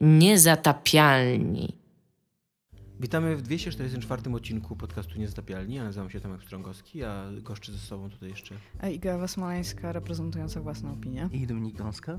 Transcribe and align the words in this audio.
Niezatapialni. 0.00 1.76
Witamy 3.00 3.36
w 3.36 3.42
244 3.42 4.34
odcinku 4.34 4.76
podcastu 4.76 5.18
Niezatapialni. 5.18 5.74
Ja 5.74 5.84
nazywam 5.84 6.10
się 6.10 6.20
Tomek 6.20 6.40
Pstrągowski, 6.40 7.04
a 7.04 7.24
goszczę 7.42 7.72
ze 7.72 7.78
sobą 7.78 8.10
tutaj 8.10 8.28
jeszcze 8.28 8.54
A 8.80 8.88
Iga 8.88 9.28
Smoleńska 9.28 9.92
reprezentująca 9.92 10.60
własną 10.60 10.92
opinię. 10.92 11.28
I 11.32 11.46
Dominik 11.46 11.76
Gąska. 11.76 12.18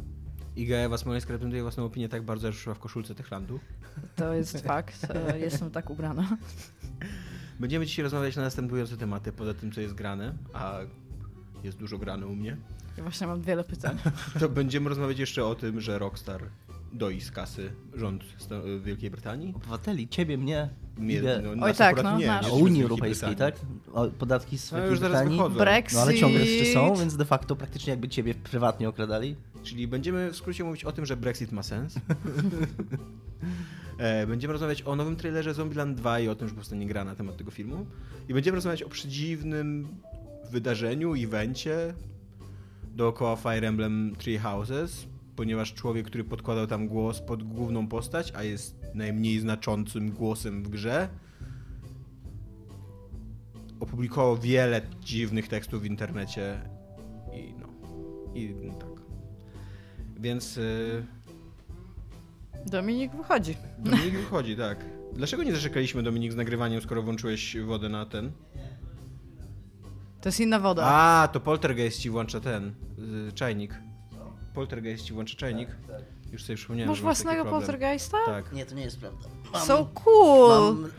Iga 0.55 0.75
Ewa 0.75 0.97
Smoleńska 0.97 1.31
reprezentuje 1.31 1.61
własną 1.61 1.85
opinię 1.85 2.09
tak 2.09 2.23
bardzo, 2.23 2.51
że 2.51 2.59
szła 2.59 2.73
w 2.73 2.79
koszulce 2.79 3.15
Techlandu. 3.15 3.59
To 4.15 4.33
jest 4.33 4.57
fakt. 4.67 5.07
e, 5.09 5.39
Jestem 5.39 5.71
tak 5.71 5.89
ubrana. 5.89 6.37
Będziemy 7.59 7.85
dzisiaj 7.85 8.03
rozmawiać 8.03 8.35
na 8.35 8.41
następujące 8.41 8.97
tematy, 8.97 9.31
poza 9.31 9.53
tym, 9.53 9.71
co 9.71 9.81
jest 9.81 9.93
grane, 9.93 10.33
a 10.53 10.79
jest 11.63 11.77
dużo 11.77 11.97
grane 11.97 12.27
u 12.27 12.35
mnie. 12.35 12.57
I 12.97 13.01
właśnie 13.01 13.27
mam 13.27 13.41
wiele 13.41 13.63
pytań. 13.63 13.97
To 14.39 14.49
będziemy 14.49 14.89
rozmawiać 14.89 15.19
jeszcze 15.19 15.45
o 15.45 15.55
tym, 15.55 15.81
że 15.81 15.99
Rockstar 15.99 16.41
doi 16.93 17.21
z 17.21 17.31
kasy 17.31 17.71
rząd 17.93 18.23
Wielkiej 18.83 19.11
Brytanii. 19.11 19.53
Obywateli, 19.55 20.07
ciebie, 20.07 20.37
mnie. 20.37 20.69
Mnie, 20.97 21.21
no, 21.43 21.49
Oj, 21.49 21.57
nas 21.57 21.77
tak, 21.77 22.03
no, 22.03 22.17
nie, 22.17 22.25
nie 22.25 22.51
O 22.51 22.55
Unii 22.55 22.83
Europejskiej, 22.83 23.35
tak? 23.35 23.55
O, 23.93 24.07
podatki 24.07 24.57
z 24.57 24.71
No 24.71 24.77
Wielkiej 24.77 24.91
już 24.91 24.99
zaraz 24.99 25.17
Brytanii. 25.17 25.37
wychodzą. 25.37 25.59
Brexit. 25.59 25.95
No 25.95 26.01
ale 26.01 26.13
ciągle 26.13 26.45
jeszcze 26.45 26.73
są, 26.73 26.95
więc 26.95 27.17
de 27.17 27.25
facto 27.25 27.55
praktycznie 27.55 27.91
jakby 27.91 28.09
ciebie 28.09 28.33
prywatnie 28.33 28.89
okradali. 28.89 29.35
Czyli 29.63 29.87
będziemy 29.87 30.31
w 30.31 30.35
skrócie 30.35 30.63
mówić 30.63 30.83
o 30.83 30.91
tym, 30.91 31.05
że 31.05 31.17
Brexit 31.17 31.51
ma 31.51 31.63
sens. 31.63 31.95
E, 33.97 34.27
Będziemy 34.27 34.51
rozmawiać 34.51 34.81
o 34.81 34.95
nowym 34.95 35.15
trailerze 35.15 35.53
Zombieland 35.53 35.97
2 35.97 36.19
i 36.19 36.27
o 36.27 36.35
tym, 36.35 36.47
że 36.49 36.55
powstanie 36.55 36.87
gra 36.87 37.03
na 37.03 37.15
temat 37.15 37.37
tego 37.37 37.51
filmu. 37.51 37.85
I 38.29 38.33
będziemy 38.33 38.55
rozmawiać 38.55 38.83
o 38.83 38.89
przedziwnym 38.89 39.87
wydarzeniu, 40.51 41.13
evencie 41.15 41.93
dookoła 42.95 43.35
Fire 43.35 43.67
Emblem 43.67 44.15
Three 44.17 44.37
Houses, 44.37 45.05
ponieważ 45.35 45.73
człowiek, 45.73 46.05
który 46.05 46.23
podkładał 46.23 46.67
tam 46.67 46.87
głos 46.87 47.21
pod 47.21 47.43
główną 47.43 47.87
postać, 47.87 48.33
a 48.35 48.43
jest 48.43 48.81
najmniej 48.93 49.39
znaczącym 49.39 50.11
głosem 50.11 50.63
w 50.63 50.69
grze, 50.69 51.09
opublikował 53.79 54.37
wiele 54.37 54.81
dziwnych 55.01 55.47
tekstów 55.47 55.81
w 55.81 55.85
internecie 55.85 56.61
i 57.33 57.53
no, 57.59 57.67
i 58.35 58.55
no 58.63 58.73
tak. 58.73 58.89
Więc 60.19 60.57
y, 60.57 61.05
Dominik 62.65 63.15
wychodzi. 63.15 63.55
Dominik 63.79 64.13
wychodzi, 64.13 64.57
tak. 64.57 64.85
Dlaczego 65.13 65.43
nie 65.43 65.55
zaczekaliśmy, 65.55 66.03
Dominik, 66.03 66.31
z 66.31 66.35
nagrywaniem, 66.35 66.81
skoro 66.81 67.01
włączyłeś 67.01 67.57
wodę 67.57 67.89
na 67.89 68.05
ten? 68.05 68.31
To 70.21 70.29
jest 70.29 70.39
inna 70.39 70.59
woda. 70.59 70.83
A, 70.85 71.27
to 71.27 71.39
Poltergeist 71.39 71.99
ci 71.99 72.09
włącza 72.09 72.39
ten, 72.39 72.73
y, 73.29 73.31
czajnik. 73.31 73.90
Poltergeist 74.53 75.05
ci 75.05 75.13
włącza 75.13 75.35
czajnik. 75.37 75.69
Już 76.31 76.43
sobie 76.43 76.57
przypomniałem, 76.57 76.89
Masz 76.89 76.97
że 76.99 77.03
masz 77.05 77.17
taki 77.17 77.25
własnego 77.27 77.51
poltergeista? 77.51 78.17
Tak. 78.25 78.53
Nie, 78.53 78.65
to 78.65 78.75
nie 78.75 78.83
jest 78.83 78.99
prawda. 78.99 79.27
Mam, 79.53 79.61
So 79.65 79.89
cool! 79.93 80.75
mam, 80.75 80.89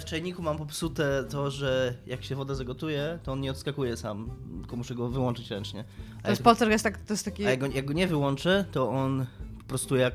w 0.00 0.04
czajniku 0.04 0.42
mam 0.42 0.58
popsute 0.58 1.24
to, 1.30 1.50
że 1.50 1.94
jak 2.06 2.24
się 2.24 2.36
woda 2.36 2.54
zagotuje, 2.54 3.18
to 3.22 3.32
on 3.32 3.40
nie 3.40 3.50
odskakuje 3.50 3.96
sam, 3.96 4.30
tylko 4.60 4.76
muszę 4.76 4.94
go 4.94 5.08
wyłączyć 5.08 5.50
ręcznie. 5.50 5.84
A 6.18 6.22
To 6.22 6.30
jest 6.30 6.42
poltergeist, 6.42 6.84
tak, 6.84 6.98
to 6.98 7.12
jest 7.12 7.24
taki... 7.24 7.46
a 7.46 7.50
jak, 7.50 7.60
go, 7.60 7.66
jak 7.66 7.84
go 7.84 7.92
nie 7.92 8.06
wyłączę, 8.06 8.64
to 8.72 8.90
on 8.90 9.26
po 9.58 9.64
prostu 9.64 9.96
jak 9.96 10.14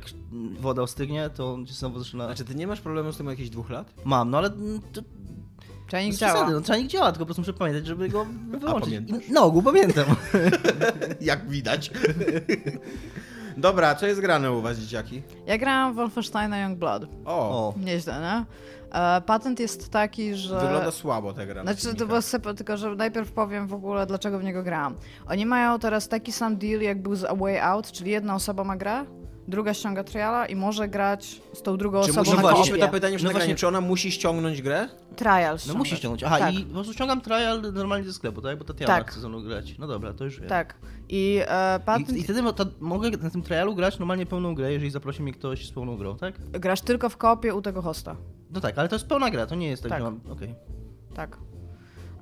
woda 0.59 0.81
ostygnie, 0.81 1.29
to 1.29 1.53
on 1.53 1.67
się 1.67 1.73
znowu 1.73 1.99
zaczyna... 1.99 2.25
Znaczy, 2.25 2.45
ty 2.45 2.55
nie 2.55 2.67
masz 2.67 2.81
problemu 2.81 3.11
z 3.11 3.17
tym 3.17 3.27
jakieś 3.27 3.49
dwóch 3.49 3.69
lat? 3.69 3.93
Mam, 4.05 4.29
no 4.29 4.37
ale 4.37 4.49
to, 4.49 5.01
Czajnik 5.93 6.15
działa. 6.15 6.49
no, 6.49 6.61
czajnik 6.61 6.91
działa, 6.91 7.11
tylko 7.11 7.19
po 7.19 7.25
prostu 7.25 7.41
muszę 7.41 7.53
pamiętać, 7.53 7.85
żeby 7.87 8.09
go 8.09 8.25
wyłączyć. 8.49 8.93
na 9.29 9.41
ogół 9.41 9.61
pamiętam. 9.63 10.05
Jak 11.21 11.49
widać. 11.49 11.91
Dobra, 13.57 13.95
co 13.95 14.05
jest 14.07 14.21
grane 14.21 14.51
u 14.51 14.61
was, 14.61 14.77
dzieciaki? 14.77 15.21
Ja 15.45 15.57
grałam 15.57 15.93
w 15.93 15.95
Wolfensteina 15.95 16.59
Youngblood. 16.59 17.03
O, 17.25 17.35
O, 17.35 17.73
Nieźle, 17.77 18.19
nie? 18.21 18.45
E, 18.99 19.21
patent 19.21 19.59
jest 19.59 19.89
taki, 19.89 20.35
że... 20.35 20.59
wygląda 20.59 20.91
słabo 20.91 21.33
ta 21.33 21.45
gra. 21.45 21.63
na 21.63 21.73
Znaczy, 21.73 21.97
to 21.97 22.05
było 22.05 22.21
sypa, 22.21 22.53
tylko 22.53 22.77
że 22.77 22.95
najpierw 22.95 23.31
powiem 23.31 23.67
w 23.67 23.73
ogóle, 23.73 24.05
dlaczego 24.05 24.39
w 24.39 24.43
niego 24.43 24.63
grałam. 24.63 24.95
Oni 25.27 25.45
mają 25.45 25.79
teraz 25.79 26.07
taki 26.07 26.31
sam 26.31 26.57
deal, 26.57 26.81
jak 26.81 27.01
był 27.01 27.15
z 27.15 27.23
A 27.23 27.35
Way 27.35 27.59
Out, 27.59 27.91
czyli 27.91 28.11
jedna 28.11 28.35
osoba 28.35 28.63
ma 28.63 28.77
grę, 28.77 29.05
druga 29.47 29.73
ściąga 29.73 30.03
triala 30.03 30.45
i 30.45 30.55
może 30.55 30.87
grać 30.87 31.41
z 31.53 31.61
tą 31.61 31.77
drugą 31.77 32.03
Czy 32.03 32.11
osobą 32.11 32.19
musi, 32.31 32.35
na 32.35 32.41
właśnie, 32.41 32.77
to 32.77 32.89
pytanie 32.89 33.17
No 33.23 33.55
czy 33.55 33.67
ona 33.67 33.81
musi 33.81 34.11
ściągnąć 34.11 34.61
grę? 34.61 34.89
Trial 35.15 35.57
no 35.67 35.73
musi 35.73 35.97
ściągnąć. 35.97 36.23
Aha, 36.23 36.39
tak. 36.39 36.53
i 36.53 36.63
po 36.63 36.73
prostu 36.73 36.93
ściągam 36.93 37.21
trial 37.21 37.61
normalnie 37.73 38.05
ze 38.05 38.13
sklepu, 38.13 38.41
tak? 38.41 38.57
Bo 38.57 38.65
Tatiana 38.65 38.95
Tak. 38.95 39.11
chce 39.11 39.19
ze 39.19 39.29
mną 39.29 39.43
grać. 39.43 39.77
No 39.79 39.87
dobra, 39.87 40.13
to 40.13 40.23
już 40.23 40.39
wiem. 40.39 40.49
Tak. 40.49 40.75
I 41.09 41.39
e, 41.47 41.79
patent... 41.85 42.09
I, 42.09 42.19
I 42.19 42.23
wtedy 42.23 42.53
to 42.55 42.65
mogę 42.79 43.09
na 43.09 43.29
tym 43.29 43.41
trialu 43.41 43.75
grać 43.75 43.99
normalnie 43.99 44.25
pełną 44.25 44.55
grę, 44.55 44.73
jeżeli 44.73 44.91
zaprosi 44.91 45.23
mnie 45.23 45.33
ktoś 45.33 45.67
z 45.67 45.71
pełną 45.71 45.97
grą, 45.97 46.17
tak? 46.17 46.33
Grasz 46.51 46.81
tylko 46.81 47.09
w 47.09 47.17
kopie 47.17 47.55
u 47.55 47.61
tego 47.61 47.81
hosta. 47.81 48.15
No 48.51 48.61
tak, 48.61 48.77
ale 48.77 48.89
to 48.89 48.95
jest 48.95 49.07
pełna 49.07 49.31
gra, 49.31 49.45
to 49.45 49.55
nie 49.55 49.67
jest 49.67 49.83
tak, 49.83 49.89
Tak. 49.89 49.99
że 49.99 50.03
mam... 50.03 50.19
Okej. 50.31 50.55
Tak. 51.15 51.37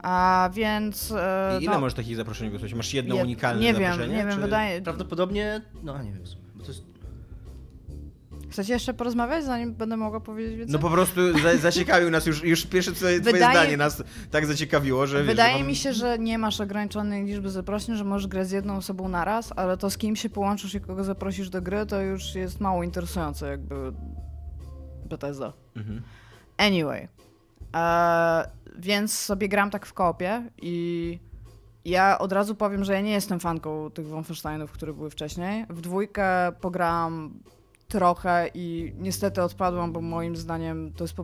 A 0.02 0.50
więc... 0.54 1.12
E, 1.12 1.58
I 1.60 1.64
ile 1.64 1.74
no, 1.74 1.80
możesz 1.80 1.94
takich 1.96 2.16
zaproszeń 2.16 2.50
wysłać? 2.50 2.74
Masz 2.74 2.94
jedno 2.94 3.16
je- 3.16 3.24
unikalne 3.24 3.62
Nie 3.62 3.74
wiem, 3.74 3.92
zaproszenie? 3.92 4.18
nie 4.18 4.26
wiem, 4.26 4.36
czy... 4.36 4.42
wydaje... 4.42 4.82
Prawdopodobnie... 4.82 5.62
No, 5.84 5.96
a 5.96 6.04
nie 6.04 6.12
wiem 6.12 6.24
bo 6.56 6.64
to 6.64 6.72
jest... 6.72 6.91
Chcecie 8.52 8.74
jeszcze 8.74 8.94
porozmawiać, 8.94 9.46
zanim 9.46 9.74
będę 9.74 9.98
mogła 9.98 10.20
powiedzieć 10.20 10.56
więcej? 10.56 10.74
No 10.74 10.80
po 10.80 10.90
prostu 10.90 11.40
za, 11.40 11.58
zaciekawił 11.58 12.10
nas 12.10 12.26
już, 12.26 12.44
już 12.44 12.66
pierwsze 12.66 12.92
twoje, 12.92 13.22
twoje 13.22 13.34
Wydaje- 13.34 13.58
zdanie 13.58 13.78
nas 13.78 14.04
tak 14.32 14.46
zaciekawiło, 14.46 15.08
że 15.08 15.18
wiesz, 15.18 15.28
Wydaje 15.28 15.58
mam... 15.58 15.68
mi 15.68 15.76
się, 15.76 15.94
że 15.94 16.20
nie 16.20 16.38
masz 16.38 16.62
ograniczonej 16.62 17.26
liczby 17.26 17.50
zaproszeń, 17.50 17.96
że 17.96 18.04
możesz 18.04 18.28
grać 18.28 18.48
z 18.48 18.52
jedną 18.52 18.78
osobą 18.78 19.08
naraz, 19.08 19.54
ale 19.56 19.78
to 19.78 19.90
z 19.90 19.98
kim 19.98 20.16
się 20.16 20.30
połączysz 20.30 20.76
i 20.76 20.82
kogo 20.82 21.04
zaprosisz 21.04 21.50
do 21.50 21.62
gry, 21.62 21.86
to 21.86 22.02
już 22.02 22.36
jest 22.36 22.60
mało 22.60 22.84
interesujące 22.84 23.50
jakby 23.50 23.76
Bethesda. 25.06 25.54
Mhm. 25.76 26.02
Anyway. 26.58 27.08
E, 27.76 28.50
więc 28.78 29.14
sobie 29.20 29.50
gram 29.50 29.70
tak 29.70 29.86
w 29.86 29.94
kopie 29.94 30.44
i 30.62 31.20
ja 31.86 32.20
od 32.20 32.32
razu 32.32 32.56
powiem, 32.56 32.84
że 32.84 32.94
ja 32.94 33.02
nie 33.02 33.12
jestem 33.12 33.40
fanką 33.40 33.92
tych 33.92 34.08
Wolfensteinów, 34.08 34.72
które 34.72 34.94
były 34.94 35.10
wcześniej. 35.10 35.66
W 35.70 35.82
dwójkę 35.82 36.52
pograłam 36.62 37.40
trochę 37.92 38.50
i 38.54 38.94
niestety 39.00 39.44
odpadłam, 39.44 39.94
bo 39.94 40.02
moim 40.02 40.36
zdaniem 40.36 40.94
to 40.94 41.04
jest 41.04 41.14
po, 41.14 41.24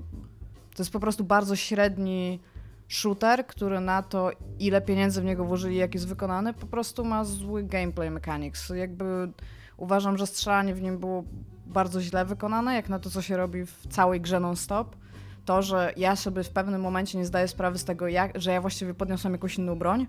to 0.75 0.83
jest 0.83 0.91
po 0.91 0.99
prostu 0.99 1.23
bardzo 1.23 1.55
średni 1.55 2.39
shooter, 2.87 3.47
który 3.47 3.79
na 3.79 4.03
to, 4.03 4.31
ile 4.59 4.81
pieniędzy 4.81 5.21
w 5.21 5.25
niego 5.25 5.45
włożyli, 5.45 5.75
jak 5.75 5.93
jest 5.93 6.07
wykonany, 6.07 6.53
po 6.53 6.67
prostu 6.67 7.05
ma 7.05 7.23
zły 7.23 7.63
gameplay 7.63 8.11
mechanics. 8.11 8.69
Jakby 8.69 9.31
uważam, 9.77 10.17
że 10.17 10.27
strzelanie 10.27 10.75
w 10.75 10.81
nim 10.81 10.97
było 10.97 11.23
bardzo 11.65 12.01
źle 12.01 12.25
wykonane, 12.25 12.75
jak 12.75 12.89
na 12.89 12.99
to, 12.99 13.09
co 13.09 13.21
się 13.21 13.37
robi 13.37 13.65
w 13.65 13.87
całej 13.89 14.21
grze 14.21 14.39
non-stop. 14.39 14.95
To, 15.45 15.61
że 15.61 15.93
ja 15.97 16.15
sobie 16.15 16.43
w 16.43 16.49
pewnym 16.49 16.81
momencie 16.81 17.17
nie 17.17 17.25
zdaję 17.25 17.47
sprawy 17.47 17.77
z 17.77 17.83
tego, 17.83 18.07
jak, 18.07 18.41
że 18.41 18.51
ja 18.51 18.61
właściwie 18.61 18.93
podniosłem 18.93 19.33
jakąś 19.33 19.57
inną 19.57 19.75
broń, 19.75 20.07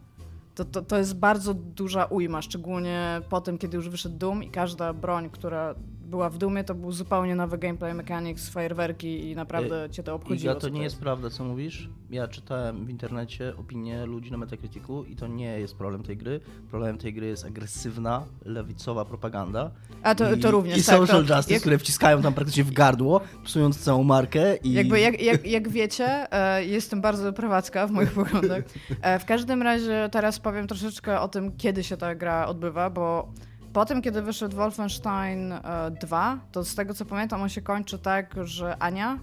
to, 0.54 0.64
to, 0.64 0.82
to 0.82 0.98
jest 0.98 1.14
bardzo 1.14 1.54
duża 1.54 2.04
ujma, 2.04 2.42
szczególnie 2.42 3.20
po 3.28 3.40
tym, 3.40 3.58
kiedy 3.58 3.76
już 3.76 3.88
wyszedł 3.88 4.18
Doom 4.18 4.42
i 4.42 4.50
każda 4.50 4.92
broń, 4.92 5.30
która 5.30 5.74
była 6.08 6.30
w 6.30 6.38
Doomie, 6.38 6.64
to 6.64 6.74
był 6.74 6.92
zupełnie 6.92 7.34
nowy 7.36 7.58
gameplay 7.58 7.94
mechanics, 7.94 8.48
fajerwerki 8.48 9.30
i 9.30 9.36
naprawdę 9.36 9.88
cię 9.90 10.02
to 10.02 10.14
obchodziło. 10.14 10.54
Co 10.54 10.60
to 10.60 10.68
nie 10.68 10.82
jest 10.82 10.98
prawda, 10.98 11.30
co 11.30 11.44
mówisz. 11.44 11.88
Ja 12.10 12.28
czytałem 12.28 12.86
w 12.86 12.90
internecie 12.90 13.56
opinie 13.56 14.06
ludzi 14.06 14.30
na 14.30 14.38
Metacriticu 14.38 15.04
i 15.04 15.16
to 15.16 15.26
nie 15.26 15.60
jest 15.60 15.76
problem 15.76 16.02
tej 16.02 16.16
gry. 16.16 16.40
Problemem 16.70 16.98
tej 16.98 17.14
gry 17.14 17.26
jest 17.26 17.44
agresywna, 17.44 18.24
lewicowa 18.44 19.04
propaganda. 19.04 19.70
A 20.02 20.14
to, 20.14 20.34
I, 20.34 20.40
to 20.40 20.50
również, 20.50 20.78
I 20.78 20.84
tak, 20.84 20.96
social 20.96 21.26
to, 21.26 21.34
justice, 21.34 21.52
jak, 21.52 21.60
które 21.60 21.78
wciskają 21.78 22.22
tam 22.22 22.34
praktycznie 22.34 22.64
w 22.64 22.72
gardło, 22.72 23.20
psując 23.44 23.78
całą 23.78 24.04
markę 24.04 24.56
i... 24.56 24.72
Jakby 24.72 25.00
jak, 25.00 25.22
jak, 25.22 25.46
jak 25.46 25.68
wiecie, 25.68 26.32
e, 26.32 26.64
jestem 26.64 27.00
bardzo 27.00 27.32
prywacka 27.32 27.86
w 27.86 27.90
moich 27.90 28.12
poglądach. 28.12 28.64
E, 29.02 29.18
w 29.18 29.24
każdym 29.24 29.62
razie 29.62 30.08
teraz 30.12 30.38
powiem 30.38 30.66
troszeczkę 30.66 31.20
o 31.20 31.28
tym, 31.28 31.56
kiedy 31.56 31.84
się 31.84 31.96
ta 31.96 32.14
gra 32.14 32.46
odbywa, 32.46 32.90
bo 32.90 33.28
po 33.72 33.84
tym, 33.84 34.02
kiedy 34.02 34.22
wyszedł 34.22 34.56
Wolfenstein 34.56 35.52
e, 35.52 35.60
2, 36.00 36.38
to 36.52 36.64
z 36.64 36.74
tego 36.74 36.94
co 36.94 37.04
pamiętam, 37.04 37.42
on 37.42 37.48
się 37.48 37.62
kończy 37.62 37.98
tak, 37.98 38.34
że 38.44 38.76
Ania 38.82 39.18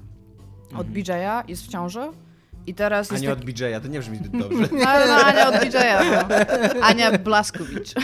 od 0.77 0.87
BJ'a 0.87 1.43
jest 1.47 1.63
w 1.63 1.67
ciąży 1.67 2.01
i 2.67 2.73
teraz 2.73 3.11
A 3.11 3.13
jest 3.13 3.21
nie 3.23 3.29
tak... 3.29 3.37
od 3.39 3.45
BJ-a, 3.45 3.79
to 3.79 3.87
nie 3.87 3.99
brzmi 3.99 4.17
zbyt 4.17 4.31
dobrze. 4.41 4.67
No, 4.71 4.77
no, 5.07 5.15
Ania 5.25 5.47
od 5.49 5.55
BJ'a, 5.55 6.05
no. 6.29 6.85
Ania 6.85 7.17
Blaskowicz. 7.17 7.93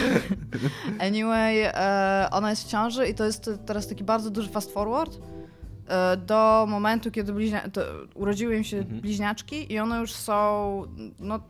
Anyway, 0.98 1.62
e, 1.64 2.28
ona 2.30 2.50
jest 2.50 2.64
w 2.64 2.68
ciąży 2.70 3.06
i 3.08 3.14
to 3.14 3.24
jest 3.24 3.50
teraz 3.66 3.88
taki 3.88 4.04
bardzo 4.04 4.30
duży 4.30 4.48
fast 4.48 4.72
forward 4.72 5.18
e, 5.88 6.16
do 6.16 6.66
momentu, 6.68 7.10
kiedy 7.10 7.32
bliźnia- 7.32 7.68
urodziły 8.14 8.56
im 8.56 8.64
się 8.64 8.76
Mhm. 8.78 9.00
bliźniaczki 9.00 9.72
i 9.72 9.78
one 9.78 9.98
już 10.00 10.12
są 10.12 10.82
no, 11.18 11.40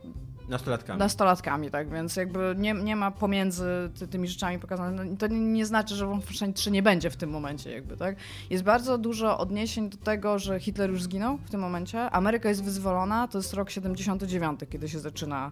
Nastolatkami. 0.47 0.99
nastolatkami, 0.99 1.71
tak, 1.71 1.89
więc 1.89 2.15
jakby 2.15 2.55
nie, 2.57 2.73
nie 2.73 2.95
ma 2.95 3.11
pomiędzy 3.11 3.89
ty, 3.99 4.07
tymi 4.07 4.27
rzeczami 4.27 4.59
pokazane. 4.59 5.05
No, 5.05 5.17
To 5.17 5.27
nie, 5.27 5.39
nie 5.39 5.65
znaczy, 5.65 5.95
że 5.95 6.05
Wolfenstein 6.05 6.53
3 6.53 6.71
nie 6.71 6.83
będzie 6.83 7.09
w 7.09 7.17
tym 7.17 7.29
momencie, 7.29 7.71
jakby, 7.71 7.97
tak. 7.97 8.15
Jest 8.49 8.63
bardzo 8.63 8.97
dużo 8.97 9.37
odniesień 9.37 9.89
do 9.89 9.97
tego, 9.97 10.39
że 10.39 10.59
Hitler 10.59 10.89
już 10.89 11.03
zginął 11.03 11.37
w 11.37 11.49
tym 11.49 11.61
momencie. 11.61 12.09
Ameryka 12.09 12.49
jest 12.49 12.63
wyzwolona, 12.63 13.27
to 13.27 13.37
jest 13.37 13.53
rok 13.53 13.69
79, 13.69 14.59
kiedy 14.69 14.89
się 14.89 14.99
zaczyna 14.99 15.51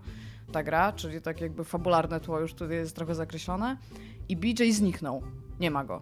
ta 0.52 0.64
gra, 0.64 0.94
czyli 0.94 1.22
tak 1.22 1.42
jakby 1.42 1.64
fabularne 1.64 2.20
tło 2.20 2.40
już 2.40 2.54
tutaj 2.54 2.76
jest 2.78 2.96
trochę 2.96 3.16
zakreślone. 3.16 3.78
I 4.30 4.38
BJ 4.38 4.72
zniknął, 4.72 5.22
nie 5.60 5.72
ma 5.72 5.84
go. 5.84 6.02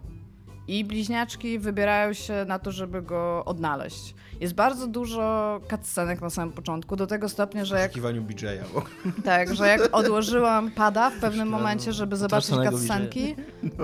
I 0.78 0.84
bliźniaczki 0.84 1.58
wybierają 1.58 2.12
się 2.12 2.44
na 2.48 2.58
to, 2.58 2.72
żeby 2.72 3.02
go 3.02 3.44
odnaleźć. 3.44 4.14
Jest 4.40 4.54
bardzo 4.54 4.86
dużo 4.86 5.60
cutscenek 5.70 6.20
na 6.20 6.30
samym 6.30 6.52
początku, 6.52 6.96
do 6.96 7.06
tego 7.06 7.28
stopnia, 7.28 7.64
że 7.64 7.76
W 7.76 7.78
jak, 7.78 7.90
poszukiwaniu 7.90 8.22
BJ-a. 8.22 8.64
bo- 8.74 8.82
tak, 9.24 9.54
że 9.54 9.68
jak 9.68 9.80
odłożyłam 9.96 10.70
pada 10.70 11.10
w 11.10 11.14
pewnym 11.20 11.48
momencie, 11.48 11.92
żeby 11.92 12.16
zobaczyć 12.16 12.50
cutscenki, 12.70 13.34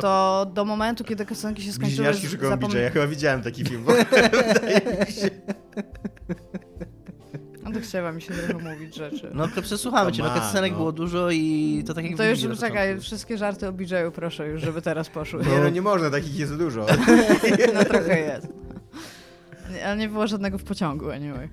to 0.00 0.46
do 0.54 0.64
momentu, 0.64 1.04
kiedy 1.04 1.26
cutscenki 1.26 1.62
się 1.62 1.72
skończyły, 1.72 2.08
Bliźniaczki 2.08 2.28
szukają 2.28 2.52
zapom- 2.56 2.72
BJ-a. 2.72 2.90
Chyba 2.90 3.06
widziałem 3.06 3.42
taki 3.42 3.64
film. 3.64 3.84
Bo... 3.84 3.92
No 7.76 7.80
to 7.82 7.86
chciała 7.88 8.12
mi 8.12 8.22
się 8.22 8.34
trochę 8.34 8.74
mówić 8.74 8.96
rzeczy. 8.96 9.30
No 9.34 9.48
to 9.48 9.62
przesłuchamy 9.62 10.12
cię, 10.12 10.22
no 10.22 10.32
on, 10.32 10.40
cutscenek 10.40 10.72
no. 10.72 10.78
było 10.78 10.92
dużo 10.92 11.30
i 11.30 11.84
to 11.86 11.94
tak 11.94 12.04
jak 12.04 12.16
To 12.16 12.24
już 12.24 12.40
czekaj, 12.40 12.88
początku. 12.88 13.02
wszystkie 13.02 13.38
żarty 13.38 13.68
o 13.68 13.72
BJ-u 13.72 14.10
proszę 14.12 14.48
już, 14.48 14.62
żeby 14.62 14.82
teraz 14.82 15.08
poszły. 15.08 15.42
Nie, 15.44 15.58
no 15.58 15.68
nie 15.68 15.82
można, 15.82 16.10
takich 16.10 16.38
jest 16.38 16.56
dużo. 16.56 16.86
No 17.74 17.84
trochę 17.84 18.20
jest. 18.20 18.48
Nie, 19.72 19.86
Ale 19.86 19.96
nie 19.96 20.08
było 20.08 20.26
żadnego 20.26 20.58
w 20.58 20.64
pociągu, 20.64 21.10
anyway. 21.10 21.48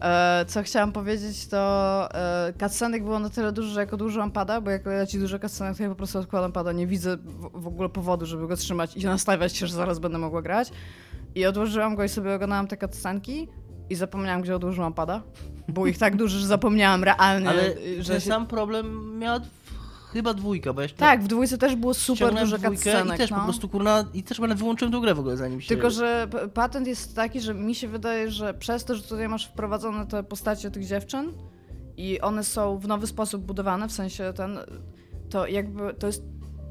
E, 0.00 0.44
co 0.48 0.62
chciałam 0.62 0.92
powiedzieć, 0.92 1.46
to 1.46 2.08
e, 2.14 2.52
cutscenek 2.60 3.04
było 3.04 3.18
na 3.18 3.30
tyle 3.30 3.52
dużo, 3.52 3.68
że 3.68 3.80
jak 3.80 3.94
odłożyłam 3.94 4.30
pada, 4.30 4.60
bo 4.60 4.70
jak 4.70 4.86
leci 4.86 5.18
dużo 5.18 5.38
cutscenek, 5.38 5.76
to 5.76 5.82
ja 5.82 5.88
po 5.88 5.94
prostu 5.94 6.18
odkładam 6.18 6.52
pada, 6.52 6.72
nie 6.72 6.86
widzę 6.86 7.16
w, 7.16 7.62
w 7.62 7.66
ogóle 7.66 7.88
powodu, 7.88 8.26
żeby 8.26 8.48
go 8.48 8.56
trzymać 8.56 8.96
i 8.96 9.04
nastawiać 9.04 9.56
się, 9.56 9.66
że 9.66 9.74
zaraz 9.74 9.98
będę 9.98 10.18
mogła 10.18 10.42
grać. 10.42 10.70
I 11.34 11.46
odłożyłam 11.46 11.94
go 11.94 12.04
i 12.04 12.08
sobie 12.08 12.34
oglądałam 12.34 12.66
te 12.66 12.76
cutscenki 12.76 13.48
i 13.90 13.94
zapomniałam, 13.94 14.42
gdzie 14.42 14.56
odłożyłam 14.56 14.92
pada. 14.94 15.22
Było 15.68 15.86
ich 15.86 15.98
tak 15.98 16.16
dużo, 16.16 16.38
że 16.38 16.46
zapomniałam 16.46 17.04
realnie, 17.04 17.48
Ale 17.48 17.74
że 18.00 18.14
się... 18.14 18.20
sam 18.20 18.46
problem 18.46 19.18
miała 19.18 19.40
chyba 20.12 20.34
dwójka, 20.34 20.72
bo 20.72 20.82
jeszcze 20.82 20.98
Tak, 20.98 21.22
w 21.22 21.26
dwójce 21.28 21.58
też 21.58 21.76
było 21.76 21.94
super 21.94 22.34
dużo 22.34 22.58
cutscenek. 22.58 23.14
i 23.14 23.18
też 23.18 23.30
no. 23.30 23.36
po 23.36 23.44
prostu 23.44 23.68
kurna, 23.68 24.04
i 24.14 24.22
też 24.22 24.40
będę 24.40 24.54
wyłączyłem 24.54 24.92
tą 24.92 25.00
grę 25.00 25.14
w 25.14 25.18
ogóle 25.18 25.36
zanim 25.36 25.60
się... 25.60 25.68
Tylko, 25.68 25.90
że 25.90 26.28
patent 26.54 26.86
jest 26.86 27.16
taki, 27.16 27.40
że 27.40 27.54
mi 27.54 27.74
się 27.74 27.88
wydaje, 27.88 28.30
że 28.30 28.54
przez 28.54 28.84
to, 28.84 28.94
że 28.94 29.02
tutaj 29.02 29.28
masz 29.28 29.46
wprowadzone 29.46 30.06
te 30.06 30.22
postacie 30.22 30.70
tych 30.70 30.86
dziewczyn 30.86 31.32
i 31.96 32.20
one 32.20 32.44
są 32.44 32.78
w 32.78 32.88
nowy 32.88 33.06
sposób 33.06 33.42
budowane, 33.42 33.88
w 33.88 33.92
sensie 33.92 34.32
ten, 34.36 34.58
to 35.30 35.46
jakby 35.46 35.94
to 35.94 36.06
jest 36.06 36.22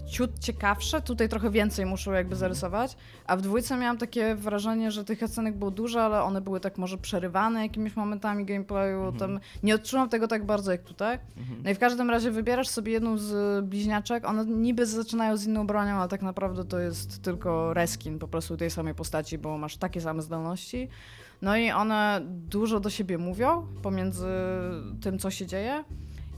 ciut 0.07 0.39
ciekawsze, 0.39 1.01
tutaj 1.01 1.29
trochę 1.29 1.49
więcej 1.49 1.85
muszą 1.85 2.11
jakby 2.11 2.35
zarysować, 2.35 2.97
a 3.25 3.37
w 3.37 3.41
dwójce 3.41 3.77
miałam 3.77 3.97
takie 3.97 4.35
wrażenie, 4.35 4.91
że 4.91 5.05
tych 5.05 5.23
scenek 5.27 5.57
było 5.57 5.71
dużo, 5.71 6.03
ale 6.03 6.23
one 6.23 6.41
były 6.41 6.59
tak 6.59 6.77
może 6.77 6.97
przerywane 6.97 7.63
jakimiś 7.63 7.95
momentami 7.95 8.45
gameplayu, 8.45 9.11
tam 9.11 9.39
nie 9.63 9.75
odczułam 9.75 10.09
tego 10.09 10.27
tak 10.27 10.45
bardzo 10.45 10.71
jak 10.71 10.83
tutaj. 10.83 11.19
No 11.63 11.69
i 11.69 11.75
w 11.75 11.79
każdym 11.79 12.09
razie 12.09 12.31
wybierasz 12.31 12.67
sobie 12.67 12.91
jedną 12.91 13.17
z 13.17 13.65
bliźniaczek, 13.65 14.25
one 14.25 14.45
niby 14.45 14.85
zaczynają 14.85 15.37
z 15.37 15.45
inną 15.45 15.67
bronią, 15.67 15.95
ale 15.95 16.09
tak 16.09 16.21
naprawdę 16.21 16.65
to 16.65 16.79
jest 16.79 17.21
tylko 17.21 17.73
reskin 17.73 18.19
po 18.19 18.27
prostu 18.27 18.57
tej 18.57 18.69
samej 18.69 18.95
postaci, 18.95 19.37
bo 19.37 19.57
masz 19.57 19.77
takie 19.77 20.01
same 20.01 20.21
zdolności. 20.21 20.89
No 21.41 21.57
i 21.57 21.71
one 21.71 22.21
dużo 22.25 22.79
do 22.79 22.89
siebie 22.89 23.17
mówią 23.17 23.67
pomiędzy 23.81 24.27
tym, 25.01 25.19
co 25.19 25.31
się 25.31 25.45
dzieje. 25.45 25.83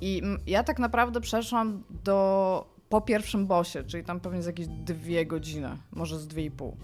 I 0.01 0.21
ja 0.47 0.63
tak 0.63 0.79
naprawdę 0.79 1.21
przeszłam 1.21 1.83
do 2.03 2.74
po 2.89 3.01
pierwszym 3.01 3.47
bossie, 3.47 3.79
czyli 3.87 4.03
tam 4.03 4.19
pewnie 4.19 4.43
z 4.43 4.45
jakieś 4.45 4.67
dwie 4.67 5.25
godziny, 5.25 5.77
może 5.91 6.19
z 6.19 6.27
dwie 6.27 6.45
i 6.45 6.51
pół. 6.51 6.77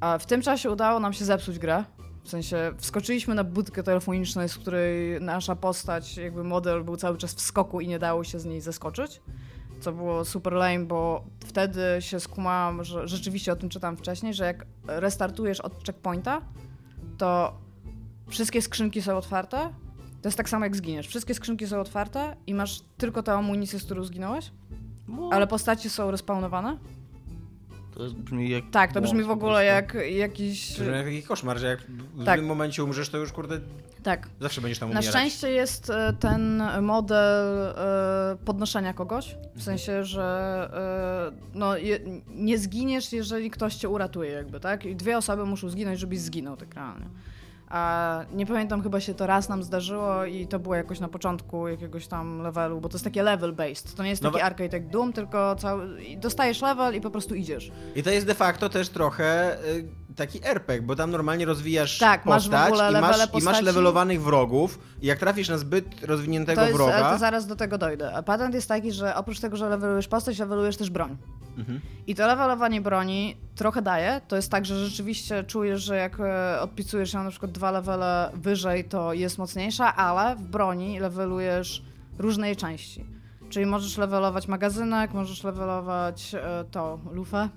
A 0.00 0.18
w 0.18 0.26
tym 0.26 0.42
czasie 0.42 0.70
udało 0.70 1.00
nam 1.00 1.12
się 1.12 1.24
zepsuć 1.24 1.58
grę. 1.58 1.84
W 2.24 2.28
sensie 2.28 2.72
wskoczyliśmy 2.78 3.34
na 3.34 3.44
budkę 3.44 3.82
telefoniczną, 3.82 4.48
z 4.48 4.58
której 4.58 5.20
nasza 5.20 5.56
postać, 5.56 6.16
jakby 6.16 6.44
model 6.44 6.84
był 6.84 6.96
cały 6.96 7.18
czas 7.18 7.34
w 7.34 7.40
skoku 7.40 7.80
i 7.80 7.88
nie 7.88 7.98
dało 7.98 8.24
się 8.24 8.40
z 8.40 8.44
niej 8.44 8.60
zeskoczyć. 8.60 9.20
Co 9.80 9.92
było 9.92 10.24
super 10.24 10.52
lame, 10.52 10.84
bo 10.84 11.24
wtedy 11.46 11.80
się 12.00 12.20
skumałam, 12.20 12.84
że 12.84 13.08
rzeczywiście 13.08 13.52
o 13.52 13.56
tym 13.56 13.68
czytałam 13.68 13.96
wcześniej, 13.96 14.34
że 14.34 14.44
jak 14.44 14.66
restartujesz 14.86 15.60
od 15.60 15.86
checkpointa, 15.86 16.40
to 17.18 17.58
wszystkie 18.28 18.62
skrzynki 18.62 19.02
są 19.02 19.16
otwarte. 19.16 19.74
To 20.22 20.28
jest 20.28 20.36
tak 20.36 20.48
samo 20.48 20.64
jak 20.64 20.76
zginiesz. 20.76 21.08
Wszystkie 21.08 21.34
skrzynki 21.34 21.66
są 21.66 21.80
otwarte 21.80 22.36
i 22.46 22.54
masz 22.54 22.82
tylko 22.96 23.22
tę 23.22 23.32
amunicję, 23.32 23.78
z 23.78 23.84
którą 23.84 24.04
zginąłeś, 24.04 24.52
No, 25.08 25.30
ale 25.32 25.46
postaci 25.46 25.90
są 25.90 26.10
respawnowane. 26.10 26.78
To 27.94 28.04
brzmi 28.10 28.50
jak... 28.50 28.64
Tak, 28.70 28.92
to 28.92 29.00
brzmi 29.00 29.22
w 29.24 29.30
ogóle 29.30 29.64
jak 29.64 29.96
jakiś... 30.10 30.72
To 30.76 30.84
jest 30.84 31.04
taki 31.04 31.22
koszmar, 31.22 31.58
że 31.58 31.66
jak 31.66 31.80
w 32.14 32.24
Tak. 32.24 32.36
tym 32.38 32.46
momencie 32.48 32.84
umrzesz, 32.84 33.08
to 33.08 33.18
już 33.18 33.32
kurde, 33.32 33.60
Tak. 34.02 34.28
zawsze 34.40 34.60
będziesz 34.60 34.78
tam 34.78 34.88
Na 34.88 34.98
umierać. 35.00 35.14
szczęście 35.16 35.50
jest 35.50 35.90
e, 35.90 36.12
ten 36.20 36.62
model 36.82 37.56
e, 37.76 38.36
podnoszenia 38.44 38.94
kogoś, 38.94 39.36
w 39.54 39.62
sensie, 39.62 40.04
że 40.04 41.32
e, 41.32 41.58
no, 41.58 41.72
nie 42.28 42.58
zginiesz, 42.58 43.12
jeżeli 43.12 43.50
ktoś 43.50 43.74
cię 43.74 43.88
uratuje, 43.88 44.30
jakby, 44.30 44.60
tak? 44.60 44.84
I 44.84 44.96
dwie 44.96 45.16
osoby 45.18 45.44
muszą 45.46 45.68
zginąć, 45.68 45.98
żebyś 46.00 46.18
zginął, 46.20 46.56
tak 46.56 46.74
realnie. 46.74 47.06
A 47.68 48.20
nie 48.32 48.46
pamiętam, 48.46 48.82
chyba 48.82 49.00
się 49.00 49.14
to 49.14 49.26
raz 49.26 49.48
nam 49.48 49.62
zdarzyło 49.62 50.24
i 50.24 50.46
to 50.46 50.58
było 50.58 50.74
jakoś 50.74 51.00
na 51.00 51.08
początku 51.08 51.68
jakiegoś 51.68 52.06
tam 52.06 52.42
levelu, 52.42 52.80
bo 52.80 52.88
to 52.88 52.94
jest 52.94 53.04
takie 53.04 53.22
level 53.22 53.52
based. 53.52 53.94
To 53.94 54.02
nie 54.02 54.10
jest 54.10 54.22
No 54.22 54.30
taki 54.30 54.42
arcade 54.42 54.76
jak 54.76 54.88
Doom, 54.88 55.12
tylko 55.12 55.56
cały, 55.56 55.98
dostajesz 56.16 56.62
level 56.62 56.94
i 56.94 57.00
po 57.00 57.10
prostu 57.10 57.34
idziesz. 57.34 57.72
I 57.96 58.02
to 58.02 58.10
jest 58.10 58.26
de 58.26 58.34
facto 58.34 58.68
też 58.68 58.88
trochę 58.88 59.58
y, 59.64 59.88
taki 60.16 60.40
RPG, 60.44 60.82
bo 60.82 60.96
tam 60.96 61.10
normalnie 61.10 61.46
rozwijasz 61.46 61.98
Tak, 61.98 62.26
masz 62.26 62.48
w 62.48 62.50
postać 62.50 62.68
ogóle 62.68 62.90
i, 62.98 63.00
masz, 63.00 63.28
i 63.34 63.42
masz 63.42 63.62
levelowanych 63.62 64.22
wrogów 64.22 64.78
i 65.02 65.06
jak 65.06 65.18
trafisz 65.18 65.48
na 65.48 65.58
zbyt 65.58 66.04
rozwiniętego 66.04 66.60
To, 66.60 66.66
jest, 66.66 66.76
wroga... 66.76 67.12
to 67.12 67.18
zaraz 67.18 67.46
do 67.46 67.56
tego 67.56 67.78
dojdę. 67.78 68.22
Patent 68.26 68.54
jest 68.54 68.68
taki, 68.68 68.92
że 68.92 69.14
oprócz 69.14 69.40
tego, 69.40 69.56
że 69.56 69.68
levelujesz 69.68 70.08
postać, 70.08 70.38
levelujesz 70.38 70.76
też 70.76 70.90
broń. 70.90 71.16
Mhm. 71.58 71.80
I 72.06 72.14
to 72.14 72.26
levelowanie 72.26 72.80
broni 72.80 73.36
trochę 73.54 73.82
daje. 73.82 74.20
To 74.28 74.36
jest 74.36 74.50
tak, 74.50 74.66
że 74.66 74.86
rzeczywiście 74.86 75.44
czujesz, 75.44 75.82
że 75.82 75.96
jak 75.96 76.20
e, 76.20 76.60
odpisujesz 76.60 77.12
ją 77.12 77.24
na 77.24 77.30
przykład 77.30 77.52
dwa 77.52 77.70
levele 77.70 78.30
wyżej, 78.34 78.84
to 78.84 79.12
jest 79.12 79.38
mocniejsza, 79.38 79.96
ale 79.96 80.36
w 80.36 80.42
broni 80.42 80.98
levelujesz 81.00 81.82
różne 82.18 82.46
jej 82.46 82.56
części. 82.56 83.04
Czyli 83.50 83.66
możesz 83.66 83.98
levelować 83.98 84.48
magazynek, 84.48 85.14
możesz 85.14 85.44
levelować 85.44 86.34
e, 86.34 86.64
to 86.70 86.98
lufę, 87.12 87.48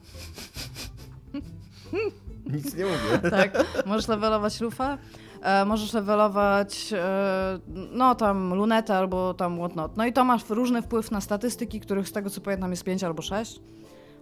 Nic 2.46 2.76
nie 2.76 2.86
mówię. 2.86 3.30
tak, 3.38 3.52
możesz 3.86 4.08
levelować 4.08 4.62
lufę, 4.62 4.98
e, 5.42 5.66
możesz 5.66 5.94
levelować 5.94 6.94
e, 6.94 7.60
no 7.92 8.16
tam 8.16 8.54
lunetę 8.54 8.98
albo 8.98 9.34
tam 9.34 9.58
whatnot. 9.58 9.98
No 9.98 10.06
i 10.06 10.14
to 10.14 10.24
masz 10.24 10.50
różny 10.50 10.82
wpływ 10.82 11.12
na 11.12 11.22
statystyki, 11.22 11.80
których 11.80 12.08
z 12.08 12.12
tego 12.12 12.30
co 12.30 12.42
pamiętam 12.42 12.72
jest 12.72 12.84
5 12.84 13.04
albo 13.04 13.22
6. 13.22 13.60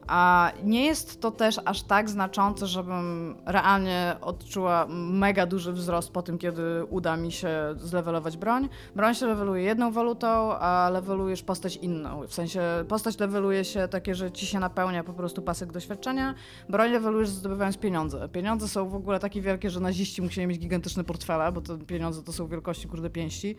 A 0.07 0.51
nie 0.63 0.85
jest 0.85 1.21
to 1.21 1.31
też 1.31 1.59
aż 1.65 1.83
tak 1.83 2.09
znaczące, 2.09 2.67
żebym 2.67 3.35
realnie 3.45 4.15
odczuła 4.21 4.85
mega 4.89 5.45
duży 5.45 5.73
wzrost 5.73 6.11
po 6.11 6.21
tym, 6.21 6.37
kiedy 6.37 6.85
uda 6.89 7.17
mi 7.17 7.31
się 7.31 7.49
zlevelować 7.77 8.37
broń. 8.37 8.69
Broń 8.95 9.15
się 9.15 9.25
leveluje 9.25 9.63
jedną 9.63 9.91
walutą, 9.91 10.27
a 10.57 10.89
levelujesz 10.93 11.43
postać 11.43 11.75
inną. 11.75 12.27
W 12.27 12.33
sensie 12.33 12.61
postać 12.87 13.19
leveluje 13.19 13.65
się 13.65 13.87
takie, 13.87 14.15
że 14.15 14.31
ci 14.31 14.45
się 14.45 14.59
napełnia 14.59 15.03
po 15.03 15.13
prostu 15.13 15.41
pasek 15.41 15.71
doświadczenia. 15.71 16.35
Broń 16.69 16.91
levelujesz 16.91 17.29
zdobywając 17.29 17.77
pieniądze. 17.77 18.29
Pieniądze 18.29 18.67
są 18.67 18.89
w 18.89 18.95
ogóle 18.95 19.19
takie 19.19 19.41
wielkie, 19.41 19.69
że 19.69 19.79
naziści 19.79 20.21
musieli 20.21 20.47
mieć 20.47 20.59
gigantyczne 20.59 21.03
portfele, 21.03 21.51
bo 21.51 21.61
te 21.61 21.77
pieniądze 21.77 22.23
to 22.23 22.33
są 22.33 22.47
wielkości 22.47 22.87
kurde 22.87 23.09
pięści, 23.09 23.55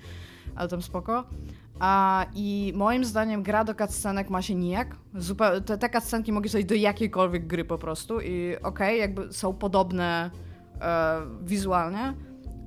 ale 0.57 0.69
tam 0.69 0.83
spoko. 0.83 1.25
A, 1.81 2.27
I 2.35 2.73
moim 2.77 3.05
zdaniem 3.05 3.43
gra 3.43 3.65
do 3.65 3.75
cutscenek 3.75 4.31
ma 4.31 4.43
się 4.43 4.55
nijak. 4.55 4.97
Te, 5.67 5.79
te 5.79 5.89
cutscenki 5.89 6.33
mogą 6.33 6.43
być 6.43 6.65
do 6.65 6.75
jakiejkolwiek 6.75 7.47
gry 7.47 7.65
po 7.65 7.79
prostu 7.79 8.21
i 8.21 8.57
okej, 8.63 9.01
jakby 9.01 9.33
są 9.33 9.55
podobne 9.55 10.31
e, 10.81 11.21
wizualnie, 11.43 12.15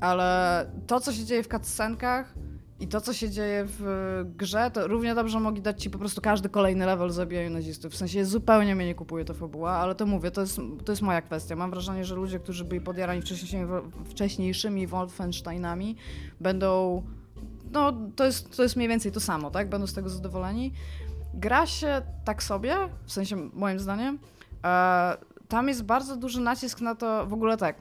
ale 0.01 0.65
to, 0.87 0.99
co 0.99 1.13
się 1.13 1.25
dzieje 1.25 1.43
w 1.43 1.47
cutscenkach 1.47 2.33
i 2.79 2.87
to, 2.87 3.01
co 3.01 3.13
się 3.13 3.29
dzieje 3.29 3.65
w 3.67 4.25
grze, 4.37 4.71
to 4.73 4.87
równie 4.87 5.15
dobrze 5.15 5.39
mogli 5.39 5.61
dać 5.61 5.83
ci 5.83 5.89
po 5.89 5.99
prostu 5.99 6.21
każdy 6.21 6.49
kolejny 6.49 6.85
level 6.85 7.09
zabijania 7.09 7.49
nazistów. 7.49 7.93
W 7.93 7.97
sensie 7.97 8.25
zupełnie 8.25 8.75
mnie 8.75 8.85
nie 8.85 8.95
kupuje 8.95 9.25
ta 9.25 9.33
fabuła, 9.33 9.71
ale 9.71 9.95
to 9.95 10.05
mówię, 10.05 10.31
to 10.31 10.41
jest, 10.41 10.59
to 10.85 10.91
jest 10.91 11.01
moja 11.01 11.21
kwestia. 11.21 11.55
Mam 11.55 11.71
wrażenie, 11.71 12.05
że 12.05 12.15
ludzie, 12.15 12.39
którzy 12.39 12.65
byli 12.65 12.81
podjarani 12.81 13.21
wcześniejszymi, 13.21 13.65
wcześniejszymi 14.05 14.87
Wolfensteinami, 14.87 15.95
będą 16.39 17.03
no, 17.71 17.93
to 18.15 18.25
jest, 18.25 18.57
to 18.57 18.63
jest 18.63 18.75
mniej 18.75 18.89
więcej 18.89 19.11
to 19.11 19.19
samo, 19.19 19.51
tak? 19.51 19.69
Będą 19.69 19.87
z 19.87 19.93
tego 19.93 20.09
zadowoleni. 20.09 20.73
Gra 21.33 21.65
się 21.65 22.01
tak 22.25 22.43
sobie, 22.43 22.75
w 23.05 23.11
sensie 23.11 23.35
moim 23.53 23.79
zdaniem. 23.79 24.19
E, 24.63 25.17
tam 25.47 25.67
jest 25.67 25.83
bardzo 25.83 26.15
duży 26.15 26.41
nacisk 26.41 26.81
na 26.81 26.95
to, 26.95 27.25
w 27.25 27.33
ogóle 27.33 27.57
tak. 27.57 27.75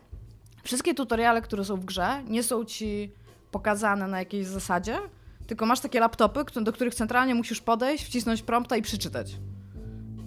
Wszystkie 0.62 0.94
tutoriale, 0.94 1.42
które 1.42 1.64
są 1.64 1.76
w 1.76 1.84
grze, 1.84 2.22
nie 2.28 2.42
są 2.42 2.64
ci 2.64 3.12
pokazane 3.50 4.06
na 4.08 4.18
jakiejś 4.18 4.46
zasadzie, 4.46 4.98
tylko 5.46 5.66
masz 5.66 5.80
takie 5.80 6.00
laptopy, 6.00 6.44
do 6.62 6.72
których 6.72 6.94
centralnie 6.94 7.34
musisz 7.34 7.60
podejść, 7.60 8.04
wcisnąć 8.04 8.42
prompta 8.42 8.76
i 8.76 8.82
przeczytać. 8.82 9.36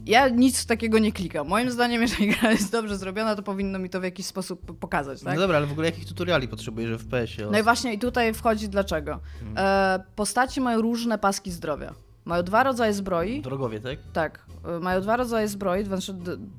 Ja 0.06 0.30
nic 0.30 0.66
takiego 0.66 1.00
nie 1.00 1.12
klikam. 1.12 1.48
Moim 1.48 1.72
zdaniem, 1.72 2.02
jeżeli 2.02 2.28
gra 2.34 2.52
jest 2.52 2.72
dobrze 2.72 2.98
zrobiona, 2.98 3.36
to 3.36 3.44
powinno 3.44 3.80
mi 3.80 3.90
to 3.90 4.00
w 4.00 4.04
jakiś 4.04 4.26
sposób 4.26 4.80
pokazać, 4.80 5.22
tak? 5.22 5.36
No 5.36 5.42
dobra, 5.42 5.58
ale 5.58 5.68
w 5.68 5.72
ogóle 5.72 5.88
jakich 5.88 6.06
tutoriali 6.06 6.48
potrzebujesz 6.48 6.92
w 6.92 7.10
PS-ie? 7.10 7.48
No 7.52 7.60
i 7.60 7.64
właśnie 7.64 7.94
i 7.94 8.00
tutaj 8.00 8.34
wchodzi 8.34 8.70
dlaczego. 8.70 9.20
E, 9.58 10.04
postaci 10.16 10.62
mają 10.62 10.82
różne 10.82 11.18
paski 11.18 11.52
zdrowia. 11.52 11.94
Mają 12.26 12.44
dwa 12.44 12.64
rodzaje 12.64 12.94
zbroi. 12.94 13.42
Drogowie, 13.42 13.80
tak? 13.80 14.00
Tak, 14.14 14.46
y, 14.78 14.80
mają 14.80 15.02
dwa 15.02 15.18
rodzaje 15.18 15.48
zbroi, 15.48 15.84
znaczy 15.86 16.16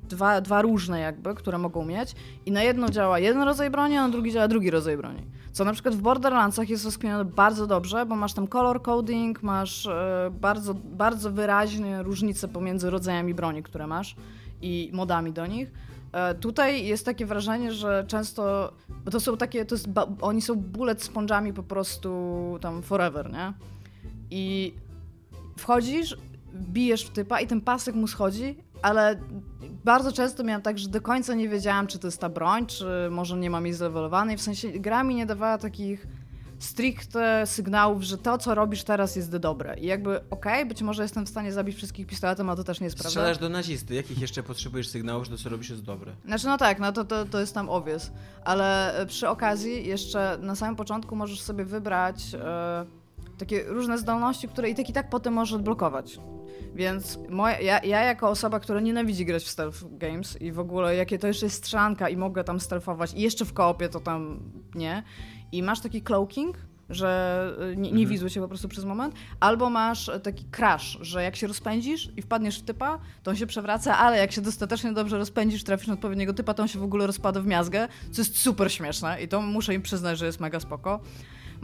dwa, 0.08 0.40
dwa 0.40 0.62
różne 0.62 1.00
jakby, 1.00 1.34
które 1.34 1.58
mogą 1.58 1.84
mieć 1.84 2.14
i 2.46 2.50
na 2.52 2.62
jedno 2.62 2.88
działa 2.88 3.18
jeden 3.18 3.42
rodzaj 3.42 3.70
broni, 3.70 3.96
a 3.96 4.02
na 4.02 4.08
drugi 4.08 4.32
działa 4.32 4.48
drugi 4.48 4.70
rodzaj 4.70 4.96
broni. 4.96 5.26
Co 5.54 5.64
na 5.64 5.73
przykład 5.73 5.94
w 5.94 6.00
Borderlandsach 6.00 6.68
jest 6.68 6.84
rozkminione 6.84 7.25
bardzo 7.25 7.66
dobrze, 7.66 8.06
bo 8.06 8.16
masz 8.16 8.32
tam 8.32 8.46
color 8.46 8.82
coding, 8.82 9.42
masz 9.42 9.87
e, 9.87 10.30
bardzo, 10.40 10.75
bardzo 10.75 11.30
wyraźnie 11.30 12.02
różnice 12.02 12.49
pomiędzy 12.49 12.90
rodzajami 12.90 13.34
broni, 13.34 13.62
które 13.62 13.87
masz 13.87 14.16
i 14.62 14.90
modami 14.92 15.32
do 15.32 15.46
nich. 15.46 15.73
E, 16.12 16.34
tutaj 16.34 16.87
jest 16.87 17.04
takie 17.04 17.26
wrażenie, 17.26 17.73
że 17.73 18.04
często, 18.08 18.73
bo 19.04 19.11
to 19.11 19.20
są 19.20 19.37
takie, 19.37 19.64
to 19.64 19.75
jest, 19.75 19.88
oni 20.20 20.42
są 20.42 20.54
bullet 20.54 21.00
sponge'ami 21.02 21.52
po 21.52 21.62
prostu 21.62 22.11
tam 22.61 22.82
forever, 22.82 23.32
nie? 23.32 23.52
I 24.30 24.75
wchodzisz, 25.58 26.16
bijesz 26.54 27.04
w 27.04 27.11
typa 27.11 27.40
i 27.40 27.46
ten 27.46 27.61
pasek 27.61 27.94
mu 27.94 28.06
schodzi, 28.06 28.56
ale 28.85 29.21
bardzo 29.85 30.12
często 30.12 30.45
miałam 30.45 30.62
tak, 30.62 30.79
że 30.79 30.88
do 30.88 31.00
końca 31.00 31.35
nie 31.35 31.49
wiedziałam, 31.49 31.87
czy 31.87 31.99
to 31.99 32.07
jest 32.07 32.21
ta 32.21 32.29
broń, 32.29 32.67
czy 32.67 33.09
może 33.11 33.37
nie 33.37 33.50
mam 33.50 33.67
jej 33.67 33.75
zlewelowanej. 33.75 34.37
W 34.37 34.43
sensie 34.43 34.69
gra 34.69 35.05
mi 35.05 35.14
nie 35.14 35.26
dawała 35.26 35.59
takich 35.59 36.07
stricte 36.59 37.47
sygnałów, 37.47 38.03
że 38.03 38.19
to, 38.19 38.38
co 38.38 38.55
robisz 38.55 38.85
teraz 38.85 39.17
jest 39.17 39.37
dobre. 39.37 39.79
I 39.79 39.87
jakby, 39.87 40.21
okej, 40.31 40.67
być 40.67 40.83
może 40.83 41.03
jestem 41.03 41.26
w 41.26 41.29
stanie 41.29 41.53
zabić 41.53 41.76
wszystkich 41.76 42.07
pistoletem, 42.07 42.50
a 42.50 42.57
to 42.57 42.64
też 42.64 42.81
nie 42.81 42.85
jest 42.85 42.97
prawda. 42.97 43.11
Strzelasz 43.11 43.38
do 43.38 43.49
nazisty. 43.49 43.95
Jakich 43.95 44.21
jeszcze 44.21 44.43
potrzebujesz 44.43 44.88
sygnałów, 44.88 45.25
że 45.25 45.31
to, 45.31 45.37
co 45.37 45.49
robisz, 45.49 45.71
jest 45.71 45.83
dobre? 45.83 46.12
Znaczy, 46.25 46.47
no 46.47 46.59
tak, 46.59 46.79
no 46.79 46.93
to, 46.93 47.05
to, 47.05 47.25
to 47.25 47.41
jest 47.41 47.55
tam 47.55 47.69
obvious. 47.69 48.12
Ale 48.45 48.99
e, 48.99 49.07
przy 49.07 49.29
okazji 49.29 49.87
jeszcze 49.87 50.38
na 50.41 50.55
samym 50.55 50.76
początku 50.76 51.17
możesz 51.17 51.41
sobie 51.41 51.64
wybrać 51.64 52.35
e, 52.35 52.87
takie 53.38 53.64
różne 53.64 53.99
zdolności, 53.99 54.49
które 54.49 54.71
i 54.71 54.75
tak 54.75 54.88
i 54.88 54.93
tak 54.93 55.11
potem 55.11 55.35
możesz 55.35 55.55
odblokować. 55.55 56.19
Więc 56.75 57.18
moja, 57.28 57.61
ja, 57.61 57.80
ja 57.84 58.02
jako 58.02 58.28
osoba, 58.28 58.61
która 58.61 58.80
nienawidzi 58.80 59.25
grać 59.26 59.44
w 59.44 59.49
stealth 59.49 59.84
games 59.90 60.42
i 60.42 60.52
w 60.52 60.58
ogóle 60.58 60.96
jakie 60.96 61.18
to 61.18 61.26
jeszcze 61.26 61.46
jest 61.46 61.56
strzelanka 61.56 62.08
i 62.08 62.16
mogę 62.16 62.44
tam 62.44 62.61
stealthować 62.61 63.12
i 63.14 63.20
jeszcze 63.20 63.44
w 63.44 63.52
koopie 63.52 63.88
to 63.88 64.00
tam 64.00 64.40
nie. 64.75 65.02
I 65.52 65.62
masz 65.62 65.80
taki 65.80 66.02
cloaking, 66.02 66.56
że 66.90 67.56
y, 67.73 67.76
nie, 67.76 67.92
nie 67.92 68.02
Mhm. 68.02 68.28
się 68.30 68.40
po 68.40 68.49
prostu 68.49 68.68
przez 68.68 68.84
moment, 68.84 69.14
albo 69.40 69.70
masz 69.70 70.11
taki 70.23 70.44
crash, 70.44 70.99
że 71.00 71.23
jak 71.23 71.37
się 71.37 71.46
rozpędzisz 71.46 72.11
i 72.16 72.23
wpadniesz 72.23 72.58
w 72.58 72.62
typa, 72.62 72.99
to 73.23 73.30
on 73.30 73.37
się 73.37 73.46
przewraca, 73.46 73.99
ale 73.99 74.18
jak 74.18 74.32
się 74.32 74.40
dostatecznie 74.40 74.92
dobrze 74.92 75.18
rozpędzisz, 75.18 75.64
trafisz 75.64 75.87
na 75.87 75.94
odpowiedniego 75.94 76.34
typa, 76.34 76.54
to 76.54 76.62
on 76.62 76.68
się 76.68 76.78
w 76.78 76.82
ogóle 76.82 77.06
rozpada 77.06 77.40
w 77.40 77.46
miazgę, 77.46 77.88
co 78.12 78.20
jest 78.20 78.38
super 78.38 78.73
śmieszne 78.73 79.23
i 79.23 79.28
to 79.28 79.42
muszę 79.42 79.75
im 79.75 79.82
przyznać, 79.82 80.18
że 80.18 80.26
jest 80.26 80.40
mega 80.40 80.61
spoko. 80.61 81.00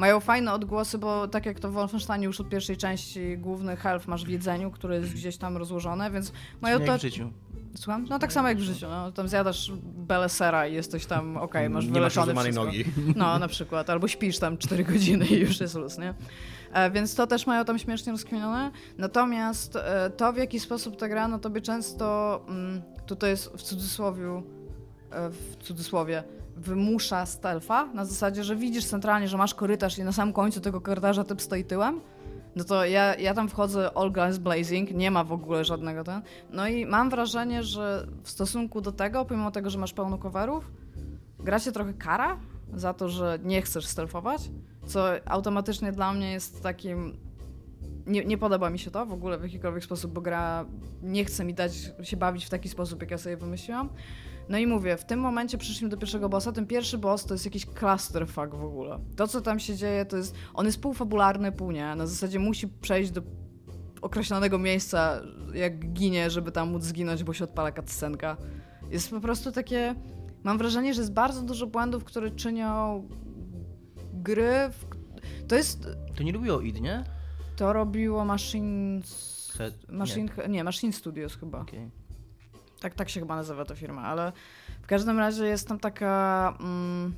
Mają 0.01 0.21
fajne 0.21 0.53
odgłosy, 0.53 0.99
bo 0.99 1.29
tak 1.29 1.47
jak 1.47 1.61
to 1.61 1.71
w 1.71 1.73
Wolfensteinie 1.73 2.27
już 2.27 2.41
od 2.41 2.49
pierwszej 2.49 2.77
części 2.77 3.39
główny 3.39 3.77
health 3.77 4.09
masz 4.09 4.25
w 4.25 4.29
jedzeniu, 4.29 4.71
które 4.71 4.97
jest 4.97 5.15
gdzieś 5.15 5.37
tam 5.37 5.57
rozłożone, 5.57 6.11
więc 6.11 6.33
mają 6.61 6.81
to... 6.81 6.99
w 6.99 7.01
życiu. 7.01 7.31
Słucham? 7.75 8.07
No 8.11 8.19
tak 8.19 8.33
samo 8.33 8.49
jak 8.49 8.59
w 8.59 8.61
życiu, 8.61 8.87
no. 8.91 9.13
Tam 9.13 9.29
zjadasz 9.29 9.73
belę 9.83 10.29
sera 10.29 10.67
i 10.67 10.75
jesteś 10.75 11.07
tam, 11.07 11.37
okej, 11.37 11.71
masz 11.71 11.85
Nie 11.85 11.91
masz 11.91 11.99
wyleczony 11.99 12.33
złamanej 12.33 12.53
wszystko. 12.53 12.65
nogi. 12.65 12.85
No, 13.17 13.39
na 13.39 13.49
przykład. 13.49 13.91
Albo 13.91 14.09
śpisz 14.09 14.39
tam 14.39 14.59
4 14.59 14.85
godziny 14.85 15.27
i 15.27 15.41
już 15.41 15.61
jest 15.61 15.75
luz, 15.75 15.99
nie? 15.99 16.15
E, 16.73 16.91
więc 16.91 17.15
to 17.15 17.27
też 17.27 17.47
mają 17.47 17.65
tam 17.65 17.79
śmiesznie 17.79 18.13
rozkminione. 18.13 18.71
Natomiast 18.99 19.77
e, 19.77 20.11
to, 20.17 20.33
w 20.33 20.37
jaki 20.37 20.61
sposób 20.61 20.97
ta 20.97 21.09
gra, 21.09 21.29
no 21.29 21.39
tobie 21.39 21.61
często, 21.61 22.41
mm, 22.49 22.83
tutaj 23.07 23.31
jest 23.31 23.53
w 23.57 23.63
cudzysłowie, 23.63 24.43
e, 25.13 25.31
w 25.31 25.57
cudzysłowie, 25.57 26.25
wymusza 26.61 27.27
stealtha, 27.27 27.87
na 27.95 28.05
zasadzie, 28.05 28.45
że 28.45 28.57
widzisz 28.57 28.85
centralnie, 28.85 29.29
że 29.29 29.37
masz 29.37 29.55
korytarz 29.55 29.99
i 29.99 30.05
na 30.05 30.13
samym 30.13 30.35
końcu 30.35 30.61
tego 30.61 30.81
korytarza 30.81 31.25
typ 31.25 31.43
stoi 31.43 31.65
tyłem, 31.65 32.01
no 32.57 32.65
to 32.65 32.85
ja, 32.85 33.15
ja 33.15 33.35
tam 33.35 33.49
wchodzę 33.49 33.91
all 33.95 34.13
guns 34.13 34.39
blazing, 34.39 34.91
nie 34.91 35.11
ma 35.11 35.25
w 35.25 35.33
ogóle 35.33 35.65
żadnego 35.65 36.05
ten. 36.05 36.23
No 36.51 36.69
i 36.69 36.87
mam 36.87 37.11
wrażenie, 37.11 37.63
że 37.63 38.07
w 38.23 38.31
stosunku 38.31 38.81
do 38.81 38.93
tego, 38.93 39.25
pomimo 39.25 39.51
tego, 39.51 39.71
że 39.71 39.79
masz 39.79 39.93
pełno 39.93 40.19
coverów, 40.19 40.71
gra 41.39 41.59
się 41.59 41.73
trochę 41.73 41.95
kara 41.95 42.37
za 42.75 42.95
to, 42.95 43.09
że 43.09 43.39
nie 43.43 43.63
chcesz 43.63 43.87
stealthować, 43.87 44.51
co 44.87 45.09
automatycznie 45.27 45.93
dla 45.93 46.13
mnie 46.13 46.33
jest 46.33 46.63
takim... 46.63 47.17
Nie, 48.07 48.25
nie 48.25 48.39
podoba 48.39 48.71
mi 48.71 48.79
się 48.79 48.91
to 48.91 49.07
w 49.07 49.13
ogóle 49.13 49.39
w 49.39 49.43
jakikolwiek 49.43 49.85
sposób, 49.85 50.13
bo 50.13 50.21
gra 50.21 50.65
nie 51.03 51.25
chce 51.25 51.45
mi 51.45 51.55
dać 51.55 51.73
się 52.03 52.17
bawić 52.17 52.45
w 52.45 52.51
taki 52.51 52.69
sposób, 52.69 53.01
jak 53.01 53.11
ja 53.11 53.19
sobie 53.19 53.37
wymyśliłam. 53.37 53.89
No 54.51 54.59
i 54.59 54.67
mówię, 54.67 54.97
w 54.97 55.05
tym 55.05 55.21
momencie 55.21 55.59
przyszliśmy 55.59 55.89
do 55.89 55.97
pierwszego 55.97 56.29
bossa. 56.29 56.53
Ten 56.53 56.67
pierwszy 56.67 56.99
boss 56.99 57.25
to 57.25 57.35
jest 57.35 57.45
jakiś 57.45 57.67
clusterfuck 57.67 58.55
w 58.55 58.65
ogóle. 58.65 58.99
To, 59.17 59.29
co 59.29 59.41
tam 59.41 59.61
się 59.61 59.77
dzieje, 59.77 60.05
to 60.05 60.17
jest... 60.17 60.35
On 60.55 60.67
jest 60.67 60.81
półfabularny, 60.81 61.53
pół 61.53 61.71
nie. 61.71 61.95
Na 61.95 62.07
zasadzie 62.07 62.39
musi 62.39 62.69
przejść 62.69 63.11
do 63.11 63.23
określonego 64.03 64.59
miejsca, 64.59 65.21
jak 65.55 65.93
ginie, 65.93 66.31
żeby 66.31 66.53
tam 66.53 66.71
móc 66.71 66.83
zginąć, 66.83 67.25
bo 67.25 67.33
się 67.33 67.45
odpala 67.45 67.73
cutscenka. 67.73 68.37
Jest 68.91 69.11
po 69.11 69.21
prostu 69.21 69.53
takie... 69.53 69.95
Mam 70.45 70.59
wrażenie, 70.59 70.95
że 70.95 71.01
jest 71.01 71.13
bardzo 71.13 71.43
dużo 71.43 71.67
błędów, 71.67 72.05
które 72.05 72.31
czynią 72.31 73.09
gry... 74.15 74.53
W... 74.71 74.85
To 75.49 75.57
jest... 75.57 75.89
To 76.17 76.23
nie 76.23 76.33
lubiło 76.33 76.61
id, 76.61 76.81
nie? 76.81 77.05
To 77.57 77.73
robiło 77.73 78.25
Machine... 78.25 79.01
Machine... 79.89 80.29
Nie, 80.49 80.65
Machine 80.65 80.93
Studios 80.93 81.37
chyba. 81.37 81.61
Okej. 81.61 81.91
Tak, 82.81 82.95
tak 82.95 83.09
się 83.09 83.21
chyba 83.21 83.37
nazywa 83.37 83.65
ta 83.65 83.75
firma, 83.75 84.03
ale 84.03 84.33
w 84.83 84.87
każdym 84.87 85.19
razie 85.19 85.45
jest 85.47 85.69
tam 85.69 85.79
taka. 85.79 86.55
Mm, 86.61 87.15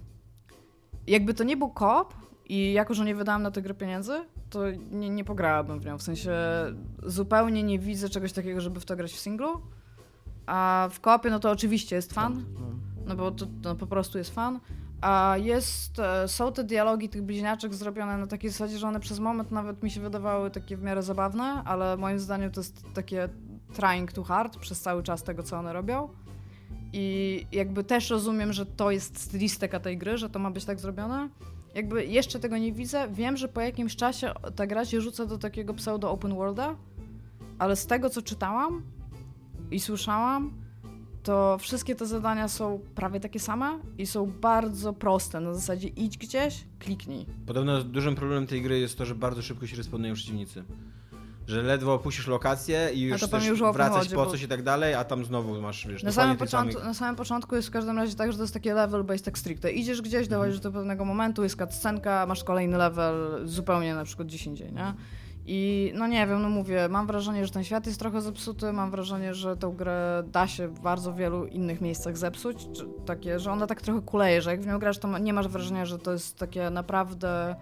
jakby 1.07 1.35
to 1.35 1.45
nie 1.45 1.57
był 1.57 1.71
koop 1.71 2.15
i 2.49 2.73
jako, 2.73 2.95
że 2.95 3.05
nie 3.05 3.15
wydałam 3.15 3.43
na 3.43 3.51
tę 3.51 3.63
grę 3.63 3.75
pieniędzy, 3.75 4.13
to 4.51 4.61
nie, 4.91 5.11
nie 5.11 5.25
pograłabym 5.25 5.81
w 5.81 5.87
nią. 5.87 5.99
W 5.99 6.03
sensie 6.03 6.33
zupełnie 7.03 7.63
nie 7.63 7.79
widzę 7.79 8.09
czegoś 8.09 8.33
takiego, 8.33 8.61
żeby 8.61 8.81
w 8.81 8.85
to 8.85 8.97
grać 8.97 9.13
w 9.13 9.19
singlu. 9.19 9.61
A 10.47 10.89
w 10.93 11.01
koopie, 11.01 11.31
no 11.31 11.39
to 11.41 11.51
oczywiście 11.51 11.97
jest 11.97 12.13
fan, 12.13 12.45
No. 12.55 12.67
no 13.07 13.17
bo 13.17 13.31
to 13.31 13.47
no, 13.65 13.75
po 13.75 13.87
prostu 13.87 14.19
jest 14.19 14.35
fan. 14.35 14.61
A 15.01 15.35
jest, 15.39 15.99
e, 15.99 16.29
są 16.29 16.53
te 16.53 16.65
dialogi 16.65 17.09
tych 17.09 17.23
bliźniaczek 17.23 17.75
zrobione 17.75 18.19
na 18.19 18.27
takiej 18.27 18.51
zasadzie, 18.51 18.79
że 18.79 18.89
one 18.89 19.01
przez 19.01 19.19
moment 19.19 19.51
nawet 19.51 19.83
mi 19.83 19.91
się 19.91 20.01
wydawały 20.01 20.51
takie 20.51 20.77
w 20.77 20.83
miarę 20.83 21.03
zabawne, 21.03 21.45
ale 21.65 21.97
moim 21.97 22.19
zdaniem 22.19 22.51
to 22.51 22.61
jest 22.61 22.85
takie 22.95 23.29
trying 23.73 24.13
too 24.13 24.25
hard 24.25 24.59
przez 24.59 24.81
cały 24.81 25.03
czas 25.03 25.23
tego, 25.23 25.43
co 25.43 25.59
one 25.59 25.73
robią. 25.73 26.09
I 26.93 27.47
jakby 27.53 27.85
też 27.85 28.11
rozumiem, 28.11 28.53
że 28.53 28.67
to 28.67 28.91
jest 28.91 29.19
stylistyka 29.19 29.81
tej 29.81 29.99
gry, 29.99 30.19
że 30.19 30.31
to 30.31 30.39
ma 30.39 30.51
być 30.51 30.65
tak 30.65 30.81
zrobione. 30.81 31.29
Jakby 31.75 32.07
jeszcze 32.07 32.39
tego 32.39 32.59
nie 32.59 32.73
widzę. 32.73 33.09
Wiem, 33.09 33.37
że 33.37 33.49
po 33.49 33.61
jakimś 33.61 33.97
czasie 33.97 34.33
ta 34.57 34.67
gra 34.67 34.85
się 34.85 35.01
rzuca 35.01 35.27
do 35.27 35.39
takiego 35.39 35.75
pseudo 35.75 36.11
open 36.11 36.35
worlda, 36.35 36.77
ale 37.59 37.77
z 37.77 37.87
tego, 37.87 38.11
co 38.11 38.23
czytałam 38.23 38.83
i 39.71 39.81
słyszałam, 39.81 40.53
to 41.23 41.59
wszystkie 41.59 41.95
te 41.95 42.07
zadania 42.07 42.49
są 42.49 42.81
prawie 42.95 43.21
takie 43.21 43.41
same 43.41 43.79
i 43.99 44.07
są 44.07 44.27
bardzo 44.41 44.93
proste. 44.93 45.41
Na 45.41 45.55
zasadzie 45.55 45.89
idź 45.89 46.19
gdzieś, 46.19 46.65
kliknij. 46.79 47.27
Podobno 47.47 47.85
dużym 47.85 48.15
problemem 48.15 48.47
tej 48.47 48.63
gry 48.63 48.79
jest 48.79 48.99
to, 48.99 49.05
że 49.05 49.15
bardzo 49.15 49.43
szybko 49.43 49.67
się 49.67 49.77
respawnują 49.77 50.15
przeciwnicy. 50.15 50.65
Że 51.47 51.63
ledwo 51.63 51.95
opuścisz 51.95 52.27
lokację 52.27 52.91
i 52.95 53.01
już 53.01 53.23
chcesz 53.23 53.47
już 53.47 53.61
wracać 53.61 53.99
chodzi, 54.03 54.15
po 54.15 54.25
bo- 54.25 54.31
coś 54.31 54.43
i 54.43 54.49
tak 54.49 54.63
dalej, 54.63 54.95
a 54.95 55.05
tam 55.05 55.25
znowu 55.25 55.61
masz, 55.61 55.87
wiesz, 55.87 56.03
Na 56.03 56.13
samym, 56.13 56.37
początku, 56.37 56.73
samych... 56.73 56.87
na 56.87 56.95
samym 56.95 57.17
początku 57.17 57.57
jest 57.57 57.69
w 57.69 57.71
każdym 57.71 57.97
razie 57.97 58.15
tak, 58.15 58.33
że 58.33 58.39
to 58.39 58.45
jest 58.45 58.55
takie 58.55 58.75
level 58.75 59.05
based 59.05 59.25
tak 59.25 59.39
stricte. 59.39 59.73
Idziesz 59.73 60.03
gdzieś, 60.03 60.29
dochodzisz 60.29 60.61
do 60.61 60.73
pewnego 60.73 61.05
momentu, 61.05 61.43
jest 61.43 61.59
scenka, 61.71 62.27
masz 62.27 62.45
kolejny 62.45 62.79
level 62.79 63.49
zupełnie 63.49 63.95
na 63.95 64.05
przykład 64.05 64.29
gdzieś 64.29 64.47
indziej, 64.47 64.73
nie? 64.73 64.95
I 65.47 65.93
no 65.95 66.07
nie 66.07 66.27
wiem, 66.27 66.43
no 66.43 66.49
mówię, 66.49 66.89
mam 66.89 67.07
wrażenie, 67.07 67.47
że 67.47 67.53
ten 67.53 67.65
świat 67.65 67.87
jest 67.87 67.99
trochę 67.99 68.21
zepsuty, 68.21 68.73
mam 68.73 68.91
wrażenie, 68.91 69.35
że 69.35 69.57
tą 69.57 69.73
grę 69.73 70.23
da 70.27 70.47
się 70.47 70.69
w 70.69 70.81
bardzo 70.81 71.15
wielu 71.15 71.47
innych 71.47 71.81
miejscach 71.81 72.17
zepsuć, 72.17 72.69
takie, 73.07 73.39
że 73.39 73.53
ona 73.53 73.67
tak 73.67 73.83
trochę 73.83 74.01
kuleje, 74.01 74.43
że 74.43 74.51
jak 74.51 74.63
w 74.63 74.67
nią 74.67 74.79
grasz, 74.79 74.99
to 74.99 75.19
nie 75.19 75.33
masz 75.33 75.49
wrażenia, 75.49 75.87
że 75.87 75.99
to 75.99 76.13
jest 76.13 76.39
takie 76.39 76.71
naprawdę 76.71 77.57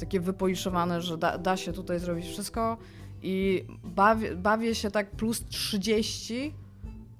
takie 0.00 0.20
wypoliszowane, 0.20 1.02
że 1.02 1.18
da, 1.18 1.38
da 1.38 1.56
się 1.56 1.72
tutaj 1.72 1.98
zrobić 1.98 2.26
wszystko 2.26 2.76
i 3.22 3.64
bawię, 3.84 4.36
bawię 4.36 4.74
się 4.74 4.90
tak 4.90 5.10
plus 5.10 5.44
30, 5.48 6.54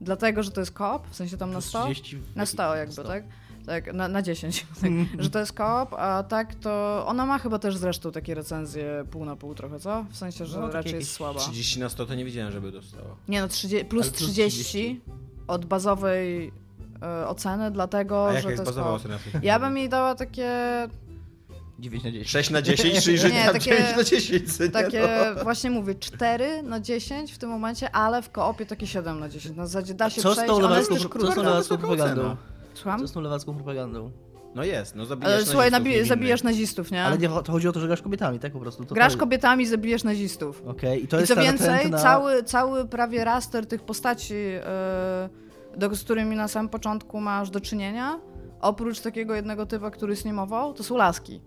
dlatego, 0.01 0.43
że 0.43 0.51
to 0.51 0.61
jest 0.61 0.73
koop, 0.73 1.09
w 1.11 1.17
sensie 1.17 1.37
tam 1.37 1.49
na 1.51 1.55
Plus 1.59 1.65
100. 1.69 1.85
30 1.85 2.19
Na 2.37 2.47
100 2.47 2.77
jakby, 2.77 3.05
tak? 3.05 3.25
Tak, 3.67 3.93
na, 3.95 4.09
na 4.09 4.23
10. 4.23 4.67
Tak, 4.81 4.91
że 5.19 5.31
to 5.31 5.39
jest 5.39 5.53
koop, 5.53 5.95
a 5.95 6.23
tak 6.23 6.55
to... 6.55 7.05
Ona 7.07 7.27
ma 7.27 7.39
chyba 7.39 7.59
też 7.59 7.77
zresztą 7.77 8.13
takie 8.13 8.35
recenzje 8.35 9.05
pół 9.11 9.25
na 9.25 9.37
pół 9.37 9.55
trochę, 9.55 9.81
co? 9.81 10.05
W 10.11 10.17
sensie, 10.17 10.47
że 10.47 10.61
No, 10.61 10.71
raczej 10.71 10.95
jest 10.95 11.13
słaba. 11.13 11.41
30 11.41 11.81
na 11.81 11.89
100 11.89 12.07
to 12.07 12.15
nie 12.15 12.25
widziałem, 12.25 12.53
żeby 12.53 12.73
dostało. 12.73 13.17
Nie 13.29 13.41
no, 13.41 13.49
30, 13.49 13.85
plus, 13.87 14.09
plus 14.11 14.17
30, 14.31 14.51
30. 14.65 15.01
od 15.47 15.65
bazowej 15.67 16.53
e, 17.03 17.29
oceny, 17.29 17.71
dlatego, 17.71 18.29
A 18.29 18.33
że 18.33 18.37
jaka 18.37 18.43
to 18.45 18.51
jest 18.51 18.61
jest 18.61 18.71
bazowa 18.71 18.91
koop. 18.91 19.01
ocena? 19.01 19.19
Ja 19.43 19.59
bym 19.59 19.77
jej 19.77 19.89
dała 19.89 20.15
takie 20.15 20.51
9 21.79 22.05
na 22.05 22.11
10. 22.11 22.31
6 22.31 22.51
na 22.51 22.63
10, 22.63 23.05
czyli 23.05 23.19
że 23.29 23.31
Nie, 23.31 23.45
takie- 23.45 23.61
9 23.71 23.97
na 23.97 24.05
10, 24.05 24.57
co 24.57 24.65
nie? 24.65 24.71
Takie, 24.71 25.09
No. 25.37 25.45
właśnie 25.45 25.71
mówię, 25.71 25.95
4 25.95 26.63
na 26.63 26.81
10 26.81 27.33
w 27.33 27.39
tym 27.39 27.51
momencie, 27.51 27.91
ale 27.91 28.23
w 28.23 28.31
koopie 28.31 28.67
takie 28.67 28.87
7 28.87 29.21
na 29.21 29.29
10. 29.29 29.57
Na 29.57 29.67
zasadzie 29.67 29.95
da 29.95 30.11
się 30.11 30.23
Co 30.23 30.31
z 30.31 30.33
przejść, 30.33 30.49
tą 30.51 30.57
ona 30.57 30.79
jest 30.79 30.91
lewacką, 30.91 31.09
też 31.19 31.23
co 31.23 31.33
z 31.33 31.35
tą 31.35 31.43
lewacką 31.43 31.79
propagandą? 31.79 32.37
Słucham? 32.75 33.01
Co 33.01 33.09
z 33.09 33.13
tą 33.13 33.21
lewacką 33.21 33.55
propagandą? 33.55 34.11
No 34.55 34.65
jest, 34.65 34.95
no 34.97 35.07
zabijasz 35.07 35.33
Ale, 35.35 35.47
słuchaj, 35.47 35.71
nazistów, 35.71 36.03
nabi- 36.03 36.09
zabijasz 36.09 36.43
nazistów, 36.43 36.91
nie? 36.91 37.05
Ale 37.05 37.19
nie, 37.19 37.29
to 37.29 37.53
chodzi 37.53 37.69
o 37.69 37.73
to, 37.73 37.81
że 37.81 37.87
grasz 37.87 38.03
kobietami, 38.03 38.39
tak 38.39 38.53
po 38.53 38.61
prostu. 38.61 38.85
To 38.85 38.95
Grasz 38.95 39.13
to... 39.13 39.19
kobietami, 39.19 39.67
zabijesz 39.67 40.05
nazistów. 40.05 40.63
Okej, 40.67 41.05
i 41.05 41.09
to 41.09 41.17
I 41.17 41.21
jest 41.21 41.29
co 41.29 41.35
ta 41.35 41.43
więcej, 41.43 41.69
natrętna- 41.69 42.03
cały, 42.03 42.43
cały 42.43 42.87
prawie 42.87 43.25
raster 43.25 43.67
tych 43.67 43.83
postaci, 43.83 44.35
yy, 44.35 45.79
do, 45.79 45.97
z 45.97 46.05
którymi 46.05 46.37
na 46.37 46.49
samym 46.49 46.69
początku 46.69 47.21
masz 47.21 47.51
do 47.51 47.61
czynienia, 47.61 48.21
oprócz 48.61 49.01
takiego 49.01 49.35
jednego 49.35 49.67
typa, 49.67 49.91
który 49.91 50.17
snimował, 50.17 50.75
to 50.75 50.85
są 50.85 50.97
laski. 50.97 51.41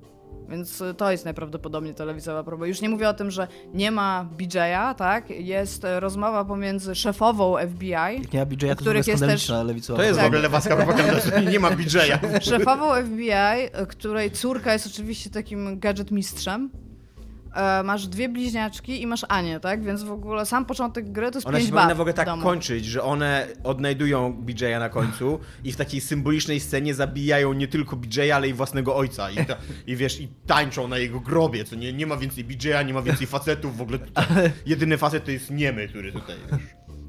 Więc 0.49 0.81
y, 0.81 0.93
to 0.93 1.11
jest 1.11 1.25
najprawdopodobniej 1.25 1.95
ta 1.95 2.05
lewicowa 2.05 2.43
próba. 2.43 2.67
Już 2.67 2.81
nie 2.81 2.89
mówię 2.89 3.09
o 3.09 3.13
tym, 3.13 3.31
że 3.31 3.47
nie 3.73 3.91
ma 3.91 4.27
BJ-a, 4.37 4.93
tak? 4.93 5.29
Jest 5.29 5.85
e, 5.85 5.99
rozmowa 5.99 6.45
pomiędzy 6.45 6.95
szefową 6.95 7.55
FBI, 7.75 7.89
Jak 7.91 8.33
nie 8.33 8.39
ma 8.39 8.45
BJ, 8.45 8.59
to 8.59 8.65
jest 8.67 8.81
których 8.81 9.07
jest 9.07 9.19
skandaliczna 9.19 9.63
lewicowa. 9.63 9.97
To 9.99 10.03
jest 10.03 10.15
Tak. 10.15 10.23
w 10.25 10.27
ogóle 10.27 10.41
lewacka 10.41 10.75
propaganda, 10.75 11.19
że 11.19 11.41
nie 11.41 11.59
ma 11.59 11.71
BJ-a. 11.71 12.39
szefową 12.51 12.95
FBI, 13.05 13.29
e, 13.31 13.85
której 13.87 14.31
córka 14.31 14.73
jest 14.73 14.87
oczywiście 14.87 15.29
takim 15.29 15.79
gadżet 15.79 16.11
mistrzem. 16.11 16.69
E, 17.53 17.83
masz 17.83 18.07
dwie 18.07 18.29
bliźniaczki 18.29 19.01
i 19.01 19.07
masz 19.07 19.25
Anię, 19.29 19.59
tak? 19.59 19.83
Więc 19.83 20.03
w 20.03 20.11
ogóle 20.11 20.45
sam 20.45 20.65
początek 20.65 21.11
gry 21.11 21.31
to 21.31 21.37
jest 21.37 21.47
Ona 21.47 21.57
pięć 21.57 21.69
się 21.69 21.73
bab 21.75 21.81
powinna 21.83 21.95
w 21.95 22.01
ogóle 22.01 22.13
tak 22.13 22.25
domu. 22.25 22.43
kończyć, 22.43 22.85
że 22.85 23.03
one 23.03 23.47
odnajdują 23.63 24.33
BJ-a 24.33 24.79
na 24.79 24.89
końcu 24.89 25.39
i 25.63 25.71
w 25.71 25.75
takiej 25.77 26.01
symbolicznej 26.01 26.59
scenie 26.59 26.93
zabijają 26.93 27.53
nie 27.53 27.67
tylko 27.67 27.95
BJ-a, 27.95 28.35
ale 28.35 28.47
i 28.49 28.53
własnego 28.53 28.95
ojca. 28.95 29.31
I, 29.31 29.45
ta, 29.45 29.55
I 29.87 29.95
wiesz, 29.95 30.19
i 30.21 30.27
tańczą 30.47 30.87
na 30.87 30.97
jego 30.97 31.19
grobie, 31.19 31.63
co 31.65 31.75
nie, 31.75 31.93
nie 31.93 32.07
ma 32.07 32.17
więcej 32.17 32.43
BJ-a, 32.43 32.81
nie 32.81 32.93
ma 32.93 33.01
więcej 33.01 33.27
facetów, 33.27 33.77
w 33.77 33.81
ogóle 33.81 33.99
tutaj, 33.99 34.25
jedyny 34.65 34.97
facet 34.97 35.25
to 35.25 35.31
jest 35.31 35.51
Niemy, 35.51 35.87
który 35.87 36.11
tutaj, 36.11 36.35
wiesz, 36.51 36.59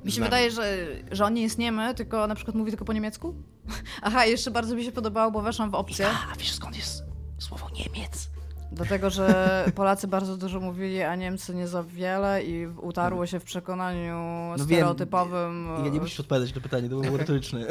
Mi 0.05 0.13
się 0.13 0.21
nami. 0.21 0.31
wydaje, 0.31 0.51
że, 0.51 0.87
że 1.13 1.25
on 1.25 1.35
nie 1.35 1.43
jest 1.43 1.59
niemy, 1.59 1.95
tylko 1.95 2.27
na 2.27 2.35
przykład 2.35 2.57
mówi 2.57 2.71
tylko 2.71 2.85
po 2.85 2.93
niemiecku. 2.93 3.35
Aha, 4.03 4.25
jeszcze 4.27 4.51
bardzo 4.51 4.75
mi 4.75 4.85
się 4.85 4.93
podobało, 4.93 5.31
bo 5.31 5.43
weszłam 5.43 5.71
w 5.71 5.75
opcję, 5.75 6.07
A 6.33 6.37
wiesz 6.39 6.53
skąd 6.53 6.77
jest 6.77 7.03
słowo 7.39 7.69
Niemiec? 7.75 8.29
Dlatego 8.73 9.11
że 9.11 9.65
Polacy 9.75 10.09
bardzo 10.09 10.37
dużo 10.37 10.61
mówili, 10.61 11.03
a 11.03 11.17
Niemcy 11.17 11.55
nie 11.55 11.69
za 11.69 11.83
wiele 11.83 12.43
i 12.45 12.67
utarło 12.67 13.27
się 13.27 13.41
w 13.41 13.45
przekonaniu 13.45 14.15
No 14.51 14.57
wiem. 14.57 14.67
stereotypowym. 14.67 15.69
Ja 15.85 15.91
nie 15.91 16.01
musisz 16.01 16.21
odpowiadać 16.21 16.55
na 16.55 16.61
pytanie, 16.61 16.89
to 16.89 16.97
było 17.01 17.17
retoryczne. 17.23 17.67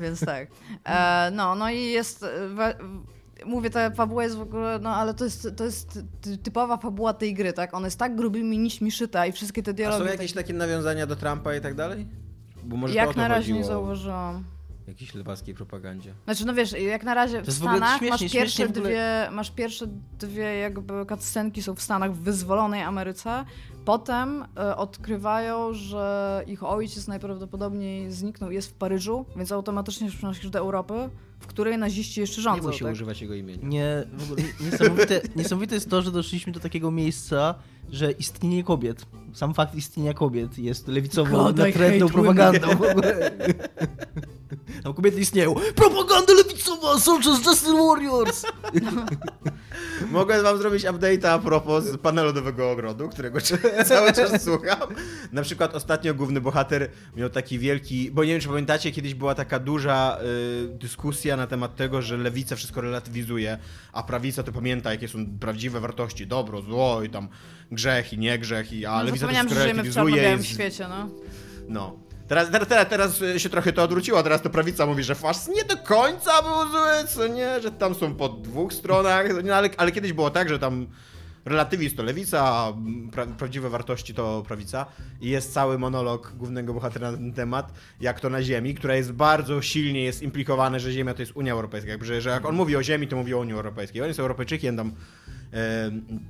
Więc 0.00 0.20
tak. 0.24 0.48
E, 0.84 1.30
no, 1.30 1.54
no 1.54 1.70
i 1.70 1.82
jest. 1.82 2.22
e, 2.22 2.74
Mówię, 3.46 3.70
ta 3.70 3.90
fabuła 3.90 4.24
jest 4.24 4.36
w 4.36 4.40
ogóle, 4.40 4.78
no 4.78 4.94
ale 4.94 5.14
to 5.14 5.24
jest, 5.24 5.48
to 5.56 5.64
jest 5.64 5.98
ty- 6.20 6.38
typowa 6.38 6.76
fabuła 6.76 7.12
tej 7.14 7.34
gry, 7.34 7.52
tak? 7.52 7.74
Ona 7.74 7.86
jest 7.86 7.98
tak 7.98 8.16
grubymi 8.16 8.58
nićmi 8.58 8.90
szyta 8.92 9.26
i 9.26 9.32
wszystkie 9.32 9.62
te 9.62 9.70
A 9.70 9.74
dialogi. 9.74 10.04
są 10.04 10.10
jakieś 10.12 10.32
takie 10.32 10.54
nawiązania 10.54 11.06
do 11.06 11.16
Trumpa 11.16 11.54
i 11.54 11.60
tak 11.60 11.74
dalej? 11.74 12.06
Bo 12.64 12.76
może 12.76 12.94
jak 12.94 13.10
to 13.14 13.16
na 13.20 13.28
razie 13.28 13.40
chodziło, 13.40 13.58
nie 13.58 13.64
zauważyłam. 13.64 14.44
Jakiejś 14.88 15.14
lewackiej 15.14 15.54
propagandzie. 15.54 16.14
Znaczy, 16.24 16.46
no 16.46 16.54
wiesz, 16.54 16.72
jak 16.72 17.04
na 17.04 17.14
razie 17.14 17.42
w 17.42 17.52
Stanach 17.52 17.98
śmiesznie, 17.98 18.10
masz 18.10 18.32
pierwsze 18.32 18.64
ogóle- 18.64 18.82
dwie, 18.82 19.28
masz 19.32 19.50
pierwsze 19.50 19.86
dwie 20.18 20.58
jakby 20.58 21.06
cutscenki 21.06 21.62
są 21.62 21.74
w 21.74 21.82
Stanach, 21.82 22.12
w 22.12 22.18
wyzwolonej 22.20 22.82
Ameryce. 22.82 23.44
Potem 23.84 24.44
e, 24.56 24.76
odkrywają, 24.76 25.74
że 25.74 26.42
ich 26.46 26.64
ojciec 26.64 27.08
najprawdopodobniej 27.08 28.12
zniknął, 28.12 28.50
jest 28.50 28.70
w 28.70 28.72
Paryżu, 28.72 29.24
więc 29.36 29.52
automatycznie 29.52 30.10
przenosisz 30.10 30.50
do 30.50 30.58
Europy, 30.58 30.94
w 31.46 31.48
której 31.48 31.78
naziści 31.78 32.20
jeszcze 32.20 32.36
Nie 32.36 32.42
rządzą. 32.42 32.62
bój 32.62 32.72
się 32.72 32.84
tak? 32.84 32.94
używać 32.94 33.20
jego 33.22 33.34
imienia. 33.34 33.68
Nie, 33.68 34.04
w 34.12 34.22
ogóle 34.32 34.42
niesamowite, 34.60 35.20
niesamowite 35.36 35.74
jest 35.74 35.90
to, 35.90 36.02
że 36.02 36.10
doszliśmy 36.10 36.52
do 36.52 36.60
takiego 36.60 36.90
miejsca, 36.90 37.54
że 37.90 38.12
istnienie 38.12 38.64
kobiet, 38.64 39.06
sam 39.34 39.54
fakt 39.54 39.74
istnienia 39.74 40.14
kobiet 40.14 40.58
jest 40.58 40.88
lewicową, 40.88 41.36
God, 41.36 41.56
natrętną 41.56 42.08
propagandą. 42.08 42.68
Tam 44.82 44.94
kobiety 44.94 45.20
istnieją. 45.20 45.54
Propaganda 45.74 46.32
lewicowa, 46.32 46.98
są 46.98 47.16
just 47.20 47.46
Justin 47.46 47.76
Warriors! 47.76 48.42
Mogę 50.10 50.42
wam 50.42 50.58
zrobić 50.58 50.84
update'a 50.84 51.28
a 51.28 51.38
propos 51.38 51.84
pana 52.02 52.22
Lodowego 52.22 52.70
Ogrodu, 52.70 53.08
którego 53.08 53.38
cały 53.86 54.12
czas 54.12 54.42
słucham. 54.44 54.80
Na 55.32 55.42
przykład 55.42 55.74
ostatnio 55.74 56.14
główny 56.14 56.40
bohater 56.40 56.90
miał 57.16 57.30
taki 57.30 57.58
wielki, 57.58 58.10
bo 58.10 58.24
nie 58.24 58.32
wiem 58.32 58.40
czy 58.40 58.48
pamiętacie, 58.48 58.92
kiedyś 58.92 59.14
była 59.14 59.34
taka 59.34 59.58
duża 59.58 60.18
y, 60.64 60.68
dyskusja 60.78 61.35
na 61.36 61.46
temat 61.46 61.76
tego, 61.76 62.02
że 62.02 62.16
lewica 62.16 62.56
wszystko 62.56 62.80
relatywizuje, 62.80 63.58
a 63.92 64.02
prawica 64.02 64.42
to 64.42 64.52
pamięta 64.52 64.90
jakie 64.92 65.08
są 65.08 65.38
prawdziwe 65.40 65.80
wartości, 65.80 66.26
dobro, 66.26 66.62
zło 66.62 67.02
i 67.02 67.10
tam 67.10 67.28
grzech 67.72 68.12
i 68.12 68.18
nie 68.18 68.38
grzech, 68.38 68.72
i, 68.72 68.86
a 68.86 68.96
No, 68.98 69.02
lewica 69.02 69.26
to 69.26 69.32
wszystko 69.32 69.54
że 69.54 69.60
żyjemy 69.62 69.82
w 69.82 69.94
czarno-białym 69.94 70.38
jest- 70.38 70.50
świecie, 70.50 70.86
no. 70.88 71.08
No. 71.68 71.96
Teraz, 72.28 72.50
teraz, 72.50 72.68
teraz, 72.68 72.88
teraz 72.88 73.20
się 73.42 73.48
trochę 73.48 73.72
to 73.72 73.82
odwróciło, 73.82 74.22
teraz 74.22 74.42
to 74.42 74.50
prawica 74.50 74.86
mówi, 74.86 75.04
że 75.04 75.14
faszyzm 75.14 75.52
nie 75.52 75.64
do 75.64 75.76
końca 75.76 76.42
był 76.42 76.70
zły, 76.70 77.08
co 77.08 77.26
nie, 77.26 77.60
że 77.60 77.70
tam 77.70 77.94
są 77.94 78.14
po 78.14 78.28
dwóch 78.28 78.72
stronach, 78.72 79.26
no, 79.44 79.54
ale, 79.54 79.70
ale 79.76 79.92
kiedyś 79.92 80.12
było 80.12 80.30
tak, 80.30 80.48
że 80.48 80.58
tam 80.58 80.86
relatywizm 81.46 81.96
to 81.96 82.02
lewica, 82.02 82.44
a 82.44 82.72
pra, 83.12 83.26
prawdziwe 83.26 83.70
wartości 83.70 84.14
to 84.14 84.42
prawica 84.48 84.86
i 85.20 85.30
jest 85.30 85.52
cały 85.52 85.78
monolog 85.78 86.32
głównego 86.36 86.74
bohatera 86.74 87.10
na 87.10 87.16
ten 87.16 87.32
temat, 87.32 87.72
jak 88.00 88.20
to 88.20 88.30
na 88.30 88.42
Ziemi, 88.42 88.74
która 88.74 88.96
jest 88.96 89.12
bardzo 89.12 89.62
silnie 89.62 90.04
jest 90.04 90.22
implikowane, 90.22 90.80
że 90.80 90.92
Ziemia 90.92 91.14
to 91.14 91.22
jest 91.22 91.36
Unia 91.36 91.52
Europejska, 91.52 91.90
jakby, 91.90 92.06
że, 92.06 92.20
że 92.20 92.30
jak 92.30 92.46
on 92.46 92.54
mówi 92.54 92.76
o 92.76 92.82
Ziemi, 92.82 93.08
to 93.08 93.16
mówi 93.16 93.34
o 93.34 93.38
Unii 93.38 93.54
Europejskiej. 93.54 94.02
Oni 94.02 94.14
są 94.14 94.22
Europejczykiem, 94.22 94.76
tam, 94.76 94.92
em, 95.52 96.20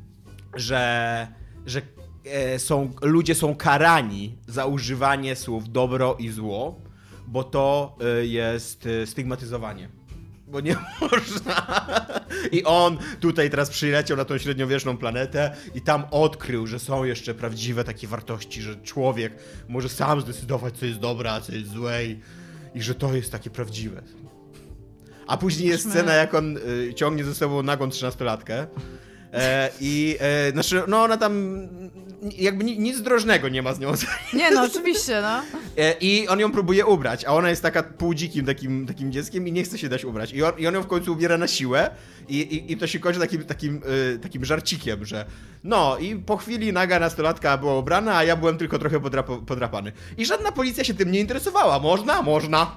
że, 0.54 1.28
że 1.66 1.82
e, 2.24 2.58
są, 2.58 2.92
ludzie 3.02 3.34
są 3.34 3.54
karani 3.54 4.38
za 4.46 4.66
używanie 4.66 5.36
słów 5.36 5.72
dobro 5.72 6.16
i 6.18 6.28
zło, 6.28 6.80
bo 7.26 7.44
to 7.44 7.96
e, 8.00 8.26
jest 8.26 8.86
e, 8.86 9.06
stygmatyzowanie. 9.06 9.88
Bo 10.46 10.60
nie 10.60 10.76
można. 11.00 11.66
I 12.52 12.64
on 12.64 12.98
tutaj 13.20 13.50
teraz 13.50 13.70
przyleciał 13.70 14.16
na 14.16 14.24
tą 14.24 14.38
średniowieczną 14.38 14.96
planetę 14.96 15.56
i 15.74 15.80
tam 15.80 16.04
odkrył, 16.10 16.66
że 16.66 16.78
są 16.78 17.04
jeszcze 17.04 17.34
prawdziwe 17.34 17.84
takie 17.84 18.06
wartości, 18.06 18.62
że 18.62 18.76
człowiek 18.76 19.32
może 19.68 19.88
sam 19.88 20.20
zdecydować, 20.20 20.78
co 20.78 20.86
jest 20.86 20.98
dobre, 20.98 21.32
a 21.32 21.40
co 21.40 21.52
jest 21.52 21.70
złe 21.70 22.04
i, 22.06 22.20
i 22.74 22.82
że 22.82 22.94
to 22.94 23.14
jest 23.14 23.32
takie 23.32 23.50
prawdziwe. 23.50 24.02
A 25.26 25.36
później 25.36 25.68
jest 25.68 25.90
scena, 25.90 26.14
jak 26.14 26.34
on 26.34 26.56
y, 26.56 26.94
ciągnie 26.94 27.24
ze 27.24 27.34
sobą 27.34 27.62
nagą 27.62 27.90
trzynastolatkę. 27.90 28.66
E, 29.36 29.70
I 29.80 30.16
e, 30.20 30.50
znaczy, 30.52 30.82
no 30.88 31.02
ona 31.02 31.16
tam 31.16 31.58
jakby 32.38 32.64
ni- 32.64 32.78
nic 32.78 33.00
drożnego 33.02 33.48
nie 33.48 33.62
ma 33.62 33.74
z 33.74 33.78
nią. 33.78 33.92
Nie 34.32 34.50
no, 34.50 34.62
oczywiście, 34.64 35.20
no. 35.22 35.42
E, 35.78 35.92
I 36.00 36.28
on 36.28 36.40
ją 36.40 36.52
próbuje 36.52 36.86
ubrać, 36.86 37.24
a 37.24 37.34
ona 37.34 37.50
jest 37.50 37.62
taka 37.62 37.82
półdzikim 37.82 38.46
takim, 38.46 38.86
takim 38.86 39.12
dzieckiem 39.12 39.48
i 39.48 39.52
nie 39.52 39.62
chce 39.62 39.78
się 39.78 39.88
dać 39.88 40.04
ubrać. 40.04 40.32
I 40.32 40.42
on, 40.42 40.52
i 40.58 40.66
on 40.66 40.74
ją 40.74 40.82
w 40.82 40.86
końcu 40.86 41.12
ubiera 41.12 41.38
na 41.38 41.48
siłę 41.48 41.90
i, 42.28 42.36
i, 42.40 42.72
i 42.72 42.76
to 42.76 42.86
się 42.86 42.98
kończy 42.98 43.20
takim, 43.20 43.44
takim, 43.44 43.82
y, 44.14 44.18
takim 44.18 44.44
żarcikiem, 44.44 45.04
że 45.04 45.24
no 45.64 45.98
i 45.98 46.16
po 46.16 46.36
chwili 46.36 46.72
naga 46.72 46.98
nastolatka 47.00 47.58
była 47.58 47.74
ubrana, 47.78 48.16
a 48.16 48.24
ja 48.24 48.36
byłem 48.36 48.58
tylko 48.58 48.78
trochę 48.78 49.00
podrap- 49.00 49.44
podrapany. 49.44 49.92
I 50.18 50.26
żadna 50.26 50.52
policja 50.52 50.84
się 50.84 50.94
tym 50.94 51.10
nie 51.12 51.20
interesowała. 51.20 51.78
Można? 51.78 52.22
Można. 52.22 52.76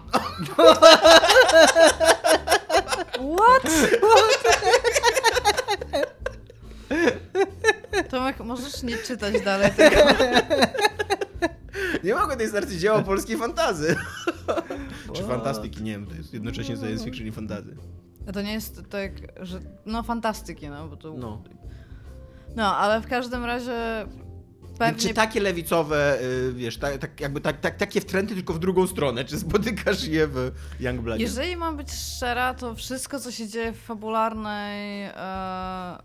What? 3.37 3.73
Tomek, 8.10 8.39
możesz 8.39 8.84
nie 8.84 8.97
czytać 8.97 9.41
dalej 9.45 9.71
tego. 9.71 9.95
Nie 12.04 12.15
mogę 12.15 12.38
tej 12.38 12.47
starcie 12.47 12.78
dzieła 12.78 13.02
polskiej 13.02 13.38
fantazy. 13.38 13.95
Czy 15.13 15.23
fantastyki, 15.23 15.84
nie 15.84 15.91
wiem, 15.91 16.06
to 16.08 16.15
jest 16.15 16.34
jednocześnie 16.34 16.78
science 16.78 17.06
fiction 17.06 17.28
i 17.28 17.32
fantazy. 17.32 17.75
A 18.28 18.32
To 18.32 18.41
nie 18.41 18.54
jest 18.54 18.82
tak, 18.89 19.12
że... 19.38 19.60
No 19.86 20.04
fantastyki, 20.04 20.69
no, 20.69 20.88
bo 20.88 20.97
to... 20.97 21.13
No. 21.13 21.43
No, 22.56 22.75
ale 22.78 23.02
w 23.02 23.08
każdym 23.08 23.45
razie... 23.45 24.06
Pewnie... 24.79 25.01
Czy 25.01 25.13
takie 25.13 25.39
lewicowe, 25.39 26.21
y, 26.21 26.53
wiesz, 26.53 26.77
tak, 26.77 26.97
tak, 26.97 27.19
jakby 27.19 27.41
tak, 27.41 27.59
tak, 27.59 27.77
takie 27.77 28.01
wtręty 28.01 28.35
tylko 28.35 28.53
w 28.53 28.59
drugą 28.59 28.87
stronę, 28.87 29.25
czy 29.25 29.39
spotykasz 29.39 30.03
je 30.03 30.27
w 30.27 30.51
Youngbloodzie? 30.79 31.23
Jeżeli 31.23 31.55
mam 31.55 31.77
być 31.77 31.91
szczera, 31.91 32.53
to 32.53 32.75
wszystko, 32.75 33.19
co 33.19 33.31
się 33.31 33.47
dzieje 33.47 33.71
w 33.71 33.77
fabularnej 33.77 35.03
e, 35.03 35.11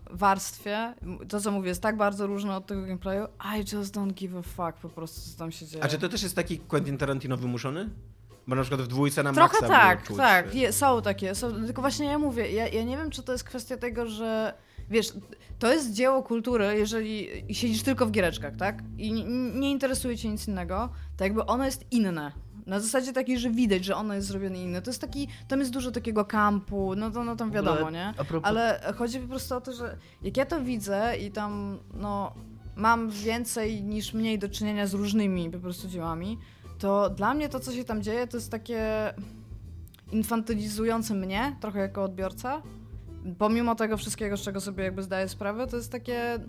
warstwie, 0.09 0.93
to 1.29 1.41
co 1.41 1.51
mówię, 1.51 1.69
jest 1.69 1.81
tak 1.81 1.97
bardzo 1.97 2.27
różne 2.27 2.55
od 2.55 2.65
tego 2.67 2.81
gameplayu, 2.81 3.27
I 3.57 3.75
just 3.75 3.95
don't 3.95 4.13
give 4.13 4.35
a 4.35 4.41
fuck 4.41 4.81
po 4.81 4.89
prostu, 4.89 5.31
co 5.31 5.37
tam 5.37 5.51
się 5.51 5.65
dzieje. 5.65 5.83
A 5.83 5.87
czy 5.87 5.97
to 5.97 6.09
też 6.09 6.23
jest 6.23 6.35
taki 6.35 6.59
Quentin 6.59 6.97
Tarantino 6.97 7.37
wymuszony? 7.37 7.89
Bo 8.47 8.55
na 8.55 8.61
przykład 8.61 8.81
w 8.81 8.87
dwójce 8.87 9.23
na 9.23 9.33
Trochę 9.33 9.61
maksa 9.61 9.67
tak, 9.67 10.03
czuć, 10.03 10.17
tak, 10.17 10.55
je, 10.55 10.73
są 10.73 11.01
takie, 11.01 11.35
są, 11.35 11.65
tylko 11.65 11.81
właśnie 11.81 12.05
ja 12.05 12.19
mówię, 12.19 12.51
ja, 12.51 12.67
ja 12.67 12.83
nie 12.83 12.97
wiem, 12.97 13.11
czy 13.11 13.23
to 13.23 13.31
jest 13.31 13.43
kwestia 13.43 13.77
tego, 13.77 14.05
że 14.05 14.53
wiesz, 14.89 15.13
to 15.59 15.73
jest 15.73 15.93
dzieło 15.93 16.23
kultury, 16.23 16.75
jeżeli 16.77 17.27
siedzisz 17.53 17.83
tylko 17.83 18.05
w 18.05 18.11
giereczkach, 18.11 18.55
tak? 18.55 18.83
I 18.97 19.13
nie, 19.53 19.71
interesuje 19.71 20.17
cię 20.17 20.29
nic 20.29 20.47
innego, 20.47 20.89
to 21.17 21.23
jakby 21.23 21.45
ono 21.45 21.65
jest 21.65 21.85
inne. 21.91 22.31
Na 22.65 22.79
zasadzie 22.79 23.13
takiej, 23.13 23.39
że 23.39 23.49
widać, 23.49 23.85
że 23.85 23.95
ono 23.95 24.13
jest 24.13 24.27
zrobione 24.27 24.63
inne. 24.63 24.81
To 24.81 24.89
jest 24.89 25.01
taki, 25.01 25.27
tam 25.47 25.59
jest 25.59 25.71
dużo 25.71 25.91
takiego 25.91 26.25
kampu, 26.25 26.95
no 26.95 27.11
to 27.11 27.23
no 27.23 27.35
tam 27.35 27.51
wiadomo, 27.51 27.91
nie? 27.91 28.13
Ale 28.43 28.93
chodzi 28.95 29.19
po 29.19 29.27
prostu 29.27 29.55
o 29.55 29.61
to, 29.61 29.73
że 29.73 29.97
jak 30.21 30.37
ja 30.37 30.45
to 30.45 30.61
widzę 30.61 31.17
i 31.17 31.31
tam, 31.31 31.79
no, 31.93 32.33
mam 32.75 33.09
więcej 33.09 33.83
niż 33.83 34.13
mniej 34.13 34.39
do 34.39 34.49
czynienia 34.49 34.87
z 34.87 34.93
różnymi 34.93 35.49
po 35.49 35.59
prostu 35.59 35.87
dziełami, 35.87 36.37
to 36.79 37.09
dla 37.09 37.33
mnie 37.33 37.49
to, 37.49 37.59
co 37.59 37.71
się 37.71 37.83
tam 37.83 38.03
dzieje, 38.03 38.27
to 38.27 38.37
jest 38.37 38.51
takie... 38.51 39.13
infantylizujący 40.11 41.13
mnie, 41.13 41.55
trochę 41.61 41.79
jako 41.79 42.03
odbiorcę. 42.03 42.61
Pomimo 43.37 43.75
tego 43.75 43.97
wszystkiego, 43.97 44.37
z 44.37 44.41
czego 44.41 44.61
sobie 44.61 44.83
jakby 44.83 45.03
zdaję 45.03 45.29
sprawę, 45.29 45.67
to 45.67 45.77
jest 45.77 45.91
takie... 45.91 46.39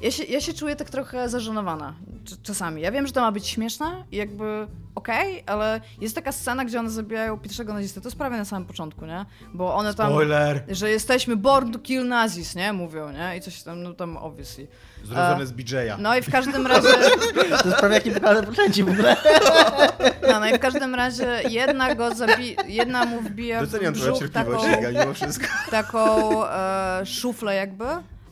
Ja 0.00 0.10
się, 0.10 0.24
ja 0.24 0.40
się 0.40 0.52
czuję 0.54 0.76
tak 0.76 0.90
trochę 0.90 1.28
zażenowana 1.28 1.94
cz- 2.24 2.36
czasami. 2.42 2.82
Ja 2.82 2.92
wiem, 2.92 3.06
że 3.06 3.12
to 3.12 3.20
ma 3.20 3.32
być 3.32 3.46
śmieszne 3.48 4.04
i 4.12 4.16
jakby 4.16 4.66
okej, 4.94 5.42
ale 5.46 5.80
jest 6.00 6.14
taka 6.14 6.32
scena, 6.32 6.64
gdzie 6.64 6.80
one 6.80 6.90
zabijają 6.90 7.38
pierwszego 7.38 7.72
nazistę. 7.74 8.00
To 8.00 8.08
jest 8.08 8.18
prawie 8.18 8.36
na 8.36 8.44
samym 8.44 8.66
początku, 8.68 9.06
nie? 9.06 9.24
Bo 9.54 9.74
one 9.74 9.94
tam... 9.94 10.10
Spoiler! 10.12 10.62
Że 10.68 10.90
jesteśmy 10.90 11.36
born 11.36 11.72
to 11.72 11.78
kill 11.78 12.08
nazis, 12.08 12.54
nie? 12.54 12.72
Mówią, 12.72 13.10
nie? 13.12 13.36
I 13.36 13.40
coś 13.40 13.62
tam, 13.62 13.82
no 13.82 13.92
tam 13.94 14.16
obviously. 14.16 14.66
Zrodzone 15.04 15.42
E, 15.42 15.46
z 15.46 15.52
BJ'a. 15.52 15.96
No 15.98 16.16
i 16.16 16.22
w 16.22 16.30
każdym 16.30 16.66
razie... 16.72 16.88
To 17.62 17.68
jest 17.68 17.78
prawie 17.80 17.94
jak 17.94 18.04
niepokazane 18.06 18.46
poczęcie 18.46 18.84
w 18.84 18.88
ogóle. 18.90 19.16
No, 20.30 20.40
no 20.40 20.46
i 20.46 20.54
w 20.54 20.58
każdym 20.58 20.94
razie 20.94 21.40
jedna 21.48 21.94
go 21.94 22.14
zabi... 22.14 22.56
jedna 22.66 23.04
mu 23.04 23.20
wbija 23.20 23.62
w 23.62 23.70
Doceniam 23.70 23.94
twoją 23.94 24.12
brzuch 24.12 24.30
taką, 24.30 24.50
mimo 25.00 25.14
wszystko. 25.14 25.46
taką 25.70 26.44
e, 26.46 27.02
szuflę 27.06 27.54
jakby, 27.54 27.84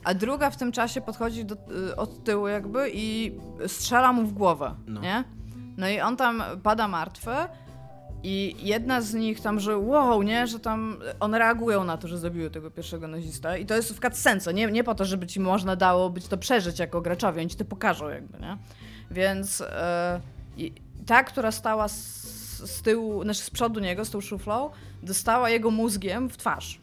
a 0.03 0.13
druga 0.13 0.49
w 0.49 0.57
tym 0.57 0.71
czasie 0.71 1.01
podchodzi 1.01 1.45
do, 1.45 1.55
e, 1.89 1.95
od 1.95 2.23
tyłu 2.23 2.47
jakby 2.47 2.91
i 2.93 3.37
strzela 3.67 4.13
mu 4.13 4.23
w 4.23 4.33
głowę, 4.33 4.75
No. 4.87 5.01
nie? 5.01 5.23
No 5.77 5.89
i 5.89 5.99
on 5.99 6.17
tam 6.17 6.43
pada 6.63 6.87
martwy 6.87 7.31
i 8.23 8.55
jedna 8.59 9.01
z 9.01 9.13
nich 9.13 9.41
tam, 9.41 9.59
że 9.59 9.77
wow, 9.77 10.23
nie, 10.23 10.47
że 10.47 10.59
tam 10.59 10.97
one 11.19 11.39
reagują 11.39 11.83
na 11.83 11.97
to, 11.97 12.07
że 12.07 12.17
zabiły 12.17 12.49
tego 12.49 12.71
pierwszego 12.71 13.07
nazistę 13.07 13.59
i 13.59 13.65
to 13.65 13.75
jest 13.75 13.93
w 13.93 13.99
cutscence, 13.99 14.53
nie, 14.53 14.67
nie 14.67 14.83
po 14.83 14.95
to, 14.95 15.05
żeby 15.05 15.27
ci 15.27 15.39
można 15.39 15.75
dało 15.75 16.09
być 16.09 16.27
to 16.27 16.37
przeżyć 16.37 16.79
jako 16.79 17.01
graczowi, 17.01 17.39
oni 17.39 17.49
ci 17.49 17.55
to 17.57 17.65
pokażą 17.65 18.09
jakby, 18.09 18.39
nie? 18.39 18.57
Więc 19.11 19.63
i 20.57 20.73
ta, 21.05 21.23
która 21.23 21.51
stała 21.51 21.87
z, 21.87 21.95
z 22.71 22.81
tyłu, 22.81 23.23
znaczy 23.23 23.41
z 23.41 23.49
przodu 23.49 23.79
niego, 23.79 24.05
z 24.05 24.09
tą 24.09 24.21
szuflą, 24.21 24.69
dostała 25.03 25.49
jego 25.49 25.71
mózgiem 25.71 26.29
w 26.29 26.37
twarz. 26.37 26.81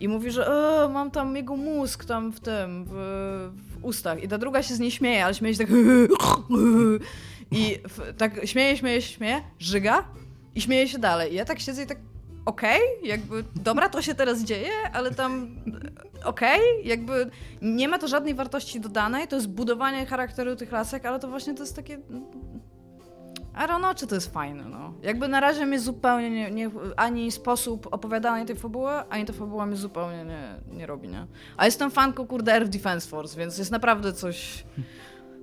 I 0.00 0.08
mówi, 0.08 0.30
że 0.30 0.46
e, 0.84 0.88
mam 0.88 1.10
tam 1.10 1.36
jego 1.36 1.56
mózg 1.56 2.04
tam 2.04 2.32
w 2.32 2.40
tym, 2.40 2.84
w, 2.88 2.92
w 3.56 3.84
ustach. 3.84 4.22
I 4.22 4.28
ta 4.28 4.38
druga 4.38 4.62
się 4.62 4.74
z 4.74 4.78
niej 4.78 4.90
śmieje, 4.90 5.24
ale 5.24 5.34
śmieje 5.34 5.54
się 5.54 5.64
tak 5.64 5.74
i 7.50 7.78
w, 7.88 8.16
tak 8.16 8.46
śmieje, 8.46 8.76
śmieje 8.76 9.02
śmieje, 9.02 9.40
żyga 9.58 10.04
i 10.54 10.60
śmieje 10.60 10.88
się 10.88 10.98
dalej. 10.98 11.32
I 11.32 11.36
ja 11.36 11.44
tak 11.44 11.60
siedzę 11.60 11.82
i 11.82 11.86
tak 11.86 11.98
okej, 12.44 12.80
jakby 13.02 13.44
dobra, 13.54 13.88
to 13.88 14.02
się 14.02 14.14
teraz 14.14 14.42
dzieje, 14.42 14.70
ale 14.92 15.10
tam 15.10 15.56
okej, 16.24 16.60
jakby 16.84 17.30
nie 17.62 17.88
ma 17.88 17.98
to 17.98 18.08
żadnej 18.08 18.34
wartości 18.34 18.80
dodanej, 18.80 19.28
to 19.28 19.36
jest 19.36 19.48
budowanie 19.48 20.06
charakteru 20.06 20.56
tych 20.56 20.72
lasek, 20.72 21.06
ale 21.06 21.20
to 21.20 21.28
właśnie 21.28 21.54
to 21.54 21.62
jest 21.62 21.76
takie 21.76 21.98
I 23.56 23.68
don't 23.68 23.78
know, 23.78 23.94
czy 23.96 24.06
to 24.06 24.14
jest 24.14 24.32
fajne, 24.32 24.64
no. 24.64 24.94
Jakby 25.02 25.28
na 25.28 25.40
razie 25.40 25.66
mnie 25.66 25.80
zupełnie 25.80 26.30
nie, 26.30 26.50
nie 26.50 26.70
ani 26.96 27.32
sposób 27.32 27.88
opowiadania 27.90 28.44
tej 28.44 28.56
fabuły, 28.56 28.90
ani 28.90 29.24
ta 29.24 29.32
fabuła 29.32 29.66
mnie 29.66 29.76
zupełnie 29.76 30.24
nie, 30.24 30.76
nie 30.76 30.86
robi, 30.86 31.08
nie? 31.08 31.26
A 31.56 31.64
jestem 31.64 31.90
fanką, 31.90 32.26
kurde, 32.26 32.52
Air 32.54 32.68
Defense 32.68 33.08
Force, 33.08 33.38
więc 33.38 33.58
jest 33.58 33.70
naprawdę 33.70 34.12
coś, 34.12 34.64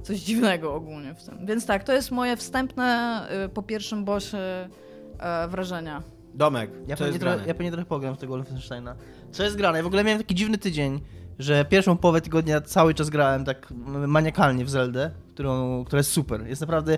coś 0.04 0.20
dziwnego 0.20 0.76
ogólnie 0.76 1.16
w 1.16 1.24
tym. 1.24 1.46
Więc 1.46 1.66
tak, 1.66 1.84
to 1.84 1.94
jest 1.94 2.12
moje 2.12 2.38
wstępne 2.38 3.22
y, 3.46 3.50
po 3.50 3.64
pierwszym 3.64 4.06
bossie 4.06 4.38
e, 4.38 5.48
wrażenia. 5.48 6.04
Domek, 6.34 6.72
Ja 6.88 6.96
co 6.96 7.04
pewnie, 7.04 7.20
trochę, 7.20 7.38
ja 7.48 7.54
pewnie 7.54 7.72
trochę 7.72 7.86
pogram 7.86 8.16
w 8.16 8.18
tego 8.18 8.34
Wolfensteina. 8.34 8.96
Co 9.32 9.44
jest 9.44 9.56
grane? 9.56 9.78
Ja 9.78 9.84
w 9.84 9.88
ogóle 9.88 10.04
miałem 10.04 10.20
taki 10.20 10.36
dziwny 10.36 10.58
tydzień, 10.58 11.02
że 11.40 11.66
pierwszą 11.66 11.98
połowę 11.98 12.22
tygodnia 12.22 12.62
cały 12.62 12.94
czas 12.94 13.10
grałem 13.10 13.46
tak 13.46 13.74
maniakalnie 14.08 14.66
w 14.66 14.70
Zeldę, 14.70 15.12
którą, 15.34 15.84
która 15.86 15.98
jest 16.00 16.12
super. 16.12 16.48
Jest 16.48 16.62
naprawdę... 16.62 16.98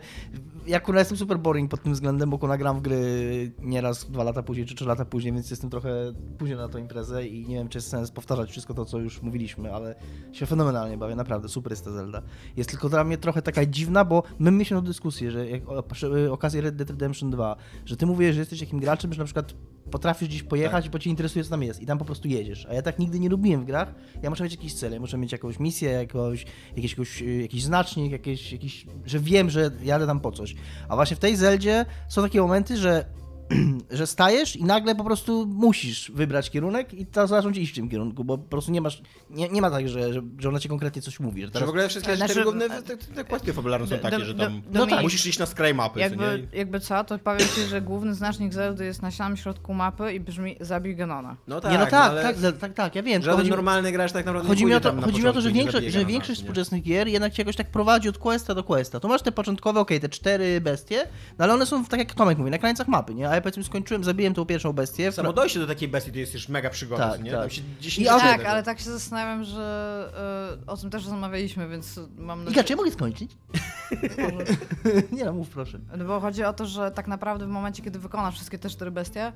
Ja 0.67 0.79
kurwa 0.79 0.99
jestem 0.99 1.17
super 1.17 1.39
boring 1.39 1.71
pod 1.71 1.83
tym 1.83 1.93
względem, 1.93 2.29
bo 2.29 2.37
kurwa 2.37 2.57
gram 2.57 2.79
w 2.79 2.81
gry 2.81 3.51
nieraz 3.59 4.11
dwa 4.11 4.23
lata 4.23 4.43
później 4.43 4.65
czy 4.65 4.75
trzy 4.75 4.85
lata 4.85 5.05
później, 5.05 5.33
więc 5.33 5.49
jestem 5.49 5.69
trochę 5.69 6.13
później 6.37 6.57
na 6.57 6.69
tą 6.69 6.77
imprezę 6.77 7.27
i 7.27 7.47
nie 7.47 7.55
wiem, 7.55 7.69
czy 7.69 7.77
jest 7.77 7.89
sens 7.89 8.11
powtarzać 8.11 8.51
wszystko 8.51 8.73
to, 8.73 8.85
co 8.85 8.99
już 8.99 9.21
mówiliśmy, 9.21 9.73
ale 9.73 9.95
się 10.31 10.45
fenomenalnie 10.45 10.97
bawię, 10.97 11.15
naprawdę 11.15 11.49
super 11.49 11.71
jest 11.71 11.85
ta 11.85 11.91
Zelda. 11.91 12.21
Jest 12.57 12.69
tylko 12.69 12.89
dla 12.89 13.03
mnie 13.03 13.17
trochę 13.17 13.41
taka 13.41 13.65
dziwna, 13.65 14.05
bo 14.05 14.23
my 14.39 14.51
mieliśmy 14.51 14.81
dyskusję, 14.81 15.31
że 15.31 15.49
jak, 15.49 15.69
o, 15.69 15.83
przy 15.83 16.31
okazji 16.31 16.61
Red 16.61 16.75
Dead 16.75 16.89
Redemption 16.89 17.29
2, 17.29 17.55
że 17.85 17.97
ty 17.97 18.05
mówisz, 18.05 18.33
że 18.33 18.39
jesteś 18.39 18.59
takim 18.59 18.79
graczem, 18.79 19.13
że 19.13 19.19
na 19.19 19.25
przykład 19.25 19.53
potrafisz 19.91 20.29
gdzieś 20.29 20.43
pojechać 20.43 20.83
Tak. 20.83 20.91
bo 20.91 20.99
cię 20.99 21.09
interesuje, 21.09 21.43
co 21.45 21.49
tam 21.49 21.63
jest 21.63 21.81
i 21.81 21.85
tam 21.85 21.97
po 21.97 22.05
prostu 22.05 22.27
jedziesz. 22.27 22.65
A 22.69 22.73
ja 22.73 22.81
tak 22.81 22.99
nigdy 22.99 23.19
nie 23.19 23.29
lubiłem 23.29 23.61
w 23.61 23.65
grach. 23.65 23.95
Ja 24.23 24.29
muszę 24.29 24.43
mieć 24.43 24.53
jakiś 24.53 24.73
cel, 24.73 24.93
ja 24.93 24.99
muszę 24.99 25.17
mieć 25.17 25.31
jakąś 25.31 25.59
misję, 25.59 25.89
jakoś, 25.89 26.45
jakiś, 26.75 26.97
jakiś, 26.97 27.23
jakiś 27.41 27.63
znacznik, 27.63 28.11
jakieś, 28.11 28.51
jakiś, 28.51 28.85
że 29.05 29.19
wiem, 29.19 29.49
że 29.49 29.71
jadę 29.83 30.07
tam 30.07 30.19
po 30.19 30.31
coś. 30.31 30.54
A 30.89 30.95
właśnie 30.95 31.15
w 31.15 31.19
tej 31.19 31.35
Zeldzie 31.35 31.85
są 32.07 32.21
takie 32.21 32.41
momenty, 32.41 32.77
że 32.77 33.05
że 33.91 34.07
stajesz 34.07 34.55
i 34.55 34.63
nagle 34.63 34.95
po 34.95 35.03
prostu 35.03 35.45
musisz 35.45 36.11
wybrać 36.11 36.49
kierunek 36.51 36.93
i 36.93 37.05
to 37.05 37.27
zacząć 37.27 37.57
iść 37.57 37.71
w 37.71 37.75
tym 37.75 37.89
kierunku, 37.89 38.23
bo 38.23 38.37
po 38.37 38.49
prostu 38.49 38.71
nie 38.71 38.81
masz, 38.81 39.01
nie, 39.29 39.49
nie 39.49 39.61
ma 39.61 39.71
tak, 39.71 39.89
że, 39.89 40.13
że, 40.13 40.21
że 40.39 40.49
ona 40.49 40.59
ci 40.59 40.69
konkretnie 40.69 41.01
coś 41.01 41.19
mówi. 41.19 41.41
Że 41.41 41.47
Że 41.47 41.51
teraz 41.53 41.65
w 41.67 41.69
ogóle 41.69 41.89
wszystkie 41.89 42.15
Znaczy, 42.15 42.31
cztery 42.31 42.43
główne 42.43 42.69
te, 42.69 42.97
te 42.97 43.23
kwestie 43.23 43.53
fabularne 43.53 43.87
są 43.87 43.97
takie, 43.97 44.17
do- 44.19 44.25
że 44.25 44.35
tam 44.35 44.61
do- 44.61 44.79
no 44.79 44.87
tak, 44.87 45.01
musisz 45.01 45.25
iść 45.25 45.39
na 45.39 45.45
skraj 45.45 45.73
mapy, 45.73 45.93
co 45.93 45.99
Jakby, 45.99 46.47
nie? 46.51 46.57
jakby 46.59 46.79
co, 46.79 47.03
to 47.03 47.19
powiem 47.19 47.47
ci, 47.55 47.61
że 47.69 47.81
główny 47.81 48.15
znacznik 48.15 48.53
Zeldy 48.53 48.85
jest 48.85 49.01
na 49.01 49.11
samym 49.11 49.37
środku 49.37 49.73
mapy 49.73 50.13
i 50.13 50.19
brzmi 50.19 50.55
zabij 50.59 50.95
Genona. 50.95 51.35
No 51.47 51.61
tak, 51.61 51.71
nie, 51.71 51.77
no 51.77 51.85
tak, 51.85 51.93
ale 52.11 52.23
tak, 52.23 52.35
tak, 52.41 52.57
tak, 52.57 52.73
tak, 52.73 52.95
ja 52.95 53.03
wiem. 53.03 53.21
żaden 53.21 53.37
chodzi- 53.39 53.49
normalny 53.49 53.91
gracz 53.91 54.11
tak 54.11 54.25
naprawdę 54.25 54.47
Chodzi 54.49 54.63
nie 54.63 54.69
mi, 54.69 54.75
o 54.75 54.79
to, 54.79 54.89
tam 54.89 54.99
na 54.99 55.05
chodzi 55.05 55.21
mi 55.21 55.27
o 55.27 55.33
to, 55.33 55.41
że 55.41 55.49
zabije 55.49 55.71
że 55.91 56.05
większość 56.05 56.39
współczesnych 56.39 56.83
gier 56.83 57.07
jednak 57.07 57.33
cię 57.33 57.41
jakoś 57.41 57.55
tak 57.55 57.71
prowadzi 57.71 58.09
od 58.09 58.17
questa 58.17 58.55
do 58.55 58.63
questa. 58.63 58.99
Tu 58.99 59.07
masz 59.07 59.21
te 59.21 59.31
początkowe, 59.31 59.79
okej, 59.79 59.99
te 59.99 60.09
cztery 60.09 60.61
bestie, 60.61 61.07
no 61.37 61.43
ale 61.43 61.53
one 61.53 61.65
są, 61.65 61.85
tak 61.85 61.99
jak 61.99 62.13
Tomek 62.13 62.37
mówi, 62.37 62.51
na 62.51 62.57
krańcach 62.57 62.87
mapy, 62.87 63.15
nie? 63.15 63.34
A 63.35 63.37
ja 63.37 63.41
powiedzmy 63.41 63.63
skończyłem, 63.63 64.03
zabiłem 64.03 64.33
tą 64.33 64.45
pierwszą 64.45 64.73
bestię. 64.73 65.11
Samo 65.11 65.33
dojście 65.33 65.59
do 65.59 65.67
takiej 65.67 65.87
bestii 65.87 66.11
to 66.11 66.19
jest 66.19 66.33
już 66.33 66.49
mega 66.49 66.69
przygoda, 66.69 67.09
Tak, 67.11 67.23
nie? 67.23 67.31
tak. 67.31 67.39
Tam 67.39 67.49
się 67.49 67.61
10 67.81 68.07
I 68.07 68.09
Tak, 68.09 68.45
ale 68.45 68.63
tak 68.63 68.79
się 68.79 68.91
zastanawiam, 68.91 69.43
że 69.43 70.09
y, 70.67 70.71
o 70.71 70.77
tym 70.77 70.89
też 70.89 71.03
rozmawialiśmy, 71.03 71.69
więc 71.69 71.99
mam 72.17 72.39
Iga, 72.39 72.45
nadzieję... 72.49 72.63
czy 72.63 72.73
ja 72.73 72.77
mogę 72.77 72.91
skończyć? 72.91 73.31
nie 75.17 75.25
no, 75.25 75.33
mów 75.33 75.49
proszę. 75.49 75.79
No 75.97 76.05
Bo 76.05 76.19
chodzi 76.19 76.43
o 76.43 76.53
to, 76.53 76.65
że 76.65 76.91
tak 76.91 77.07
naprawdę 77.07 77.45
w 77.45 77.49
momencie, 77.49 77.83
kiedy 77.83 77.99
wykonasz 77.99 78.35
wszystkie 78.35 78.59
te 78.59 78.69
cztery 78.69 78.91
bestie, 78.91 79.31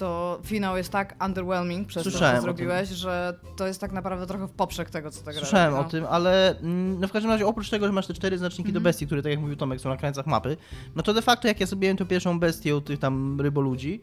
to 0.00 0.40
finał 0.44 0.76
jest 0.76 0.92
tak 0.92 1.24
underwhelming 1.24 1.88
przez 1.88 2.02
Słyszałem 2.02 2.34
to, 2.34 2.40
co 2.40 2.42
zrobiłeś, 2.42 2.88
że 2.88 3.38
to 3.56 3.66
jest 3.66 3.80
tak 3.80 3.92
naprawdę 3.92 4.26
trochę 4.26 4.46
w 4.48 4.50
poprzek 4.50 4.90
tego, 4.90 5.10
co 5.10 5.24
ta 5.24 5.32
gra 5.32 5.40
Słyszałem 5.40 5.70
robi, 5.70 5.80
o 5.80 5.82
no. 5.82 5.90
tym, 5.90 6.06
ale 6.10 6.58
mm, 6.58 7.00
no 7.00 7.08
w 7.08 7.12
każdym 7.12 7.30
razie 7.30 7.46
oprócz 7.46 7.70
tego, 7.70 7.86
że 7.86 7.92
masz 7.92 8.06
te 8.06 8.14
cztery 8.14 8.38
znaczniki 8.38 8.68
Mhm. 8.68 8.74
do 8.74 8.80
bestii, 8.80 9.06
które 9.06 9.22
tak 9.22 9.30
jak 9.30 9.40
mówił 9.40 9.56
Tomek 9.56 9.80
są 9.80 9.88
na 9.88 9.96
krańcach 9.96 10.26
mapy, 10.26 10.56
no 10.94 11.02
to 11.02 11.14
de 11.14 11.22
facto 11.22 11.48
jak 11.48 11.60
ja 11.60 11.66
zrobiłem 11.66 11.96
tą 11.96 12.06
pierwszą 12.06 12.40
bestię 12.40 12.76
u 12.76 12.80
tych 12.80 12.98
tam 12.98 13.40
ryboludzi, 13.40 14.00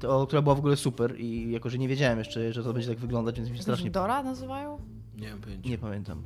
to, 0.00 0.26
która 0.26 0.42
była 0.42 0.54
w 0.54 0.58
ogóle 0.58 0.76
super 0.76 1.20
i 1.20 1.50
jako, 1.50 1.70
że 1.70 1.78
nie 1.78 1.88
wiedziałem 1.88 2.18
jeszcze, 2.18 2.52
że 2.52 2.64
to 2.64 2.72
będzie 2.72 2.88
tak 2.88 2.98
wyglądać, 2.98 3.36
więc 3.36 3.50
mi 3.50 3.56
się 3.56 3.62
strasznie... 3.62 3.84
się 3.84 3.90
Dora 3.90 4.22
nazywają? 4.22 4.78
Nie 5.16 5.30
mam 5.30 5.40
pojęcia. 5.40 5.68
Nie 5.68 5.78
pamiętam. 5.78 6.22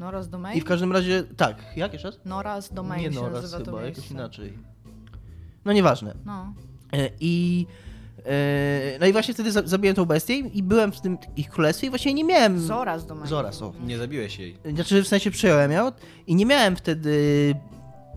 Nora's 0.00 0.26
Domain? 0.26 0.58
I 0.58 0.60
w 0.60 0.64
każdym 0.64 0.92
razie, 0.92 1.24
tak, 1.36 1.56
jak 1.76 1.92
jeszcze 1.92 2.08
raz? 2.08 2.18
Nora's 2.26 2.74
Domain 2.74 3.02
Nie 3.02 3.12
się 3.12 3.20
no, 3.20 3.28
raz 3.28 3.42
nazywa 3.42 3.64
to 3.64 3.70
chyba, 3.70 3.82
jakoś 3.82 4.10
inaczej. 4.10 4.52
No 5.64 5.72
nieważne. 5.72 6.14
No. 6.24 6.52
E, 6.92 7.10
I 7.20 7.66
no 9.00 9.06
i 9.06 9.12
właśnie 9.12 9.34
wtedy 9.34 9.52
za- 9.52 9.62
zabiłem 9.66 9.96
tą 9.96 10.04
bestię 10.04 10.34
i 10.38 10.62
byłem 10.62 10.92
w 10.92 11.00
tym 11.00 11.18
ich 11.36 11.50
królestwie 11.50 11.86
i 11.86 11.90
właśnie 11.90 12.14
nie 12.14 12.24
miałem... 12.24 12.58
Zora's 12.58 13.06
Domain. 13.06 13.26
Zoras, 13.28 13.62
o. 13.62 13.72
Nie 13.86 13.98
zabiłeś 13.98 14.38
jej. 14.38 14.56
Znaczy 14.74 15.02
w 15.02 15.08
sensie 15.08 15.30
przejąłem 15.30 15.72
ją 15.72 15.92
i 16.26 16.34
nie 16.34 16.46
miałem 16.46 16.76
wtedy 16.76 17.14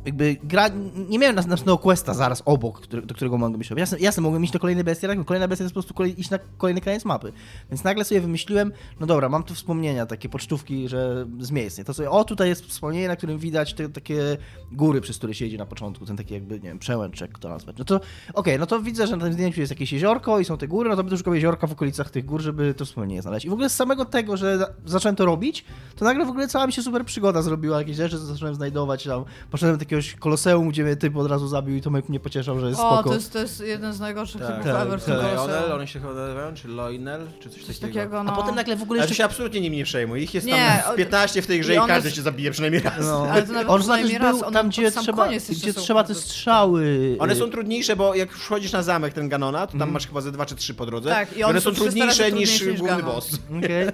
jakby 0.06 0.38
gra, 0.44 0.70
nie 1.10 1.20
miałem 1.20 1.36
następnego 1.36 1.78
questa 1.78 2.14
zaraz 2.14 2.42
obok, 2.46 2.82
który, 2.82 3.02
do 3.02 3.16
którego 3.16 3.38
mogłem 3.38 3.62
iść. 3.62 3.72
Jasne, 3.78 4.00
jasne, 4.00 4.24
mogłem 4.24 4.44
iść 4.44 4.54
do 4.54 4.60
kolejnej 4.60 4.84
bestii, 4.84 5.06
ale 5.06 5.24
kolejna 5.24 5.48
bestia 5.48 5.64
jest 5.64 5.74
po 5.74 5.76
prostu 5.76 5.94
kolej, 5.94 6.20
iść 6.20 6.30
na 6.30 6.40
kolejny 6.58 6.82
koniec 6.82 7.06
mapy. 7.06 7.32
Więc 7.70 7.84
nagle 7.84 8.06
sobie 8.06 8.22
wymyśliłem, 8.22 8.72
no 9.00 9.08
dobra, 9.08 9.30
mam 9.30 9.44
tu 9.44 9.54
wspomnienia, 9.54 10.06
takie 10.06 10.30
pocztówki, 10.30 10.88
że 10.90 11.26
z 11.40 11.52
miejsc. 11.52 11.78
nie? 11.78 11.84
To 11.84 11.94
sobie, 11.94 12.10
o 12.10 12.24
tutaj 12.24 12.50
jest 12.50 12.66
wspomnienie, 12.66 13.08
na 13.08 13.16
którym 13.16 13.38
widać 13.40 13.74
te 13.74 13.90
takie 13.90 14.38
góry, 14.72 15.02
przez 15.02 15.18
które 15.18 15.34
się 15.34 15.46
jedzie 15.46 15.58
na 15.58 15.66
początku, 15.66 16.06
ten 16.06 16.18
taki 16.18 16.34
jakby, 16.34 16.56
nie 16.56 16.70
wiem, 16.70 16.80
przełęcz, 16.80 17.22
jak 17.22 17.40
to 17.40 17.50
nazwać. 17.50 17.76
No 17.78 17.86
to 17.86 18.00
okej, 18.34 18.60
no 18.60 18.66
to 18.66 18.82
widzę, 18.82 19.08
że 19.08 19.18
na 19.18 19.24
tym 19.24 19.34
zdjęciu 19.34 19.60
jest 19.60 19.72
jakieś 19.72 19.94
jeziorko 19.94 20.40
i 20.40 20.46
są 20.46 20.58
te 20.58 20.68
góry, 20.68 20.90
no 20.90 20.96
to 20.96 21.04
będę 21.04 21.18
szukał 21.18 21.34
jeziorka 21.34 21.68
w 21.68 21.72
okolicach 21.72 22.10
tych 22.12 22.26
gór, 22.26 22.42
żeby 22.42 22.74
to 22.74 22.86
wspomnienie 22.86 23.22
znaleźć. 23.22 23.46
I 23.46 23.50
w 23.50 23.54
ogóle 23.54 23.70
z 23.70 23.76
samego 23.76 24.06
tego, 24.06 24.38
że 24.38 24.58
za- 24.58 24.70
zacząłem 24.86 25.16
to 25.16 25.26
robić, 25.26 25.66
to 25.96 26.06
nagle 26.06 26.26
w 26.26 26.30
ogóle 26.30 26.48
cała 26.48 26.68
mi 26.68 26.74
się 26.74 26.82
super 26.82 27.06
przygoda 27.06 27.42
zrobiła, 27.42 27.80
jakieś 27.80 27.96
rzeczy 27.96 28.18
zacząłem 28.18 28.56
znajdować 28.56 29.04
tam. 29.04 29.24
Poszedłem 29.52 29.78
do 29.78 29.86
jakiegoś 29.92 30.16
koloseum, 30.16 30.70
gdzie 30.70 30.84
mnie 30.84 30.96
typ 30.96 31.18
od 31.18 31.28
razu 31.28 31.48
zabił 31.48 31.76
i 31.76 31.82
Tomek 31.82 32.10
mnie 32.10 32.20
pocieszał, 32.20 32.60
że 32.60 32.68
jest 32.68 32.80
O, 32.80 32.94
spoko. 32.94 33.10
to 33.10 33.16
jest, 33.16 33.34
to 33.34 33.40
jest 33.40 33.60
jeden 33.66 33.94
z 33.94 34.00
najgorszych 34.00 34.42
Tak, 34.42 34.50
typów 34.50 34.66
tak, 34.66 34.88
ever 34.88 35.00
w 35.02 35.06
tak. 35.06 35.16
Colosseum. 35.20 35.72
one 35.74 35.88
się 35.88 36.00
chyba 36.00 36.14
nazywają, 36.14 36.54
czy 36.56 36.68
Loinel, 36.68 37.28
czy 37.40 37.50
coś, 37.50 37.64
Coś 37.64 37.80
takiego. 37.80 38.00
takiego, 38.00 38.24
no. 38.24 38.32
A 38.32 38.36
potem 38.36 38.56
nagle 38.56 38.76
w 38.76 38.82
ogóle 38.82 39.00
Ale 39.00 39.06
jeszcze... 39.08 39.16
się 39.18 39.26
absolutnie 39.26 39.62
nim 39.62 39.74
nie 39.74 39.84
przejmuj. 39.84 40.22
Ich 40.24 40.34
jest 40.34 40.48
Nie, 40.48 40.54
tam 40.84 40.92
o- 40.92 40.94
z 40.94 40.98
15 40.98 41.42
w 41.42 41.48
tej 41.48 41.60
grze 41.60 41.76
i 41.76 41.78
każdy 41.88 42.10
s- 42.10 42.16
się 42.16 42.22
zabije 42.22 42.52
przynajmniej 42.52 42.82
raz. 42.82 42.94
No. 43.02 43.28
Ale 43.32 43.44
to 43.44 43.54
nawet 43.54 43.70
On 43.70 43.80
przynajmniej 43.80 44.20
był 44.20 44.28
raz, 44.28 44.44
one 44.44 44.52
tam, 44.54 44.70
gdzie 44.70 44.92
trzeba, 44.92 45.28
gdzie 45.50 45.74
trzeba 45.74 46.04
te 46.04 46.16
strzały... 46.16 47.16
One 47.20 47.34
y, 47.34 47.36
są 47.36 47.50
trudniejsze, 47.50 47.96
bo 47.96 48.16
jak 48.16 48.32
wchodzisz 48.32 48.72
na 48.72 48.84
zamek 48.84 49.14
ten 49.14 49.30
Ganona, 49.30 49.68
to 49.68 49.78
tam 49.78 49.92
masz 49.92 50.08
chyba 50.08 50.22
ze 50.22 50.32
dwa 50.32 50.46
czy 50.46 50.56
trzy 50.56 50.74
po 50.74 50.86
drodze. 50.86 51.10
Tak, 51.10 51.38
i 51.38 51.44
one 51.44 51.52
one 51.52 51.62
są 51.62 51.70
są 51.70 51.76
300 51.82 52.06
razy 52.06 52.24
trudniejsze 52.24 52.32
niż 52.72 52.80
główny 52.80 53.04
boss. 53.04 53.40
Okej. 53.58 53.88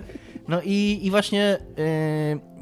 No 0.48 0.62
i, 0.64 1.00
i 1.04 1.12
właśnie 1.12 1.58
yy, 1.78 2.57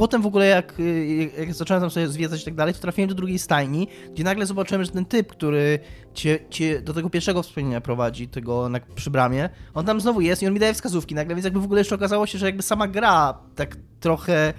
potem 0.00 0.22
w 0.22 0.26
ogóle 0.26 0.46
jak, 0.46 0.80
y, 0.80 1.30
jak 1.38 1.54
zacząłem 1.54 1.80
tam 1.80 1.90
sobie 1.90 2.08
zwiedzać 2.08 2.42
i 2.42 2.44
tak 2.44 2.54
dalej, 2.54 2.74
to 2.74 2.80
trafiłem 2.80 3.08
do 3.08 3.14
drugiej 3.14 3.38
stajni, 3.38 3.88
gdzie 4.12 4.24
nagle 4.24 4.46
zobaczyłem, 4.46 4.84
że 4.84 4.90
ten 4.90 5.04
typ, 5.04 5.28
który 5.28 5.78
cię, 6.14 6.38
cię 6.50 6.82
do 6.82 6.94
tego 6.94 7.10
pierwszego 7.10 7.42
wspomnienia 7.42 7.80
prowadzi, 7.80 8.28
tego 8.28 8.68
na, 8.68 8.80
przy 8.94 9.10
bramie, 9.10 9.48
on 9.74 9.86
tam 9.86 10.00
znowu 10.00 10.20
jest 10.20 10.42
i 10.42 10.46
on 10.46 10.52
mi 10.52 10.60
daje 10.60 10.74
wskazówki 10.74 11.14
nagle, 11.14 11.34
więc 11.34 11.44
jakby 11.44 11.60
w 11.60 11.64
ogóle 11.64 11.80
jeszcze 11.80 11.94
okazało 11.94 12.26
się, 12.26 12.38
że 12.38 12.46
jakby 12.46 12.62
sama 12.62 12.88
gra 12.88 13.38
tak 13.54 13.76
trochę 14.00 14.54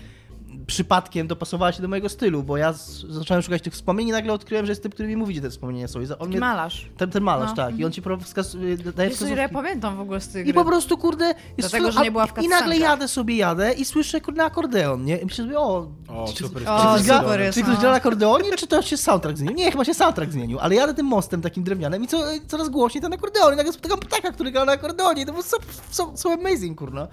przypadkiem 0.67 1.27
dopasowała 1.27 1.71
się 1.71 1.81
do 1.81 1.87
mojego 1.87 2.09
stylu, 2.09 2.43
bo 2.43 2.57
ja 2.57 2.73
z, 2.73 2.89
zacząłem 3.01 3.43
szukać 3.43 3.61
tych 3.61 3.73
wspomnień 3.73 4.07
i 4.07 4.11
nagle 4.11 4.33
odkryłem, 4.33 4.65
że 4.65 4.71
jest 4.71 4.83
typ, 4.83 4.93
który 4.93 5.09
mi 5.09 5.15
mówi, 5.15 5.33
gdzie 5.33 5.41
te 5.41 5.49
wspomnienia 5.49 5.87
są. 5.87 6.01
I 6.01 6.07
on 6.19 6.29
mnie, 6.29 6.39
Malarz. 6.39 6.89
ten, 6.97 7.09
ten 7.11 7.23
malarz, 7.23 7.49
No. 7.49 7.55
tak. 7.55 7.79
I 7.79 7.85
on 7.85 7.91
ci 7.91 8.01
pro- 8.01 8.17
wskaz, 8.17 8.55
daje 8.55 9.09
Wiesz, 9.09 9.13
wskazówki. 9.13 9.41
ja 9.41 9.49
pamiętam 9.49 9.97
w 9.97 9.99
ogóle 9.99 10.21
z 10.21 10.27
tej 10.29 10.49
I 10.49 10.53
po 10.53 10.65
prostu, 10.65 10.97
kurde, 10.97 11.35
Dlatego, 11.57 11.91
że 11.91 12.01
nie 12.01 12.11
była 12.11 12.27
w 12.27 12.43
I 12.43 12.47
nagle 12.47 12.77
jadę 12.77 13.07
sobie, 13.07 13.35
jadę 13.35 13.73
i 13.73 13.85
słyszę, 13.85 14.21
kurde, 14.21 14.43
akordeon, 14.43 15.05
nie? 15.05 15.17
I 15.17 15.25
myślę 15.25 15.45
sobie, 15.45 15.59
o, 15.59 15.87
O, 16.07 16.25
czy, 16.35 16.43
super. 16.43 16.63
czy, 16.63 16.69
O, 16.69 16.77
ktoś 16.79 17.03
gra, 17.03 17.19
super 17.19 17.39
jest, 17.41 17.57
czy 17.57 17.63
ktoś 17.63 17.75
no. 17.75 17.81
gra 17.81 17.89
na 17.89 17.95
akordeonie, 17.95 18.51
czy 18.57 18.67
to 18.67 18.81
się 18.81 18.97
soundtrack 18.97 19.37
zmienił? 19.37 19.57
Nie, 19.57 19.71
chyba 19.71 19.85
się 19.85 19.93
soundtrack 19.93 20.31
zmienił, 20.31 20.59
ale 20.59 20.75
jadę 20.75 20.93
tym 20.93 21.05
mostem 21.05 21.41
takim 21.41 21.63
drewnianym 21.63 22.03
i 22.03 22.07
co, 22.07 22.17
coraz 22.47 22.69
głośniej 22.69 23.01
ten 23.01 23.13
akordeon 23.13 23.53
i 23.53 23.57
nagle 23.57 23.73
spotykam 23.73 23.99
ptaka, 23.99 24.31
który 24.31 24.51
gra 24.51 24.65
na 24.65 24.71
akordeonie, 24.71 25.25
to 25.25 25.31
było 25.31 25.43
so, 25.43 25.57
so, 25.91 26.11
so 26.17 26.33
amazing, 26.33 26.77
kurna. 26.77 27.07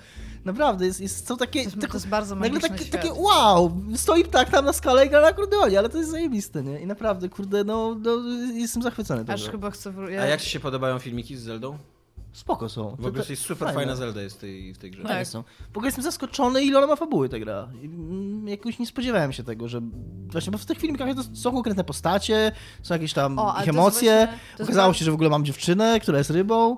Naprawdę, 0.53 0.87
jest, 0.87 1.01
jest, 1.01 1.29
są 1.29 1.37
takie... 1.37 1.61
To 1.61 1.65
jest, 1.65 1.81
tak- 1.81 1.91
to 1.91 1.97
jest 1.97 2.09
bardzo 2.09 2.35
Nagle 2.35 2.61
takie, 2.61 2.85
świat. 2.85 2.91
takie 3.03 3.13
wow, 3.15 3.81
stoi 3.95 4.25
ptak 4.25 4.51
tam 4.51 4.65
na 4.65 4.73
skale 4.73 5.07
i 5.07 5.11
gra 5.11 5.21
na 5.21 5.27
akordeonie, 5.27 5.79
ale 5.79 5.89
to 5.89 5.99
jest 5.99 6.11
zajebiste, 6.11 6.63
nie? 6.63 6.81
I 6.81 6.87
naprawdę, 6.87 7.29
kurde, 7.29 7.65
no, 7.65 7.95
no 8.05 8.11
jestem 8.55 8.83
zachwycony 8.83 9.25
Aż 9.29 9.41
tego. 9.41 9.53
chyba 9.53 9.71
chcę... 9.71 9.93
A 10.07 10.11
Ja... 10.11 10.27
jak 10.27 10.41
ci 10.41 10.51
się 10.51 10.61
podobają 10.61 10.99
filmiki 10.99 11.37
z 11.37 11.41
Zeldą? 11.43 11.79
Spoko 12.33 12.69
są. 12.69 12.97
W 12.99 13.07
ogóle 13.07 13.25
jest 13.29 13.43
super 13.43 13.75
fajna 13.75 13.97
Zelda 13.97 14.23
jest 14.23 14.37
w 14.37 14.41
tej, 14.41 14.75
w 14.75 14.79
tej 14.79 14.91
grze. 14.91 15.03
Tak. 15.03 15.11
Fajne 15.11 15.25
są. 15.25 15.45
W 15.73 15.77
ogóle 15.77 15.87
jestem 15.89 16.05
zaskoczony, 16.05 16.63
ile 16.65 16.79
ona 16.79 16.87
ma 16.87 16.97
fabuły 16.97 17.29
ta 17.29 17.39
gra. 17.39 17.69
Mm, 17.83 18.49
Jakoś 18.49 18.79
nie 18.79 18.87
spodziewałem 18.87 19.33
się 19.33 19.43
tego, 19.45 19.69
że 19.69 19.81
właśnie, 20.27 20.51
bo 20.53 20.59
w 20.59 20.65
tych 20.67 20.79
filmikach 20.79 21.15
to 21.15 21.23
są 21.35 21.53
konkretne 21.53 21.85
postacie, 21.85 22.53
są 22.83 22.95
jakieś 22.95 23.13
tam 23.13 23.39
O, 23.39 23.55
ich 23.63 23.69
emocje. 23.69 24.27
właśnie- 24.57 24.65
Okazało 24.65 24.93
się, 24.95 25.05
że 25.05 25.11
w 25.11 25.15
ogóle 25.15 25.31
mam 25.31 25.45
dziewczynę, 25.45 26.01
która 26.01 26.19
jest 26.19 26.31
rybą. 26.31 26.77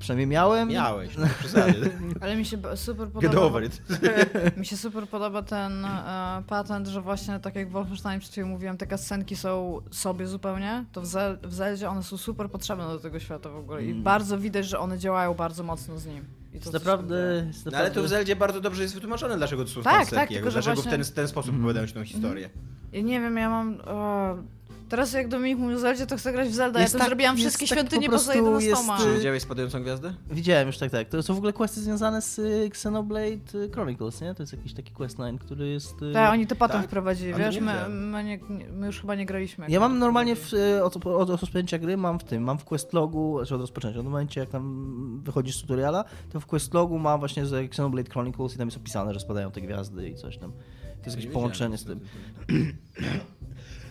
Przynajmniej 0.00 0.26
miałem. 0.26 0.68
Miałeś, 0.68 1.16
no. 1.16 1.26
Ale 2.20 2.36
mi 2.36 2.44
się 2.44 2.58
super 2.74 3.06
Get 3.06 3.14
podoba... 3.14 3.40
over 3.40 3.64
it. 3.64 3.82
Mi 4.56 4.66
się 4.66 4.76
super 4.76 5.08
podoba 5.08 5.42
ten 5.42 5.84
e, 5.84 6.42
patent, 6.46 6.86
że 6.86 7.00
właśnie 7.00 7.40
tak 7.40 7.56
jak 7.56 7.68
w 7.68 7.72
Wolfenstein 7.72 8.20
przed 8.20 8.32
chwilą 8.32 8.46
mówiłem, 8.46 8.76
te 8.76 8.98
scenki 8.98 9.36
są 9.36 9.80
sobie 9.90 10.26
zupełnie, 10.26 10.84
to 10.92 11.00
w, 11.00 11.06
Zel 11.06 11.38
w 11.42 11.54
Zeldzie 11.54 11.88
one 11.88 12.02
są 12.02 12.16
super 12.16 12.50
potrzebne 12.50 12.84
do 12.84 12.98
tego 12.98 13.20
świata 13.20 13.48
w 13.48 13.56
ogóle 13.56 13.84
i 13.84 13.94
bardzo 13.94 14.38
widać, 14.38 14.66
że 14.66 14.78
one 14.78 14.98
działają 14.98 15.34
bardzo 15.34 15.62
mocno 15.62 15.98
z 15.98 16.06
nim. 16.06 16.24
I 16.54 16.60
to 16.60 16.70
naprawdę, 16.70 17.44
jest 17.46 17.66
No, 17.66 17.72
ale 17.72 17.78
naprawdę... 17.78 18.00
tu 18.00 18.06
w 18.06 18.08
Zeldzie 18.08 18.36
bardzo 18.36 18.60
dobrze 18.60 18.82
jest 18.82 18.94
wytłumaczone, 18.94 19.36
dlaczego 19.36 19.64
to 19.64 19.70
są 19.70 19.82
Tak, 19.82 19.92
fanserki, 19.92 20.16
tak, 20.16 20.28
tylko 20.28 20.50
dlaczego 20.50 20.74
właśnie- 20.82 21.04
w 21.04 21.06
ten, 21.06 21.14
ten 21.14 21.28
sposób 21.28 21.56
opowiadają 21.56 21.86
się 21.86 21.94
tą 21.94 22.04
historię. 22.04 22.50
Ja 22.92 23.00
nie 23.00 23.20
wiem, 23.20 23.36
ja 23.36 23.50
mam... 23.50 23.80
E, 23.86 24.59
teraz 24.90 25.12
jak 25.12 25.28
Dominik 25.28 25.58
mówił 25.58 25.76
o 25.76 25.80
Zeldzie, 25.80 26.06
to 26.06 26.16
chcę 26.16 26.32
grać 26.32 26.48
w 26.48 26.54
Zelda, 26.54 26.80
Jest 26.80 26.92
ja 26.94 26.98
to 26.98 27.02
tak- 27.02 27.08
zrobiłam 27.08 27.36
wszystkie 27.36 27.66
tak 27.66 27.78
świątynie 27.78 28.06
po 28.06 28.12
poza 28.12 28.32
prostu 28.32 28.44
11. 28.60 28.70
jest, 28.70 29.04
Czy 29.04 29.14
widziałeś 29.18 29.42
Spadającą 29.42 29.82
Gwiazdę? 29.82 30.14
Widziałem 30.30 30.66
już, 30.66 30.78
tak, 30.78 30.90
tak. 30.90 31.08
To 31.08 31.22
są 31.22 31.34
w 31.34 31.36
ogóle 31.36 31.52
questy 31.52 31.80
związane 31.80 32.22
z 32.22 32.38
y, 32.38 32.62
Xenoblade 32.66 33.54
y, 33.54 33.70
Chronicles, 33.70 34.20
nie? 34.20 34.34
To 34.34 34.42
jest 34.42 34.52
jakiś 34.52 34.74
taki 34.74 34.92
questline, 34.92 35.38
który 35.38 35.68
jest... 35.68 36.02
y, 36.02 36.12
Tak, 36.12 36.32
oni 36.32 36.46
to 36.46 36.56
potem 36.56 36.76
Tak? 36.76 36.86
wprowadzili, 36.86 37.34
wiesz, 37.34 37.60
my, 37.60 37.88
my, 37.88 38.24
nie, 38.24 38.38
my 38.72 38.86
już 38.86 39.00
chyba 39.00 39.14
nie 39.14 39.26
graliśmy. 39.26 39.66
Ja 39.68 39.80
mam 39.80 39.98
normalnie 39.98 40.36
w, 40.36 40.52
od, 40.82 41.06
od, 41.06 41.30
rozpoczęcia 41.30 41.78
gry, 41.78 41.96
mam 41.96 42.18
w 42.18 42.24
tym, 42.24 42.42
mam 42.42 42.58
w 42.58 42.64
questlogu, 42.64 43.38
znaczy 43.38 43.54
od 43.54 43.60
rozpoczęcia, 43.60 43.98
od 44.00 44.04
momencie 44.04 44.40
jak 44.40 44.50
tam 44.50 45.20
wychodzisz 45.24 45.56
z 45.58 45.60
tutoriala, 45.60 46.04
to 46.32 46.40
w 46.40 46.46
questlogu 46.46 46.98
mam 46.98 47.18
właśnie 47.18 47.46
z 47.46 47.52
Xenoblade 47.52 48.10
Chronicles 48.10 48.54
i 48.54 48.58
tam 48.58 48.68
jest 48.68 48.76
opisane, 48.78 49.14
że 49.14 49.20
spadają 49.20 49.50
te 49.50 49.60
gwiazdy 49.60 50.08
i 50.08 50.14
coś 50.14 50.38
tam. 50.38 50.52
To 50.52 51.04
jest 51.04 51.16
jakieś 51.16 51.24
Nie 51.24 51.30
połączenie 51.32 51.78
z 51.78 51.84
tym. 51.84 52.00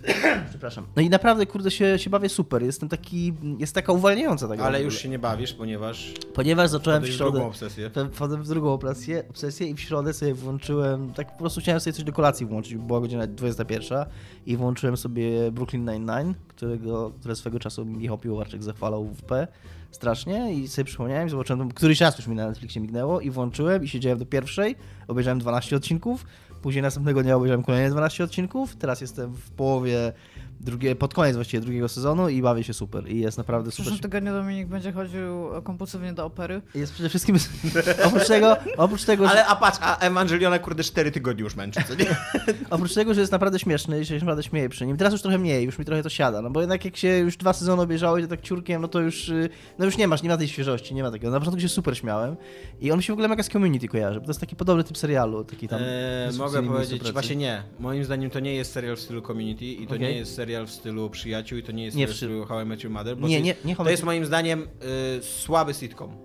Przepraszam. 0.50 0.86
No 0.96 1.02
i 1.02 1.10
naprawdę, 1.10 1.46
kurde, 1.46 1.72
się, 1.72 2.00
się 2.00 2.10
bawię 2.10 2.30
super. 2.30 2.64
Jestem 2.64 2.90
taki, 2.90 3.34
jest 3.60 3.76
taka 3.76 3.94
uwalniająca 3.94 4.48
ta 4.48 4.56
gra. 4.56 4.66
Ale 4.66 4.84
już 4.84 4.98
się 4.98 5.10
nie 5.10 5.20
bawisz, 5.20 5.54
ponieważ 5.54 6.14
Ponieważ 6.34 6.70
zacząłem 6.70 7.04
w 7.04 7.08
środę... 7.08 7.32
drugą 7.32 7.48
obsesję. 7.48 7.92
Wchodzę 8.14 8.38
w 8.38 8.48
drugą 8.48 8.74
obsesję, 8.74 9.24
obsesję 9.30 9.68
i 9.68 9.76
w 9.76 9.80
środę 9.80 10.14
sobie 10.14 10.34
włączyłem, 10.34 11.14
tak 11.14 11.32
po 11.32 11.40
prostu 11.40 11.62
chciałem 11.62 11.80
sobie 11.80 11.94
coś 11.94 12.04
do 12.04 12.14
kolacji 12.14 12.46
włączyć, 12.46 12.76
bo 12.76 12.84
była 12.84 13.00
godzina 13.00 13.28
21 13.28 14.06
i 14.46 14.58
włączyłem 14.58 14.98
sobie 14.98 15.52
Brooklyn 15.52 15.86
Nine-Nine, 15.86 16.34
którego, 16.48 17.12
które 17.20 17.36
swego 17.36 17.60
czasu 17.60 17.86
Michał 17.86 18.18
Piłowarczyk 18.18 18.64
zachwalał 18.64 19.06
w 19.06 19.22
P 19.22 19.48
strasznie 19.92 20.54
i 20.54 20.68
sobie 20.68 20.86
przypomniałem, 20.86 21.30
zobaczyłem, 21.30 21.72
któryś 21.72 22.02
raz 22.02 22.18
już 22.18 22.28
mi 22.28 22.36
na 22.36 22.48
Netflixie 22.48 22.82
mignęło 22.82 23.22
i 23.22 23.30
włączyłem 23.30 23.84
i 23.84 23.88
siedziałem 23.88 24.20
do 24.20 24.26
pierwszej, 24.26 24.76
obejrzałem 25.08 25.40
12 25.40 25.76
odcinków, 25.76 26.26
później 26.62 26.82
następnego 26.82 27.24
dnia 27.24 27.36
obejrzałem 27.36 27.64
kolejne 27.64 27.90
12 27.90 28.24
odcinków, 28.24 28.76
teraz 28.76 29.02
jestem 29.02 29.34
w 29.34 29.52
połowie 29.52 30.14
drugie, 30.60 30.96
pod 30.96 31.14
koniec 31.14 31.36
właściwie 31.36 31.62
drugiego 31.62 31.90
sezonu 31.90 32.30
i 32.30 32.42
bawię 32.42 32.64
się 32.64 32.74
super 32.74 33.12
i 33.12 33.20
jest 33.20 33.38
naprawdę 33.38 33.72
W 33.72 33.74
super. 33.74 33.86
przyszłym 33.86 34.02
tygodniu 34.02 34.34
Dominik 34.34 34.68
będzie 34.68 34.92
chodził 34.92 35.50
kompulsywnie 35.64 36.14
do 36.14 36.26
opery. 36.26 36.62
Jest 36.76 36.94
przede 36.94 37.10
wszystkim, 37.10 37.36
oprócz 38.08 38.28
tego, 38.28 38.58
oprócz 38.78 39.04
tego, 39.04 39.26
że... 39.26 39.32
Ale 39.32 39.46
a 39.46 39.56
patrz, 39.56 39.78
a 39.82 39.98
Ewangeliona 39.98 40.60
kurde 40.60 40.84
4 40.84 41.12
tygodnie 41.12 41.44
już 41.44 41.56
męczy, 41.56 41.80
co 41.88 41.96
nie? 41.96 42.06
Oprócz 42.70 42.94
tego, 42.94 43.14
że 43.14 43.20
jest 43.20 43.32
naprawdę 43.32 43.60
śmieszny 43.60 44.02
i 44.02 44.06
się 44.06 44.14
naprawdę 44.14 44.44
śmieje 44.44 44.70
przy 44.70 44.86
nim. 44.86 44.98
Teraz 44.98 45.14
już 45.14 45.22
trochę 45.22 45.38
mniej, 45.38 45.66
już 45.66 45.80
mi 45.80 45.86
trochę 45.86 46.04
to 46.04 46.10
siada, 46.10 46.42
no 46.42 46.50
bo 46.50 46.60
jednak 46.60 46.86
jak 46.86 46.98
się 46.98 47.08
już 47.08 47.38
dwa 47.38 47.54
sezony 47.54 47.82
obejrzałeś 47.82 48.28
tak 48.28 48.42
ciurkiem, 48.42 48.82
no 48.82 48.88
to 48.88 49.00
już, 49.00 49.30
y, 49.30 49.50
no 49.80 49.86
już 49.86 49.98
nie 49.98 50.08
masz, 50.08 50.24
nie 50.24 50.30
ma 50.30 50.38
tej 50.38 50.48
świeżości, 50.48 50.96
nie 50.96 51.04
ma 51.04 51.12
takiego. 51.12 51.32
Na 51.32 51.40
początku 51.40 51.62
się 51.62 51.70
super 51.70 51.98
śmiałem 51.98 52.36
i 52.82 52.92
on 52.92 52.98
mi 52.98 53.04
się 53.04 53.14
w 53.14 53.16
ogóle 53.16 53.28
mega 53.28 53.44
z 53.44 53.50
Community 53.50 53.88
kojarzy, 53.88 54.20
bo 54.20 54.26
to 54.26 54.30
jest 54.30 54.40
taki 54.40 54.56
podobny 54.56 54.84
typ 54.84 54.98
serialu, 54.98 55.44
taki 55.44 55.68
tam... 55.68 55.80
Eee, 55.84 56.38
mogę 56.38 56.64
powiedzieć, 56.64 57.12
właśnie 57.12 57.36
nie. 57.36 57.64
Moim 57.80 58.04
zdaniem 58.04 58.30
to 58.30 58.40
nie 58.40 58.56
jest 58.56 58.72
serial 58.72 58.96
w 58.96 59.00
stylu 59.00 59.22
Community 59.22 59.66
i 59.66 59.88
to 59.88 59.96
Okej. 59.96 60.00
nie 60.00 60.12
jest 60.12 60.36
serial 60.36 60.49
w 60.68 60.72
stylu 60.72 61.10
Przyjaciół 61.10 61.58
i 61.60 61.64
to 61.64 61.72
nie 61.72 61.86
jest 61.86 61.98
Nie 61.98 62.08
serial 62.08 62.14
w 62.14 62.18
stylu- 62.18 62.46
How 62.46 62.62
I 62.62 62.66
Met 62.66 62.84
Your 62.84 62.94
Mother. 62.94 63.18
Bo 63.18 63.28
Nie, 63.28 63.42
nie, 63.42 63.56
nie 63.66 63.76
To 63.76 63.90
jest 63.90 64.04
moim 64.04 64.26
zdaniem 64.26 64.62
y, 64.62 65.24
słaby 65.24 65.74
sitcom. 65.74 66.18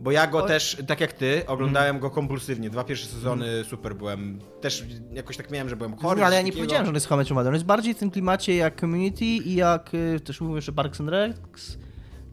Bo 0.00 0.10
ja 0.10 0.26
go 0.26 0.42
Oj. 0.42 0.48
też, 0.48 0.76
tak 0.86 1.00
jak 1.00 1.12
ty, 1.12 1.42
oglądałem 1.46 1.96
Mhm. 1.96 2.00
go 2.02 2.10
kompulsywnie. 2.10 2.70
Dwa 2.70 2.84
pierwsze 2.84 3.06
sezony 3.06 3.64
super 3.64 3.96
byłem. 3.96 4.38
Też 4.60 4.84
jakoś 5.12 5.36
tak 5.36 5.50
miałem, 5.50 5.68
że 5.68 5.76
byłem 5.76 5.96
chory. 5.96 6.20
No, 6.20 6.26
ale 6.26 6.36
ja 6.36 6.42
nie 6.42 6.46
takiego. 6.46 6.62
powiedziałem, 6.62 6.86
że 6.86 6.90
on 6.90 6.94
jest 6.94 7.06
How 7.08 7.16
I 7.16 7.18
Met 7.18 7.30
Your 7.30 7.34
Mother. 7.34 7.48
On 7.48 7.54
jest 7.54 7.66
bardziej 7.66 7.94
w 7.94 7.98
tym 7.98 8.10
klimacie 8.10 8.56
jak 8.56 8.80
Community 8.80 9.24
i 9.24 9.54
jak, 9.54 9.90
y, 9.94 10.20
też 10.20 10.40
mówię 10.40 10.54
jeszcze 10.56 10.72
Parks 10.72 11.00
and 11.00 11.10
Recs. 11.10 11.78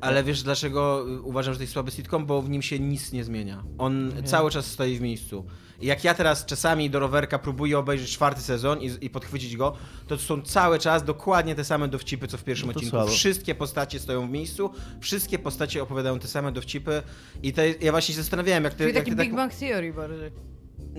Ale 0.01 0.23
wiesz 0.23 0.43
dlaczego 0.43 1.05
y, 1.09 1.21
uważam, 1.21 1.53
że 1.53 1.57
to 1.57 1.63
jest 1.63 1.73
słaby 1.73 1.91
sitcom? 1.91 2.25
Bo 2.25 2.41
w 2.41 2.49
nim 2.49 2.62
się 2.62 2.79
nic 2.79 3.12
nie 3.12 3.23
zmienia. 3.23 3.63
On 3.77 4.12
cały 4.25 4.51
czas 4.51 4.65
stoi 4.65 4.95
w 4.97 5.01
miejscu. 5.01 5.45
Jak 5.81 6.03
ja 6.03 6.13
teraz 6.13 6.45
czasami 6.45 6.89
do 6.89 6.99
rowerka 6.99 7.39
próbuję 7.39 7.79
obejrzeć 7.79 8.11
czwarty 8.11 8.41
sezon 8.41 8.81
i, 8.81 8.91
i 9.01 9.09
podchwycić 9.09 9.57
go, 9.57 9.75
to 10.07 10.17
są 10.17 10.41
cały 10.41 10.79
czas 10.79 11.03
dokładnie 11.03 11.55
te 11.55 11.63
same 11.63 11.87
dowcipy, 11.87 12.27
co 12.27 12.37
w 12.37 12.43
pierwszym 12.43 12.67
No 12.67 12.71
odcinku. 12.73 12.89
słabo. 12.97 13.11
Wszystkie 13.11 13.55
postacie 13.55 13.99
stoją 13.99 14.27
w 14.27 14.31
miejscu, 14.31 14.69
wszystkie 15.01 15.39
postacie 15.39 15.83
opowiadają 15.83 16.19
te 16.19 16.27
same 16.27 16.51
dowcipy 16.51 17.01
i 17.43 17.53
to, 17.53 17.61
jest- 17.61 17.81
ja 17.81 17.91
właśnie 17.91 18.15
się 18.15 18.21
zastanawiałem, 18.21 18.63
jak 18.63 18.73
ty... 18.73 18.77
Czyli 18.83 18.95
jak 18.95 19.03
taki 19.05 19.11
ty 19.11 19.17
Big 19.23 19.29
tak... 19.31 19.35
Bang 19.35 19.53
Theory 19.53 19.93
bardziej. 19.93 20.31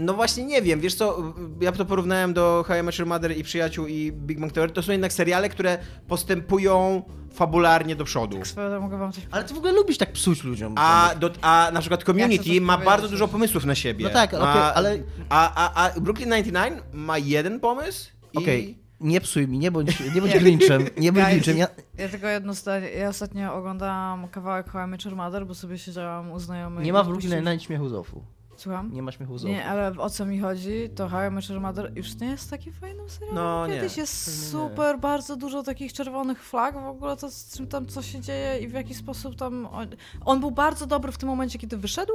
No 0.00 0.14
właśnie 0.14 0.44
nie 0.44 0.62
wiem, 0.62 0.80
wiesz 0.80 0.94
co, 0.94 1.34
ja 1.60 1.72
to 1.72 1.84
porównałem 1.84 2.34
do 2.34 2.64
How 2.68 2.76
I 2.76 2.82
Met 2.82 2.98
Your 2.98 3.08
Mother 3.08 3.36
i 3.36 3.42
Przyjaciół 3.42 3.86
i 3.86 4.12
Big 4.12 4.40
Bang 4.40 4.52
Theory, 4.52 4.72
to 4.72 4.82
są 4.82 4.92
jednak 4.92 5.12
seriale, 5.12 5.48
które 5.48 5.78
postępują 6.08 7.02
fabularnie 7.32 7.96
do 7.96 8.04
przodu. 8.04 8.36
Tak 8.36 8.46
swoją 8.46 8.80
mogę 8.80 8.98
wam 8.98 9.12
coś 9.12 9.26
Ale 9.30 9.44
ty 9.44 9.54
w 9.54 9.58
ogóle 9.58 9.72
lubisz 9.72 9.98
tak 9.98 10.12
psuć 10.12 10.44
ludziom. 10.44 10.74
A, 10.76 11.10
do, 11.20 11.30
a 11.42 11.70
na 11.72 11.80
przykład 11.80 12.04
Community 12.04 12.60
ma 12.60 12.72
powiedzieć 12.72 12.84
bardzo 12.86 13.08
dużo 13.08 13.28
pomysłów 13.28 13.64
na 13.64 13.74
siebie. 13.74 14.04
No 14.04 14.10
tak, 14.10 14.34
okej, 14.34 14.44
Ma- 14.46 14.74
ale- 14.74 14.98
A, 15.28 15.54
a, 15.54 15.84
a 15.86 16.00
Brooklyn 16.00 16.28
99 16.30 16.82
ma 16.92 17.18
jeden 17.18 17.60
pomysł 17.60 18.10
i... 18.32 18.38
Okej, 18.38 18.78
nie 19.00 19.20
psuj 19.20 19.48
mi, 19.48 19.58
nie 19.58 19.70
bądź, 19.70 20.00
nie 20.14 20.20
bądź 20.20 20.38
Grinczem, 20.38 20.84
nie 20.98 21.12
bądź 21.12 21.26
Grinczem. 21.26 21.56
Ja, 21.58 21.68
Ja 21.98 22.08
tylko 22.08 22.26
jedno 22.26 22.54
zdanie. 22.54 22.90
Ja 22.90 23.08
ostatnio 23.08 23.54
oglądałam 23.54 24.28
kawałek 24.28 24.70
How 24.70 24.86
I 24.86 24.90
Met 24.90 25.04
Your 25.04 25.16
Mother, 25.16 25.46
bo 25.46 25.54
sobie 25.54 25.78
siedziałam 25.78 26.32
u 26.32 26.38
znajomych. 26.38 26.84
nie 26.84 26.92
ma 26.92 27.02
w 27.02 27.06
Brooklyn 27.06 27.38
Nine 27.44 27.60
śmiechu 27.60 27.88
Zofu. 27.88 28.22
Słucham? 28.60 28.92
Nie 28.92 29.02
ma 29.02 29.12
śmiechu 29.12 29.38
Zofu. 29.38 29.52
Nie, 29.52 29.64
ale 29.66 29.92
o 29.98 30.10
co 30.10 30.26
mi 30.26 30.38
chodzi, 30.40 30.90
to 30.94 31.08
How 31.08 31.28
I 31.28 31.30
Met 31.30 31.48
Your 31.48 31.60
Mother 31.60 31.92
już 31.96 32.14
nie 32.20 32.26
jest 32.26 32.50
taki 32.50 32.72
fajnym 32.72 33.08
serialem. 33.08 33.34
No, 33.34 33.66
nie. 33.66 33.74
Kiedyś 33.74 33.96
jest 33.96 34.26
Nie. 34.26 34.32
super, 34.32 34.98
bardzo 34.98 35.36
dużo 35.36 35.62
takich 35.62 35.92
czerwonych 35.92 36.42
flag 36.44 36.74
w 36.74 36.86
ogóle, 36.86 37.16
to 37.16 37.30
z 37.30 37.56
czym 37.56 37.66
tam 37.66 37.86
co 37.86 38.02
się 38.02 38.20
dzieje 38.20 38.58
i 38.58 38.68
w 38.68 38.72
jaki 38.72 38.94
sposób 38.94 39.36
tam... 39.36 39.66
On, 39.72 39.88
on 40.24 40.40
był 40.40 40.50
bardzo 40.50 40.86
dobry 40.86 41.12
w 41.12 41.18
tym 41.18 41.28
momencie, 41.28 41.58
kiedy 41.58 41.76
wyszedł. 41.76 42.12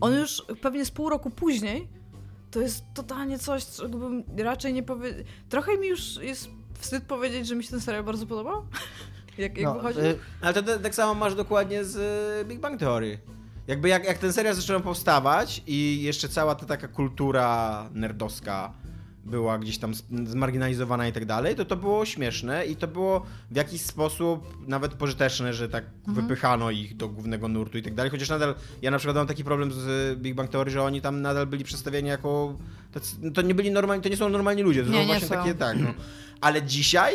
On 0.00 0.08
Mhm. 0.12 0.20
już 0.20 0.42
pewnie 0.62 0.84
z 0.84 0.90
pół 0.90 1.08
roku 1.08 1.30
później 1.30 1.88
to 2.50 2.60
jest 2.60 2.84
totalnie 2.94 3.38
coś, 3.38 3.66
czego 3.66 3.98
bym 3.98 4.24
raczej 4.38 4.72
nie 4.72 4.82
powiedział. 4.82 5.24
Trochę 5.48 5.78
mi 5.78 5.88
już 5.88 6.16
jest 6.16 6.48
wstyd 6.78 7.04
powiedzieć, 7.04 7.46
że 7.46 7.54
mi 7.56 7.64
się 7.64 7.70
ten 7.70 7.80
serial 7.80 8.04
bardzo 8.04 8.26
podobał. 8.26 8.62
jak 9.38 9.56
jak 9.58 9.64
No, 9.64 9.74
wychodził. 9.74 10.02
y, 10.04 10.18
Ale 10.40 10.54
to, 10.54 10.62
to 10.62 10.78
tak 10.78 10.94
samo 10.94 11.14
masz 11.14 11.34
dokładnie 11.34 11.84
z 11.84 11.96
y, 12.42 12.44
Big 12.44 12.60
Bang 12.60 12.80
Theory. 12.80 13.18
Jakby 13.68 13.88
jak, 13.88 14.04
jak 14.04 14.18
ten 14.18 14.32
serial 14.32 14.54
zaczął 14.54 14.80
powstawać 14.80 15.62
i 15.66 16.02
jeszcze 16.02 16.28
cała 16.28 16.54
ta 16.54 16.66
taka 16.66 16.88
kultura 16.88 17.88
nerdowska 17.94 18.72
była 19.24 19.58
gdzieś 19.58 19.78
tam 19.78 19.92
zmarginalizowana 20.24 21.08
i 21.08 21.12
tak 21.12 21.24
dalej, 21.24 21.54
to 21.56 21.64
to 21.64 21.76
było 21.76 22.04
śmieszne 22.06 22.66
i 22.66 22.76
to 22.76 22.88
było 22.88 23.26
w 23.50 23.56
jakiś 23.56 23.80
sposób 23.80 24.68
nawet 24.68 24.94
pożyteczne, 24.94 25.54
że 25.54 25.68
tak 25.68 25.84
wypychano 26.06 26.70
ich 26.70 26.96
do 26.96 27.08
głównego 27.08 27.48
nurtu 27.48 27.78
i 27.78 27.82
tak 27.82 27.94
dalej, 27.94 28.10
chociaż 28.10 28.28
nadal 28.28 28.54
ja 28.82 28.90
na 28.90 28.98
przykład 28.98 29.16
mam 29.16 29.26
taki 29.26 29.44
problem 29.44 29.72
z 29.72 30.18
Big 30.18 30.34
Bang 30.34 30.50
Theory, 30.50 30.70
że 30.70 30.82
oni 30.82 31.00
tam 31.00 31.22
nadal 31.22 31.46
byli 31.46 31.64
przedstawieni 31.64 32.08
jako 32.08 32.54
tacy, 32.92 33.16
no 33.20 33.30
to 33.30 33.42
nie 33.42 33.54
byli 33.54 33.70
normalni, 33.70 34.02
to 34.02 34.08
nie 34.08 34.16
są 34.16 34.28
normalni 34.28 34.62
ludzie, 34.62 34.82
to 34.84 34.88
Nie, 34.90 34.94
są 34.94 35.00
nie 35.00 35.06
właśnie 35.06 35.28
są. 35.28 35.34
takie 35.34 35.54
tak, 35.54 35.78
no. 35.78 35.94
Ale 36.40 36.62
dzisiaj 36.62 37.14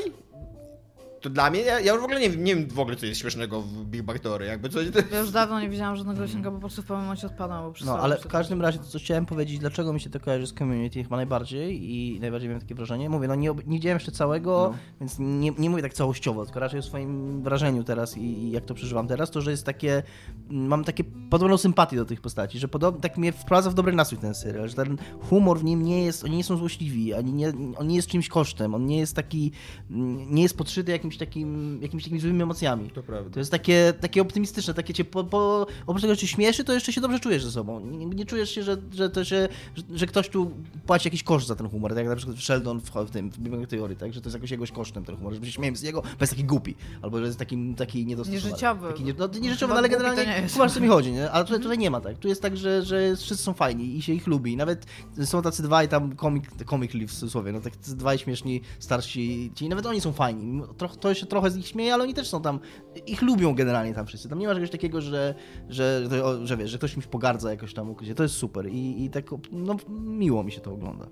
to 1.23 1.29
dla 1.29 1.49
mnie, 1.49 1.59
ja, 1.61 1.79
ja 1.79 1.91
już 1.93 2.01
w 2.01 2.03
ogóle 2.05 2.19
nie, 2.19 2.29
wiem- 2.29 2.43
nie 2.43 2.55
wiem 2.55 2.67
w 2.69 2.79
ogóle 2.79 2.95
co 2.95 3.05
jest 3.05 3.21
śmiesznego 3.21 3.61
w 3.61 3.85
Big 3.85 4.01
Bang 4.01 4.19
Theory, 4.19 4.45
jakby 4.45 4.69
coś... 4.69 4.87
Ja 5.11 5.19
już 5.19 5.31
dawno 5.31 5.59
nie 5.61 5.69
widziałam 5.69 5.95
żadnego 5.95 6.23
odcinka, 6.23 6.51
po 6.51 6.59
prostu 6.59 6.81
w 6.81 6.85
pewnym 6.85 7.03
momencie 7.05 7.27
odpadam, 7.27 7.73
No, 7.85 7.99
ale 7.99 8.17
w 8.17 8.27
każdym 8.27 8.61
razie 8.61 8.77
to, 8.79 8.85
co 8.85 8.99
chciałem 8.99 9.25
powiedzieć, 9.25 9.59
dlaczego 9.59 9.93
mi 9.93 9.99
się 9.99 10.09
to 10.09 10.19
kojarzy 10.19 10.47
z 10.47 10.53
Community 10.53 11.03
chyba 11.03 11.15
najbardziej 11.15 11.91
i 11.91 12.19
najbardziej 12.19 12.49
miałem 12.49 12.61
takie 12.61 12.75
wrażenie. 12.75 13.09
Mówię, 13.09 13.27
no 13.27 13.35
nie, 13.35 13.47
nie 13.47 13.77
widziałem 13.77 13.95
jeszcze 13.95 14.11
całego, 14.11 14.69
No. 14.71 14.77
więc 14.99 15.15
nie, 15.19 15.51
nie 15.57 15.69
mówię 15.69 15.81
tak 15.81 15.93
całościowo, 15.93 16.45
tylko 16.45 16.59
raczej 16.59 16.79
o 16.79 16.83
swoim 16.83 17.41
wrażeniu 17.43 17.83
teraz 17.83 18.17
i, 18.17 18.21
i 18.21 18.51
jak 18.51 18.65
to 18.65 18.73
przeżywam 18.73 19.07
teraz, 19.07 19.31
to, 19.31 19.41
że 19.41 19.51
jest 19.51 19.65
takie, 19.65 20.03
mm, 20.49 20.67
mam 20.67 20.83
takie 20.83 21.03
podobną 21.29 21.57
sympatię 21.57 21.97
do 21.97 22.05
tych 22.05 22.21
postaci, 22.21 22.59
że 22.59 22.67
podob, 22.67 23.01
tak 23.01 23.17
mnie 23.17 23.31
wprowadza 23.31 23.69
w 23.69 23.73
dobry 23.73 23.93
nastrój 23.93 24.21
ten 24.21 24.35
serial, 24.35 24.69
że 24.69 24.75
ten 24.75 24.97
humor 25.29 25.59
w 25.59 25.63
nim 25.63 25.83
nie 25.83 26.05
jest, 26.05 26.23
oni 26.23 26.37
nie 26.37 26.43
są 26.43 26.57
złośliwi, 26.57 27.13
ani 27.13 27.33
nie, 27.33 27.53
on 27.77 27.87
nie 27.87 27.95
jest 27.95 28.07
czymś 28.07 28.29
kosztem, 28.29 28.75
on 28.75 28.85
nie 28.85 28.97
jest 28.99 29.15
taki, 29.15 29.51
mm, 29.91 30.35
nie 30.35 30.43
jest 30.43 30.57
podszyty 30.57 30.91
jakimś 30.91 31.12
takim, 31.17 31.79
jakimiś 31.81 32.03
takimi 32.03 32.19
złymi 32.19 32.41
emocjami. 32.41 32.89
To 32.89 33.03
prawda. 33.03 33.29
To 33.29 33.39
jest 33.39 33.51
takie, 33.51 33.93
takie 33.99 34.21
optymistyczne, 34.21 34.73
takie 34.73 34.93
cię 34.93 35.05
po, 35.05 35.23
po, 35.23 35.67
oprócz 35.87 36.01
tego, 36.01 36.13
że 36.13 36.17
cię 36.17 36.27
śmieszy, 36.27 36.63
to 36.63 36.73
jeszcze 36.73 36.93
się 36.93 37.01
dobrze 37.01 37.19
czujesz 37.19 37.45
ze 37.45 37.51
sobą. 37.51 37.79
Nie, 37.79 38.05
nie 38.05 38.25
czujesz 38.25 38.51
się, 38.51 38.63
że, 38.63 38.77
że, 38.91 39.09
to 39.09 39.25
się, 39.25 39.49
że, 39.75 39.83
że 39.93 40.07
ktoś 40.07 40.29
tu 40.29 40.51
płaci 40.85 41.07
jakiś 41.07 41.23
koszt 41.23 41.47
za 41.47 41.55
ten 41.55 41.69
humor, 41.69 41.91
tak 41.91 41.97
jak 41.97 42.07
na 42.07 42.15
przykład 42.15 42.37
Sheldon 42.37 42.81
w, 42.81 42.91
w 42.91 43.09
tym, 43.11 43.31
w 43.31 43.39
Big 43.39 43.53
Bang 43.53 43.67
Theory, 43.67 43.95
tak, 43.95 44.13
że 44.13 44.21
to 44.21 44.27
jest 44.29 44.33
jakoś 44.33 44.51
jegoś 44.51 44.71
kosztem 44.71 45.05
ten 45.05 45.15
humor, 45.15 45.33
że 45.33 45.45
się 45.45 45.51
śmiejemy 45.51 45.77
z 45.77 45.81
jego, 45.81 46.01
bo 46.01 46.17
jest 46.21 46.33
taki 46.33 46.43
głupi, 46.43 46.75
albo 47.01 47.19
że 47.19 47.25
jest 47.25 47.39
taki, 47.39 47.75
taki 47.77 48.05
niedostosowany. 48.05 48.45
Nieżyciowy. 48.45 48.87
Taki 48.87 49.03
nie, 49.03 49.13
no, 49.13 49.27
nieżyciowy, 49.27 49.73
no, 49.73 49.79
ale 49.79 49.89
generalnie, 49.89 50.47
kumasz 50.53 50.71
co 50.71 50.79
mi 50.79 50.87
chodzi, 50.87 51.11
nie? 51.11 51.31
Ale 51.31 51.45
tutaj, 51.45 51.59
tutaj 51.59 51.77
nie 51.77 51.91
ma 51.91 52.01
tak. 52.01 52.17
Tu 52.17 52.27
jest 52.27 52.41
tak, 52.41 52.57
że, 52.57 52.83
że 52.83 53.15
wszyscy 53.15 53.43
są 53.43 53.53
fajni 53.53 53.97
i 53.97 54.01
się 54.01 54.13
ich 54.13 54.27
lubi. 54.27 54.53
I 54.53 54.57
nawet 54.57 54.85
są 55.23 55.41
tacy 55.41 55.63
dwaj 55.63 55.89
tam 55.89 56.15
comic, 56.17 56.45
comic 56.69 56.93
relief 56.93 57.11
w 57.11 57.13
cudzysłowie, 57.13 57.51
no 57.51 57.61
tak 57.61 57.73
dwaj 57.77 58.17
śmieszni 58.17 58.61
starsi 58.79 59.51
ci, 59.55 59.69
nawet 59.69 59.85
oni 59.85 60.01
są 60.01 60.13
fajni. 60.13 60.61
Troch, 60.77 60.97
to 61.03 61.13
się 61.13 61.25
trochę 61.25 61.51
z 61.51 61.55
nich 61.55 61.67
śmieje, 61.67 61.93
ale 61.93 62.03
oni 62.03 62.13
też 62.13 62.29
są 62.29 62.41
tam, 62.41 62.59
ich 63.07 63.21
lubią 63.21 63.55
generalnie 63.55 63.93
tam 63.93 64.05
wszyscy. 64.05 64.29
Tam 64.29 64.39
nie 64.39 64.47
ma 64.47 64.53
czegoś 64.53 64.69
takiego, 64.69 65.01
że, 65.01 65.35
że, 65.69 66.03
że, 66.09 66.47
że 66.47 66.57
wiesz, 66.57 66.71
że 66.71 66.77
ktoś 66.77 66.93
kimś 66.93 67.07
pogardza 67.07 67.51
jakoś 67.51 67.73
tam 67.73 67.89
ukrycie. 67.89 68.15
To 68.15 68.23
jest 68.23 68.35
super 68.35 68.69
i, 68.69 69.05
i 69.05 69.09
tak, 69.09 69.25
no 69.51 69.75
miło 69.89 70.43
mi 70.43 70.51
się 70.51 70.61
to 70.61 70.73
ogląda. 70.73 71.07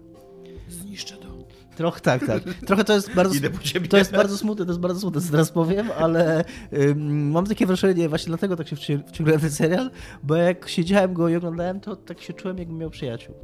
Zniszczę 0.69 1.17
to. 1.17 1.27
Trochę 1.75 2.01
tak, 2.01 2.25
tak. 2.25 2.43
Trochę 2.65 2.83
to 2.83 2.93
jest 2.93 3.13
bardzo. 3.15 3.35
Idę 3.35 3.49
po 3.49 3.59
ciebie. 3.59 3.87
To 3.87 3.97
jest 3.97 4.11
bardzo 4.11 4.37
smutne, 4.37 4.65
to 4.65 4.71
jest 4.71 4.79
bardzo 4.79 4.99
smutne, 4.99 5.21
co 5.21 5.31
teraz 5.31 5.51
powiem, 5.51 5.89
ale 5.97 6.43
ym, 6.73 7.31
mam 7.31 7.45
takie 7.45 7.65
wrażenie, 7.65 8.09
właśnie 8.09 8.27
dlatego 8.27 8.55
tak 8.55 8.67
się 8.67 8.75
wci- 8.75 9.03
wciągnąłem 9.07 9.39
w 9.39 9.43
ten 9.43 9.51
serial, 9.51 9.91
bo 10.23 10.35
jak 10.35 10.69
siedziałem 10.69 11.13
go 11.13 11.29
i 11.29 11.35
oglądałem, 11.35 11.79
to 11.79 11.95
tak 11.95 12.21
się 12.21 12.33
czułem, 12.33 12.57
jakbym 12.57 12.77
miał 12.77 12.89
przyjaciół. 12.89 13.35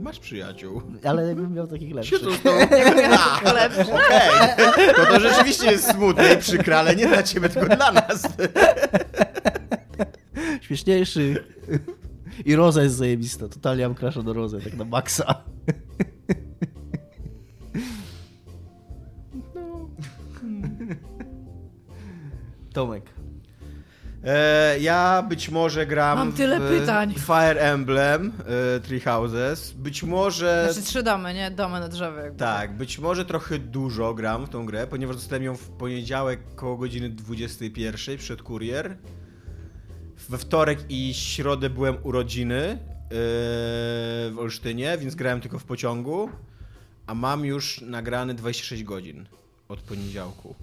Masz 0.00 0.18
przyjaciół. 0.18 0.82
Ale 1.04 1.34
bym 1.34 1.52
miał 1.54 1.66
takich 1.66 1.94
lepszych. 1.94 2.18
Siedzą 2.18 2.32
z 2.32 2.42
tobą. 2.42 2.58
A, 3.18 3.40
Okej. 3.40 4.94
To 4.96 5.06
to 5.06 5.20
rzeczywiście 5.20 5.70
jest 5.70 5.90
smutne 5.90 6.34
i 6.34 6.36
przykre, 6.36 6.78
ale 6.78 6.96
nie 6.96 7.06
dla 7.06 7.22
ciebie, 7.22 7.48
tylko 7.48 7.76
dla 7.76 7.92
nas. 7.92 8.22
Śmieszniejszy. 10.60 11.44
I 12.44 12.56
Roza 12.56 12.82
jest 12.82 12.94
zajebista. 12.96 13.48
Totalnie 13.48 13.88
mam 13.88 14.24
do 14.24 14.32
Rozę, 14.32 14.60
tak 14.60 14.74
na 14.74 14.84
maksa. 14.84 15.44
Tomek. 22.72 23.15
E, 24.26 24.78
ja 24.80 25.24
być 25.28 25.48
może 25.48 25.86
gram 25.86 26.18
Mam 26.18 26.32
tyle 26.32 26.60
w 26.60 26.68
pytań. 26.68 27.14
Fire 27.14 27.60
Emblem 27.60 28.32
e, 28.76 28.80
Three 28.80 29.00
Houses. 29.00 29.72
Być 29.72 30.02
może... 30.02 30.68
Znaczy 30.72 30.88
trzy 30.88 31.02
domy, 31.02 31.34
nie? 31.34 31.50
Domy 31.50 31.80
na 31.80 31.88
drzewie. 31.88 32.18
jakby. 32.22 32.38
Tak, 32.38 32.76
być 32.76 32.98
może 32.98 33.24
trochę 33.24 33.58
dużo 33.58 34.14
gram 34.14 34.46
w 34.46 34.48
tą 34.48 34.66
grę, 34.66 34.86
ponieważ 34.86 35.16
dostałem 35.16 35.42
ją 35.42 35.56
w 35.56 35.68
poniedziałek 35.68 36.40
koło 36.54 36.76
godziny 36.76 37.08
21 37.10 38.18
przed 38.18 38.42
kurier. 38.42 38.96
We 40.28 40.38
wtorek 40.38 40.78
i 40.88 41.14
środę 41.14 41.70
byłem 41.70 41.96
urodziny 42.02 42.56
yy, 42.56 43.16
w 44.30 44.36
Olsztynie, 44.38 44.98
więc 44.98 45.14
grałem 45.14 45.40
tylko 45.40 45.58
w 45.58 45.64
pociągu. 45.64 46.30
A 47.06 47.14
mam 47.14 47.44
już 47.44 47.80
nagrane 47.80 48.34
26 48.34 48.84
godzin 48.84 49.26
od 49.68 49.80
poniedziałku. 49.80 50.54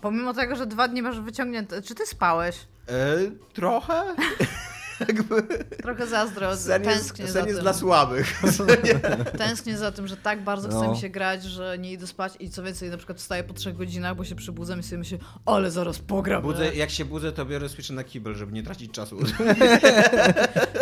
Pomimo 0.00 0.34
tego, 0.34 0.56
że 0.56 0.66
dwa 0.66 0.88
dni 0.88 1.02
masz 1.02 1.20
wyciągnięte. 1.20 1.82
Czy 1.82 1.94
ty 1.94 2.06
spałeś? 2.06 2.56
E, 2.90 3.18
trochę? 3.52 4.02
Jakby 5.08 5.42
Trochę 5.82 6.06
zazdro, 6.06 6.56
sen 6.56 6.84
jest, 6.84 6.96
tęsknię 6.98 7.26
za 7.26 7.32
sen 7.32 7.42
tym. 7.42 7.48
jest 7.48 7.60
dla 7.60 7.72
słabych. 7.72 8.42
Tęsknię 9.38 9.78
za 9.78 9.92
tym, 9.92 10.06
że 10.08 10.16
tak 10.16 10.44
bardzo 10.44 10.68
chce 10.68 10.78
No. 10.78 10.90
mi 10.92 10.98
się 10.98 11.08
grać, 11.08 11.42
że 11.44 11.78
nie 11.78 11.92
idę 11.92 12.06
spać 12.06 12.32
i 12.40 12.50
co 12.50 12.62
więcej, 12.62 12.90
na 12.90 12.96
przykład 12.96 13.18
wstaję 13.18 13.44
po 13.44 13.54
trzech 13.54 13.76
godzinach, 13.76 14.16
bo 14.16 14.24
się 14.24 14.34
przybudzam 14.34 14.80
i 14.80 14.82
sobie 14.82 14.98
myślę, 14.98 15.18
ale 15.46 15.70
zaraz 15.70 15.98
pogram. 15.98 16.42
Budzę, 16.42 16.74
jak 16.74 16.90
się 16.90 17.04
budzę, 17.04 17.32
to 17.32 17.44
biorę 17.46 17.68
switch 17.68 17.90
na 17.90 18.04
kibel, 18.04 18.34
żeby 18.34 18.52
nie 18.52 18.62
tracić 18.62 18.92
czasu. 18.92 19.18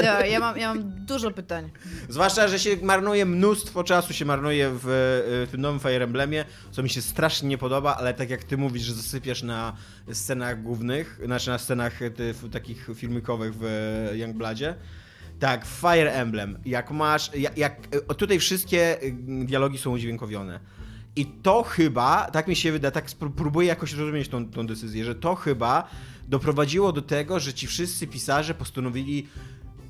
Ja, 0.02 0.26
ja, 0.26 0.40
mam, 0.40 0.58
ja 0.58 0.74
mam 0.74 0.82
dużo 1.06 1.30
pytań. 1.30 1.70
Zwłaszcza, 2.08 2.48
że 2.48 2.58
się 2.58 2.76
marnuje 2.82 3.26
mnóstwo 3.26 3.84
czasu, 3.84 4.12
się 4.12 4.24
marnuje 4.24 4.70
w, 4.70 4.80
w 4.82 5.48
tym 5.50 5.60
nowym 5.60 5.80
Fire 5.80 6.04
Emblemie, 6.04 6.44
co 6.70 6.82
mi 6.82 6.90
się 6.90 7.02
strasznie 7.02 7.48
nie 7.48 7.58
podoba, 7.58 7.96
ale 7.96 8.14
tak 8.14 8.30
jak 8.30 8.44
ty 8.44 8.56
mówisz, 8.56 8.82
że 8.82 8.94
zasypiasz 8.94 9.42
na 9.42 9.72
scenach 10.12 10.62
głównych, 10.62 11.20
znaczy 11.24 11.50
na 11.50 11.58
scenach 11.58 12.00
ty, 12.16 12.32
w, 12.32 12.50
takich 12.50 12.90
filmikowych 12.94 13.54
w 13.54 13.64
Youngbladzie. 14.12 14.74
Tak, 15.38 15.66
Fire 15.66 16.12
Emblem, 16.12 16.58
jak 16.64 16.90
masz, 16.90 17.34
jak, 17.34 17.58
jak 17.58 17.88
o, 18.08 18.14
tutaj 18.14 18.38
wszystkie 18.38 18.98
dialogi 19.44 19.78
są 19.78 19.90
udźwiękowione. 19.90 20.60
I 21.16 21.26
to 21.26 21.62
chyba, 21.62 22.30
tak 22.30 22.48
mi 22.48 22.56
się 22.56 22.72
wydaje, 22.72 22.92
tak 22.92 23.06
próbuję 23.36 23.68
jakoś 23.68 23.92
rozumieć 23.92 24.28
tą, 24.28 24.50
tą 24.50 24.66
decyzję, 24.66 25.04
że 25.04 25.14
to 25.14 25.34
chyba 25.34 25.88
doprowadziło 26.28 26.92
do 26.92 27.02
tego, 27.02 27.40
że 27.40 27.54
ci 27.54 27.66
wszyscy 27.66 28.06
pisarze 28.06 28.54
postanowili 28.54 29.28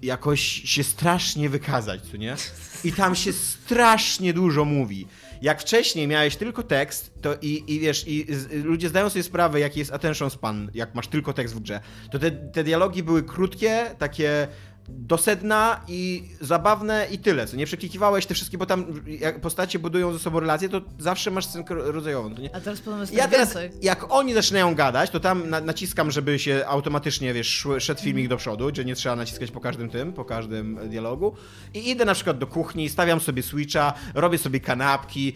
jakoś 0.02 0.40
się 0.64 0.84
strasznie 0.84 1.48
wykazać, 1.48 2.02
co 2.02 2.16
nie? 2.16 2.36
I 2.84 2.92
tam 2.92 3.14
się 3.14 3.32
strasznie 3.32 4.32
dużo 4.32 4.64
mówi. 4.64 5.06
Jak 5.42 5.60
wcześniej 5.60 6.08
miałeś 6.08 6.36
tylko 6.36 6.62
tekst, 6.62 7.12
to 7.20 7.34
i, 7.42 7.64
i 7.66 7.80
wiesz, 7.80 8.08
i 8.08 8.26
ludzie 8.64 8.88
zdają 8.88 9.10
sobie 9.10 9.22
sprawę, 9.22 9.60
jaki 9.60 9.78
jest 9.78 9.92
attention 9.92 10.30
span, 10.30 10.70
jak 10.74 10.94
masz 10.94 11.08
tylko 11.08 11.32
tekst 11.32 11.54
w 11.54 11.60
grze, 11.60 11.80
to 12.10 12.18
te, 12.18 12.30
te 12.30 12.64
dialogi 12.64 13.02
były 13.02 13.22
krótkie, 13.22 13.86
takie 13.98 14.48
do 14.88 15.18
sedna 15.18 15.80
i 15.88 16.22
zabawne 16.40 17.06
i 17.10 17.18
tyle, 17.18 17.46
co 17.46 17.56
nie 17.56 17.66
przeklikiwałeś 17.66 18.26
te 18.26 18.34
wszystkie, 18.34 18.58
bo 18.58 18.66
tam 18.66 18.84
jak 19.06 19.40
postacie 19.40 19.78
budują 19.78 20.12
ze 20.12 20.18
sobą 20.18 20.40
relacje, 20.40 20.68
to 20.68 20.80
zawsze 20.98 21.30
masz 21.30 21.46
scenkę 21.46 21.74
rodzajową, 21.74 22.34
to 22.34 22.42
nie? 22.42 22.56
A 22.56 22.60
teraz 22.60 22.80
podobno 22.80 23.00
jest 23.02 23.12
Ja 23.14 23.22
tak 23.22 23.30
teraz, 23.30 23.48
więcej. 23.54 23.70
jak 23.82 24.12
oni 24.12 24.34
zaczynają 24.34 24.74
gadać, 24.74 25.10
to 25.10 25.20
tam 25.20 25.50
na, 25.50 25.60
naciskam, 25.60 26.10
żeby 26.10 26.38
się 26.38 26.64
automatycznie, 26.66 27.34
wiesz, 27.34 27.66
szedł 27.78 28.00
filmik 28.02 28.28
do 28.28 28.36
przodu, 28.36 28.70
że 28.74 28.84
nie 28.84 28.94
trzeba 28.94 29.16
naciskać 29.16 29.50
po 29.50 29.60
każdym 29.60 29.90
tym, 29.90 30.12
po 30.12 30.24
każdym 30.24 30.88
dialogu. 30.88 31.34
I 31.74 31.90
idę 31.90 32.04
na 32.04 32.14
przykład 32.14 32.38
do 32.38 32.46
kuchni, 32.46 32.88
stawiam 32.88 33.20
sobie 33.20 33.42
switcha, 33.42 33.92
robię 34.14 34.38
sobie 34.38 34.60
kanapki, 34.60 35.32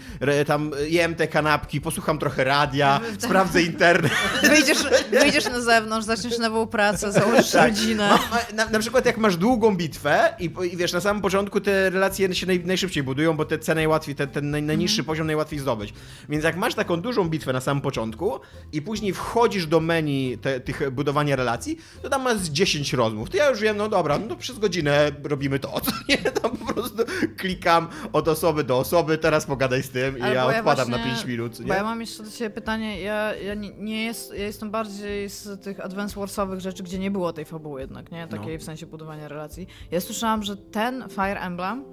tam 0.46 0.70
jem 0.88 1.14
te 1.14 1.28
kanapki, 1.28 1.80
posłucham 1.80 2.18
trochę 2.18 2.44
radia, 2.44 3.00
sprawdzę 3.18 3.62
internet. 3.62 4.12
Wyjdziesz, 4.42 4.78
wyjdziesz 5.10 5.44
na 5.44 5.60
zewnątrz, 5.60 6.06
zaczniesz 6.06 6.38
nową 6.38 6.66
pracę, 6.66 7.12
założysz 7.12 7.50
Tak. 7.50 7.68
rodzinę. 7.68 8.08
Ma- 8.08 8.16
ma- 8.16 8.64
Na, 8.64 8.70
na 8.70 8.78
przykład 8.78 9.06
jak 9.06 9.18
masz 9.18 9.36
długą 9.42 9.76
bitwę 9.76 10.34
i, 10.38 10.50
i 10.72 10.76
wiesz, 10.76 10.92
na 10.92 11.00
samym 11.00 11.22
początku 11.22 11.60
te 11.60 11.90
relacje 11.90 12.34
się 12.34 12.46
naj, 12.46 12.64
najszybciej 12.64 13.02
budują, 13.02 13.36
bo 13.36 13.44
te 13.44 13.58
ceny 13.58 13.74
najłatwiej, 13.82 14.14
ten, 14.14 14.28
ten 14.28 14.50
naj, 14.50 14.62
najniższy 14.62 15.04
poziom 15.04 15.26
najłatwiej 15.26 15.58
zdobyć. 15.58 15.94
Więc 16.28 16.44
jak 16.44 16.56
masz 16.56 16.74
taką 16.74 16.96
dużą 17.00 17.28
bitwę 17.28 17.52
na 17.52 17.60
samym 17.60 17.80
początku 17.80 18.40
i 18.72 18.82
później 18.82 19.12
wchodzisz 19.12 19.66
do 19.66 19.80
menu 19.80 20.38
te, 20.38 20.60
tych 20.60 20.90
budowania 20.90 21.36
relacji, 21.36 21.78
to 22.02 22.08
tam 22.08 22.22
masz 22.22 22.36
z 22.38 22.50
10 22.50 22.92
rozmów. 22.92 23.30
To 23.30 23.36
ja 23.36 23.50
już 23.50 23.60
wiem, 23.60 23.76
no 23.76 23.88
dobra, 23.88 24.18
no 24.18 24.26
to 24.28 24.36
przez 24.36 24.58
godzinę 24.58 25.10
robimy 25.24 25.58
to, 25.58 25.80
co 25.84 25.92
nie? 26.08 26.18
Tam 26.18 26.56
po 26.56 26.74
prostu 26.74 27.02
klikam 27.36 27.88
od 28.12 28.28
osoby 28.28 28.64
do 28.64 28.78
osoby, 28.78 29.18
teraz 29.18 29.46
pogadaj 29.46 29.82
z 29.82 29.90
tym 29.90 30.18
i 30.18 30.22
Ale 30.22 30.34
ja 30.34 30.42
bo 30.44 30.58
odpadam 30.58 30.90
na 30.90 30.96
właśnie- 30.98 31.12
5 31.14 31.26
minut, 31.26 31.56
co 31.56 31.62
Bo 31.62 31.68
ja 31.72 31.78
nie? 31.78 31.84
mam 31.84 32.00
jeszcze 32.00 32.22
do 32.22 32.30
ciebie 32.30 32.50
pytanie, 32.50 33.00
ja, 33.00 33.34
ja, 33.34 33.54
nie, 33.54 33.70
nie 33.70 34.04
jest, 34.04 34.30
ja 34.34 34.44
jestem 34.44 34.70
bardziej 34.70 35.28
z 35.30 35.62
tych 35.64 35.80
Advance 35.80 36.20
Warsowych 36.20 36.60
rzeczy, 36.60 36.82
gdzie 36.82 36.98
nie 36.98 37.10
było 37.10 37.32
tej 37.32 37.44
fabuły 37.44 37.80
jednak, 37.80 38.12
nie? 38.12 38.28
Takiej 38.28 38.52
No. 38.54 38.58
w 38.60 38.62
sensie 38.62 38.86
budowania 38.86 39.28
relacji. 39.32 39.66
Ja 39.90 40.00
słyszałam, 40.00 40.42
że 40.42 40.56
ten 40.56 41.04
Fire 41.08 41.40
Emblem 41.40 41.84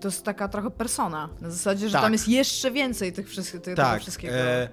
to 0.00 0.08
jest 0.08 0.24
taka 0.24 0.48
trochę 0.48 0.70
persona. 0.70 1.28
Na 1.40 1.50
zasadzie, 1.50 1.86
że 1.88 1.92
Tak. 1.92 2.02
tam 2.02 2.12
jest 2.12 2.28
jeszcze 2.28 2.70
więcej 2.70 3.12
tych 3.12 3.28
wszystkich, 3.28 3.60
tych, 3.60 3.74
tego 3.76 3.88
Tak, 3.88 4.00
wszystkiego. 4.02 4.34
e, 4.34 4.68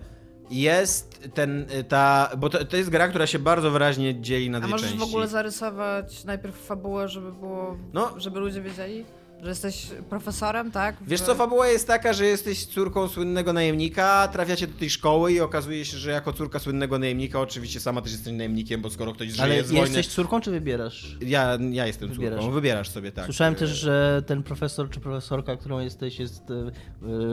jest 0.50 1.30
ten, 1.34 1.66
ta, 1.88 2.30
bo 2.38 2.50
to, 2.50 2.66
to 2.66 2.78
jest 2.78 2.90
gra, 2.90 3.08
która 3.08 3.28
się 3.28 3.40
bardzo 3.40 3.72
wyraźnie 3.72 4.22
dzieli 4.22 4.50
na 4.50 4.58
A 4.58 4.62
dwie 4.62 4.70
możesz 4.70 4.90
części. 4.92 5.06
w 5.06 5.10
ogóle 5.10 5.28
zarysować 5.28 6.24
najpierw 6.24 6.56
fabułę, 6.66 7.10
żeby 7.10 7.32
było, 7.32 7.78
No. 7.94 8.14
żeby 8.20 8.40
ludzie 8.40 8.62
wiedzieli? 8.62 9.06
Że 9.42 9.50
jesteś 9.50 9.88
profesorem, 10.10 10.72
tak? 10.72 10.96
W- 10.96 11.08
Wiesz 11.10 11.22
co, 11.22 11.36
fabuła 11.36 11.68
jest 11.68 11.88
taka, 11.88 12.14
że 12.14 12.26
jesteś 12.26 12.66
córką 12.66 13.08
słynnego 13.08 13.54
najemnika, 13.54 14.28
trafiacie 14.28 14.68
do 14.68 14.80
tej 14.80 14.90
szkoły 14.90 15.34
i 15.34 15.40
okazuje 15.40 15.86
się, 15.86 15.98
że 15.98 16.12
jako 16.12 16.34
córka 16.34 16.60
słynnego 16.60 17.00
najemnika, 17.00 17.40
oczywiście 17.40 17.80
sama 17.80 18.02
też 18.02 18.12
jesteś 18.12 18.34
najemnikiem, 18.34 18.82
bo 18.82 18.90
skoro 18.90 19.14
ktoś 19.14 19.28
żyje 19.28 19.44
Ale 19.44 19.64
z 19.64 19.68
wojny... 19.72 19.80
jesteś 19.82 20.08
córką, 20.08 20.42
czy 20.42 20.52
wybierasz? 20.52 21.18
Ja, 21.22 21.58
ja 21.72 21.88
jestem 21.88 22.10
córką, 22.10 22.24
Wybierasz. 22.24 22.46
wybierasz, 22.50 22.90
sobie, 22.90 23.12
tak. 23.12 23.26
Słyszałem 23.26 23.54
E, 23.54 23.58
też, 23.58 23.70
że 23.70 24.22
ten 24.28 24.44
profesor 24.44 24.90
czy 24.90 25.00
profesorka, 25.00 25.56
którą 25.58 25.80
jesteś, 25.80 26.20
jest 26.20 26.44
e, 26.52 26.54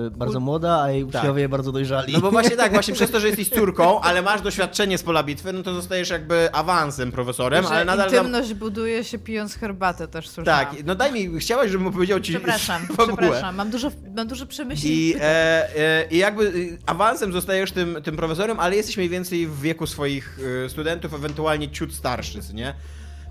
e, 0.06 0.10
bardzo 0.10 0.40
młoda, 0.40 0.82
a 0.82 0.90
jej 0.90 1.04
uczniowie 1.04 1.48
bardzo 1.48 1.72
dojrzali. 1.72 2.12
No 2.12 2.20
bo 2.20 2.30
właśnie 2.30 2.56
tak, 2.56 2.72
właśnie 2.72 2.94
przez 2.94 3.10
to, 3.10 3.20
że 3.20 3.26
jesteś 3.26 3.48
córką, 3.58 4.00
ale 4.00 4.22
masz 4.22 4.42
doświadczenie 4.42 4.98
z 4.98 5.02
pola 5.02 5.22
bitwy, 5.22 5.52
no 5.52 5.62
to 5.62 5.74
zostajesz 5.74 6.10
jakby 6.10 6.52
awansem 6.52 7.12
profesorem, 7.12 7.64
że 7.64 7.70
ale 7.70 7.84
nadal... 7.84 8.10
Tam... 8.10 8.26
intymność 8.26 8.54
buduje 8.54 9.04
się 9.04 9.18
pijąc 9.18 9.54
herbatę, 9.54 10.08
też 10.08 10.28
słyszałam. 10.28 10.66
Tak, 10.66 10.84
no 10.84 10.94
daj 10.94 11.12
mi, 11.12 11.40
chciałaś, 11.40 11.70
żebym 11.70 11.97
opowiedział 11.98 12.20
ci 12.20 12.32
Przepraszam, 12.32 12.82
przepraszam. 13.06 13.56
Mam 13.56 13.70
dużo, 13.70 13.90
mam 14.16 14.28
dużo 14.28 14.46
przemyśleń. 14.46 14.92
I, 14.92 15.14
e, 15.20 15.76
e, 15.76 16.06
I 16.10 16.18
jakby 16.18 16.78
awansem 16.86 17.32
zostajesz 17.32 17.72
tym, 17.72 17.96
tym 18.04 18.16
profesorem, 18.16 18.60
ale 18.60 18.76
jesteś 18.76 18.96
mniej 18.96 19.08
więcej 19.08 19.46
w 19.46 19.60
wieku 19.60 19.86
swoich 19.86 20.38
e, 20.66 20.68
studentów, 20.68 21.14
ewentualnie 21.14 21.70
ciut 21.70 21.94
starszy, 21.94 22.38
nie? 22.54 22.74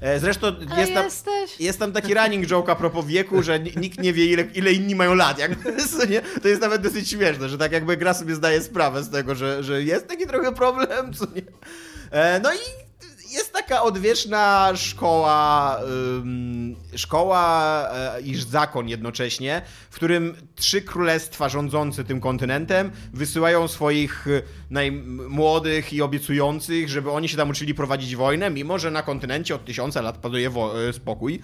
E, 0.02 0.20
Zresztą 0.20 0.48
jest 0.78 0.94
tam, 0.94 1.06
jest 1.60 1.80
tam 1.80 1.92
taki 1.92 2.14
running 2.14 2.46
joke 2.48 2.72
a 2.72 2.76
propos 2.76 3.06
wieku, 3.06 3.44
że 3.44 3.60
ni- 3.60 3.74
nikt 3.78 4.00
nie 4.00 4.14
wie 4.14 4.26
ile, 4.26 4.44
ile 4.44 4.74
inni 4.74 4.96
mają 4.96 5.14
lat, 5.14 5.38
nie? 6.10 6.22
To 6.42 6.48
jest 6.48 6.62
nawet 6.62 6.82
dosyć 6.82 7.10
śmieszne, 7.10 7.50
że 7.50 7.58
tak 7.58 7.72
jakby 7.72 7.98
gra 7.98 8.14
sobie 8.14 8.36
zdaje 8.36 8.62
sprawę 8.62 9.04
z 9.04 9.10
tego, 9.10 9.36
że, 9.36 9.64
że 9.64 9.84
jest 9.84 10.08
taki 10.08 10.28
trochę 10.28 10.52
problem, 10.54 11.14
co 11.14 11.26
nie? 11.36 11.42
E, 12.12 12.40
No 12.40 12.54
i 12.54 12.87
jest 13.38 13.54
taka 13.54 13.84
odwieczna 13.84 14.72
szkoła, 14.76 15.80
szkoła 16.96 17.84
e, 17.92 18.22
iż 18.22 18.44
zakon 18.44 18.90
jednocześnie, 18.90 19.62
w 19.90 19.96
którym 19.96 20.36
trzy 20.56 20.82
królestwa 20.82 21.50
rządzące 21.50 22.04
tym 22.04 22.22
kontynentem 22.22 22.92
wysyłają 23.14 23.68
swoich 23.68 24.28
y, 24.28 24.44
najmłodych 24.70 25.94
i 25.94 26.02
obiecujących, 26.02 26.90
żeby 26.90 27.12
oni 27.12 27.30
się 27.30 27.38
tam 27.38 27.50
uczyli 27.50 27.74
prowadzić 27.74 28.16
wojnę, 28.16 28.50
mimo 28.50 28.80
że 28.80 28.92
na 28.92 29.04
kontynencie 29.04 29.56
od 29.56 29.66
tysiąca 29.66 30.02
lat 30.02 30.18
panuje 30.18 30.52
y, 30.90 30.94
spokój. 30.94 31.42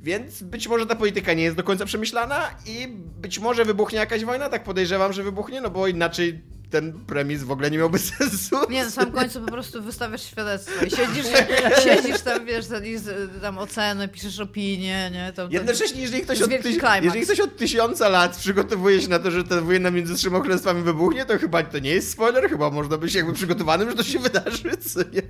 Więc 0.00 0.42
być 0.42 0.68
może 0.68 0.86
ta 0.86 0.94
polityka 0.94 1.32
nie 1.34 1.42
jest 1.42 1.56
do 1.56 1.62
końca 1.62 1.84
przemyślana 1.84 2.50
i 2.66 2.88
być 3.20 3.38
może 3.38 3.64
wybuchnie 3.64 3.98
jakaś 3.98 4.24
wojna, 4.24 4.48
tak 4.48 4.64
podejrzewam, 4.64 5.12
że 5.12 5.22
wybuchnie, 5.22 5.60
no 5.60 5.70
bo 5.70 5.86
inaczej 5.86 6.40
ten 6.70 6.92
premis 6.92 7.42
w 7.42 7.50
ogóle 7.50 7.70
nie 7.70 7.78
miałby 7.78 7.98
sensu. 8.18 8.56
Nie, 8.70 8.84
na 8.84 8.90
samym 8.90 9.12
końcu 9.14 9.40
po 9.40 9.50
prostu 9.50 9.82
wystawiasz 9.82 10.22
świadectwo 10.22 10.84
i 10.84 10.90
siedzisz, 10.90 11.26
siedzisz 11.84 12.20
tam, 12.20 12.44
wiesz, 12.46 12.66
tam, 12.66 12.86
i 12.86 12.98
z- 12.98 13.40
tam 13.42 13.58
ocenę, 13.58 14.08
piszesz 14.08 14.40
opinię, 14.40 15.10
nie? 15.12 15.32
Tam, 15.32 15.52
Jednocześnie, 15.52 16.00
jeżeli 16.02 16.22
ktoś, 16.22 16.42
od 16.42 16.50
tyś... 16.62 16.76
jeżeli 17.02 17.20
ktoś 17.24 17.40
od 17.40 17.56
tysiąca 17.56 18.08
lat 18.08 18.36
przygotowuje 18.36 19.02
się 19.02 19.08
na 19.08 19.18
to, 19.18 19.30
że 19.30 19.44
ta 19.44 19.60
wojna 19.60 19.90
między 19.90 20.14
trzema 20.14 20.40
królestwami 20.40 20.82
wybuchnie, 20.82 21.24
to 21.24 21.38
chyba 21.38 21.62
to 21.62 21.78
nie 21.78 21.90
jest 21.90 22.10
spoiler, 22.10 22.48
chyba 22.50 22.70
można 22.70 22.98
być 22.98 23.14
jakby 23.14 23.32
przygotowanym, 23.32 23.90
że 23.90 23.96
to 23.96 24.02
się 24.02 24.18
wydarzy, 24.18 24.76
co 24.76 25.00
nie? 25.00 25.22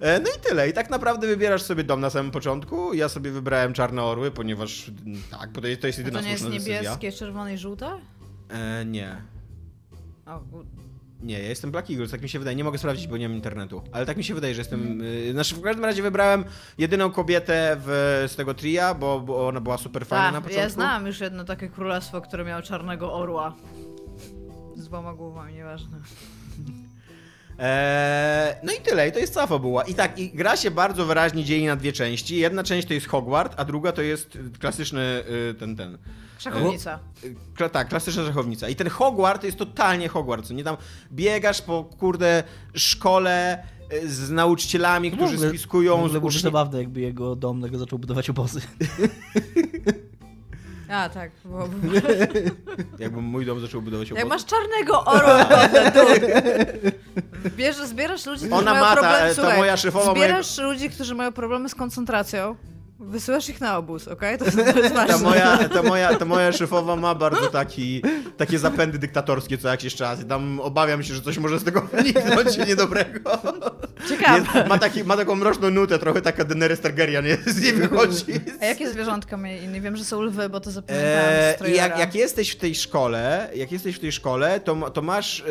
E, 0.00 0.20
No 0.20 0.26
i 0.38 0.40
tyle. 0.48 0.68
I 0.68 0.72
tak 0.72 0.90
naprawdę 0.90 1.26
wybierasz 1.26 1.62
sobie 1.62 1.84
dom 1.84 2.00
na 2.00 2.10
samym 2.10 2.30
początku. 2.32 2.94
Ja 2.94 3.08
sobie 3.08 3.30
wybrałem 3.30 3.72
czarne 3.72 4.02
orły, 4.02 4.30
ponieważ 4.30 4.88
mm, 5.06 5.22
tak, 5.30 5.50
bo 5.52 5.60
to 5.60 5.66
jest, 5.66 5.80
to 5.80 5.86
jest 5.86 5.98
A 5.98 6.02
jedyna 6.02 6.18
to 6.18 6.24
nie 6.24 6.32
jest 6.32 6.44
decyzja. 6.48 6.74
niebieskie, 6.82 7.12
czerwone 7.12 7.54
i 7.54 7.58
żółte? 7.58 7.90
E, 8.48 8.84
nie. 8.84 9.16
O, 10.26 10.36
u- 10.38 10.64
Nie, 11.22 11.38
ja 11.42 11.48
jestem 11.48 11.70
Black 11.70 11.90
Eagles, 11.90 12.10
tak 12.10 12.22
mi 12.22 12.28
się 12.28 12.38
wydaje. 12.38 12.56
Nie 12.56 12.64
mogę 12.64 12.78
sprawdzić, 12.78 13.06
bo 13.06 13.16
nie 13.16 13.28
mam 13.28 13.36
internetu. 13.36 13.82
Ale 13.92 14.06
tak 14.06 14.16
mi 14.16 14.24
się 14.24 14.34
wydaje, 14.34 14.54
że 14.54 14.60
jestem. 14.60 15.00
y, 15.00 15.32
Znaczy, 15.32 15.54
w 15.54 15.62
każdym 15.62 15.84
razie 15.84 16.02
wybrałem 16.02 16.44
jedyną 16.78 17.10
kobietę 17.10 17.76
w, 17.84 18.24
z 18.32 18.36
tego 18.36 18.54
tria, 18.54 18.94
bo, 18.94 19.20
bo 19.20 19.48
ona 19.48 19.60
była 19.60 19.78
super 19.78 20.06
fajna 20.06 20.24
na 20.26 20.32
Tak, 20.32 20.42
początku. 20.42 20.62
ja 20.62 20.68
znam 20.68 21.06
już 21.06 21.20
jedno 21.20 21.44
takie 21.44 21.68
królestwo, 21.68 22.20
które 22.20 22.44
miało 22.44 22.62
czarnego 22.62 23.14
orła. 23.14 23.54
Z 24.76 24.84
dwoma 24.88 25.14
głowami, 25.14 25.54
nieważne. 25.54 25.98
Eee, 27.58 28.54
no 28.62 28.72
i 28.72 28.80
tyle, 28.80 29.08
i 29.08 29.12
to 29.12 29.18
jest 29.18 29.34
cała 29.34 29.46
fabuła. 29.46 29.82
I 29.82 29.94
tak, 29.94 30.18
i 30.18 30.30
gra 30.30 30.56
się 30.56 30.70
bardzo 30.70 31.06
wyraźnie 31.06 31.44
dzieli 31.44 31.66
na 31.66 31.76
dwie 31.76 31.92
części. 31.92 32.36
Jedna 32.36 32.64
część 32.64 32.88
to 32.88 32.94
jest 32.94 33.06
Hogwart, 33.08 33.54
a 33.56 33.64
druga 33.64 33.92
to 33.92 34.02
jest 34.02 34.38
klasyczny 34.60 35.00
y, 35.50 35.54
ten, 35.54 35.76
ten. 35.76 35.98
Szachownica. 36.38 36.98
Kla, 37.56 37.68
tak, 37.68 37.88
klasyczna 37.88 38.26
szachownica. 38.26 38.68
I 38.68 38.76
ten 38.76 38.88
Hogwart 38.88 39.40
to 39.40 39.46
jest 39.46 39.58
totalnie 39.58 40.08
Hogwart, 40.08 40.46
co 40.46 40.54
nie 40.54 40.64
tam 40.64 40.76
biegasz 41.12 41.62
po, 41.62 41.84
kurde, 41.84 42.42
szkole 42.74 43.64
y, 43.92 44.08
z 44.12 44.30
nauczycielami, 44.30 45.12
którzy 45.12 45.34
ogóle- 45.34 45.48
spiskują 45.48 45.96
w 45.96 46.08
z 46.08 46.12
byłoby 46.12 46.26
uczniami. 46.26 46.42
zabawne, 46.42 46.78
jakby 46.78 47.00
jego 47.00 47.36
dom 47.36 47.60
nagle 47.60 47.78
zaczął 47.78 47.98
budować 47.98 48.30
obozy. 48.30 48.60
A, 50.88 51.08
tak. 51.08 51.30
Bo, 51.44 51.68
Jakbym 53.04 53.24
mój 53.24 53.46
dom 53.46 53.60
zaczął 53.60 53.82
budować 53.82 54.10
jak 54.10 54.18
obóz. 54.18 54.28
masz 54.28 54.44
czarnego 54.44 55.04
orła, 55.04 55.44
to 55.94 56.06
Bierzesz, 57.56 57.86
zbierasz 57.88 58.26
ludzi, 58.26 58.38
którzy 58.46 58.54
Ona 58.54 58.70
mają 58.72 58.84
ma 58.84 58.94
ta- 58.94 59.00
problemy... 59.02 59.34
ta 59.34 59.56
moja 59.56 59.76
szefowa 59.76 60.12
Zbierasz 60.12 60.58
ludzi, 60.58 60.90
którzy 60.90 61.14
mają 61.14 61.32
problemy 61.32 61.68
z 61.68 61.74
koncentracją, 61.74 62.56
wysyłasz 63.08 63.48
ich 63.48 63.60
na 63.60 63.78
obóz, 63.78 64.08
okej? 64.08 64.38
To, 64.38 64.44
jest- 64.54 64.56
to 64.56 64.78
jest. 64.80 64.94
Ta 64.94 65.18
moja, 65.18 65.68
ta, 65.68 65.82
moja, 65.82 66.14
ta 66.14 66.24
moja 66.24 66.52
szefowa 66.52 66.96
ma 66.96 67.14
bardzo 67.14 67.46
taki, 67.46 68.02
takie 68.36 68.58
zapędy 68.58 68.98
dyktatorskie 68.98 69.58
co 69.58 69.68
jakiś 69.68 69.94
czas 69.94 70.20
i 70.20 70.24
tam 70.24 70.60
obawiam 70.60 71.02
się, 71.02 71.14
że 71.14 71.20
coś 71.20 71.38
może 71.38 71.58
z 71.58 71.64
tego 71.64 71.80
wyniknąć 71.92 72.58
niedobrego. 72.68 73.30
Ciekawe. 74.08 74.38
Jest, 74.38 74.68
ma, 74.68 74.78
taki, 74.78 75.04
ma 75.04 75.16
taką 75.16 75.34
mroczną 75.36 75.70
nutę, 75.70 75.98
trochę 75.98 76.22
taka 76.22 76.44
Daenerys 76.44 76.80
Targaryen 76.80 77.24
nie, 77.24 77.36
z 77.46 77.62
niej 77.62 77.72
wychodzi. 77.72 78.24
A 78.60 78.64
jakie 78.64 78.90
zwierzątka 78.90 79.36
mieli 79.36 79.64
inni? 79.64 79.80
Wiem, 79.80 79.96
że 79.96 80.04
są 80.04 80.22
lwy, 80.22 80.48
bo 80.48 80.60
to 80.60 80.70
zapamiętałam 80.70 81.24
Eee, 81.64 81.76
jak, 81.76 81.98
jak 81.98 82.14
jesteś 82.14 82.50
w 82.50 82.56
tej 82.56 82.74
szkole, 82.74 83.50
jak 83.54 83.72
jesteś 83.72 83.96
w 83.96 83.98
tej 83.98 84.12
szkole, 84.12 84.60
to, 84.60 84.90
to 84.90 85.02
masz 85.02 85.40
e, 85.40 85.44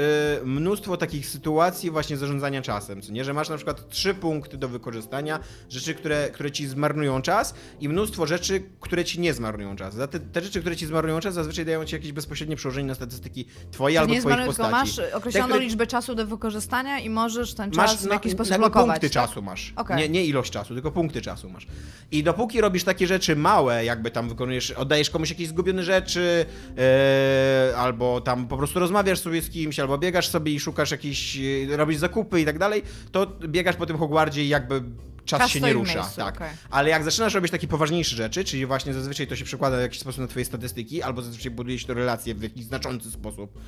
mnóstwo 0.45 0.97
takich 0.97 1.25
sytuacji 1.27 1.91
właśnie 1.91 2.17
zarządzania 2.17 2.61
czasem, 2.61 3.01
co 3.01 3.11
nie? 3.11 3.23
Że 3.23 3.33
masz 3.33 3.49
na 3.49 3.55
przykład 3.55 3.89
trzy 3.89 4.13
punkty 4.13 4.57
do 4.57 4.67
wykorzystania, 4.67 5.39
rzeczy, 5.69 5.93
które, 5.95 6.29
które 6.29 6.51
ci 6.51 6.67
zmarnują 6.67 7.21
czas 7.21 7.42
i 7.81 7.89
mnóstwo 7.89 8.25
rzeczy, 8.27 8.63
które 8.79 9.05
ci 9.05 9.19
nie 9.19 9.33
zmarnują 9.33 9.75
czas. 9.75 9.93
Za 9.93 10.07
te, 10.07 10.19
te 10.19 10.41
rzeczy, 10.41 10.59
które 10.59 10.75
ci 10.75 10.85
zmarnują 10.85 11.19
czas, 11.19 11.33
zazwyczaj 11.33 11.65
dają 11.65 11.85
ci 11.85 11.95
jakieś 11.95 12.11
bezpośrednie 12.11 12.55
przełożenie 12.55 12.87
na 12.87 12.95
statystyki 12.95 13.45
twoje 13.71 13.93
Czyli 13.93 13.97
albo 13.97 14.13
nie 14.13 14.19
twoich 14.19 14.33
zmarnuj, 14.35 14.47
postaci. 14.47 14.71
masz 14.71 14.99
określoną 15.13 15.47
które- 15.47 15.63
liczbę 15.63 15.87
czasu 15.87 16.15
do 16.15 16.27
wykorzystania 16.27 16.99
i 16.99 17.09
możesz 17.09 17.53
ten 17.53 17.71
czas 17.71 18.01
w 18.03 18.07
no, 18.07 18.13
jakiś 18.13 18.31
sposób 18.31 18.57
blokować. 18.57 18.85
punkty 18.85 19.09
tak? 19.09 19.27
czasu 19.27 19.41
masz. 19.41 19.73
Okej. 19.75 19.97
Nie, 19.97 20.09
nie 20.09 20.25
ilość 20.25 20.51
czasu, 20.51 20.73
tylko 20.73 20.91
punkty 20.91 21.21
czasu 21.21 21.49
masz. 21.49 21.67
I 22.11 22.23
dopóki 22.23 22.61
robisz 22.61 22.83
takie 22.83 23.07
rzeczy 23.07 23.35
małe, 23.35 23.85
jakby 23.85 24.11
tam 24.11 24.29
wykonujesz, 24.29 24.71
oddajesz 24.71 25.09
komuś 25.09 25.29
jakieś 25.29 25.47
zgubione 25.47 25.83
rzeczy, 25.83 26.45
e, 26.77 27.73
albo 27.77 28.21
tam 28.21 28.47
po 28.47 28.57
prostu 28.57 28.79
rozmawiasz 28.79 29.19
sobie 29.19 29.41
z 29.41 29.49
kimś, 29.49 29.79
albo 29.79 29.97
biegasz 29.97 30.27
sobie 30.27 30.51
i 30.53 30.59
szukasz 30.59 30.91
jakichś, 30.91 31.37
e, 31.71 31.77
robisz 31.77 31.97
zakupy 31.97 32.41
i 32.41 32.45
tak 32.45 32.59
dalej, 32.59 32.81
to 33.11 33.27
biegasz 33.47 33.75
po 33.75 33.85
tym 33.85 33.97
Hogwardzie 33.97 34.43
i 34.43 34.47
jakby 34.49 34.83
czas 35.25 35.39
Czas 35.39 35.51
się 35.51 35.61
nie 35.61 35.73
rusza. 35.73 35.93
miejscu, 35.93 36.15
tak. 36.15 36.35
okej. 36.35 36.49
Ale 36.69 36.89
jak 36.89 37.03
zaczynasz 37.03 37.33
robić 37.33 37.51
takie 37.51 37.67
poważniejsze 37.67 38.15
rzeczy, 38.15 38.43
czyli 38.43 38.65
właśnie 38.65 38.93
zazwyczaj 38.93 39.27
to 39.27 39.35
się 39.35 39.45
przekłada 39.45 39.77
w 39.77 39.81
jakiś 39.81 39.99
sposób 39.99 40.21
na 40.21 40.27
twoje 40.27 40.45
statystyki, 40.45 41.03
albo 41.03 41.21
zazwyczaj 41.21 41.51
buduje 41.51 41.79
się 41.79 41.87
to 41.87 41.93
relacje 41.93 42.35
w 42.35 42.43
jakiś 42.43 42.63
znaczący 42.65 43.11
sposób 43.11 43.59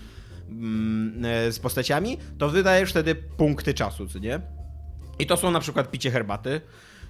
mm, 0.50 1.26
e, 1.26 1.52
z 1.52 1.60
postaciami, 1.60 2.18
to 2.38 2.50
wydajesz 2.50 2.90
wtedy 2.90 3.16
punkty 3.16 3.74
czasu, 3.74 4.08
co 4.08 4.20
nie? 4.20 4.42
I 5.20 5.26
to 5.26 5.38
są 5.38 5.52
na 5.52 5.60
przykład 5.60 5.92
picie 5.92 6.12
herbaty. 6.12 6.62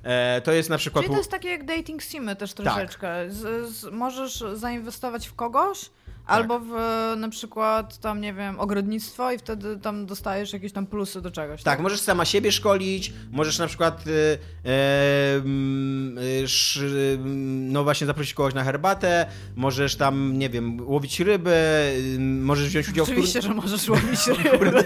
E, 0.03 0.41
to 0.41 0.51
jest 0.51 0.69
na 0.69 0.77
przykład. 0.77 1.05
Czyli 1.05 1.13
to 1.13 1.17
jest 1.17 1.31
takie 1.31 1.49
jak 1.49 1.65
dating 1.65 2.01
simy 2.01 2.35
też 2.35 2.53
troszeczkę. 2.53 3.31
Z, 3.31 3.69
z, 3.69 3.91
możesz 3.91 4.43
zainwestować 4.53 5.27
w 5.27 5.33
kogoś, 5.33 5.89
albo 6.28 6.59
w 6.59 6.69
na 7.17 7.30
przykład 7.30 7.97
tam, 7.97 8.21
nie 8.21 8.34
wiem, 8.34 8.59
ogrodnictwo 8.59 9.32
i 9.32 9.38
wtedy 9.38 9.78
tam 9.78 10.05
dostajesz 10.05 10.53
jakieś 10.53 10.71
tam 10.71 10.86
plusy 10.88 11.21
do 11.21 11.32
czegoś. 11.32 11.63
Tak, 11.63 11.80
możesz 11.80 12.01
sama 12.01 12.26
siebie 12.26 12.51
szkolić, 12.51 13.13
możesz 13.32 13.59
na 13.59 13.67
przykład 13.67 14.03
e, 14.07 14.11
e, 14.11 14.71
e, 14.71 16.43
sz, 16.43 16.84
mm, 17.15 17.71
no 17.71 17.84
właśnie 17.84 18.07
zaprosić 18.07 18.34
kogoś 18.34 18.53
na 18.53 18.63
herbatę, 18.63 19.26
możesz 19.55 19.95
tam, 19.95 20.38
nie 20.38 20.49
wiem, 20.49 20.88
łowić 20.89 21.19
ryby, 21.19 21.51
y, 22.15 22.19
możesz 22.19 22.67
wziąć 22.67 22.89
udział 22.89 23.05
w, 23.05 23.09
tur... 23.09 23.17
Oczywiście, 23.17 23.41
że 23.41 23.53
możesz 23.53 23.89
łowić 23.89 24.28
ryby. 24.61 24.84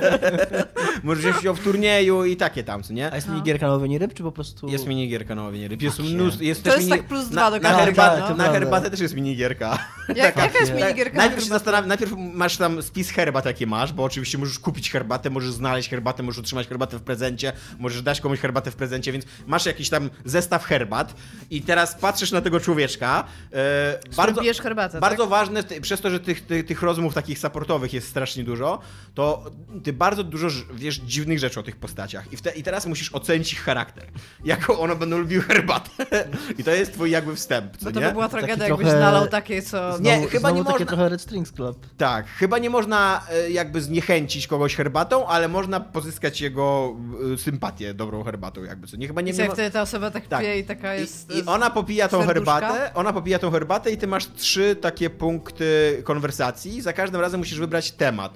możesz 1.03 1.23
wziąć 1.23 1.37
udział 1.37 1.55
w 1.55 1.59
turnieju 1.63 2.25
i 2.25 2.37
takie 2.37 2.63
tam, 2.63 2.83
co 2.83 2.93
nie? 2.93 3.11
A 3.11 3.15
jest 3.15 3.27
No. 3.27 3.33
minigierka 3.33 3.67
na 3.67 3.73
łowienie 3.73 3.99
ryb, 3.99 4.13
czy 4.13 4.23
po 4.23 4.31
prostu... 4.31 4.67
Jest 4.69 4.87
minigierka 4.87 5.35
na 5.35 5.43
łowienie 5.43 5.67
ryb. 5.67 5.81
Jest 5.81 5.99
mnóstwo, 5.99 6.43
jest 6.43 6.63
To 6.63 6.69
jest 6.69 6.79
mini... 6.79 6.97
tak 6.97 7.07
plus 7.07 7.31
na, 7.31 7.51
dwa 7.51 7.51
do 7.51 7.57
na, 7.57 7.69
każdego, 7.69 7.85
herbatę, 7.85 8.29
no. 8.29 8.35
na 8.35 8.51
herbatę 8.51 8.89
też 8.91 8.99
jest 8.99 9.15
minigierka. 9.15 9.77
Jak, 10.07 10.17
jaka 10.35 10.59
jest 10.59 10.71
Tak. 10.71 10.81
minigierka 10.81 11.28
Najpierw 11.29 11.43
się 11.47 11.49
zastanawiam, 11.53 11.87
najpierw 11.87 12.13
masz 12.33 12.57
tam 12.57 12.81
spis 12.83 13.09
herbat, 13.09 13.45
jakie 13.45 13.67
masz, 13.67 13.93
bo 13.93 14.03
oczywiście 14.03 14.37
możesz 14.37 14.59
kupić 14.59 14.91
herbatę, 14.91 15.29
możesz 15.29 15.51
znaleźć 15.51 15.89
herbatę, 15.89 16.23
możesz 16.23 16.39
otrzymać 16.39 16.67
herbatę 16.67 16.97
w 16.97 17.01
prezencie, 17.01 17.53
możesz 17.79 18.01
dać 18.01 18.21
komuś 18.21 18.39
herbatę 18.39 18.71
w 18.71 18.75
prezencie, 18.75 19.11
więc 19.11 19.25
masz 19.47 19.65
jakiś 19.65 19.89
tam 19.89 20.09
zestaw 20.25 20.65
herbat 20.65 21.13
i 21.51 21.61
teraz 21.61 21.95
patrzysz 21.95 22.31
na 22.31 22.41
tego 22.41 22.59
człowieczka. 22.59 23.23
E, 23.53 23.99
bardzo, 24.15 24.41
herbatę, 24.61 24.99
Bardzo 24.99 25.23
tak? 25.23 25.29
ważne, 25.29 25.63
ty, 25.63 25.81
przez 25.81 26.01
to, 26.01 26.09
że 26.09 26.19
tych, 26.19 26.45
tych, 26.45 26.65
tych 26.65 26.81
rozmów 26.81 27.13
takich 27.13 27.39
supportowych 27.39 27.93
jest 27.93 28.07
strasznie 28.07 28.43
dużo, 28.43 28.79
to 29.13 29.51
ty 29.83 29.93
bardzo 29.93 30.23
dużo 30.23 30.47
wiesz 30.73 30.95
dziwnych 30.95 31.39
rzeczy 31.39 31.59
o 31.59 31.63
tych 31.63 31.75
postaciach 31.75 32.33
i, 32.33 32.37
te, 32.37 32.51
i 32.51 32.63
teraz 32.63 32.85
musisz 32.85 33.13
ocenić 33.13 33.53
ich 33.53 33.61
charakter. 33.63 34.05
Jaką 34.45 34.79
one 34.79 34.95
będą 34.95 35.17
lubiły 35.17 35.43
herbatę. 35.43 36.05
I 36.59 36.63
to 36.63 36.71
jest 36.71 36.93
twój 36.93 37.11
jakby 37.11 37.35
wstęp, 37.35 37.77
co 37.77 37.85
Bo 37.85 37.91
to 37.91 37.99
nie? 37.99 38.05
by 38.05 38.11
była 38.11 38.29
tragedia, 38.29 38.67
jakbyś 38.67 38.85
trochę- 38.87 38.99
nalał 38.99 39.27
takie, 39.27 39.61
co... 39.61 39.97
Nie, 39.99 40.17
Znowu- 40.17 40.27
chyba 40.27 40.51
nie 40.51 40.61
znowu 40.61 40.71
można- 40.71 40.85
Strings 41.19 41.51
Club. 41.51 41.85
Tak, 41.97 42.27
chyba 42.27 42.57
nie 42.57 42.69
można 42.69 43.21
e, 43.31 43.49
jakby 43.51 43.81
zniechęcić 43.81 44.47
kogoś 44.47 44.75
herbatą, 44.75 45.27
ale 45.27 45.47
można 45.47 45.79
pozyskać 45.79 46.41
jego 46.41 46.95
e, 47.33 47.37
sympatię 47.37 47.93
dobrą 47.93 48.23
herbatą, 48.23 48.63
jakby 48.63 48.87
co. 48.87 48.97
Nie, 48.97 49.07
chyba 49.07 49.21
nie, 49.21 49.27
Jest 49.27 49.37
nie 49.39 49.43
jak 49.43 49.49
ma... 49.49 49.55
wtedy 49.55 49.71
ta 49.71 49.81
osoba 49.81 50.11
tak, 50.11 50.27
Tak. 50.27 50.39
pije 50.41 50.59
i 50.59 50.63
taka 50.63 50.93
jest... 50.93 51.31
I, 51.31 51.37
I 51.37 51.45
ona 51.45 51.69
popija 51.69 52.07
tą 52.07 52.25
serduszka? 52.25 52.59
herbatę, 52.59 52.93
ona 52.93 53.13
popija 53.13 53.39
tą 53.39 53.51
herbatę 53.51 53.91
i 53.91 53.97
ty 53.97 54.07
masz 54.07 54.27
trzy 54.33 54.75
takie 54.75 55.09
punkty 55.09 56.01
konwersacji. 56.03 56.81
Za 56.81 56.93
każdym 56.93 57.21
razem 57.21 57.39
musisz 57.39 57.59
wybrać 57.59 57.91
temat. 57.91 58.33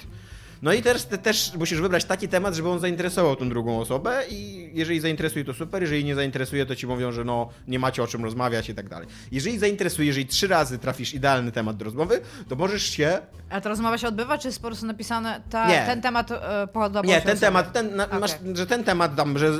No 0.63 0.73
i 0.73 0.81
też, 0.81 1.03
te, 1.03 1.17
też 1.17 1.51
musisz 1.59 1.81
wybrać 1.81 2.05
taki 2.05 2.27
temat, 2.27 2.55
żeby 2.55 2.69
on 2.69 2.79
zainteresował 2.79 3.35
tą 3.35 3.49
drugą 3.49 3.79
osobę 3.79 4.23
i 4.29 4.69
jeżeli 4.73 4.99
zainteresuje 4.99 5.45
to 5.45 5.53
super, 5.53 5.81
jeżeli 5.81 6.05
nie 6.05 6.15
zainteresuje, 6.15 6.65
to 6.65 6.75
ci 6.75 6.87
mówią, 6.87 7.11
że 7.11 7.23
no 7.23 7.49
nie 7.67 7.79
macie 7.79 8.03
o 8.03 8.07
czym 8.07 8.23
rozmawiać 8.23 8.69
i 8.69 8.75
tak 8.75 8.89
dalej. 8.89 9.07
Jeżeli 9.31 9.59
zainteresuje, 9.59 10.07
jeżeli 10.07 10.25
trzy 10.25 10.47
razy 10.47 10.79
trafisz 10.79 11.13
idealny 11.13 11.51
temat 11.51 11.77
do 11.77 11.85
rozmowy, 11.85 12.21
to 12.49 12.55
możesz 12.55 12.83
się 12.83 13.19
A 13.49 13.61
ta 13.61 13.69
rozmowa 13.69 13.97
się 13.97 14.07
odbywa, 14.07 14.37
czy 14.37 14.47
jest 14.47 14.61
po 14.61 14.67
prostu 14.67 14.85
napisane, 14.85 15.41
ta, 15.49 15.67
Nie. 15.67 15.83
ten 15.85 16.01
temat 16.01 16.31
e, 16.31 16.67
podobał 16.73 17.03
Nie, 17.03 17.21
ten 17.21 17.39
temat, 17.39 17.73
ten, 17.73 17.95
na, 17.95 18.05
Okej. 18.05 18.19
masz, 18.19 18.31
że 18.53 18.67
ten 18.67 18.83
temat 18.83 19.15
tam, 19.15 19.37
że 19.37 19.51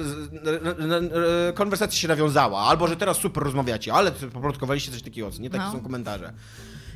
konwersacja 1.54 2.00
się 2.00 2.08
nawiązała, 2.08 2.60
albo 2.62 2.88
że 2.88 2.96
teraz 2.98 3.18
super 3.18 3.44
rozmawiacie, 3.44 3.94
ale 3.94 4.12
poplątkowaliście 4.12 4.92
coś 4.92 5.02
takiego, 5.02 5.30
nie 5.40 5.50
takie 5.50 5.64
No. 5.64 5.72
są 5.72 5.80
komentarze. 5.82 6.34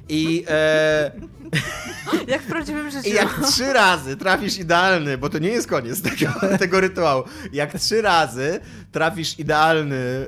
I, 0.09 0.45
e, 0.47 1.11
Jak 2.27 2.41
w 2.41 2.47
prawdziwym 2.47 2.91
życiu. 2.91 3.09
I 3.09 3.13
jak 3.13 3.39
trzy 3.47 3.73
razy 3.73 4.17
trafisz 4.17 4.57
idealny, 4.57 5.17
bo 5.17 5.29
to 5.29 5.39
nie 5.39 5.49
jest 5.49 5.67
koniec 5.67 6.01
tego, 6.01 6.33
tego 6.59 6.81
rytuału, 6.81 7.23
jak 7.53 7.79
trzy 7.79 8.01
razy 8.01 8.59
trafisz 8.91 9.39
idealny, 9.39 9.95
e, 9.95 10.27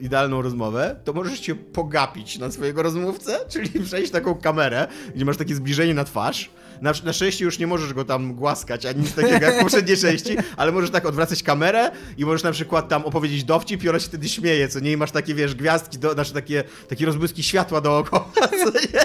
idealną 0.00 0.42
rozmowę, 0.42 0.96
to 1.04 1.12
możesz 1.12 1.40
się 1.40 1.54
pogapić 1.54 2.38
na 2.38 2.50
swojego 2.50 2.82
rozmówcę, 2.82 3.38
czyli 3.48 3.80
przejść 3.80 4.12
taką 4.12 4.34
kamerę, 4.34 4.88
gdzie 5.14 5.24
masz 5.24 5.36
takie 5.36 5.54
zbliżenie 5.54 5.94
na 5.94 6.04
twarz. 6.04 6.50
Na, 6.82 6.92
na 7.04 7.12
szczęście 7.12 7.44
już 7.44 7.58
nie 7.58 7.66
możesz 7.66 7.94
go 7.94 8.04
tam 8.04 8.34
głaskać, 8.34 8.86
ani 8.86 9.00
nic 9.00 9.14
takiego 9.14 9.46
jak 9.46 9.54
w 9.56 9.58
poprzedniej 9.60 9.96
części, 10.06 10.36
ale 10.56 10.72
możesz 10.72 10.90
tak 10.90 11.06
odwracać 11.06 11.42
kamerę 11.42 11.90
i 12.18 12.24
możesz 12.24 12.42
na 12.42 12.52
przykład 12.52 12.88
tam 12.88 13.04
opowiedzieć 13.04 13.44
dowcip 13.44 13.84
i 13.84 13.88
ona 13.88 14.00
się 14.00 14.08
wtedy 14.08 14.28
śmieje, 14.28 14.68
co 14.68 14.80
nie? 14.80 14.92
I 14.92 14.96
masz 14.96 15.10
takie, 15.10 15.34
wiesz, 15.34 15.54
gwiazdki, 15.54 15.98
do, 15.98 16.12
znaczy 16.12 16.32
takie, 16.32 16.64
takie 16.88 17.06
rozbłyski 17.06 17.42
światła 17.42 17.80
dookoła, 17.80 18.32
co 18.34 18.64
nie? 18.64 19.04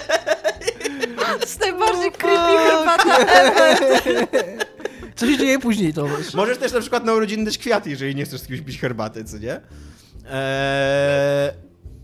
To 1.16 1.38
jest 1.42 1.60
najbardziej 1.60 2.12
creepy 2.12 2.58
herbata 2.58 3.18
ever. 3.18 3.78
Co 5.16 5.28
się 5.28 5.38
dzieje 5.38 5.60
później, 5.60 5.94
Tomasz? 5.94 6.34
Możesz 6.34 6.58
też 6.58 6.72
na 6.72 6.80
przykład 6.80 7.06
na 7.06 7.14
urodziny 7.14 7.46
dać 7.46 7.58
kwiaty, 7.58 7.90
jeżeli 7.90 8.16
nie 8.16 8.26
chcesz 8.26 8.42
z 8.42 8.48
kimś 8.48 8.62
pić 8.62 8.80
herbatę, 8.80 9.24
co 9.24 9.38
nie? 9.38 9.62
Eee, 10.32 11.52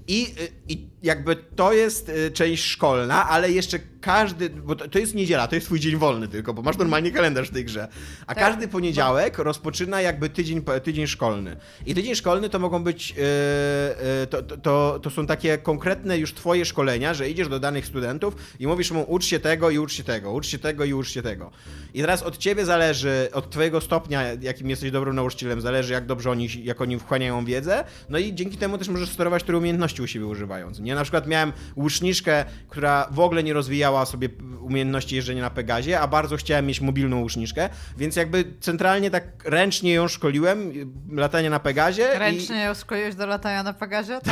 i, 0.07 0.34
I 0.67 0.92
jakby 1.04 1.36
to 1.36 1.74
jest 1.74 2.10
y, 2.10 2.32
część 2.32 2.64
szkolna, 2.66 3.30
ale 3.30 3.51
jeszcze 3.51 3.80
każdy, 4.01 4.49
bo 4.49 4.76
to, 4.76 4.99
jest 4.99 5.16
niedziela, 5.16 5.47
to 5.47 5.56
jest 5.56 5.68
twój 5.68 5.80
dzień 5.80 5.95
wolny 5.95 6.28
tylko, 6.28 6.54
bo 6.54 6.62
masz 6.62 6.78
normalnie 6.78 7.12
kalendarz 7.12 7.49
w 7.49 7.54
tej 7.54 7.66
grze. 7.66 7.88
A 8.28 8.36
Tak. 8.36 8.43
każdy 8.43 8.68
poniedziałek 8.68 9.38
rozpoczyna 9.38 10.01
jakby 10.01 10.30
tydzień, 10.30 10.62
tydzień 10.84 11.08
szkolny. 11.08 11.56
I 11.86 11.95
tydzień 11.95 12.16
szkolny 12.16 12.49
to 12.49 12.60
mogą 12.60 12.84
być, 12.84 13.12
y, 13.12 14.24
y, 14.24 14.28
to, 14.28 14.43
to- 14.43 14.58
to, 14.58 14.99
to 15.04 15.10
są 15.10 15.26
takie 15.26 15.58
konkretne 15.58 16.18
już 16.18 16.34
twoje 16.34 16.66
szkolenia, 16.66 17.14
że 17.14 17.30
idziesz 17.30 17.47
do 17.47 17.60
danych 17.60 17.86
studentów 17.86 18.36
i 18.60 18.68
mówisz 18.68 18.91
mu 18.91 19.04
ucz 19.08 19.26
się 19.26 19.39
tego 19.39 19.70
i 19.70 19.80
ucz 19.80 19.93
się 19.93 20.04
tego, 20.04 20.32
ucz 20.32 20.47
się 20.47 20.60
tego 20.60 20.86
i 20.86 20.93
ucz 20.93 21.10
się 21.10 21.22
tego. 21.22 21.51
I 21.93 22.01
teraz 22.01 22.24
od 22.24 22.38
ciebie 22.38 22.66
zależy, 22.66 23.30
od 23.34 23.49
twojego 23.49 23.82
stopnia, 23.82 24.24
jakim 24.41 24.70
jesteś 24.70 24.91
dobrym 24.91 25.16
nauczycielem, 25.16 25.62
zależy 25.62 25.93
jak 25.93 26.06
dobrze 26.06 26.32
oni, 26.32 26.47
jak 26.64 26.82
oni 26.82 26.99
wchłaniają 26.99 27.45
wiedzę, 27.45 27.84
no 28.10 28.18
i 28.18 28.34
dzięki 28.36 28.58
temu 28.58 28.78
też 28.78 28.88
możesz 28.89 29.10
sterować, 29.10 29.43
które 29.43 29.58
umiejętności 29.58 30.01
u 30.01 30.08
siebie 30.08 30.26
używając. 30.26 30.80
Nie, 30.80 30.92
na 30.95 31.03
przykład 31.03 31.27
miałem 31.27 31.53
łuczniczkę, 31.75 32.45
która 32.69 33.07
w 33.11 33.19
ogóle 33.19 33.43
nie 33.43 33.53
rozwijała 33.53 34.05
sobie 34.05 34.29
umiejętności 34.61 35.15
jeżdżenia 35.15 35.41
na 35.41 35.49
Pegazie, 35.49 35.99
a 35.99 36.07
bardzo 36.07 36.37
chciałem 36.37 36.65
mieć 36.65 36.81
mobilną 36.81 37.21
łuczniczkę, 37.21 37.69
więc 37.97 38.15
jakby 38.15 38.43
centralnie 38.59 39.11
tak 39.11 39.23
ręcznie 39.45 39.93
ją 39.93 40.07
szkoliłem, 40.07 40.71
latanie 41.11 41.49
na 41.49 41.59
Pegazie 41.59 42.19
Ręcznie 42.19 42.63
ją 42.63 42.73
skleiłeś 42.75 43.15
do 43.15 43.25
latania 43.27 43.63
na 43.63 43.73
Pegazie? 43.73 44.19
To 44.23 44.31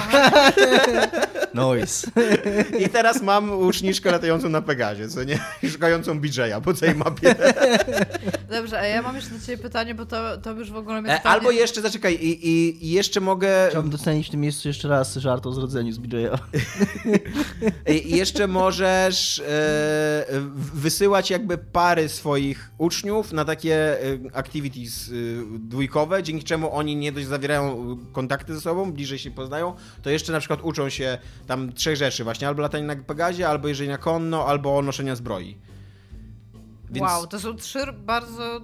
Noise. 1.53 2.07
i, 2.80 2.84
i 2.84 2.89
teraz 2.89 3.22
mam 3.22 3.51
łuczniczkę 3.51 4.12
latającą 4.12 4.49
na 4.49 4.62
Pegazie, 4.62 5.07
co 5.07 5.24
nie? 5.24 5.39
Szukającą 5.74 6.20
BJ'a 6.20 6.62
po 6.62 6.74
całej 6.74 6.95
mapie. 6.95 7.36
Dobrze, 8.49 8.80
a 8.80 8.86
ja 8.86 9.01
mam 9.01 9.16
jeszcze 9.16 9.32
do 9.32 9.45
ciebie 9.45 9.64
pytanie, 9.64 9.95
bo 9.95 10.05
to, 10.05 10.38
to 10.38 10.51
już 10.51 10.72
w 10.72 10.76
ogóle 10.76 11.01
mnie 11.01 11.12
E, 11.14 11.18
totalnie- 11.18 11.34
Albo 11.39 11.51
jeszcze, 11.51 11.82
zaczekaj, 11.82 12.14
i, 12.14 12.47
i, 12.47 12.86
i 12.86 12.91
jeszcze 12.91 13.20
mogę... 13.20 13.68
Chciałbym 13.70 13.91
docenić 13.91 14.28
w 14.28 14.32
tym 14.32 14.39
miejscu 14.41 14.68
jeszcze 14.68 14.88
raz 14.88 15.16
żart 15.16 15.45
o 15.45 15.51
zrodzeniu 15.51 15.91
z 15.93 15.99
BJ'a. 15.99 16.38
I 17.88 18.16
jeszcze 18.16 18.47
możesz 18.47 19.39
e, 19.39 20.26
wysyłać 20.74 21.30
jakby 21.30 21.58
pary 21.58 22.10
swoich 22.10 22.72
uczniów 22.78 23.34
na 23.34 23.45
takie 23.45 23.76
e, 24.04 24.18
activities 24.34 25.10
e, 25.10 25.60
dwójkowe, 25.60 26.24
dzięki 26.24 26.43
czemu 26.43 26.76
oni 26.76 26.95
nie 26.95 27.12
dość 27.12 27.28
zawierają 27.28 27.97
kontakty 28.12 28.54
ze 28.56 28.62
sobą, 28.62 28.91
bliżej 28.91 29.20
się 29.20 29.32
poznają, 29.32 29.74
to 30.02 30.10
jeszcze 30.10 30.32
na 30.32 30.39
przykład 30.39 30.60
uczą 30.64 30.89
się 30.89 31.18
tam 31.47 31.74
trzech 31.74 31.95
rzeczy 31.95 32.24
właśnie, 32.24 32.47
albo 32.47 32.62
latania 32.62 32.86
na 32.86 32.95
Pegazie, 33.04 33.47
albo 33.49 33.68
jeżdżenia 33.68 33.97
konno, 33.97 34.45
albo 34.47 34.82
noszenia 34.82 35.16
zbroi. 35.16 35.58
Więc- 36.91 37.02
Wow, 37.08 37.28
to 37.28 37.39
są 37.39 37.56
trzy 37.56 37.80
bardzo 37.93 38.62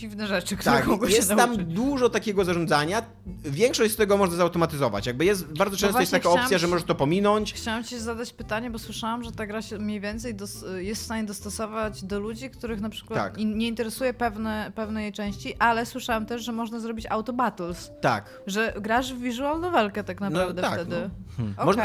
dziwne 0.00 0.26
rzeczy, 0.26 0.56
które 0.56 0.76
Tak, 0.76 0.86
mogły 0.86 1.10
jest 1.10 1.30
się 1.30 1.36
tam 1.36 1.48
nauczyć. 1.50 1.66
dużo 1.74 2.08
takiego 2.10 2.44
zarządzania. 2.44 3.02
Większość 3.44 3.92
z 3.92 3.96
tego 3.96 4.16
można 4.16 4.36
zautomatyzować. 4.36 5.06
Jakby 5.06 5.24
jest 5.24 5.44
bardzo 5.58 5.76
często 5.76 5.86
jest 6.00 6.10
właśnie 6.10 6.18
taka 6.30 6.42
opcja, 6.42 6.58
że 6.58 6.66
możesz 6.68 6.84
to 6.86 6.94
pominąć. 6.94 7.54
Chciałam 7.54 7.84
ci 7.84 7.98
zadać 8.00 8.32
pytanie, 8.32 8.70
bo 8.70 8.78
słyszałam, 8.78 9.24
że 9.24 9.32
ta 9.32 9.46
gra 9.46 9.62
się 9.62 9.78
mniej 9.78 10.00
więcej 10.00 10.34
dos- 10.34 10.64
jest 10.78 11.02
w 11.02 11.04
stanie 11.04 11.24
dostosować 11.24 12.04
do 12.04 12.20
ludzi, 12.20 12.50
których 12.50 12.80
na 12.80 12.88
przykład 12.90 13.18
Tak. 13.20 13.38
in- 13.38 13.58
nie 13.58 13.68
interesuje 13.68 14.14
pewne, 14.14 14.72
pewne 14.74 15.02
jej 15.02 15.12
części, 15.12 15.54
ale 15.58 15.86
słyszałam 15.86 16.26
też, 16.26 16.44
że 16.44 16.52
można 16.52 16.80
zrobić 16.80 17.06
auto 17.10 17.32
battles. 17.32 17.90
Tak. 18.00 18.40
Że 18.46 18.74
grasz 18.80 19.14
w 19.14 19.20
visual 19.20 19.60
novelkę 19.60 20.04
tak 20.04 20.20
naprawdę 20.20 20.62
tak, 20.62 20.74
wtedy. 20.74 21.10
no. 21.38 21.44
Okej. 21.44 21.66
Można- 21.66 21.84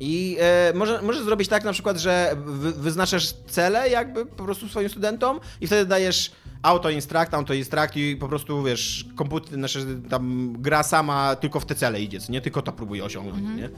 I 0.00 0.36
e, 0.40 0.72
może, 0.74 1.02
możesz 1.02 1.22
zrobić 1.24 1.48
tak 1.48 1.64
na 1.64 1.72
przykład, 1.72 1.96
że 1.98 2.36
wy, 2.46 2.72
wyznaczasz 2.72 3.32
cele 3.32 3.88
jakby 3.88 4.26
po 4.26 4.44
prostu 4.44 4.68
swoim 4.68 4.88
studentom 4.88 5.40
i 5.60 5.66
wtedy 5.66 5.86
dajesz 5.86 6.32
auto-instruct, 6.62 7.34
auto-instruct 7.34 7.96
i 7.96 8.16
po 8.16 8.28
prostu, 8.28 8.62
wiesz, 8.62 9.06
komputer, 9.16 9.54
znaczy 9.54 10.00
tam 10.08 10.52
gra 10.58 10.82
sama 10.82 11.36
tylko 11.36 11.60
w 11.60 11.66
te 11.66 11.74
cele 11.74 12.02
idzie, 12.02 12.20
co 12.20 12.32
nie? 12.32 12.40
Tylko 12.40 12.62
to 12.62 12.72
próbuje 12.72 13.04
osiągnąć, 13.04 13.56
nie? 13.56 13.70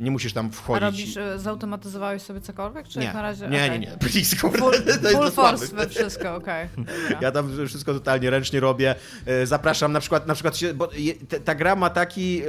Nie 0.00 0.10
musisz 0.10 0.32
tam 0.32 0.46
A 0.46 0.50
wchodzić. 0.50 0.80
robisz, 0.82 1.16
e, 1.16 1.38
zautomatyzowałeś 1.38 2.22
sobie 2.22 2.40
cokolwiek, 2.40 2.88
czy 2.88 2.98
nie. 2.98 3.04
jak 3.04 3.14
na 3.14 3.22
razie? 3.22 3.48
nie, 3.48 3.64
okej. 3.64 3.70
nie, 3.70 3.86
nie, 3.86 3.96
Please, 4.10 4.36
kurde, 4.36 4.58
Full, 4.58 4.72
to 4.72 4.90
jest 4.90 5.12
full 5.12 5.30
force 5.30 5.66
we 5.76 5.88
wszystko, 5.88 6.34
okej. 6.34 6.68
Dobra. 6.76 7.18
Ja 7.20 7.32
tam 7.32 7.66
wszystko 7.66 7.94
totalnie 7.94 8.30
ręcznie 8.30 8.60
robię. 8.60 8.94
E, 9.26 9.46
Zapraszam 9.46 9.92
na 9.92 10.00
przykład, 10.00 10.26
na 10.26 10.34
przykład 10.34 10.56
się, 10.56 10.74
bo 10.74 10.88
ta 11.44 11.54
gra 11.54 11.76
ma 11.76 11.90
taki. 11.90 12.42
e, 12.42 12.46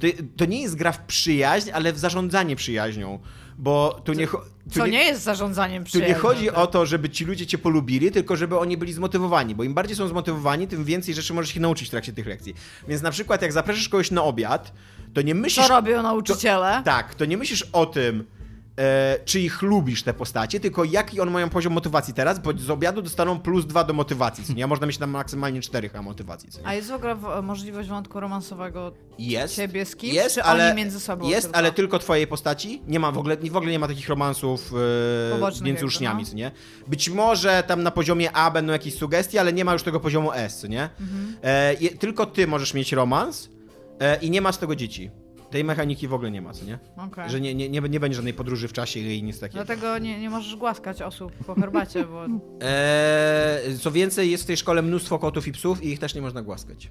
To, 0.00 0.06
to 0.36 0.44
nie 0.44 0.62
jest 0.62 0.76
gra 0.76 0.92
w 0.92 1.00
przyjaźń, 1.06 1.70
ale 1.74 1.92
w 1.92 1.98
zarządzanie 1.98 2.56
przyjaźnią. 2.56 3.18
Bo 3.58 4.00
tu 4.04 4.12
nie. 4.12 4.26
Tu 4.26 4.38
Co 4.70 4.86
nie 4.86 5.04
jest 5.04 5.22
zarządzaniem 5.22 5.84
Tu 5.84 6.00
nie 6.00 6.14
chodzi 6.14 6.50
o 6.50 6.66
to, 6.66 6.86
żeby 6.86 7.10
ci 7.10 7.24
ludzie 7.24 7.46
cię 7.46 7.58
polubili, 7.58 8.10
tylko 8.10 8.36
żeby 8.36 8.58
oni 8.58 8.76
byli 8.76 8.92
zmotywowani, 8.92 9.54
bo 9.54 9.64
im 9.64 9.74
bardziej 9.74 9.96
są 9.96 10.08
zmotywowani, 10.08 10.68
tym 10.68 10.84
więcej 10.84 11.14
rzeczy 11.14 11.34
możesz 11.34 11.54
się 11.54 11.60
nauczyć 11.60 11.88
w 11.88 11.90
trakcie 11.90 12.12
tych 12.12 12.26
lekcji. 12.26 12.54
Więc 12.88 13.02
na 13.02 13.10
przykład 13.10 13.42
jak 13.42 13.52
zapraszasz 13.52 13.88
kogoś 13.88 14.10
na 14.10 14.22
obiad, 14.22 14.72
to 15.14 15.22
nie 15.22 15.34
myślisz... 15.34 15.66
Co 15.66 15.74
robią 15.74 16.02
nauczyciele? 16.02 16.82
Tak, 16.84 17.14
to 17.14 17.24
nie 17.24 17.36
myślisz 17.36 17.62
o 17.72 17.86
tym, 17.86 18.24
e, 18.78 19.18
czy 19.24 19.40
ich 19.40 19.62
lubisz 19.62 20.02
te 20.02 20.14
postacie, 20.14 20.60
tylko 20.60 20.84
jaki 20.84 21.20
on 21.20 21.30
mają 21.30 21.50
poziom 21.50 21.72
motywacji 21.72 22.14
teraz, 22.14 22.38
bo 22.38 22.52
z 22.52 22.70
obiadu 22.70 23.02
dostaną 23.02 23.38
plus 23.38 23.66
dwa 23.66 23.84
do 23.84 23.92
motywacji, 23.92 24.44
co 24.44 24.52
nie? 24.52 24.66
Można 24.66 24.86
mieć 24.86 24.98
tam 24.98 25.10
maksymalnie 25.10 25.60
cztery 25.60 25.88
chyba 25.88 26.02
motywacji, 26.02 26.50
co 26.50 26.60
nie? 26.60 26.66
A 26.66 26.74
jest 26.74 26.88
w 26.88 26.92
ogóle 26.92 27.16
możliwość 27.42 27.88
wątku 27.88 28.20
romansowego 28.20 28.92
Jest. 29.18 29.56
ciebie 29.56 29.84
z 29.84 29.96
kimś, 29.96 30.14
jest, 30.14 30.34
czy 30.34 30.42
ale, 30.42 30.74
między 30.74 31.00
sobą 31.00 31.28
Jest, 31.28 31.42
tylko? 31.42 31.58
ale 31.58 31.72
tylko 31.72 31.98
twojej 31.98 32.26
postaci. 32.26 32.82
Nie 32.86 33.00
ma 33.00 33.12
w 33.12 33.18
ogóle, 33.18 33.36
w 33.36 33.56
ogóle 33.56 33.72
nie 33.72 33.78
ma 33.78 33.88
takich 33.88 34.08
romansów 34.08 34.72
e, 35.32 35.40
między 35.40 35.68
jakby, 35.68 35.86
uczniami, 35.86 36.22
no. 36.22 36.28
co 36.28 36.36
nie? 36.36 36.50
Być 36.86 37.08
może 37.08 37.62
tam 37.66 37.82
na 37.82 37.90
poziomie 37.90 38.32
A 38.32 38.50
będą 38.50 38.72
jakieś 38.72 38.94
sugestie, 38.94 39.40
ale 39.40 39.52
nie 39.52 39.64
ma 39.64 39.72
już 39.72 39.82
tego 39.82 40.00
poziomu 40.00 40.32
S, 40.32 40.58
co 40.58 40.66
nie? 40.66 40.88
Mhm. 41.00 41.36
E, 41.42 41.74
tylko 41.98 42.26
ty 42.26 42.46
możesz 42.46 42.74
mieć 42.74 42.92
romans 42.92 43.48
i 44.22 44.30
nie 44.30 44.40
ma 44.40 44.52
z 44.52 44.58
tego 44.58 44.76
dzieci. 44.76 45.10
Tej 45.50 45.64
mechaniki 45.64 46.08
w 46.08 46.14
ogóle 46.14 46.30
nie 46.30 46.42
ma, 46.42 46.52
co 46.52 46.64
nie? 46.64 46.78
Okej. 46.96 47.30
Że 47.30 47.40
nie, 47.40 47.54
nie, 47.54 47.68
nie, 47.68 47.80
nie 47.80 48.00
będzie 48.00 48.16
żadnej 48.16 48.34
podróży 48.34 48.68
w 48.68 48.72
czasie 48.72 49.00
i 49.00 49.22
nic 49.22 49.40
takiego. 49.40 49.64
Dlatego 49.64 49.98
nie, 49.98 50.20
nie 50.20 50.30
możesz 50.30 50.56
głaskać 50.56 51.02
osób 51.02 51.32
po 51.32 51.54
herbacie, 51.54 52.04
bo 52.04 52.24
Eee, 52.24 53.78
co 53.82 53.90
więcej, 53.90 54.30
jest 54.30 54.42
w 54.42 54.46
tej 54.46 54.56
szkole 54.56 54.82
mnóstwo 54.82 55.18
kotów 55.18 55.48
i 55.48 55.52
psów 55.52 55.82
i 55.82 55.88
ich 55.88 55.98
też 55.98 56.14
nie 56.14 56.22
można 56.22 56.42
głaskać. 56.42 56.90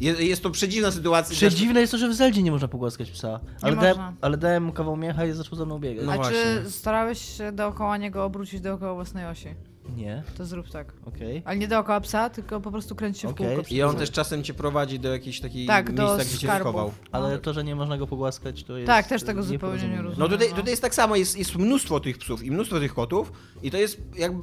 Jest, 0.00 0.20
jest 0.20 0.42
to 0.42 0.50
przedziwna 0.50 0.90
sytuacja. 0.90 1.36
Przedziwne 1.36 1.80
jest 1.80 1.92
to, 1.92 1.98
że 1.98 2.08
w 2.08 2.14
Zeldzie 2.14 2.42
nie 2.42 2.50
można 2.50 2.68
pogłaskać 2.68 3.10
psa. 3.10 3.40
Ale, 3.62 3.76
dałem, 3.76 3.88
można. 3.88 4.14
ale 4.20 4.36
dałem 4.36 4.64
mu 4.64 4.72
kawał 4.72 4.96
miecha 4.96 5.26
i 5.26 5.32
zaczął 5.32 5.58
za 5.58 5.64
mną 5.64 5.78
biegać. 5.78 6.06
No 6.06 6.12
A 6.12 6.16
właśnie. 6.16 6.36
czy 6.64 6.70
starałeś 6.70 7.36
się 7.38 7.52
dookoła 7.52 7.96
niego 7.96 8.24
obrócić 8.24 8.60
dookoła 8.60 8.94
własnej 8.94 9.26
osi? 9.26 9.48
Nie, 9.96 10.22
To 10.36 10.44
zrób 10.44 10.70
tak. 10.70 10.92
okej. 11.06 11.42
Ale 11.44 11.56
nie 11.58 11.68
dookoła 11.68 12.00
psa, 12.00 12.30
tylko 12.30 12.60
po 12.60 12.70
prostu 12.70 12.94
kręć 12.94 13.18
się 13.18 13.28
w 13.28 13.30
Okej. 13.30 13.46
kółko. 13.46 13.62
przy 13.62 13.74
I 13.74 13.82
on 13.82 13.96
też 13.96 14.10
czasem 14.10 14.42
cię 14.44 14.54
prowadzi 14.54 15.00
do 15.00 15.12
jakiejś 15.12 15.40
takiej 15.40 15.66
Tak, 15.66 15.92
do 15.92 16.02
miejsca, 16.02 16.24
gdzie 16.24 16.38
cię 16.38 16.46
skarbów. 16.46 16.72
schował. 16.72 16.92
Ale 17.12 17.38
to, 17.38 17.52
że 17.52 17.64
nie 17.64 17.74
można 17.76 17.98
go 17.98 18.06
pogłaskać, 18.06 18.64
to 18.64 18.76
jest... 18.76 18.86
Tak, 18.86 19.06
też 19.06 19.22
tego 19.22 19.42
zupełnie 19.42 19.52
nieporozumienie. 19.52 19.96
nie 19.96 20.02
rozumiem. 20.02 20.18
No 20.30 20.34
tutaj, 20.34 20.48
No. 20.50 20.56
tutaj 20.56 20.70
jest 20.72 20.82
tak 20.82 20.94
samo, 20.94 21.16
jest, 21.16 21.38
jest 21.38 21.56
mnóstwo 21.56 22.00
tych 22.00 22.18
psów 22.18 22.42
i 22.42 22.50
mnóstwo 22.50 22.80
tych 22.80 22.94
kotów 22.94 23.32
i 23.62 23.70
to 23.70 23.76
jest 23.76 24.00
jakby, 24.18 24.42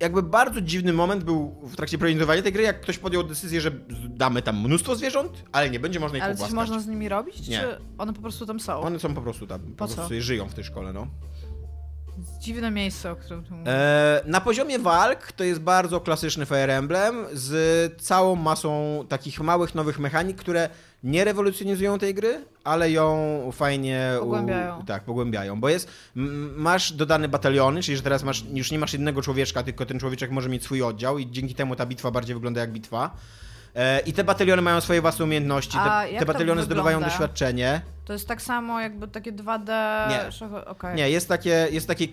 jakby 0.00 0.22
bardzo 0.22 0.60
dziwny 0.60 0.92
moment 0.92 1.24
był 1.24 1.54
w 1.62 1.76
trakcie 1.76 1.98
prezentowania 1.98 2.42
tej 2.42 2.52
gry, 2.52 2.62
jak 2.62 2.80
ktoś 2.80 2.98
podjął 2.98 3.22
decyzję, 3.22 3.60
że 3.60 3.70
damy 4.08 4.42
tam 4.42 4.60
mnóstwo 4.60 4.96
zwierząt, 4.96 5.44
ale 5.52 5.70
nie 5.70 5.80
będzie 5.80 6.00
można 6.00 6.18
ich 6.18 6.24
Ale 6.24 6.34
coś 6.36 6.48
pogłaskać. 6.48 6.68
można 6.70 6.84
z 6.84 6.86
nimi 6.88 7.08
robić? 7.08 7.48
Nie. 7.48 7.60
Czy 7.60 7.66
one 7.98 8.12
po 8.12 8.20
prostu 8.22 8.46
tam 8.46 8.60
są? 8.60 8.80
One 8.80 8.98
są 8.98 9.14
po 9.14 9.22
prostu 9.22 9.46
tam, 9.46 9.60
po, 9.60 9.66
Po 9.66 9.88
co? 9.88 9.94
prostu 9.94 10.08
sobie 10.08 10.22
żyją 10.22 10.48
w 10.48 10.54
tej 10.54 10.64
szkole, 10.64 10.92
no. 10.92 11.06
Dziwne 12.40 12.70
miejsce, 12.70 13.12
o 13.12 13.16
którym 13.16 13.44
tu 13.44 13.54
mówisz. 13.54 13.68
E, 13.72 14.22
na 14.26 14.40
poziomie 14.40 14.78
walk 14.78 15.32
to 15.32 15.44
jest 15.44 15.60
bardzo 15.60 16.00
klasyczny 16.00 16.46
Fire 16.46 16.76
Emblem 16.78 17.24
z 17.32 18.02
całą 18.02 18.36
masą 18.36 19.04
takich 19.08 19.40
małych, 19.40 19.74
nowych 19.74 19.98
mechanik, 19.98 20.36
które 20.36 20.68
nie 21.04 21.24
rewolucjonizują 21.24 21.98
tej 21.98 22.14
gry, 22.14 22.44
ale 22.64 22.90
ją 22.90 23.16
fajnie 23.52 24.10
u- 24.16 24.20
Pogłębiają. 24.20 24.82
tak, 24.86 25.02
pogłębiają, 25.04 25.60
bo 25.60 25.68
jest, 25.68 25.88
m, 26.16 26.54
masz 26.56 26.92
dodane 26.92 27.28
bataliony, 27.28 27.82
czyli 27.82 27.96
że 27.96 28.02
teraz 28.02 28.22
masz, 28.22 28.44
już 28.54 28.70
nie 28.72 28.78
masz 28.78 28.92
jednego 28.92 29.22
człowieczka, 29.22 29.62
tylko 29.62 29.86
ten 29.86 29.98
człowieczek 30.00 30.30
może 30.30 30.48
mieć 30.48 30.62
swój 30.64 30.82
oddział 30.82 31.18
i 31.18 31.30
dzięki 31.30 31.54
temu 31.54 31.76
ta 31.76 31.86
bitwa 31.86 32.10
bardziej 32.10 32.34
wygląda 32.34 32.60
jak 32.60 32.72
bitwa. 32.72 33.16
E, 33.74 34.00
I 34.00 34.12
te 34.12 34.24
bataliony 34.24 34.62
mają 34.62 34.80
swoje 34.80 35.00
własne 35.00 35.24
umiejętności, 35.24 35.78
A 35.80 36.04
te, 36.06 36.18
te 36.18 36.26
bataliony 36.26 36.62
zdobywają 36.62 36.98
wygląda? 36.98 37.18
doświadczenie. 37.18 37.80
To 38.06 38.12
jest 38.12 38.28
tak 38.28 38.42
samo 38.42 38.80
jakby 38.80 39.08
takie 39.08 39.32
2D... 39.32 39.68
Nie. 40.08 40.30
szacho- 40.32 40.64
okej. 40.66 40.96
Nie, 40.96 41.10
jest 41.10 41.28
takie, 41.28 41.68
jest 41.70 41.86
takie 41.88 42.08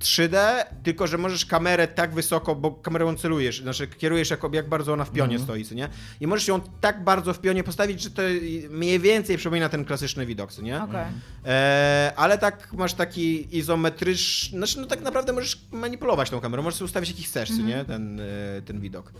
3D, 0.00 0.36
tylko 0.82 1.06
że 1.06 1.18
możesz 1.18 1.46
kamerę 1.46 1.88
tak 1.88 2.14
wysoko, 2.14 2.54
bo 2.54 2.70
kamerą 2.70 3.16
celujesz, 3.16 3.62
znaczy 3.62 3.86
kierujesz 3.86 4.30
jak, 4.30 4.40
jak 4.52 4.68
bardzo 4.68 4.92
ona 4.92 5.04
w 5.04 5.10
pionie 5.10 5.34
Mhm. 5.36 5.42
stoi, 5.42 5.64
co 5.64 5.74
nie? 5.74 5.88
I 6.20 6.26
możesz 6.26 6.48
ją 6.48 6.60
tak 6.80 7.04
bardzo 7.04 7.34
w 7.34 7.40
pionie 7.40 7.64
postawić, 7.64 8.02
że 8.02 8.10
to 8.10 8.22
mniej 8.70 9.00
więcej 9.00 9.36
przypomina 9.36 9.68
ten 9.68 9.84
klasyczny 9.84 10.26
widok, 10.26 10.52
co 10.52 10.62
nie? 10.62 10.82
Okej. 10.82 11.04
E, 11.46 12.12
ale 12.16 12.38
tak 12.38 12.72
masz 12.72 12.94
taki 12.94 13.56
izometryczny, 13.58 14.58
znaczy 14.58 14.80
no 14.80 14.86
tak 14.86 15.00
naprawdę 15.00 15.32
możesz 15.32 15.58
manipulować 15.72 16.30
tą 16.30 16.40
kamerą, 16.40 16.62
możesz 16.62 16.78
sobie 16.78 16.86
ustawić 16.86 17.10
jaki 17.10 17.22
chcesz, 17.22 17.48
co 17.56 17.62
nie? 17.62 17.84
Ten, 17.84 18.20
e, 18.20 18.24
ten 18.66 18.80
widok. 18.80 19.12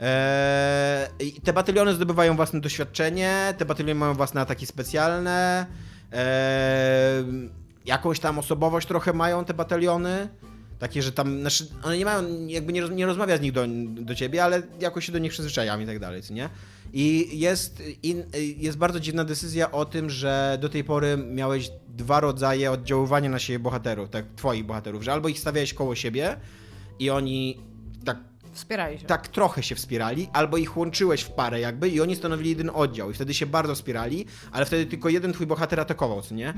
E, 0.00 1.08
i 1.20 1.32
te 1.32 1.52
batyliony 1.52 1.94
zdobywają 1.94 2.36
własne 2.36 2.60
doświadczenie, 2.60 3.54
te 3.58 3.64
batyliony 3.64 4.00
mają 4.00 4.14
własne 4.14 4.40
ataki 4.40 4.66
specjalne, 4.66 5.66
e, 6.12 7.24
jakąś 7.84 8.20
tam 8.20 8.38
osobowość 8.38 8.88
trochę 8.88 9.12
mają 9.12 9.44
te 9.44 9.54
bataliony. 9.54 10.28
Takie, 10.78 11.02
że 11.02 11.12
tam, 11.12 11.40
znaczy, 11.40 11.66
one 11.82 11.98
nie 11.98 12.04
mają, 12.04 12.46
jakby 12.46 12.72
nie, 12.72 12.88
nie 12.88 13.06
rozmawia 13.06 13.36
z 13.36 13.40
nich 13.40 13.52
do, 13.52 13.64
do 13.86 14.14
ciebie, 14.14 14.44
ale 14.44 14.62
jakoś 14.80 15.06
się 15.06 15.12
do 15.12 15.18
nich 15.18 15.32
przyzwyczajam 15.32 15.82
i 15.82 15.86
tak 15.86 15.98
dalej, 15.98 16.22
co 16.22 16.34
nie? 16.34 16.48
I 16.92 17.38
jest, 17.38 17.82
in, 18.02 18.22
jest 18.56 18.78
bardzo 18.78 19.00
dziwna 19.00 19.24
decyzja 19.24 19.70
o 19.70 19.84
tym, 19.84 20.10
że 20.10 20.58
do 20.60 20.68
tej 20.68 20.84
pory 20.84 21.16
miałeś 21.16 21.70
dwa 21.88 22.20
rodzaje 22.20 22.70
oddziaływania 22.70 23.30
na 23.30 23.38
siebie 23.38 23.58
bohaterów, 23.58 24.10
tak, 24.10 24.24
twoich 24.36 24.64
bohaterów, 24.64 25.02
że 25.02 25.12
albo 25.12 25.28
ich 25.28 25.38
stawiałeś 25.38 25.74
koło 25.74 25.94
siebie 25.94 26.36
i 26.98 27.10
oni 27.10 27.69
Wspieraj 28.52 28.98
się. 28.98 29.06
tak 29.06 29.28
trochę 29.28 29.62
się 29.62 29.74
wspierali, 29.74 30.28
albo 30.32 30.56
ich 30.56 30.76
łączyłeś 30.76 31.22
w 31.22 31.30
parę 31.30 31.60
jakby 31.60 31.88
i 31.88 32.00
oni 32.00 32.16
stanowili 32.16 32.50
jeden 32.50 32.70
oddział 32.74 33.10
i 33.10 33.14
wtedy 33.14 33.34
się 33.34 33.46
bardzo 33.46 33.74
wspierali, 33.74 34.26
ale 34.52 34.66
wtedy 34.66 34.86
tylko 34.86 35.08
jeden 35.08 35.32
twój 35.32 35.46
bohater 35.46 35.80
atakował, 35.80 36.22
co 36.22 36.34
nie? 36.34 36.54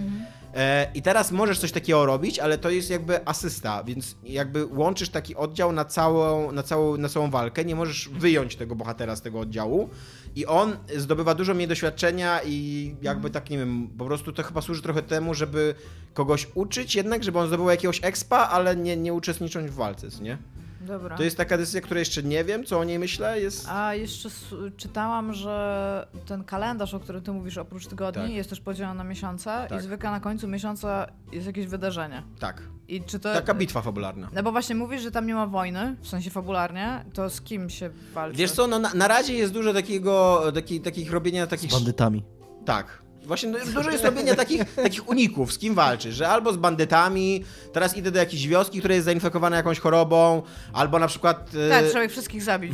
E, 0.54 0.90
I 0.94 1.02
teraz 1.02 1.32
możesz 1.32 1.58
coś 1.58 1.72
takiego 1.72 2.06
robić, 2.06 2.38
ale 2.38 2.58
to 2.58 2.70
jest 2.70 2.90
jakby 2.90 3.26
asysta, 3.26 3.84
więc 3.84 4.16
jakby 4.24 4.66
łączysz 4.66 5.08
taki 5.08 5.36
oddział 5.36 5.72
na 5.72 5.84
całą, 5.84 6.52
na 6.52 6.62
całą, 6.62 6.96
na 6.96 7.08
całą 7.08 7.30
walkę, 7.30 7.64
nie 7.64 7.74
możesz 7.74 8.08
wyjąć 8.08 8.56
tego 8.56 8.74
bohatera 8.76 9.16
z 9.16 9.22
tego 9.22 9.40
oddziału 9.40 9.90
i 10.36 10.46
on 10.46 10.76
zdobywa 10.96 11.34
dużo 11.34 11.54
mniej 11.54 11.68
doświadczenia 11.68 12.40
i 12.46 12.94
jakby 13.02 13.30
tak, 13.30 13.50
nie 13.50 13.58
wiem, 13.58 13.88
po 13.98 14.04
prostu 14.04 14.32
to 14.32 14.42
chyba 14.42 14.60
służy 14.60 14.82
trochę 14.82 15.02
temu, 15.02 15.34
żeby 15.34 15.74
kogoś 16.14 16.48
uczyć 16.54 16.94
jednak, 16.94 17.24
żeby 17.24 17.38
on 17.38 17.48
zdobył 17.48 17.70
jakiegoś 17.70 18.00
expa, 18.02 18.36
ale 18.36 18.76
nie, 18.76 18.96
nie 18.96 19.12
uczestnicząc 19.12 19.70
w 19.70 19.74
walce, 19.74 20.10
co 20.10 20.22
nie? 20.22 20.38
Dobra. 20.86 21.16
To 21.16 21.22
jest 21.22 21.36
taka 21.36 21.58
decyzja, 21.58 21.80
której 21.80 22.00
jeszcze 22.00 22.22
nie 22.22 22.44
wiem, 22.44 22.64
co 22.64 22.78
o 22.78 22.84
niej 22.84 22.98
myślę. 22.98 23.40
Jest. 23.40 23.68
A 23.68 23.94
jeszcze 23.94 24.28
czytałam, 24.76 25.32
że 25.32 26.06
ten 26.26 26.44
kalendarz, 26.44 26.94
o 26.94 27.00
którym 27.00 27.22
ty 27.22 27.32
mówisz, 27.32 27.58
oprócz 27.58 27.86
tygodni, 27.86 28.22
Tak. 28.22 28.32
jest 28.32 28.50
też 28.50 28.60
podzielony 28.60 28.94
na 28.98 29.04
miesiące 29.04 29.66
Tak. 29.68 29.80
i 29.80 29.82
zwykle 29.82 30.10
na 30.10 30.20
końcu 30.20 30.48
miesiąca 30.48 31.06
jest 31.32 31.46
jakieś 31.46 31.66
wydarzenie. 31.66 32.22
Tak. 32.38 32.62
I 32.88 33.02
czy 33.02 33.18
to... 33.18 33.32
Taka 33.34 33.54
bitwa 33.54 33.82
fabularna. 33.82 34.28
No 34.32 34.42
bo 34.42 34.52
właśnie 34.52 34.74
mówisz, 34.74 35.02
że 35.02 35.10
tam 35.10 35.26
nie 35.26 35.34
ma 35.34 35.46
wojny, 35.46 35.96
w 36.00 36.08
sensie 36.08 36.30
fabularnie, 36.30 37.04
to 37.14 37.30
z 37.30 37.40
kim 37.40 37.70
się 37.70 37.90
walczy? 38.14 38.36
Wiesz 38.38 38.50
co, 38.52 38.66
no 38.66 38.78
na, 38.78 38.94
na 38.94 39.08
razie 39.08 39.34
jest 39.34 39.52
dużo 39.52 39.72
takiego, 39.72 40.42
taki, 40.54 40.80
takich 40.80 41.12
robienia 41.12 41.46
takich. 41.46 41.70
Z 41.70 41.74
bandytami. 41.74 42.24
Tak. 42.64 43.02
Właśnie 43.26 43.48
no, 43.48 43.58
dużo 43.74 43.90
jest 43.90 44.04
robienia 44.04 44.34
takich, 44.34 44.74
takich 44.74 45.08
uników, 45.08 45.52
z 45.52 45.58
kim 45.58 45.74
walczysz, 45.74 46.14
że 46.14 46.28
albo 46.28 46.52
z 46.52 46.56
bandytami, 46.56 47.44
teraz 47.72 47.96
idę 47.96 48.10
do 48.10 48.18
jakiejś 48.18 48.46
wioski, 48.48 48.78
która 48.78 48.94
jest 48.94 49.04
zainfekowana 49.04 49.56
jakąś 49.56 49.78
chorobą, 49.78 50.42
albo 50.72 50.98
na 50.98 51.06
przykład. 51.08 51.50
e, 51.66 51.70
Tak, 51.70 51.84
trzeba 51.86 52.04
ich 52.04 52.10
wszystkich 52.10 52.42
zabić. 52.42 52.72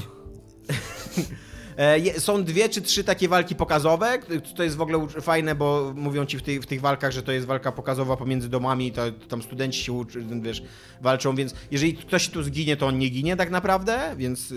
E, 1.79 2.21
Są 2.21 2.45
dwie 2.45 2.69
czy 2.69 2.83
trzy 2.83 3.05
takie 3.05 3.29
walki 3.29 3.55
pokazowe. 3.55 4.19
To 4.57 4.63
jest 4.63 4.77
w 4.77 4.81
ogóle 4.81 5.09
fajne, 5.09 5.55
bo 5.55 5.93
mówią 5.97 6.27
ci 6.27 6.39
w, 6.39 6.43
tej, 6.43 6.61
w 6.61 6.67
tych 6.67 6.81
walkach, 6.81 7.13
że 7.13 7.23
to 7.23 7.33
jest 7.33 7.47
walka 7.47 7.73
pokazowa 7.73 8.17
pomiędzy 8.17 8.49
domami, 8.49 8.93
to, 8.93 9.13
to 9.13 9.27
tam 9.27 9.43
studenci 9.43 9.85
się 9.85 9.93
uczy, 9.93 10.25
wiesz, 10.43 10.63
walczą, 11.01 11.37
więc 11.37 11.55
jeżeli 11.71 11.95
ktoś 11.95 12.29
tu 12.29 12.43
zginie, 12.43 12.77
to 12.77 12.87
on 12.87 12.99
nie 12.99 13.09
ginie 13.09 13.37
tak 13.37 13.51
naprawdę, 13.51 14.15
więc 14.17 14.55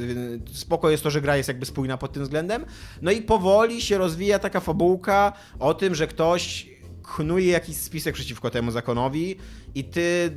spoko 0.53 0.89
jest 0.89 1.03
to, 1.03 1.09
że 1.09 1.21
gra 1.21 1.37
jest 1.37 1.47
jakby 1.47 1.65
spójna 1.65 1.97
pod 1.97 2.13
tym 2.13 2.23
względem. 2.23 2.65
No 3.01 3.11
i 3.11 3.21
powoli 3.21 3.81
się 3.81 3.97
rozwija 3.97 4.39
taka 4.39 4.59
fabułka 4.59 5.33
o 5.59 5.73
tym, 5.73 5.95
że 5.95 6.07
ktoś 6.07 6.69
knuje 7.15 7.47
jakiś 7.51 7.77
spisek 7.77 8.15
przeciwko 8.15 8.49
temu 8.49 8.71
zakonowi 8.71 9.35
i 9.75 9.83
ty, 9.83 10.31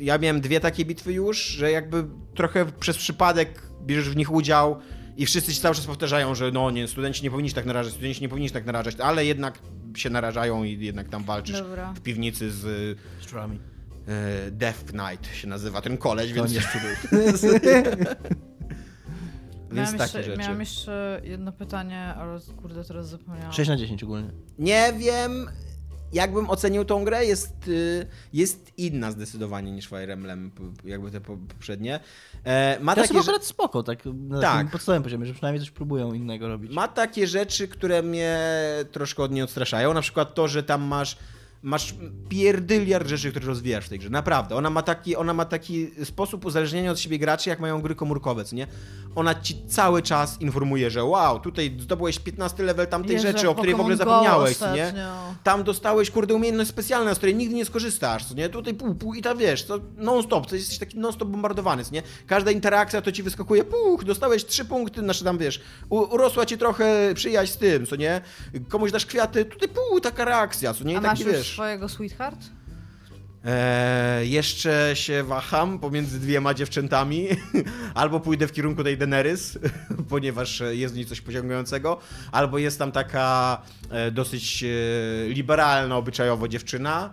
ja 0.00 0.18
miałem 0.18 0.40
dwie 0.40 0.60
takie 0.60 0.84
bitwy 0.84 1.12
już, 1.12 1.44
że 1.44 1.70
jakby 1.70 2.04
trochę 2.34 2.66
przez 2.80 2.96
przypadek 2.96 3.62
bierzesz 3.86 4.10
w 4.10 4.16
nich 4.16 4.32
udział 4.32 4.80
i 5.16 5.26
wszyscy 5.26 5.54
ci 5.54 5.60
cały 5.60 5.74
czas 5.74 5.86
powtarzają, 5.86 6.34
że 6.34 6.50
no 6.50 6.70
nie, 6.70 6.88
studenci 6.88 7.22
nie 7.22 7.30
powinni 7.30 7.48
się 7.48 7.54
tak 7.54 7.66
narażać, 7.66 7.92
studenci 7.92 8.20
nie 8.22 8.28
powinni 8.28 8.48
się 8.48 8.54
tak 8.54 8.66
narażać, 8.66 8.96
ale 9.00 9.24
jednak 9.26 9.58
się 9.96 10.10
narażają 10.10 10.64
i 10.64 10.84
jednak 10.84 11.08
tam 11.08 11.24
walczysz 11.24 11.60
Dobra. 11.60 11.92
w 11.92 12.00
piwnicy 12.00 12.50
z 12.50 12.98
Szczurami. 13.20 13.58
e, 14.08 14.50
Death 14.50 14.84
Knight 14.84 15.34
się 15.36 15.48
nazywa 15.48 15.80
ten 15.82 15.96
koleś, 15.98 16.28
To 16.30 16.34
więc, 16.34 16.52
nie 16.52 16.60
więc 19.72 19.92
miałam, 19.92 19.92
takie 19.98 20.02
jeszcze, 20.18 20.22
rzeczy. 20.22 20.38
miałam 20.38 20.60
jeszcze 20.60 21.20
jedno 21.24 21.52
pytanie, 21.52 22.00
ale 22.00 22.40
kurde, 22.62 22.84
teraz 22.84 23.08
zapomniałam. 23.08 23.52
6 23.52 23.68
na 23.70 23.76
10 23.76 24.04
ogólnie. 24.04 24.30
Nie 24.58 24.92
wiem, 24.98 25.50
jakbym 26.12 26.50
ocenił 26.50 26.84
tą 26.84 27.04
grę, 27.04 27.24
jest, 27.26 27.68
y, 27.68 28.06
jest 28.32 28.72
inna 28.76 29.10
zdecydowanie 29.10 29.72
niż 29.72 29.86
Fire 29.86 30.12
Emblem, 30.12 30.50
jakby 30.84 31.10
te 31.10 31.20
po- 31.20 31.36
poprzednie. 31.48 32.00
E, 32.44 32.78
ma, 32.80 32.92
Ja 32.92 32.96
takie, 32.96 33.08
sobie 33.08 33.20
rze- 33.20 33.30
akurat 33.30 33.44
spoko, 33.46 33.82
tak 33.82 33.98
na 34.04 34.40
Tak. 34.40 34.70
podstawowym 34.70 35.02
poziomie, 35.02 35.26
że 35.26 35.32
przynajmniej 35.34 35.60
coś 35.60 35.70
próbują 35.70 36.12
innego 36.12 36.48
robić. 36.48 36.72
ma 36.72 36.88
takie 36.88 37.26
rzeczy, 37.26 37.68
które 37.68 38.02
mnie 38.02 38.38
troszkę 38.92 39.22
od 39.22 39.32
niej 39.32 39.42
odstraszają, 39.42 39.94
na 39.94 40.00
przykład 40.00 40.34
to, 40.34 40.48
że 40.48 40.62
tam 40.62 40.82
masz 40.82 41.16
Masz 41.62 41.94
pierdyliard 42.28 43.08
rzeczy, 43.08 43.30
które 43.30 43.46
rozwijasz 43.46 43.86
w 43.86 43.88
tej 43.88 43.98
grze. 43.98 44.10
Naprawdę. 44.10 44.56
Ona 44.56 44.70
ma 44.70 44.82
taki, 44.82 45.16
ona 45.16 45.34
ma 45.34 45.44
taki 45.44 45.90
sposób 46.04 46.44
uzależnienia 46.44 46.90
od 46.90 47.00
siebie 47.00 47.18
graczy, 47.18 47.50
jak 47.50 47.60
mają 47.60 47.82
gry 47.82 47.94
komórkowe, 47.94 48.44
co 48.44 48.56
nie? 48.56 48.66
Ona 49.14 49.34
ci 49.34 49.66
cały 49.68 50.02
czas 50.02 50.40
informuje, 50.40 50.90
że 50.90 51.04
wow, 51.04 51.40
tutaj 51.40 51.76
zdobyłeś 51.80 52.18
15 52.18 52.62
level 52.62 52.86
tamtej 52.86 53.12
Jezu, 53.12 53.26
rzeczy, 53.26 53.48
o 53.50 53.54
której 53.54 53.74
w 53.74 53.80
ogóle 53.80 53.96
zapomniałeś, 53.96 54.56
co 54.56 54.74
nie? 54.74 54.94
Tam 55.44 55.64
dostałeś, 55.64 56.10
kurde, 56.10 56.34
umiejętność 56.34 56.70
specjalna, 56.70 57.14
z 57.14 57.16
której 57.16 57.34
nigdy 57.34 57.54
nie 57.54 57.64
skorzystasz, 57.64 58.24
co 58.24 58.34
nie? 58.34 58.48
Tutaj 58.48 58.74
pół, 58.74 58.94
pół 58.94 59.14
i 59.14 59.22
tam 59.22 59.38
wiesz, 59.38 59.64
to 59.64 59.80
non-stop, 59.96 60.46
to 60.46 60.56
jesteś 60.56 60.78
taki 60.78 60.98
non-stop 60.98 61.28
bombardowany, 61.28 61.84
co 61.84 61.92
nie? 61.94 62.02
Każda 62.26 62.50
interakcja 62.50 63.02
to 63.02 63.12
ci 63.12 63.22
wyskakuje, 63.22 63.64
puch, 63.64 64.04
dostałeś 64.04 64.44
trzy 64.46 64.64
punkty, 64.64 65.00
znaczy 65.00 65.24
tam 65.24 65.38
wiesz, 65.38 65.60
urosła 65.90 66.46
ci 66.46 66.58
trochę 66.58 67.12
przyjaźń 67.14 67.52
z 67.52 67.56
tym, 67.56 67.86
co 67.86 67.96
nie? 67.96 68.20
Komuś 68.68 68.92
dasz 68.92 69.06
kwiaty, 69.06 69.44
tutaj 69.44 69.68
pół, 69.68 70.00
taka 70.00 70.24
reakcja, 70.24 70.74
co 70.74 70.84
nie? 70.84 70.94
I 70.94 70.96
A 70.96 71.00
taki 71.00 71.24
wiesz. 71.24 71.49
Swojego 71.52 71.88
sweetheart? 71.88 72.38
E, 73.44 74.26
jeszcze 74.26 74.90
się 74.94 75.22
waham 75.22 75.78
pomiędzy 75.78 76.20
dwiema 76.20 76.54
dziewczętami. 76.54 77.28
albo 77.94 78.20
pójdę 78.20 78.46
w 78.46 78.52
kierunku 78.52 78.84
tej 78.84 78.98
Daenerys, 78.98 79.58
ponieważ 80.10 80.62
jest 80.70 80.94
w 80.94 80.96
niej 80.96 81.06
coś 81.06 81.20
pociągającego, 81.20 82.00
albo 82.32 82.58
jest 82.58 82.78
tam 82.78 82.92
taka 82.92 83.62
e, 83.90 84.10
dosyć 84.10 84.64
e, 84.64 84.66
liberalna 85.28 85.96
obyczajowo 85.96 86.48
dziewczyna. 86.48 87.12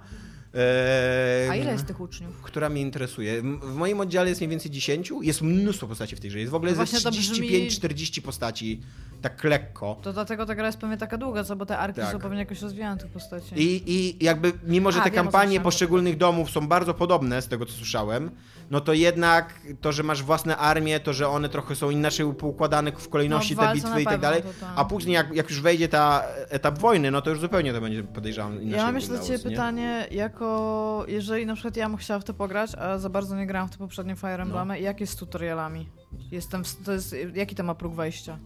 A 1.51 1.55
ile 1.55 1.71
jest 1.71 1.85
tych 1.87 1.99
uczniów? 2.01 2.41
która 2.41 2.69
mnie 2.69 2.81
interesuje. 2.81 3.41
W 3.41 3.75
moim 3.75 3.99
oddziale 3.99 4.29
jest 4.29 4.41
mniej 4.41 4.49
więcej 4.49 4.71
10. 4.71 5.11
Jest 5.21 5.41
mnóstwo 5.41 5.87
postaci 5.87 6.15
w 6.15 6.19
tej 6.19 6.29
grze. 6.29 6.39
Jest 6.39 6.51
w 6.51 6.55
ogóle 6.55 6.71
No 6.71 6.75
ze 6.77 6.85
właśnie 6.85 7.01
to 7.01 7.09
brzmi- 7.11 7.69
35-40 7.69 8.21
postaci. 8.21 8.81
Tak 9.21 9.43
lekko. 9.43 9.99
To 10.01 10.13
dlatego 10.13 10.45
ta 10.45 10.55
gra 10.55 10.65
jest 10.65 10.77
pewnie 10.77 10.97
taka 10.97 11.17
długa, 11.17 11.43
co? 11.43 11.55
Bo 11.55 11.65
te 11.65 11.77
arki 11.77 12.01
Tak. 12.01 12.11
są 12.11 12.19
pewnie 12.19 12.39
jakoś 12.39 12.61
rozwijane 12.61 13.01
tych 13.01 13.11
postaci. 13.11 13.55
I, 13.55 13.83
I 13.91 14.23
jakby, 14.25 14.51
mimo 14.63 14.91
że 14.91 14.99
A, 15.01 15.03
te 15.03 15.11
wiem, 15.11 15.23
kampanie 15.23 15.59
poszczególnych 15.61 16.17
domów 16.17 16.49
są 16.51 16.67
bardzo 16.67 16.93
podobne, 16.93 17.41
z 17.41 17.47
tego 17.47 17.65
co 17.65 17.71
słyszałem, 17.73 18.31
no 18.71 18.81
to 18.81 18.93
jednak 18.93 19.53
to, 19.81 19.91
że 19.91 20.03
masz 20.03 20.23
własne 20.23 20.57
armie, 20.57 20.99
to, 20.99 21.13
że 21.13 21.29
one 21.29 21.49
trochę 21.49 21.75
są 21.75 21.89
inaczej 21.89 22.33
poukładane 22.33 22.91
w 22.91 23.09
kolejności 23.09 23.55
No, 23.55 23.61
te 23.67 23.73
bitwy 23.73 24.01
i 24.01 24.05
tak 24.05 24.19
dalej, 24.19 24.43
a 24.75 24.85
później 24.85 25.13
jak, 25.13 25.33
jak 25.35 25.49
już 25.49 25.61
wejdzie 25.61 25.87
ta 25.87 26.23
etap 26.49 26.77
wojny, 26.79 27.11
no 27.11 27.21
to 27.21 27.29
już 27.29 27.39
zupełnie 27.39 27.73
to 27.73 27.81
będzie 27.81 28.03
podejrzewam 28.03 28.53
inaczej 28.53 28.77
Ja 28.77 28.85
mam 28.85 28.95
jeszcze 28.95 29.11
do 29.17 29.19
ciebie 29.23 29.37
nie? 29.37 29.49
pytanie, 29.49 30.07
jako 30.11 31.05
jeżeli 31.07 31.45
na 31.45 31.53
przykład 31.53 31.77
ja 31.77 31.89
bym 31.89 31.97
chciała 31.97 32.19
w 32.19 32.23
to 32.23 32.33
pograć, 32.33 32.75
a 32.75 32.97
za 32.97 33.09
bardzo 33.09 33.35
nie 33.35 33.47
grałam 33.47 33.67
w 33.67 33.71
te 33.71 33.77
poprzednie 33.77 34.13
No. 34.13 34.19
Fire 34.19 34.43
Emblemy, 34.43 34.79
jak 34.79 34.99
jest 35.01 35.13
z 35.13 35.15
tutorialami? 35.15 35.89
Jestem 36.31 36.63
w, 36.63 36.75
to 36.85 36.91
jest, 36.91 37.15
jaki 37.33 37.55
to 37.55 37.63
ma 37.63 37.75
próg 37.75 37.93
wejścia? 37.95 38.39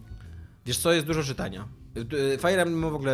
Wiesz 0.66 0.78
co, 0.78 0.92
jest 0.92 1.06
dużo 1.06 1.22
czytania. 1.22 1.68
Y, 1.96 2.38
Fire 2.38 2.62
Emblem 2.62 2.90
w 2.90 2.94
ogóle 2.94 3.12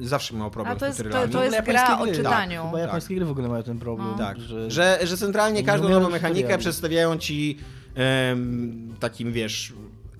y, 0.00 0.06
zawsze 0.06 0.34
miał 0.36 0.50
problem 0.50 0.76
A 0.76 0.80
to 0.80 0.84
z 0.86 0.88
jest- 0.88 0.98
to- 0.98 1.04
tutorialami. 1.04 1.32
to 1.32 1.44
jest 1.44 1.56
Japońskie 1.56 1.86
gra 1.86 1.98
o 1.98 2.06
czytaniu. 2.06 2.62
Chyba 2.66 2.80
japońskie 2.80 3.14
gry 3.14 3.24
w 3.24 3.30
ogóle 3.30 3.48
mają 3.48 3.62
ten 3.62 3.78
problem. 3.78 4.08
No. 4.12 4.18
Tak, 4.18 4.40
że... 4.40 4.70
że, 4.70 4.98
że 5.02 5.16
centralnie 5.16 5.60
Nie 5.60 5.66
każdą 5.66 5.88
nową 5.88 6.10
mechanikę 6.10 6.40
tutoriali. 6.40 6.60
przedstawiają 6.60 7.18
ci 7.18 7.58
em, 7.94 8.94
takim, 9.00 9.32
wiesz, 9.32 9.72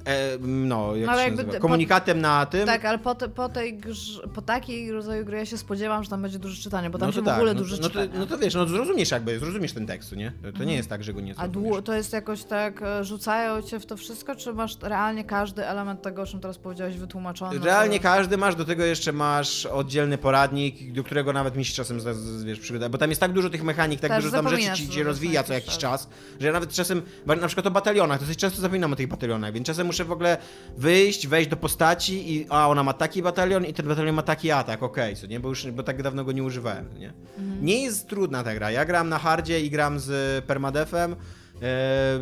e, 0.05 0.39
no, 0.41 0.97
jak 0.97 1.09
Ale 1.09 1.19
się 1.19 1.25
jakby 1.25 1.43
nazywa, 1.45 1.61
komunikatem 1.63 2.21
na 2.21 2.47
tym. 2.47 2.67
Tak, 2.67 2.85
ale 2.85 2.99
po, 2.99 3.15
te, 3.15 3.29
po, 3.29 3.49
tej 3.49 3.79
grze, 3.79 4.29
po 4.35 4.43
takiej 4.43 4.93
rodzaju 4.93 5.25
gry 5.25 5.39
ja 5.39 5.47
się 5.47 5.59
spodziewam, 5.59 6.05
że 6.05 6.11
tam 6.11 6.23
będzie 6.23 6.39
dużo 6.39 6.63
czytania, 6.63 6.91
bo 6.91 6.99
tam 6.99 7.09
no 7.09 7.13
się 7.13 7.19
to 7.19 7.23
w 7.23 7.27
tak, 7.27 7.37
ogóle 7.37 7.55
no, 7.55 7.61
dużo 7.61 7.77
no, 7.77 7.83
to, 7.83 7.89
czytania. 7.89 8.11
no 8.19 8.27
to 8.27 8.39
wiesz, 8.39 8.55
no 8.55 8.67
zrozumiesz 8.67 9.11
jakby, 9.11 9.39
zrozumiesz 9.39 9.73
ten 9.73 9.87
tekst, 9.87 10.13
nie? 10.13 10.33
To, 10.43 10.59
to 10.59 10.65
nie 10.65 10.75
jest 10.75 10.89
tak, 10.89 11.05
że 11.05 11.13
go 11.13 11.21
nie 11.21 11.33
A 11.33 11.35
zrozumiesz. 11.35 11.73
dłu- 11.73 11.83
to 11.83 11.95
jest 11.95 12.13
jakoś 12.13 12.45
tak, 12.45 12.83
e, 12.83 13.05
rzucają 13.05 13.63
cię 13.63 13.81
w 13.81 13.87
to 13.87 13.97
wszystko, 13.97 14.35
czy 14.37 14.53
masz 14.53 14.77
realnie 14.83 15.25
każdy 15.25 15.67
element 15.67 16.03
tego, 16.03 16.23
o 16.23 16.27
czym 16.27 16.41
teraz 16.41 16.59
powiedziałeś, 16.59 16.97
wytłumaczony? 16.97 17.59
Realnie 17.59 18.01
każdy 18.01 18.37
masz, 18.37 18.55
do 18.55 18.65
tego 18.65 18.85
jeszcze 18.85 19.13
masz 19.13 19.67
oddzielny 19.67 20.19
poradnik, 20.19 20.93
do 20.93 21.05
którego 21.05 21.33
nawet 21.33 21.57
mi 21.57 21.65
się 21.65 21.75
czasem 21.75 22.01
z, 22.01 22.17
z, 22.17 22.45
wiesz, 22.45 22.61
przygoda, 22.61 22.89
bo 22.89 22.99
tam 22.99 23.11
jest 23.11 23.21
tak 23.21 23.33
dużo 23.33 23.51
tych 23.51 23.65
mechanik, 23.65 24.01
tak 24.01 24.11
Też 24.11 24.25
dużo 24.25 24.37
tam 24.37 24.49
rzeczy 24.49 24.73
ci 24.77 24.93
się 24.93 25.03
rozwija 25.03 25.43
co 25.43 25.53
jakiś 25.53 25.79
czas. 25.79 26.09
że 26.41 26.47
ja 26.47 26.53
nawet 26.53 26.73
czasem, 26.73 27.03
na 27.27 27.47
przykład 27.47 27.67
o 27.67 27.71
batalionach, 27.71 28.21
dosyć 28.21 28.39
często 28.39 28.61
zapominam 28.61 28.93
o 28.93 28.97
tych 28.97 29.09
batalionach, 29.09 29.53
więc 29.53 29.67
czasem 29.67 29.87
muszę 29.95 30.05
w 30.05 30.12
ogóle 30.12 30.38
wyjść, 30.76 31.26
wejść 31.26 31.51
do 31.51 31.57
postaci 31.57 32.34
i 32.34 32.47
a 32.49 32.68
ona 32.68 32.82
ma 32.82 32.92
taki 32.92 33.22
batalion 33.22 33.64
i 33.64 33.74
ten 33.74 33.88
batalion 33.88 34.14
ma 34.14 34.22
taki 34.22 34.51
atak, 34.51 34.82
okej, 34.82 35.16
co 35.16 35.26
nie, 35.26 35.40
bo 35.40 35.49
już, 35.49 35.70
bo 35.70 35.82
tak 35.82 36.03
dawno 36.03 36.24
go 36.24 36.32
nie 36.32 36.42
używałem, 36.42 36.99
nie? 36.99 37.12
Mhm. 37.38 37.64
Nie 37.64 37.82
jest 37.82 38.09
trudna 38.09 38.42
ta 38.42 38.55
gra, 38.55 38.70
ja 38.70 38.84
gram 38.84 39.09
na 39.09 39.18
hardzie 39.18 39.61
i 39.61 39.70
gram 39.70 40.01
z 40.01 40.45
permadefem, 40.45 41.16
e, 41.62 42.18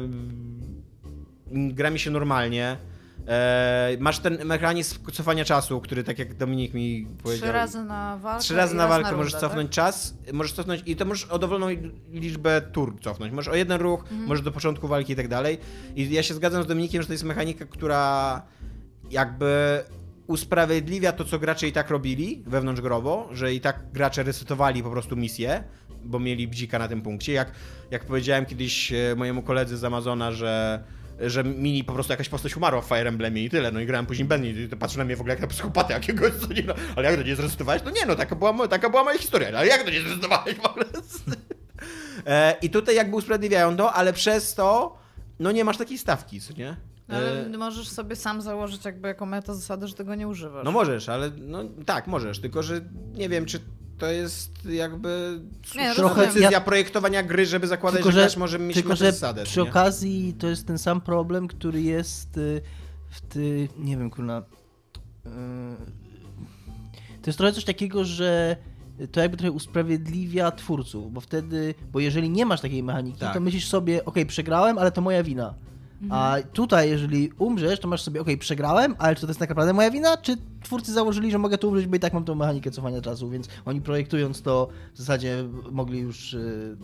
gra 1.52 1.90
mi 1.90 1.98
się 1.98 2.10
normalnie, 2.10 2.76
E, 3.28 3.96
masz 4.00 4.18
ten 4.18 4.44
mechanizm 4.44 4.98
cofania 5.12 5.44
czasu, 5.44 5.80
który 5.80 6.04
tak 6.04 6.18
jak 6.18 6.34
Dominik 6.34 6.74
mi 6.74 7.06
powiedział. 7.22 7.42
Trzy 7.44 7.52
razy 7.52 7.82
na 7.84 8.16
walkę 8.18 8.42
Trzy 8.42 8.56
razy 8.56 8.74
na 8.74 8.86
walkę 8.88 9.02
rundę, 9.02 9.16
możesz 9.16 9.32
tak? 9.32 9.40
cofnąć 9.40 9.70
czas, 9.70 10.14
możesz 10.32 10.52
cofnąć 10.52 10.82
i 10.86 10.96
to 10.96 11.04
możesz 11.04 11.24
o 11.24 11.38
dowolną 11.38 11.66
liczbę 12.10 12.60
tur 12.60 13.00
cofnąć. 13.00 13.32
Możesz 13.32 13.52
o 13.52 13.56
jeden 13.56 13.80
ruch, 13.80 14.00
Mhm. 14.02 14.22
możesz 14.28 14.44
do 14.44 14.52
początku 14.52 14.88
walki 14.88 15.12
i 15.12 15.16
tak 15.16 15.28
dalej. 15.28 15.58
I 15.96 16.10
ja 16.10 16.22
się 16.22 16.34
zgadzam 16.34 16.62
z 16.62 16.66
Dominikiem, 16.66 17.02
że 17.02 17.06
to 17.06 17.14
jest 17.14 17.24
mechanika, 17.24 17.64
która 17.64 18.42
jakby 19.10 19.80
usprawiedliwia 20.26 21.12
to, 21.12 21.24
co 21.24 21.38
gracze 21.38 21.68
i 21.68 21.72
tak 21.72 21.90
robili 21.90 22.42
wewnątrzgrowo, 22.46 23.28
że 23.32 23.54
i 23.54 23.60
tak 23.60 23.80
gracze 23.92 24.22
resetowali 24.22 24.82
po 24.82 24.90
prostu 24.90 25.16
misję, 25.16 25.64
bo 26.04 26.18
mieli 26.18 26.48
bdzika 26.48 26.78
na 26.78 26.88
tym 26.88 27.02
punkcie. 27.02 27.32
Jak, 27.32 27.52
jak 27.90 28.04
powiedziałem 28.04 28.46
kiedyś 28.46 28.92
e, 28.92 29.14
mojemu 29.16 29.42
koledze 29.42 29.76
z 29.76 29.84
Amazona, 29.84 30.32
że 30.32 30.82
że 31.26 31.44
mini 31.44 31.84
po 31.84 31.92
prostu 31.92 32.12
jakaś 32.12 32.28
postać 32.28 32.56
umarła 32.56 32.80
w 32.80 32.84
Fire 32.84 33.08
Emblemie 33.08 33.44
i 33.44 33.50
tyle, 33.50 33.72
no 33.72 33.80
i 33.80 33.86
grałem 33.86 34.06
później 34.06 34.28
Benny 34.28 34.48
i 34.50 34.68
to 34.68 34.76
patrzy 34.76 34.98
na 34.98 35.04
mnie 35.04 35.16
w 35.16 35.20
ogóle 35.20 35.34
jak 35.34 35.40
na 35.40 35.46
psychopatę 35.46 35.94
jakiegoś, 35.94 36.32
co 36.32 36.52
nie, 36.52 36.62
no, 36.62 36.74
ale 36.96 37.10
jak 37.10 37.20
to 37.20 37.26
nie 37.26 37.36
zresetowałeś? 37.36 37.82
No 37.84 37.90
nie, 37.90 38.06
no 38.06 38.14
taka 38.14 38.36
była, 38.36 38.68
taka 38.68 38.90
była 38.90 39.04
moja 39.04 39.18
historia, 39.18 39.48
ale 39.48 39.66
jak 39.66 39.82
to 39.82 39.90
nie 39.90 40.00
zresetowałeś 40.00 40.54
w 40.54 40.66
ogóle? 40.66 40.84
E, 42.26 42.56
I 42.62 42.70
tutaj 42.70 42.96
jakby 42.96 43.16
usprawiedliwiają 43.16 43.76
to, 43.76 43.92
ale 43.92 44.12
przez 44.12 44.54
to, 44.54 44.98
no 45.38 45.52
nie 45.52 45.64
masz 45.64 45.76
takiej 45.76 45.98
stawki, 45.98 46.40
co 46.40 46.52
nie? 46.52 46.76
No, 47.08 47.16
Ale 47.16 47.46
E, 47.46 47.48
możesz 47.58 47.88
sobie 47.88 48.16
sam 48.16 48.42
założyć 48.42 48.84
jakby 48.84 49.08
jako 49.08 49.26
meta 49.26 49.54
zasadę, 49.54 49.88
że 49.88 49.94
tego 49.94 50.14
nie 50.14 50.28
używasz. 50.28 50.64
No 50.64 50.72
możesz, 50.72 51.08
ale 51.08 51.30
no 51.38 51.64
tak, 51.86 52.06
możesz, 52.06 52.40
tylko 52.40 52.62
że 52.62 52.80
nie 53.14 53.28
wiem, 53.28 53.46
czy 53.46 53.60
to 54.03 54.11
jest 54.11 54.64
jakby 54.64 55.40
Nie, 55.76 55.94
trochę 55.94 56.26
decyzja 56.26 56.50
Ja- 56.50 56.61
projektowania 56.61 57.22
gry, 57.22 57.46
żeby 57.46 57.66
zakładać, 57.66 57.98
Tylko, 57.98 58.12
że, 58.12 58.20
że- 58.20 58.26
gracz 58.26 58.36
może 58.36 58.59
mieć 58.59 58.74
Tylko, 58.74 58.96
że 58.96 59.12
zasadę. 59.12 59.44
przy 59.44 59.61
nie? 59.62 59.68
okazji 59.70 60.34
to 60.38 60.46
jest 60.48 60.66
ten 60.66 60.78
sam 60.78 61.00
problem, 61.00 61.48
który 61.48 61.82
jest 61.82 62.36
y, 62.38 62.61
w 63.11 63.20
ty... 63.20 63.68
nie 63.78 63.96
wiem, 63.96 64.11
kurna... 64.11 64.38
y, 65.26 65.30
To 67.22 67.26
jest 67.30 67.38
trochę 67.38 67.53
coś 67.53 67.64
takiego, 67.64 68.05
że 68.05 68.57
to 69.12 69.20
jakby 69.20 69.36
trochę 69.36 69.50
usprawiedliwia 69.53 70.50
twórców, 70.50 71.12
bo 71.12 71.20
wtedy, 71.20 71.74
bo 71.92 72.00
jeżeli 72.00 72.30
nie 72.30 72.46
masz 72.46 72.61
takiej 72.61 72.82
mechaniki, 72.82 73.18
Tak. 73.18 73.34
to 73.34 73.40
myślisz 73.40 73.68
sobie, 73.68 74.05
okej, 74.05 74.26
przegrałem, 74.26 74.78
ale 74.78 74.92
to 74.92 75.00
moja 75.00 75.22
wina. 75.22 75.55
A 76.11 76.36
tutaj, 76.53 76.90
jeżeli 76.90 77.30
umrzesz, 77.38 77.80
to 77.80 77.88
masz 77.88 78.03
sobie, 78.03 78.20
okej, 78.20 78.38
przegrałem, 78.38 78.94
ale 78.98 79.14
czy 79.14 79.20
to 79.20 79.26
jest 79.26 79.40
tak 79.40 79.48
naprawdę 79.48 79.72
moja 79.72 79.90
wina, 79.90 80.16
czy 80.16 80.36
twórcy 80.62 80.92
założyli, 80.92 81.30
że 81.30 81.38
mogę 81.38 81.59
tu 81.59 81.68
umrzeć, 81.68 81.86
bo 81.86 81.96
i 81.96 82.00
tak 82.00 82.12
mam 82.12 82.24
tą 82.24 82.34
mechanikę 82.34 82.70
cofania 82.70 83.00
czasu, 83.00 83.30
więc 83.30 83.48
oni 83.64 83.80
projektując 83.80 84.42
to 84.42 84.68
w 84.94 84.98
zasadzie 84.98 85.44
mogli 85.70 85.98
już 85.98 86.34
y, 86.34 86.76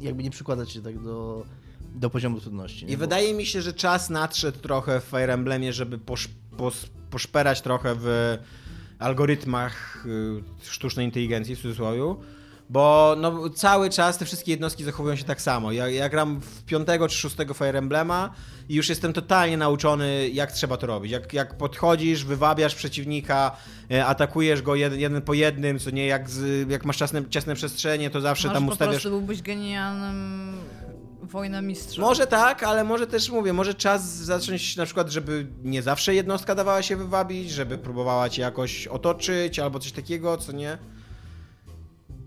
jakby 0.00 0.22
nie 0.22 0.30
przykładać 0.30 0.70
się 0.70 0.82
tak 0.82 0.98
do, 1.02 1.44
do 1.94 2.10
poziomu 2.10 2.40
trudności. 2.40 2.86
nie? 2.86 2.92
I 2.92 2.96
Bo- 2.96 3.00
wydaje 3.00 3.34
mi 3.34 3.46
się, 3.46 3.62
że 3.62 3.72
czas 3.72 4.10
nadszedł 4.10 4.58
trochę 4.58 5.00
w 5.00 5.04
Fire 5.04 5.32
Emblemie, 5.32 5.72
żeby 5.72 5.98
posz, 5.98 6.28
pos, 6.56 6.86
poszperać 7.10 7.60
trochę 7.60 7.94
w 7.98 8.38
algorytmach 8.98 10.06
y, 10.06 10.70
sztucznej 10.70 11.06
inteligencji, 11.06 11.56
w 11.56 11.62
cudzysłowie, 11.62 12.14
bo 12.72 13.16
no, 13.18 13.50
cały 13.50 13.90
czas 13.90 14.18
te 14.18 14.24
wszystkie 14.24 14.50
jednostki 14.50 14.84
zachowują 14.84 15.16
się 15.16 15.24
tak 15.24 15.42
samo. 15.42 15.72
Ja, 15.72 15.88
ja 15.88 16.08
gram 16.08 16.40
w 16.40 16.64
piątego 16.64 17.08
czy 17.08 17.16
szóstego 17.16 17.54
Fire 17.54 17.78
Emblema 17.78 18.34
i 18.68 18.74
już 18.74 18.88
jestem 18.88 19.12
totalnie 19.12 19.56
nauczony, 19.56 20.28
jak 20.28 20.52
trzeba 20.52 20.76
to 20.76 20.86
robić. 20.86 21.12
Jak, 21.12 21.32
jak 21.32 21.56
podchodzisz, 21.56 22.24
wywabiasz 22.24 22.74
przeciwnika, 22.74 23.56
e, 23.90 24.06
atakujesz 24.06 24.62
go 24.62 24.74
jeden, 24.74 25.00
jeden 25.00 25.22
po 25.22 25.34
jednym, 25.34 25.78
co 25.78 25.90
nie, 25.90 26.06
jak, 26.06 26.30
z, 26.30 26.70
jak 26.70 26.84
masz 26.84 26.96
ciasne, 26.96 27.28
ciasne 27.30 27.54
przestrzenie, 27.54 28.10
to 28.10 28.20
zawsze 28.20 28.48
Może 28.48 28.54
tam 28.54 28.66
po 28.66 28.72
ustawiasz... 28.72 28.94
prostu 28.94 29.10
byłbyś 29.10 29.42
genialnym 29.42 30.52
wojnomistrzem. 31.22 32.04
Może 32.04 32.26
tak, 32.26 32.62
ale 32.62 32.84
może 32.84 33.06
też 33.06 33.30
mówię, 33.30 33.52
może 33.52 33.74
czas 33.74 34.02
zacząć 34.04 34.76
na 34.76 34.84
przykład, 34.84 35.10
żeby 35.10 35.46
nie 35.62 35.82
zawsze 35.82 36.14
jednostka 36.14 36.54
dawała 36.54 36.82
się 36.82 36.96
wywabić, 36.96 37.50
żeby 37.50 37.78
próbowała 37.78 38.28
cię 38.28 38.42
jakoś 38.42 38.86
otoczyć 38.86 39.58
albo 39.58 39.78
coś 39.78 39.92
takiego, 39.92 40.36
co 40.36 40.52
nie. 40.52 40.78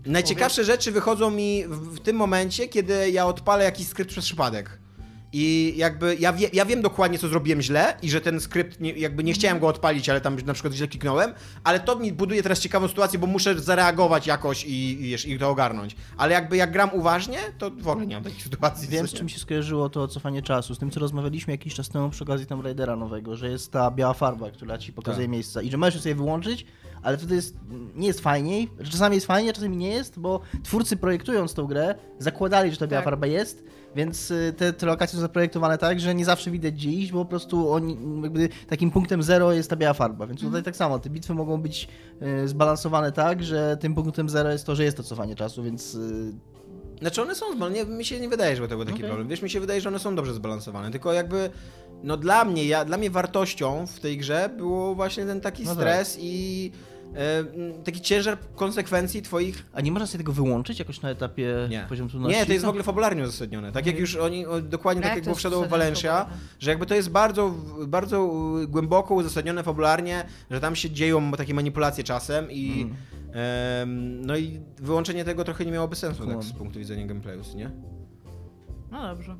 Najciekawsze 0.06 0.64
rzeczy 0.64 0.92
wychodzą 0.92 1.30
mi 1.30 1.64
w, 1.68 1.96
w 1.96 2.00
tym 2.00 2.16
momencie, 2.16 2.68
kiedy 2.68 3.10
ja 3.10 3.26
odpalę 3.26 3.64
jakiś 3.64 3.88
skrypt 3.88 4.10
przez 4.10 4.24
przypadek. 4.24 4.78
I 5.32 5.74
jakby 5.76 6.16
ja, 6.20 6.32
wie, 6.32 6.50
ja 6.52 6.64
wiem 6.64 6.82
dokładnie, 6.82 7.18
co 7.18 7.28
zrobiłem 7.28 7.62
źle 7.62 7.96
i 8.02 8.10
że 8.10 8.20
ten 8.20 8.40
skrypt, 8.40 8.80
nie, 8.80 8.92
jakby 8.92 9.24
nie 9.24 9.32
chciałem 9.32 9.58
go 9.58 9.68
odpalić, 9.68 10.08
ale 10.08 10.20
tam 10.20 10.36
na 10.46 10.52
przykład 10.52 10.74
źle 10.74 10.88
kliknąłem, 10.88 11.34
ale 11.64 11.80
to 11.80 11.96
mi 11.96 12.12
buduje 12.12 12.42
teraz 12.42 12.60
ciekawą 12.60 12.88
sytuację, 12.88 13.18
bo 13.18 13.26
muszę 13.26 13.60
zareagować 13.60 14.26
jakoś 14.26 14.64
i, 14.64 14.90
i, 14.90 14.96
wiesz, 14.96 15.26
i 15.28 15.38
to 15.38 15.50
ogarnąć. 15.50 15.96
Ale 16.16 16.32
jakby 16.32 16.56
jak 16.56 16.72
gram 16.72 16.90
uważnie, 16.92 17.38
to 17.58 17.70
w 17.70 17.88
ogóle 17.88 18.06
nie 18.06 18.14
mam 18.14 18.24
takich 18.24 18.42
sytuacji. 18.42 18.88
Wiem, 18.88 19.08
z 19.08 19.12
czym 19.12 19.28
się 19.28 19.38
skojarzyło 19.38 19.88
to 19.88 20.08
cofanie 20.08 20.42
czasu, 20.42 20.74
z 20.74 20.78
tym, 20.78 20.90
co 20.90 21.00
rozmawialiśmy 21.00 21.52
jakiś 21.52 21.74
czas 21.74 21.88
temu 21.88 22.10
przy 22.10 22.24
okazji 22.24 22.46
Tomb 22.46 22.64
Raidera 22.64 22.96
nowego, 22.96 23.36
że 23.36 23.50
jest 23.50 23.72
ta 23.72 23.90
biała 23.90 24.14
farba, 24.14 24.50
która 24.50 24.78
ci 24.78 24.92
pokazuje 24.92 25.26
Tak. 25.26 25.32
miejsca 25.32 25.62
i 25.62 25.70
że 25.70 25.76
możesz 25.76 26.02
sobie 26.02 26.14
wyłączyć, 26.14 26.66
ale 27.06 27.16
wtedy 27.18 27.34
jest, 27.34 27.56
nie 27.94 28.06
jest 28.06 28.20
fajniej, 28.20 28.68
czasami 28.90 29.14
jest 29.14 29.26
fajnie, 29.26 29.50
a 29.50 29.52
czasami 29.52 29.76
nie 29.76 29.88
jest, 29.88 30.18
bo 30.18 30.40
twórcy 30.64 30.96
projektując 30.96 31.54
tą 31.54 31.66
grę 31.66 31.94
zakładali, 32.18 32.70
że 32.70 32.76
ta 32.76 32.86
biała 32.86 33.02
Tak. 33.02 33.04
farba 33.04 33.26
jest, 33.26 33.64
więc 33.96 34.30
y, 34.30 34.54
te, 34.56 34.72
te 34.72 34.86
lokacje 34.86 35.16
są 35.16 35.20
zaprojektowane 35.20 35.78
tak, 35.78 36.00
że 36.00 36.14
nie 36.14 36.24
zawsze 36.24 36.50
widać 36.50 36.74
gdzie 36.74 36.90
iść, 36.90 37.12
bo 37.12 37.24
po 37.24 37.28
prostu 37.30 37.70
oni, 37.72 37.98
jakby 38.22 38.48
takim 38.68 38.90
punktem 38.90 39.22
zero 39.22 39.52
jest 39.52 39.70
ta 39.70 39.76
biała 39.76 39.94
farba, 39.94 40.26
więc 40.26 40.40
tutaj 40.40 40.62
tak 40.62 40.76
samo, 40.76 40.98
te 40.98 41.10
bitwy 41.10 41.34
mogą 41.34 41.62
być 41.62 41.88
y, 42.44 42.48
zbalansowane 42.48 43.12
tak, 43.12 43.44
że 43.44 43.76
tym 43.80 43.94
punktem 43.94 44.28
zero 44.28 44.50
jest 44.52 44.66
to, 44.66 44.74
że 44.76 44.84
jest 44.84 44.96
to 44.96 45.02
cofanie 45.02 45.36
czasu, 45.36 45.62
więc 45.62 45.94
y, 45.94 46.32
Znaczy 47.00 47.22
one 47.22 47.34
są 47.34 47.52
zbalansowane, 47.56 47.96
mi 47.98 48.04
się 48.04 48.20
nie 48.20 48.28
wydaje, 48.28 48.56
że 48.56 48.68
to 48.68 48.76
był 48.76 48.84
taki 48.84 48.96
Okej. 48.96 49.06
problem. 49.08 49.28
Wiesz, 49.28 49.42
mi 49.42 49.50
się 49.50 49.60
wydaje, 49.60 49.80
że 49.80 49.88
one 49.88 49.98
są 49.98 50.14
dobrze 50.14 50.34
zbalansowane, 50.34 50.90
tylko 50.90 51.12
jakby 51.12 51.50
no 52.02 52.16
dla 52.16 52.44
mnie, 52.44 52.64
ja, 52.64 52.84
dla 52.84 52.96
mnie 52.96 53.10
wartością 53.10 53.86
w 53.86 54.00
tej 54.00 54.18
grze 54.18 54.50
było 54.56 54.94
właśnie 54.94 55.26
ten 55.26 55.40
taki 55.40 55.62
No 55.64 55.68
tak. 55.70 55.78
stres 55.78 56.18
i 56.20 56.72
e, 56.74 56.76
m, 56.76 56.80
taki 57.84 58.00
ciężar 58.00 58.38
konsekwencji 58.54 59.22
twoich 59.22 59.66
A 59.72 59.80
nie 59.80 59.92
można 59.92 60.06
sobie 60.06 60.18
tego 60.18 60.32
wyłączyć 60.32 60.78
jakoś 60.78 61.00
na 61.00 61.10
etapie 61.10 61.54
Nie. 61.70 61.86
poziomu 61.88 62.10
trudności? 62.10 62.38
Nie, 62.38 62.46
to 62.46 62.52
jest 62.52 62.64
w 62.64 62.66
Co? 62.66 62.68
ogóle 62.68 62.84
fabularnie 62.84 63.22
uzasadnione. 63.22 63.72
Tak 63.72 63.86
jak 63.86 63.98
już 63.98 64.16
oni, 64.16 64.44
dokładnie 64.62 65.02
A 65.04 65.06
tak 65.06 65.14
jak 65.14 65.24
było 65.24 65.36
w 65.36 65.40
Shadow 65.40 65.68
Valencia, 65.68 66.26
że 66.58 66.70
jakby 66.70 66.86
to 66.86 66.94
jest 66.94 67.10
bardzo, 67.10 67.54
bardzo 67.86 68.30
głęboko 68.68 69.14
uzasadnione 69.14 69.62
fabularnie, 69.62 70.24
że 70.50 70.60
tam 70.60 70.76
się 70.76 70.90
dzieją 70.90 71.32
takie 71.32 71.54
manipulacje 71.54 72.04
czasem 72.04 72.50
i 72.50 72.90
em, 73.32 74.26
no 74.26 74.36
i 74.36 74.60
wyłączenie 74.78 75.24
tego 75.24 75.44
trochę 75.44 75.64
nie 75.64 75.72
miałoby 75.72 75.96
sensu 75.96 76.26
tak, 76.26 76.42
z 76.44 76.52
punktu 76.52 76.78
widzenia 76.78 77.06
gameplayu, 77.06 77.42
nie? 77.56 77.70
No 78.90 79.02
dobrze. 79.02 79.36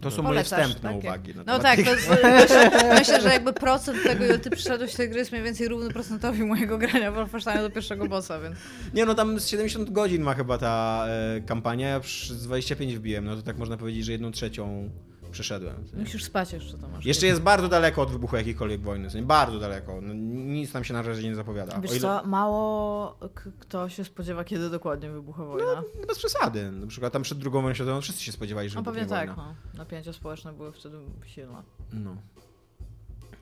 To 0.00 0.10
są 0.10 0.22
moje 0.22 0.44
wstępne 0.44 0.80
takie. 0.80 0.98
uwagi. 0.98 1.34
No 1.36 1.44
temat 1.44 1.62
tak, 1.62 1.78
to 1.82 1.90
myślę, 1.90 2.70
myślę, 2.98 3.20
że 3.20 3.28
jakby 3.28 3.52
procent 3.52 4.02
tego, 4.02 4.24
ile 4.24 4.38
ty 4.38 4.50
przyszedłeś 4.50 4.94
tej 4.94 5.08
gry 5.08 5.18
jest 5.18 5.32
mniej 5.32 5.44
więcej 5.44 5.68
równy 5.68 5.90
procentowi 5.90 6.44
mojego 6.44 6.78
grania 6.78 7.12
Wolfensteina 7.12 7.62
do 7.62 7.70
pierwszego 7.70 8.06
bossa, 8.06 8.40
więc... 8.40 8.56
Nie 8.94 9.04
no, 9.04 9.14
tam 9.14 9.40
z 9.40 9.46
70 9.46 9.90
godzin 9.90 10.22
ma 10.22 10.34
chyba 10.34 10.58
ta 10.58 11.04
e, 11.08 11.40
kampania, 11.40 11.88
ja 11.88 12.00
z 12.28 12.42
25 12.42 12.96
wbiłem, 12.96 13.24
no 13.24 13.36
to 13.36 13.42
tak 13.42 13.58
można 13.58 13.76
powiedzieć, 13.76 14.04
że 14.04 14.12
jedną 14.12 14.32
trzecią 14.32 14.90
przeszedłem. 15.30 15.84
Musisz 15.94 16.24
spać 16.24 16.52
jeszcze, 16.52 16.78
to 16.78 16.88
masz. 16.88 17.04
Jeszcze 17.06 17.26
jest 17.26 17.40
bardzo 17.40 17.68
daleko 17.68 18.02
od 18.02 18.10
wybuchu 18.10 18.36
jakiejkolwiek 18.36 18.80
wojny, 18.80 19.08
bardzo 19.22 19.58
daleko. 19.58 20.00
No, 20.02 20.14
nic 20.54 20.72
tam 20.72 20.84
się 20.84 20.94
na 20.94 21.02
razie 21.02 21.28
nie 21.28 21.34
zapowiada. 21.34 21.80
Wiesz 21.80 21.90
ile- 21.90 22.00
co, 22.00 22.22
mało 22.26 23.18
kto 23.60 23.88
się 23.88 24.04
spodziewa, 24.04 24.44
kiedy 24.44 24.70
dokładnie 24.70 25.10
wybucha 25.10 25.44
wojna. 25.44 25.82
No, 26.00 26.06
bez 26.06 26.18
przesady. 26.18 26.72
Na 26.72 26.86
przykład 26.86 27.12
tam 27.12 27.22
przed 27.22 27.38
drugą 27.38 27.60
wojną 27.62 27.74
światową 27.74 28.00
wszyscy 28.00 28.22
się 28.24 28.32
spodziewali, 28.32 28.68
że 28.68 28.76
No 28.76 28.82
wybuchnie 28.82 29.00
pewnie 29.02 29.16
tak, 29.16 29.28
wojna. 29.36 29.54
no. 29.74 29.78
Napięcia 29.78 30.12
społeczne 30.12 30.52
były 30.52 30.72
wtedy 30.72 30.96
silne. 31.26 31.62
No. 31.92 32.16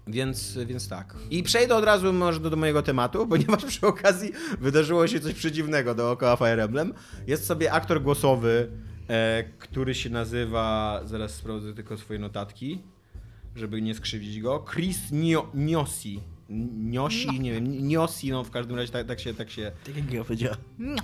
Więc, 0.08 0.58
więc 0.66 0.88
tak. 0.88 1.14
I 1.30 1.42
przejdę 1.42 1.76
od 1.76 1.84
razu 1.84 2.12
może 2.12 2.40
do, 2.40 2.50
do 2.50 2.56
mojego 2.56 2.82
tematu, 2.82 3.26
ponieważ 3.28 3.64
przy 3.64 3.86
okazji 3.86 4.32
wydarzyło 4.60 5.06
się 5.06 5.20
coś 5.20 5.34
przedziwnego 5.34 5.94
dookoła 5.94 6.36
Fire 6.36 6.62
Emblem. 6.64 6.94
Jest 7.26 7.46
sobie 7.46 7.72
aktor 7.72 8.02
głosowy, 8.02 8.70
który 9.58 9.94
się 9.94 10.10
nazywa, 10.10 11.00
zaraz 11.04 11.34
sprawdzę 11.34 11.74
tylko 11.74 11.96
swoje 11.96 12.18
notatki, 12.18 12.82
żeby 13.56 13.82
nie 13.82 13.94
skrzywdzić 13.94 14.40
go, 14.40 14.64
Chris 14.72 15.12
Nio, 15.12 15.50
Niosi. 16.50 17.26
Niosi, 17.26 17.40
nie 17.40 17.52
wiem, 17.52 17.88
Niosi, 17.88 18.30
no 18.30 18.44
w 18.44 18.50
każdym 18.50 18.76
razie 18.76 18.92
tak, 18.92 19.06
tak 19.06 19.20
się, 19.20 19.34
tak 19.34 19.50
się, 19.50 19.72
Tak 19.86 19.96
jak 19.96 20.12
ja 20.12 20.24
powiedziałem. 20.24 20.56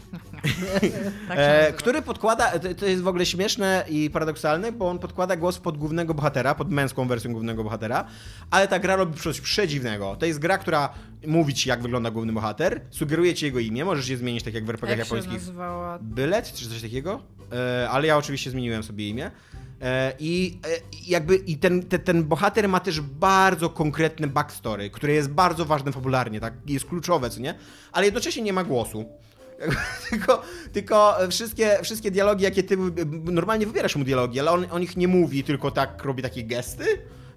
Tak 1.28 1.36
się 1.38 1.42
E, 1.42 1.58
nazywa. 1.62 1.78
który 1.78 2.02
podkłada, 2.02 2.58
to, 2.58 2.74
to 2.74 2.86
jest 2.86 3.02
w 3.02 3.08
ogóle 3.08 3.26
śmieszne 3.26 3.84
i 3.88 4.10
paradoksalne, 4.10 4.72
bo 4.72 4.88
on 4.90 4.98
podkłada 4.98 5.36
głos 5.36 5.58
pod 5.58 5.78
głównego 5.78 6.14
bohatera, 6.14 6.54
pod 6.54 6.70
męską 6.70 7.08
wersją 7.08 7.32
głównego 7.32 7.64
bohatera, 7.64 8.04
ale 8.50 8.68
ta 8.68 8.78
gra 8.78 8.96
robi 8.96 9.18
coś 9.20 9.40
przedziwnego. 9.40 10.16
To 10.16 10.26
jest 10.26 10.38
gra, 10.38 10.58
która 10.58 10.88
mówi 11.26 11.54
ci, 11.54 11.68
jak 11.68 11.82
wygląda 11.82 12.10
główny 12.10 12.32
bohater, 12.32 12.80
sugeruje 12.90 13.34
ci 13.34 13.44
jego 13.44 13.58
imię, 13.58 13.84
możesz 13.84 14.08
je 14.08 14.16
zmienić 14.16 14.42
tak 14.44 14.54
jak 14.54 14.64
w 14.64 14.70
RPG 14.70 14.96
Jak 14.98 15.06
się 15.08 15.14
japońskich. 15.14 15.38
nazywała? 15.40 15.98
Bylet, 16.02 16.52
czy 16.52 16.68
coś 16.68 16.82
takiego, 16.82 17.22
e, 17.52 17.88
ale 17.90 18.06
ja 18.06 18.16
oczywiście 18.16 18.50
zmieniłem 18.50 18.82
sobie 18.82 19.08
imię. 19.08 19.30
E, 19.82 20.12
I 20.18 20.58
e, 20.66 20.80
jakby 21.06 21.36
i 21.36 21.56
ten, 21.56 21.82
ten, 21.82 22.00
ten 22.00 22.24
bohater 22.24 22.68
ma 22.68 22.80
też 22.80 23.00
bardzo 23.00 23.70
konkretne 23.70 24.26
backstory, 24.26 24.90
które 24.90 25.12
jest 25.12 25.30
bardzo 25.30 25.64
ważne 25.64 25.92
fabularnie, 25.92 26.40
tak? 26.40 26.54
Jest 26.66 26.84
kluczowe, 26.84 27.30
co 27.30 27.40
nie? 27.40 27.54
Ale 27.92 28.04
jednocześnie 28.04 28.42
nie 28.42 28.52
ma 28.52 28.64
głosu. 28.64 29.04
tylko, 30.10 30.42
tylko 30.72 31.16
wszystkie, 31.30 31.78
wszystkie 31.82 32.10
dialogi, 32.10 32.44
jakie 32.44 32.62
ty 32.62 32.76
normalnie 33.24 33.66
wybierasz 33.66 33.96
mu 33.96 34.04
dialogi, 34.04 34.40
ale 34.40 34.50
on, 34.50 34.66
on 34.70 34.82
ich 34.82 34.96
nie 34.96 35.08
mówi, 35.08 35.44
tylko 35.44 35.70
tak 35.70 36.04
robi 36.04 36.22
takie 36.22 36.42
gesty, 36.42 36.84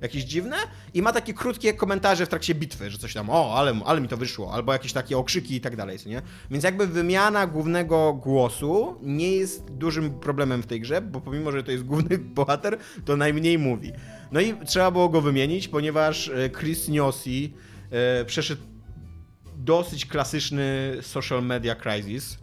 jakieś 0.06 0.24
dziwne 0.24 0.56
i 0.93 1.01
ma 1.01 1.12
takie 1.12 1.34
krótkie 1.34 1.74
komentarze 1.74 2.26
w 2.26 2.30
trakcie 2.30 2.56
bitwy, 2.56 2.91
że 2.91 2.97
coś 2.97 3.14
tam, 3.14 3.30
o, 3.30 3.56
ale, 3.56 3.80
ale 3.86 4.01
mi 4.01 4.08
to 4.08 4.18
wyszło, 4.18 4.53
albo 4.53 4.74
jakieś 4.74 4.93
takie 4.93 5.18
okrzyki 5.18 5.56
i 5.56 5.62
tak 5.62 5.76
dalej, 5.76 5.97
nie? 6.06 6.22
Więc 6.51 6.64
jakby 6.64 6.88
wymiana 6.88 7.47
głównego 7.47 8.14
głosu 8.14 8.99
nie 9.01 9.32
jest 9.32 9.72
dużym 9.72 10.20
problemem 10.20 10.64
w 10.64 10.68
tej 10.68 10.82
grze, 10.82 11.01
bo 11.01 11.22
pomimo, 11.22 11.51
że 11.51 11.64
to 11.64 11.72
jest 11.72 11.84
główny 11.84 12.18
bohater, 12.38 12.78
to 13.06 13.18
najmniej 13.18 13.58
mówi. 13.58 13.91
No 14.32 14.41
i 14.41 14.53
trzeba 14.66 14.91
było 14.91 15.10
go 15.10 15.22
wymienić, 15.22 15.68
ponieważ 15.68 16.30
e, 16.30 16.49
Chris 16.49 16.88
Niosi 16.88 17.53
e, 17.91 18.26
przeszedł 18.26 18.62
dosyć 19.58 20.06
klasyczny 20.06 20.97
social 21.01 21.43
media 21.43 21.76
crisis. 21.76 22.38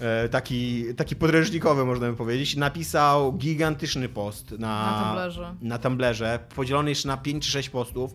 E, 0.00 0.28
Taki, 0.28 0.84
taki 0.94 1.16
podręcznikowy, 1.16 1.84
można 1.84 2.10
by 2.10 2.16
powiedzieć. 2.16 2.56
Napisał 2.56 3.32
gigantyczny 3.32 4.08
post 4.08 4.50
na, 4.50 4.58
Na 4.58 5.04
Tumblerze. 5.04 5.54
na 5.62 5.78
Tumblerze, 5.78 6.38
podzielony 6.56 6.88
jeszcze 6.90 7.08
na 7.08 7.16
5 7.16 7.44
czy 7.44 7.50
6 7.50 7.70
postów, 7.70 8.14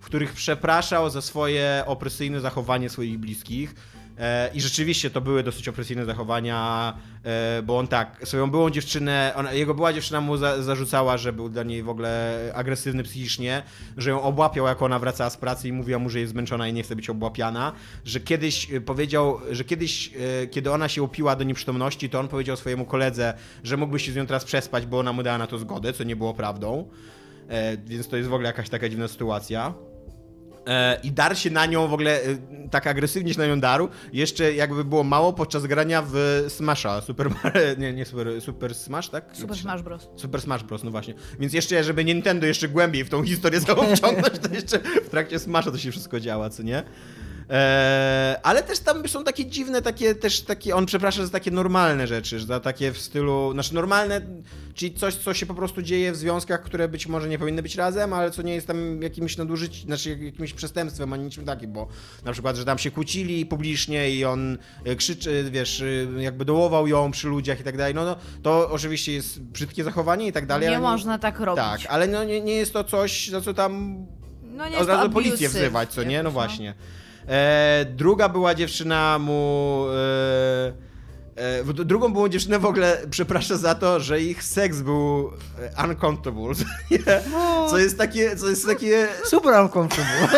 w 0.00 0.04
których 0.06 0.32
przepraszał 0.32 1.10
za 1.10 1.20
swoje 1.22 1.82
opresyjne 1.86 2.40
zachowanie 2.40 2.88
swoich 2.90 3.18
bliskich. 3.18 3.74
E, 4.18 4.50
I 4.54 4.60
rzeczywiście 4.60 5.10
to 5.10 5.20
były 5.20 5.42
dosyć 5.42 5.68
opresyjne 5.68 6.04
zachowania, 6.04 6.94
e, 7.24 7.62
bo 7.62 7.78
on 7.78 7.88
tak, 7.88 8.20
swoją 8.24 8.50
byłą 8.50 8.70
dziewczynę, 8.70 9.32
ona, 9.36 9.52
jego 9.52 9.74
była 9.74 9.92
dziewczyna 9.92 10.20
mu 10.20 10.36
za, 10.36 10.62
zarzucała, 10.62 11.18
że 11.18 11.32
był 11.32 11.48
dla 11.48 11.62
niej 11.62 11.82
w 11.82 11.88
ogóle 11.88 12.36
agresywny 12.54 13.02
psychicznie, 13.02 13.62
że 13.96 14.10
ją 14.10 14.22
obłapiał, 14.22 14.66
jak 14.66 14.82
ona 14.82 14.98
wracała 14.98 15.30
z 15.30 15.36
pracy 15.36 15.68
i 15.68 15.72
mówiła 15.72 15.98
mu, 15.98 16.10
że 16.10 16.20
jest 16.20 16.32
zmęczona 16.32 16.68
i 16.68 16.72
nie 16.72 16.82
chce 16.82 16.96
być 16.96 17.10
obłapiana, 17.10 17.72
że 18.04 18.20
kiedyś 18.20 18.72
e, 18.72 18.80
powiedział, 18.80 19.38
że 19.50 19.64
kiedyś, 19.64 20.10
kiedy 20.50 20.72
ona 20.72 20.88
się 20.88 21.02
upiła 21.02 21.36
do 21.36 21.44
nieprzytomności, 21.44 22.10
to 22.10 22.20
on 22.20 22.28
powiedział 22.28 22.56
swojemu 22.56 22.84
koledze, 22.84 23.34
że 23.64 23.76
mógłby 23.76 23.98
się 23.98 24.12
z 24.12 24.16
nią 24.16 24.26
teraz 24.26 24.44
przespać, 24.44 24.86
bo 24.86 24.98
ona 24.98 25.12
mu 25.12 25.22
dała 25.22 25.38
na 25.38 25.46
to 25.46 25.58
zgodę, 25.58 25.92
co 25.92 26.04
nie 26.04 26.16
było 26.16 26.34
prawdą. 26.34 26.88
Więc 27.86 28.08
to 28.08 28.16
jest 28.16 28.28
w 28.28 28.32
ogóle 28.32 28.46
jakaś 28.46 28.68
taka 28.68 28.88
dziwna 28.88 29.08
sytuacja. 29.08 29.74
E, 30.66 31.00
I 31.02 31.12
dar 31.12 31.38
się 31.38 31.50
na 31.50 31.66
nią 31.66 31.88
w 31.88 31.92
ogóle 31.92 32.22
e, 32.22 32.38
tak 32.70 32.86
agresywnie 32.86 33.34
się 33.34 33.40
na 33.40 33.46
nią 33.46 33.60
darł. 33.60 33.88
Jeszcze 34.12 34.54
jakby 34.54 34.84
było 34.84 35.04
mało 35.04 35.32
podczas 35.32 35.66
grania 35.66 36.02
w 36.06 36.44
Smasha. 36.48 37.00
Super 37.00 37.30
nie, 37.78 37.92
nie 37.92 38.04
Super, 38.04 38.40
Super 38.40 38.74
Smash, 38.74 39.08
tak? 39.08 39.24
Super 39.32 39.56
Smash 39.56 39.82
Bros. 39.82 40.08
Super 40.16 40.40
Smash 40.40 40.62
Bros, 40.62 40.84
no 40.84 40.90
właśnie. 40.90 41.14
Więc 41.38 41.52
jeszcze, 41.52 41.84
żeby 41.84 42.04
Nintendo 42.04 42.46
jeszcze 42.46 42.68
głębiej 42.68 43.04
w 43.04 43.10
tą 43.10 43.24
historię 43.24 43.60
całą 43.66 43.96
wciągnąć, 43.96 44.38
to 44.38 44.54
jeszcze 44.54 44.78
w 44.78 45.08
trakcie 45.08 45.38
Smasha 45.38 45.70
to 45.70 45.78
się 45.78 45.90
wszystko 45.90 46.20
działa, 46.20 46.50
co 46.50 46.62
nie? 46.62 46.82
Eee, 47.48 48.36
ale 48.42 48.62
też 48.62 48.78
tam 48.78 49.08
są 49.08 49.24
takie 49.24 49.46
dziwne, 49.46 49.82
takie 49.82 50.14
też 50.14 50.40
takie, 50.40 50.76
on 50.76 50.86
przeprasza 50.86 51.24
za 51.24 51.32
takie 51.32 51.50
normalne 51.50 52.06
rzeczy, 52.06 52.40
za 52.40 52.60
takie 52.60 52.92
w 52.92 52.98
stylu, 52.98 53.52
znaczy 53.52 53.74
normalne, 53.74 54.20
czyli 54.74 54.94
coś, 54.94 55.14
co 55.14 55.34
się 55.34 55.46
po 55.46 55.54
prostu 55.54 55.82
dzieje 55.82 56.12
w 56.12 56.16
związkach, 56.16 56.62
które 56.62 56.88
być 56.88 57.06
może 57.06 57.28
nie 57.28 57.38
powinny 57.38 57.62
być 57.62 57.76
razem, 57.76 58.12
ale 58.12 58.30
co 58.30 58.42
nie 58.42 58.54
jest 58.54 58.66
tam 58.66 59.02
jakimś 59.02 59.36
nadużyciem, 59.36 59.86
znaczy 59.86 60.18
jakimś 60.22 60.52
przestępstwem, 60.52 61.12
ani 61.12 61.24
niczym 61.24 61.44
takim, 61.44 61.72
bo 61.72 61.88
na 62.24 62.32
przykład, 62.32 62.56
że 62.56 62.64
tam 62.64 62.78
się 62.78 62.90
kłócili 62.90 63.46
publicznie 63.46 64.10
i 64.10 64.24
on 64.24 64.58
e, 64.84 64.96
krzyczy, 64.96 65.48
wiesz, 65.50 65.80
e, 65.80 66.22
jakby 66.22 66.44
dołował 66.44 66.86
ją 66.86 67.10
przy 67.10 67.28
ludziach 67.28 67.60
i 67.60 67.64
tak 67.64 67.76
dalej, 67.76 67.94
no, 67.94 68.04
no 68.04 68.16
to 68.42 68.70
oczywiście 68.70 69.12
jest 69.12 69.40
brzydkie 69.40 69.84
zachowanie 69.84 70.26
i 70.26 70.32
tak 70.32 70.46
dalej. 70.46 70.68
Nie 70.68 70.76
ale 70.76 70.88
można 70.88 71.18
tak 71.18 71.40
robić. 71.40 71.64
Tak, 71.64 71.80
ale 71.88 72.06
no, 72.06 72.24
nie, 72.24 72.40
nie 72.40 72.54
jest 72.54 72.72
to 72.72 72.84
coś, 72.84 73.28
za 73.28 73.40
co 73.40 73.54
tam 73.54 74.06
No 74.42 74.68
nie 74.68 74.78
od 74.78 74.88
razu 74.88 75.10
policję 75.10 75.48
wzywać, 75.48 75.90
co 75.90 76.02
nie? 76.02 76.14
jakoś, 76.14 76.24
No 76.24 76.30
właśnie. 76.30 76.74
E, 77.28 77.86
druga 77.96 78.28
była 78.28 78.54
dziewczyna 78.54 79.18
mu. 79.18 79.86
E, 81.36 81.66
e, 81.70 81.84
drugą 81.84 82.12
byłą 82.12 82.28
dziewczynę 82.28 82.58
w 82.58 82.66
ogóle 82.66 82.98
przepraszam 83.10 83.56
za 83.58 83.74
to, 83.74 84.00
że 84.00 84.20
ich 84.20 84.42
seks 84.42 84.80
był 84.80 85.30
e, 85.58 85.84
uncomfortable. 85.84 86.54
nie? 86.90 86.98
Co 87.70 87.78
jest 87.78 87.98
takie. 87.98 88.36
Co 88.36 88.48
jest 88.48 88.66
takie. 88.66 89.08
Super 89.24 89.54
uncomfortable. 89.60 90.28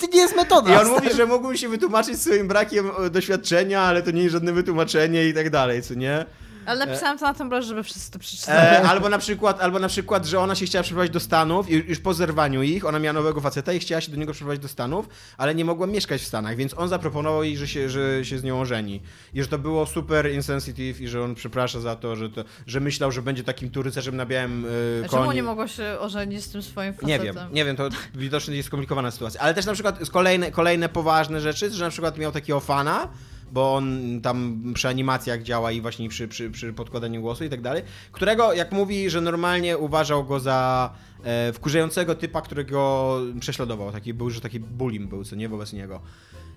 to 0.00 0.06
nie 0.12 0.20
jest 0.20 0.36
metoda. 0.36 0.74
I 0.74 0.86
on 0.86 0.88
mówi, 0.88 1.14
że 1.16 1.26
mógłbym 1.26 1.56
się 1.56 1.68
wytłumaczyć 1.68 2.20
swoim 2.20 2.48
brakiem 2.48 2.90
e, 3.06 3.10
doświadczenia, 3.10 3.80
ale 3.80 4.02
to 4.02 4.10
nie 4.10 4.22
jest 4.22 4.32
żadne 4.32 4.52
wytłumaczenie 4.52 5.28
i 5.28 5.34
tak 5.34 5.50
dalej, 5.50 5.82
co 5.82 5.94
nie? 5.94 6.26
Ale 6.66 6.86
napisałam 6.86 7.18
to 7.18 7.26
na 7.26 7.34
Tumblr, 7.34 7.62
żeby 7.62 7.82
wszyscy 7.82 8.10
to 8.10 8.18
przeczytali. 8.18 8.58
E, 8.58 8.88
albo, 8.88 9.08
na 9.08 9.18
przykład, 9.18 9.60
albo 9.60 9.78
na 9.78 9.88
przykład, 9.88 10.26
że 10.26 10.40
ona 10.40 10.54
się 10.54 10.66
chciała 10.66 10.82
przeprowadzić 10.82 11.12
do 11.12 11.20
Stanów 11.20 11.70
i 11.70 11.74
już 11.74 11.98
po 11.98 12.14
zerwaniu 12.14 12.62
ich, 12.62 12.84
ona 12.84 12.98
miała 12.98 13.12
nowego 13.12 13.40
faceta 13.40 13.72
i 13.72 13.78
chciała 13.78 14.00
się 14.00 14.10
do 14.10 14.16
niego 14.16 14.32
przeprowadzić 14.32 14.62
do 14.62 14.68
Stanów, 14.68 15.08
ale 15.36 15.54
nie 15.54 15.64
mogła 15.64 15.86
mieszkać 15.86 16.20
w 16.20 16.26
Stanach, 16.26 16.56
więc 16.56 16.74
on 16.78 16.88
zaproponował 16.88 17.44
jej, 17.44 17.56
że 17.56 17.68
się, 17.68 17.88
że 17.88 18.24
się 18.24 18.38
z 18.38 18.44
nią 18.44 18.60
ożeni. 18.60 19.02
I 19.34 19.42
że 19.42 19.48
to 19.48 19.58
było 19.58 19.86
super 19.86 20.32
insensitive 20.32 21.00
i 21.00 21.08
że 21.08 21.22
on 21.22 21.34
przeprasza 21.34 21.80
za 21.80 21.96
to, 21.96 22.16
że, 22.16 22.30
to, 22.30 22.44
że 22.66 22.80
myślał, 22.80 23.12
że 23.12 23.22
będzie 23.22 23.44
takim 23.44 23.70
turycerzem 23.70 24.16
na 24.16 24.26
białym 24.26 24.64
e, 24.64 25.04
A 25.04 25.08
koniu. 25.08 25.22
Czemu 25.22 25.32
nie 25.32 25.42
mogło 25.42 25.68
się 25.68 25.96
ożenić 26.00 26.44
z 26.44 26.48
tym 26.48 26.62
swoim 26.62 26.94
facetem? 26.94 27.08
Nie 27.08 27.18
wiem, 27.20 27.36
nie 27.52 27.64
wiem, 27.64 27.76
to 27.76 27.88
widocznie 28.14 28.56
jest 28.56 28.66
skomplikowana 28.66 29.10
sytuacja. 29.10 29.40
Ale 29.40 29.54
też 29.54 29.66
na 29.66 29.72
przykład 29.72 30.10
kolejne, 30.10 30.50
kolejne 30.50 30.88
poważne 30.88 31.40
rzeczy, 31.40 31.70
że 31.70 31.84
na 31.84 31.90
przykład 31.90 32.18
miał 32.18 32.32
takiego 32.32 32.60
fana, 32.60 33.08
bo 33.52 33.74
on 33.74 34.20
tam 34.22 34.62
przy 34.74 34.88
animacjach 34.88 35.42
działa 35.42 35.72
i 35.72 35.80
właśnie 35.80 36.08
przy, 36.08 36.28
przy, 36.28 36.50
przy 36.50 36.72
podkładaniu 36.72 37.20
głosu 37.20 37.44
i 37.44 37.48
tak 37.48 37.60
dalej, 37.60 37.82
którego, 38.12 38.52
jak 38.52 38.72
mówi, 38.72 39.10
że 39.10 39.20
normalnie 39.20 39.78
uważał 39.78 40.24
go 40.24 40.40
za 40.40 40.90
e, 41.24 41.52
wkurzającego 41.52 42.14
typa, 42.14 42.42
którego 42.42 43.18
prześladował. 43.40 43.92
Taki 43.92 44.14
był, 44.14 44.30
że 44.30 44.40
taki 44.40 44.60
bullying 44.60 45.10
był, 45.10 45.24
co 45.24 45.36
nie, 45.36 45.48
wobec 45.48 45.72
niego. 45.72 46.00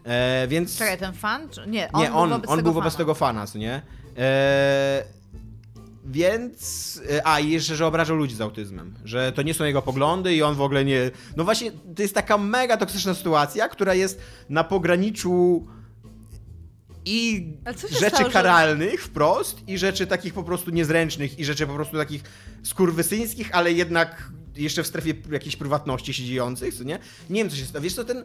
E, 0.06 0.48
więc... 0.48 0.78
Czekaj, 0.78 0.98
ten 0.98 1.14
fan? 1.14 1.48
Nie, 1.68 1.92
on 1.92 2.02
Nie, 2.02 2.08
był 2.08 2.18
on, 2.18 2.30
wobec 2.30 2.50
on 2.50 2.58
tego 2.58 2.64
był 2.70 2.74
wobec 2.74 2.94
fana. 2.94 2.98
tego 2.98 3.14
fana, 3.14 3.48
co 3.48 3.58
nie? 3.58 3.82
E, 4.18 5.04
Więc. 6.06 7.02
e, 7.12 7.28
A, 7.28 7.40
i 7.40 7.50
jeszcze, 7.50 7.76
że 7.76 7.88
obrażał 7.88 8.16
ludzi 8.18 8.36
z 8.36 8.42
autyzmem. 8.42 8.94
Że 9.04 9.32
to 9.32 9.42
nie 9.42 9.54
są 9.54 9.64
jego 9.64 9.82
poglądy 9.82 10.36
i 10.36 10.44
on 10.44 10.56
w 10.56 10.62
ogóle 10.62 10.86
nie. 10.86 11.12
No 11.38 11.44
właśnie, 11.44 11.72
to 11.96 12.02
jest 12.02 12.16
taka 12.16 12.38
mega 12.38 12.78
toksyczna 12.78 13.14
sytuacja, 13.14 13.70
która 13.70 13.94
jest 13.94 14.22
na 14.50 14.64
pograniczu 14.64 15.68
i 17.06 17.54
rzeczy 17.92 17.98
stało, 18.10 18.24
że- 18.26 18.34
karalnych 18.34 19.04
wprost, 19.04 19.68
i 19.68 19.78
rzeczy 19.78 20.08
takich 20.08 20.34
po 20.34 20.44
prostu 20.44 20.72
niezręcznych, 20.72 21.40
i 21.40 21.46
rzeczy 21.46 21.68
po 21.68 21.74
prostu 21.74 21.98
takich 21.98 22.24
skurwysyńskich, 22.64 23.50
ale 23.54 23.72
jednak 23.74 24.30
jeszcze 24.56 24.84
w 24.84 24.88
strefie 24.88 25.14
jakiejś 25.32 25.56
prywatności 25.56 26.14
się 26.14 26.24
dziejących, 26.24 26.74
co 26.76 26.84
nie? 26.84 27.00
Nie 27.30 27.42
wiem, 27.42 27.50
co 27.50 27.56
się 27.56 27.66
stało. 27.66 27.84
Wiesz 27.84 27.94
co, 27.94 28.04
ten... 28.04 28.24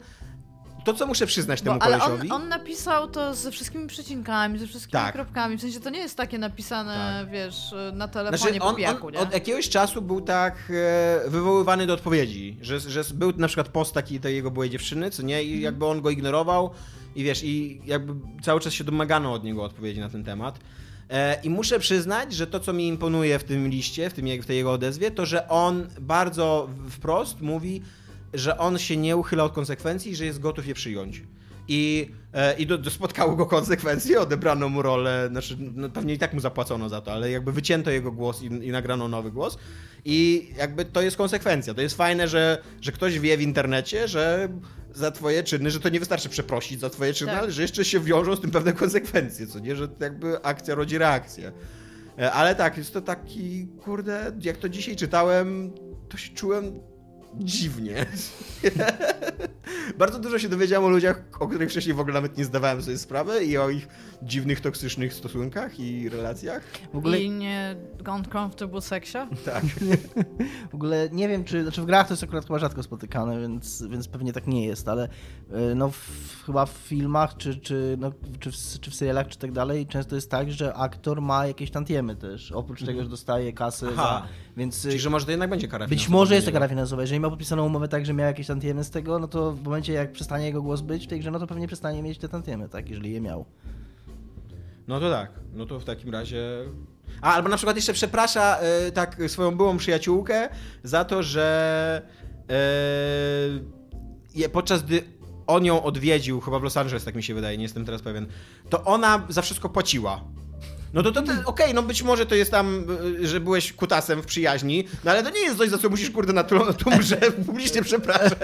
To, 0.85 0.95
co 0.95 1.07
muszę 1.07 1.27
przyznać 1.27 1.63
temu 1.63 1.79
Bo, 1.79 1.85
ale 1.85 1.99
kolesiowi... 1.99 2.31
on, 2.31 2.43
on 2.43 2.49
napisał 2.49 3.09
to 3.11 3.35
ze 3.35 3.51
wszystkimi 3.51 3.87
przecinkami, 3.87 4.59
ze 4.59 4.67
wszystkimi 4.67 4.93
Tak. 4.93 5.15
kropkami. 5.15 5.57
W 5.57 5.61
sensie 5.61 5.81
to 5.81 5.91
nie 5.91 5.99
jest 5.99 6.17
takie 6.17 6.39
napisane, 6.39 7.27
wiesz, 7.33 7.75
na 7.93 8.09
telefonie 8.09 8.39
Znaczy, 8.39 8.59
po 8.61 8.75
pijaku, 8.75 9.07
on 9.07 9.13
nie? 9.13 9.19
od 9.19 9.33
jakiegoś 9.33 9.69
czasu 9.69 10.03
był 10.03 10.21
tak 10.21 10.55
e, 11.27 11.31
wywoływany 11.31 11.87
do 11.87 11.95
odpowiedzi, 11.95 12.59
że, 12.61 12.81
że 12.81 13.05
był 13.15 13.33
na 13.37 13.47
przykład 13.47 13.69
post 13.69 13.95
taki 13.95 14.21
tej 14.21 14.35
jego 14.35 14.51
byłej 14.51 14.71
dziewczyny, 14.71 15.11
co 15.11 15.23
nie, 15.23 15.45
i 15.45 15.61
jakby 15.61 15.87
on 15.87 16.01
go 16.01 16.11
ignorował 16.11 16.71
i 17.17 17.25
wiesz, 17.25 17.45
i 17.45 17.81
jakby 17.87 18.15
cały 18.43 18.61
czas 18.61 18.73
się 18.73 18.85
domagano 18.85 19.33
od 19.33 19.45
niego 19.45 19.65
odpowiedzi 19.65 20.01
na 20.01 20.09
ten 20.09 20.25
temat. 20.25 20.59
E, 21.11 21.41
I 21.43 21.51
muszę 21.51 21.79
przyznać, 21.79 22.35
że 22.35 22.47
to, 22.47 22.61
co 22.61 22.73
mi 22.73 22.89
imponuje 22.89 23.39
w 23.39 23.45
tym 23.45 23.69
liście, 23.69 24.11
w, 24.11 24.13
tym, 24.13 24.43
w 24.43 24.47
tej 24.47 24.57
jego 24.57 24.73
odezwie, 24.73 25.11
to, 25.11 25.27
że 25.27 25.49
on 25.49 25.87
bardzo 26.01 26.71
wprost 26.91 27.41
mówi, 27.41 27.83
że 28.35 28.59
on 28.59 28.79
się 28.79 28.97
nie 28.97 29.17
uchyla 29.17 29.45
od 29.45 29.53
konsekwencji 29.53 30.17
że 30.17 30.25
jest 30.25 30.41
gotów 30.41 30.67
je 30.67 30.75
przyjąć. 30.75 31.23
I, 31.69 32.11
e, 32.33 32.59
i 32.59 32.67
do, 32.67 32.79
do 32.79 32.91
spotkały 32.91 33.37
go 33.37 33.47
konsekwencje, 33.47 34.21
odebrano 34.21 34.69
mu 34.69 34.83
rolę, 34.83 35.29
znaczy 35.31 35.57
no, 35.75 35.89
pewnie 35.89 36.15
i 36.15 36.19
tak 36.19 36.35
mu 36.35 36.41
zapłacono 36.41 36.89
za 36.89 37.01
to, 37.01 37.13
ale 37.13 37.31
jakby 37.31 37.53
wycięto 37.53 37.91
jego 37.91 38.13
głos 38.13 38.43
i, 38.43 38.47
i 38.47 38.71
nagrano 38.71 39.09
nowy 39.09 39.31
głos. 39.31 39.59
I 40.05 40.51
jakby 40.59 40.85
to 40.85 41.03
jest 41.03 41.17
konsekwencja. 41.17 41.75
To 41.75 41.81
jest 41.81 41.97
fajne, 41.97 42.29
że, 42.29 42.63
że 42.81 42.93
ktoś 42.93 43.19
wie 43.19 43.37
w 43.37 43.41
internecie, 43.43 44.09
że 44.09 44.49
za 44.95 45.11
twoje 45.11 45.43
czyny, 45.43 45.71
że 45.71 45.81
to 45.81 45.89
nie 45.89 45.99
wystarczy 46.01 46.29
przeprosić 46.29 46.81
za 46.81 46.91
twoje 46.91 47.15
czyny, 47.15 47.33
Tak. 47.33 47.43
ale 47.43 47.53
że 47.53 47.63
jeszcze 47.63 47.85
się 47.85 48.01
wiążą 48.01 48.37
z 48.37 48.41
tym 48.41 48.51
pewne 48.51 48.73
konsekwencje, 48.73 49.47
co 49.47 49.59
nie, 49.59 49.77
że 49.77 49.89
jakby 50.01 50.43
akcja 50.43 50.75
rodzi 50.75 50.99
reakcję. 50.99 51.53
E, 52.19 52.33
Ale 52.33 52.55
tak, 52.55 52.79
jest 52.79 52.93
to 52.93 53.01
taki, 53.01 53.67
kurde, 53.67 54.33
jak 54.41 54.57
to 54.57 54.69
dzisiaj 54.69 54.97
czytałem, 54.97 55.73
to 56.09 56.17
się 56.17 56.35
czułem 56.35 56.81
dziwnie. 57.39 58.07
Bardzo 59.99 60.19
dużo 60.19 60.39
się 60.39 60.49
dowiedziałem 60.49 60.85
o 60.85 60.89
ludziach, 60.89 61.23
o 61.41 61.49
których 61.49 61.71
wcześniej 61.71 61.95
w 61.95 62.01
ogóle 62.01 62.15
nawet 62.15 62.39
nie 62.39 62.45
zdawałem 62.45 62.83
sobie 62.83 62.99
sprawy 62.99 63.45
i 63.45 63.59
o 63.59 63.71
ich 63.71 63.89
dziwnych, 64.23 64.61
toksycznych 64.61 65.15
stosunkach 65.15 65.81
i 65.81 66.09
relacjach. 66.09 66.63
W 66.93 66.97
ogóle, 66.97 67.21
I 67.21 67.31
nie 67.31 67.77
uncomfortable 68.09 68.81
seksie? 68.81 69.19
Tak. 69.45 69.65
w 70.71 70.75
ogóle 70.75 71.09
nie 71.13 71.29
wiem, 71.29 71.45
czy. 71.45 71.63
Znaczy 71.63 71.83
w 71.83 71.87
grach 71.87 72.09
to 72.09 72.13
jest 72.13 72.23
akurat 72.25 72.47
chyba 72.47 72.59
rzadko 72.59 72.83
spotykane, 72.83 73.41
więc, 73.41 73.83
więc 73.83 74.09
pewnie 74.09 74.33
tak 74.33 74.47
nie 74.47 74.67
jest, 74.67 74.89
ale 74.89 75.09
y, 75.71 75.75
no 75.75 75.91
w, 75.91 76.43
chyba 76.47 76.67
w 76.67 76.71
filmach, 76.71 77.37
czy, 77.37 77.57
czy, 77.57 77.97
no, 78.01 78.13
czy, 78.41 78.53
w, 78.53 78.57
czy 78.81 78.91
w 78.91 78.95
serialach, 78.95 79.29
czy 79.29 79.39
tak 79.39 79.53
dalej, 79.53 79.87
często 79.87 80.15
jest 80.15 80.31
tak, 80.31 80.53
że 80.53 80.75
aktor 80.75 81.23
ma 81.23 81.47
jakieś 81.47 81.71
tantiemy 81.71 82.17
też. 82.17 82.53
Oprócz 82.53 82.85
tego, 82.85 83.03
że 83.03 83.09
dostaje 83.09 83.53
kasę 83.53 83.87
Mhm. 83.89 84.07
Aha. 84.09 84.23
za. 84.27 84.50
Więc. 84.61 84.85
y, 84.85 84.89
Czyli, 84.89 85.01
że 85.01 85.11
może 85.11 85.25
to 85.27 85.31
jednak 85.31 85.51
będzie 85.51 85.69
kara 85.69 85.87
Być 85.87 86.09
może 86.09 86.35
jest 86.35 86.47
to 86.47 86.53
kara 86.53 86.69
finansowa. 86.69 87.03
Jeżeli 87.03 87.21
ma 87.21 87.29
podpisaną 87.31 87.67
umowę 87.67 87.89
tak, 87.89 88.07
że 88.07 88.15
miał 88.15 88.27
jakieś 88.27 88.47
tantiemy 88.47 88.85
z 88.85 88.91
tego, 88.91 89.19
no 89.19 89.29
to 89.29 89.53
w 89.53 89.63
momencie 89.63 89.93
jak 89.93 90.13
przestanie 90.13 90.45
jego 90.47 90.63
głos 90.63 90.81
być 90.81 91.05
w 91.05 91.09
tej 91.09 91.21
grze, 91.21 91.31
no 91.31 91.39
to 91.39 91.47
pewnie 91.47 91.67
przestanie 91.67 92.03
mieć 92.03 92.19
te 92.19 92.29
tantiemy, 92.29 92.69
tak, 92.69 92.89
jeżeli 92.91 93.13
je 93.13 93.21
miał. 93.21 93.45
No 94.89 95.01
to 95.01 95.11
tak. 95.11 95.31
No 95.55 95.67
to 95.67 95.81
w 95.81 95.85
takim 95.85 96.11
razie... 96.11 96.43
A, 97.23 97.35
albo 97.35 97.49
na 97.49 97.57
przykład 97.57 97.77
jeszcze 97.77 97.93
przeprasza 97.93 98.59
e, 98.59 98.93
tak 98.93 99.17
swoją 99.27 99.57
byłą 99.57 99.77
przyjaciółkę 99.77 100.49
za 100.85 101.05
to, 101.05 101.23
że 101.23 102.03
je- 104.35 104.49
podczas 104.49 104.83
gdy 104.83 105.03
on 105.47 105.65
ją 105.65 105.83
odwiedził, 105.83 106.41
chyba 106.41 106.59
w 106.59 106.63
Los 106.63 106.77
Angeles, 106.77 107.05
tak 107.05 107.15
mi 107.15 107.23
się 107.23 107.35
wydaje, 107.35 107.57
nie 107.59 107.63
jestem 107.63 107.85
teraz 107.85 108.03
pewien, 108.03 108.27
to 108.71 108.85
ona 108.85 109.27
za 109.29 109.43
wszystko 109.43 109.69
płaciła. 109.69 110.25
No 110.93 111.03
to, 111.03 111.13
to, 111.13 111.23
to 111.23 111.33
okej, 111.45 111.75
no 111.75 111.83
być 111.83 112.03
może 112.03 112.27
to 112.27 112.35
jest 112.35 112.51
tam, 112.51 112.85
y, 113.21 113.29
że 113.29 113.41
byłeś 113.41 113.73
kutasem 113.73 114.23
w 114.23 114.27
przyjaźni, 114.27 114.89
no 115.05 115.11
ale 115.11 115.23
to 115.23 115.31
nie 115.31 115.41
jest 115.41 115.59
coś, 115.59 115.69
za 115.69 115.79
co 115.79 115.89
musisz, 115.89 116.11
kurde, 116.11 116.33
na 116.33 116.45
tą, 116.45 116.67
na 116.67 116.73
tą 116.73 116.91
publicznie 117.47 117.83
przepraszać? 117.83 118.39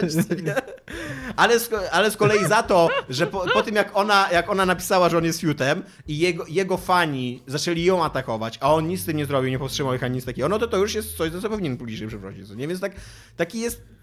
Ale 1.36 1.59
z, 1.61 1.70
ale 1.92 2.11
z 2.11 2.16
kolei 2.16 2.47
za 2.49 2.62
to, 2.62 2.88
że 3.09 3.26
po, 3.26 3.47
po 3.55 3.62
tym 3.62 3.74
jak 3.74 3.97
ona, 3.97 4.28
jak 4.32 4.51
ona 4.51 4.66
napisała, 4.66 5.09
że 5.09 5.18
on 5.18 5.24
jest 5.24 5.40
fiutem 5.40 5.82
i 6.09 6.18
jego, 6.18 6.44
jego 6.49 6.76
fani 6.76 7.42
zaczęli 7.47 7.84
ją 7.84 8.05
atakować, 8.05 8.59
a 8.61 8.74
on 8.74 8.88
nic 8.88 9.01
z 9.01 9.05
tym 9.05 9.16
nie 9.16 9.26
zrobił, 9.26 9.51
nie 9.51 9.59
powstrzymał 9.59 9.94
ich 9.94 10.05
ani 10.05 10.14
nic 10.14 10.24
takiego, 10.24 10.49
no 10.49 10.59
to 10.59 10.68
to 10.68 10.76
już 10.76 10.94
jest 10.94 11.16
coś, 11.16 11.32
za 11.32 11.40
co 11.40 11.49
powinien 11.49 11.76
publicznie 11.76 12.09
przeprosić, 12.09 12.51
nie? 12.51 12.68
Więc 12.68 12.80
tak, 12.80 12.92
taki 13.36 13.61
jest 13.61 13.95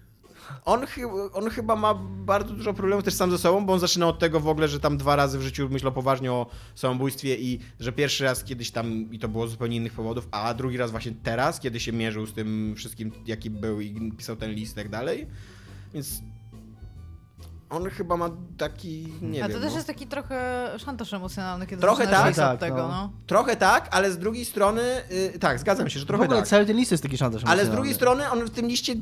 on, 0.64 0.86
chy- 0.86 1.32
on 1.32 1.50
chyba 1.50 1.76
ma 1.76 1.94
bardzo 2.24 2.54
dużo 2.54 2.74
problemów 2.74 3.04
też 3.04 3.14
sam 3.14 3.30
ze 3.30 3.38
sobą, 3.38 3.66
bo 3.66 3.72
on 3.72 3.80
zaczyna 3.80 4.08
od 4.08 4.18
tego 4.18 4.40
w 4.40 4.48
ogóle, 4.48 4.68
że 4.68 4.80
tam 4.80 4.96
dwa 4.96 5.16
razy 5.16 5.38
w 5.38 5.42
życiu 5.42 5.68
myślał 5.70 5.92
poważnie 5.92 6.32
o 6.32 6.46
samobójstwie 6.74 7.36
i 7.36 7.60
że 7.80 7.92
pierwszy 7.92 8.24
raz 8.24 8.44
kiedyś 8.44 8.70
tam 8.70 9.12
i 9.12 9.18
to 9.18 9.28
było 9.28 9.46
z 9.48 9.50
zupełnie 9.50 9.76
innych 9.76 9.92
powodów, 9.92 10.28
a 10.30 10.54
drugi 10.54 10.76
raz 10.76 10.90
właśnie 10.90 11.12
teraz, 11.22 11.60
kiedy 11.60 11.80
się 11.80 11.92
mierzył 11.92 12.26
z 12.26 12.32
tym 12.32 12.74
wszystkim, 12.76 13.12
jaki 13.26 13.50
był 13.50 13.80
i 13.80 14.12
pisał 14.16 14.36
ten 14.36 14.50
list 14.50 14.72
i 14.72 14.76
tak 14.76 14.88
dalej. 14.88 15.26
Więc 15.94 16.22
on 17.74 17.90
chyba 17.90 18.16
ma 18.16 18.30
taki, 18.58 19.12
nie 19.22 19.44
A 19.44 19.48
wiem. 19.48 19.56
to 19.56 19.62
też 19.62 19.70
no. 19.72 19.76
jest 19.76 19.86
taki 19.86 20.06
trochę 20.06 20.70
szantaż 20.78 21.12
emocjonalny, 21.12 21.66
kiedy 21.66 21.82
Trochę 21.82 22.06
tak, 22.06 22.30
od 22.30 22.36
tak, 22.36 22.60
tego, 22.60 22.76
no. 22.76 22.88
no. 22.88 23.12
Trochę 23.26 23.56
tak, 23.56 23.88
ale 23.90 24.12
z 24.12 24.18
drugiej 24.18 24.44
strony, 24.44 24.82
y, 25.34 25.38
tak, 25.38 25.58
zgadzam 25.58 25.90
się, 25.90 25.98
że 25.98 26.04
w 26.04 26.08
trochę 26.08 26.24
ogóle 26.24 26.38
tak. 26.38 26.48
cały 26.48 26.66
ten 26.66 26.76
list 26.76 26.90
jest 26.90 27.02
taki 27.02 27.18
szantaż 27.18 27.42
Ale 27.44 27.44
z 27.44 27.50
emocjonalny. 27.52 27.76
drugiej 27.76 27.94
strony 27.94 28.30
on 28.30 28.44
w 28.46 28.50
tym 28.50 28.66
liście 28.66 28.94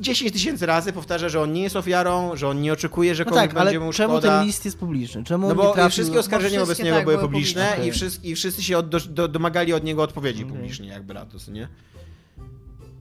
10 0.00 0.32
tysięcy 0.32 0.66
razy 0.66 0.92
powtarza, 0.92 1.28
że 1.28 1.40
on 1.40 1.52
nie 1.52 1.62
jest 1.62 1.76
ofiarą, 1.76 2.36
że 2.36 2.48
on 2.48 2.60
nie 2.60 2.72
oczekuje, 2.72 3.14
że 3.14 3.24
No 3.24 3.30
komuś 3.30 3.42
tak, 3.48 3.56
ale 3.56 3.64
będzie 3.64 3.80
mu 3.80 3.92
czemu 3.92 4.12
szkoda. 4.18 4.38
ten 4.38 4.46
list 4.46 4.64
jest 4.64 4.78
publiczny? 4.78 5.24
Czemu 5.24 5.48
No 5.48 5.54
bo 5.54 5.72
trafił... 5.72 5.90
wszystkie 5.90 6.18
oskarżenia 6.18 6.60
wobec 6.60 6.78
niego 6.78 6.96
tak 6.96 7.04
były 7.04 7.18
publiczne 7.18 7.62
publiczne. 7.64 7.88
i, 7.88 7.92
wszyscy, 7.92 8.26
i 8.26 8.34
wszyscy 8.34 8.62
się 8.62 8.78
od, 8.78 8.88
do, 8.88 9.00
do, 9.00 9.28
domagali 9.28 9.72
od 9.72 9.84
niego 9.84 10.02
odpowiedzi 10.02 10.44
Okej. 10.44 10.56
publicznie, 10.56 10.88
jakby 10.88 11.14
na 11.14 11.26
to, 11.26 11.38
nie? 11.52 11.68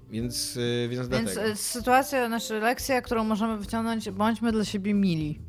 Więc, 0.09 0.55
yy, 0.55 0.87
więc 0.89 1.07
Więc 1.07 1.33
dlatego. 1.33 1.51
e, 1.51 1.55
sytuacja, 1.55 2.27
znaczy 2.27 2.59
lekcja, 2.59 3.01
którą 3.01 3.23
możemy 3.23 3.57
wyciągnąć, 3.57 4.09
bądźmy 4.09 4.51
dla 4.51 4.65
siebie 4.65 4.93
mili. 4.93 5.39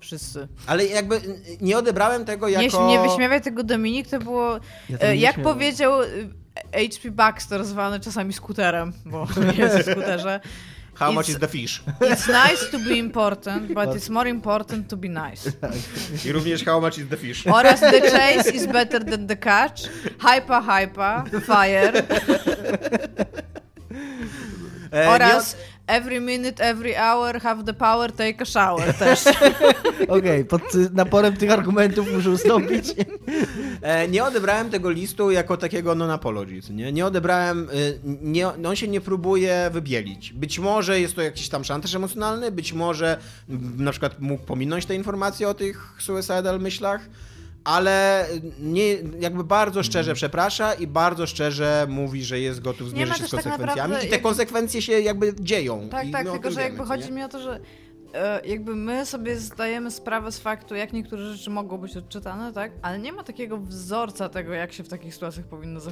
Wszyscy. 0.00 0.48
Ale 0.66 0.86
jakby 0.86 1.16
y, 1.16 1.40
nie 1.60 1.78
odebrałem 1.78 2.24
tego 2.24 2.48
Nie, 2.48 2.64
jako... 2.64 2.88
nie 2.88 3.00
wyśmiewaj 3.00 3.40
tego 3.40 3.62
Dominik, 3.62 4.08
to 4.08 4.18
było... 4.18 4.60
Ja 4.88 5.12
nie 5.14 5.20
jak 5.20 5.34
śmiałem. 5.34 5.54
powiedział 5.54 6.00
H.P. 6.72 7.10
Baxter, 7.10 7.64
zwany 7.64 8.00
czasami 8.00 8.32
skuterem, 8.32 8.92
bo 9.06 9.26
jest 9.58 9.78
w 9.78 9.90
skuterze. 9.92 10.40
How 10.94 11.12
much 11.12 11.28
is 11.28 11.38
the 11.38 11.48
fish? 11.48 11.82
It's 12.00 12.26
nice 12.28 12.70
to 12.72 12.78
be 12.78 12.96
important, 12.96 13.68
but 13.74 13.88
it's 13.88 14.10
more 14.10 14.28
important 14.30 14.88
to 14.88 14.96
be 14.96 15.08
nice. 15.08 15.52
I 16.28 16.32
również 16.32 16.64
how 16.64 16.80
much 16.80 16.98
is 16.98 17.08
the 17.08 17.16
fish? 17.16 17.46
Oraz 17.46 17.80
the 17.80 18.00
chase 18.18 18.50
is 18.50 18.66
better 18.66 19.04
than 19.04 19.26
the 19.26 19.36
catch. 19.36 19.82
Hypa, 20.18 20.60
hypa, 20.62 21.24
fire. 21.40 21.92
E, 24.90 25.04
nie 25.04 25.10
Oraz 25.10 25.56
every 25.86 26.20
minute, 26.20 26.64
every 26.64 26.94
hour 26.94 27.40
have 27.40 27.64
the 27.64 27.74
power, 27.74 28.12
take 28.12 28.42
a 28.42 28.44
shower 28.44 28.94
też. 28.94 29.24
Okej, 30.08 30.44
pod 30.44 30.74
y, 30.74 30.90
naporem 30.92 31.36
tych 31.36 31.50
argumentów 31.50 32.12
muszę 32.12 32.30
ustąpić. 32.30 32.94
E, 33.82 34.08
nie 34.08 34.24
odebrałem 34.24 34.70
tego 34.70 34.90
listu 34.90 35.30
jako 35.30 35.56
takiego 35.56 35.94
non-apology, 35.94 36.62
co 36.62 36.72
nie? 36.72 36.92
Nie 36.92 37.06
odebrałem, 37.06 37.68
y, 37.74 37.98
nie, 38.04 38.48
on 38.48 38.76
się 38.76 38.88
nie 38.88 39.00
próbuje 39.00 39.70
wybielić. 39.72 40.32
Być 40.32 40.58
może 40.58 41.00
jest 41.00 41.14
to 41.14 41.22
jakiś 41.22 41.48
tam 41.48 41.64
szantaż 41.64 41.94
emocjonalny, 41.94 42.50
być 42.50 42.72
może 42.72 43.18
na 43.78 43.90
przykład 43.90 44.20
mógł 44.20 44.44
pominąć 44.44 44.86
te 44.86 44.94
informacje 44.94 45.48
o 45.48 45.54
tych 45.54 45.94
suicidal 45.98 46.60
myślach, 46.60 47.00
ale 47.68 48.26
nie, 48.60 48.94
jakby 49.20 49.44
bardzo 49.44 49.82
szczerze 49.82 50.14
przeprasza 50.14 50.74
i 50.74 50.86
bardzo 50.86 51.26
szczerze 51.26 51.86
mówi, 51.88 52.24
że 52.24 52.40
jest 52.40 52.60
gotów 52.60 52.90
zmierzyć 52.90 53.16
się 53.16 53.26
z 53.26 53.30
tak 53.30 53.42
konsekwencjami 53.42 53.76
naprawdę 53.76 54.06
i 54.06 54.08
te 54.08 54.14
jak- 54.16 54.22
konsekwencje 54.22 54.82
się 54.82 55.00
jakby 55.00 55.34
dzieją. 55.40 55.88
Tak, 55.88 56.06
I 56.06 56.10
tak, 56.10 56.24
my 56.24 56.30
o 56.30 56.32
tylko 56.32 56.50
że 56.50 56.56
wiemy, 56.56 56.68
jakby 56.70 56.84
chodzi 56.84 57.04
nie? 57.04 57.10
mi 57.10 57.22
o 57.22 57.28
to, 57.28 57.40
że 57.40 57.60
e, 58.14 58.46
jakby 58.46 58.76
my 58.76 59.06
sobie 59.06 59.36
zdajemy 59.36 59.90
sprawę 59.90 60.32
z 60.32 60.38
faktu, 60.38 60.74
jak 60.74 60.92
niektóre 60.92 61.22
rzeczy 61.24 61.50
mogą 61.50 61.78
być 61.78 61.96
odczytane, 61.96 62.52
tak? 62.52 62.72
Ale 62.82 62.98
nie 62.98 63.12
ma 63.12 63.22
takiego 63.24 63.58
wzorca 63.58 64.28
tego, 64.28 64.52
jak 64.52 64.72
się 64.72 64.84
w 64.84 64.88
takich 64.88 65.14
sytuacjach 65.14 65.46
powinno 65.46 65.80
Tak. 65.80 65.90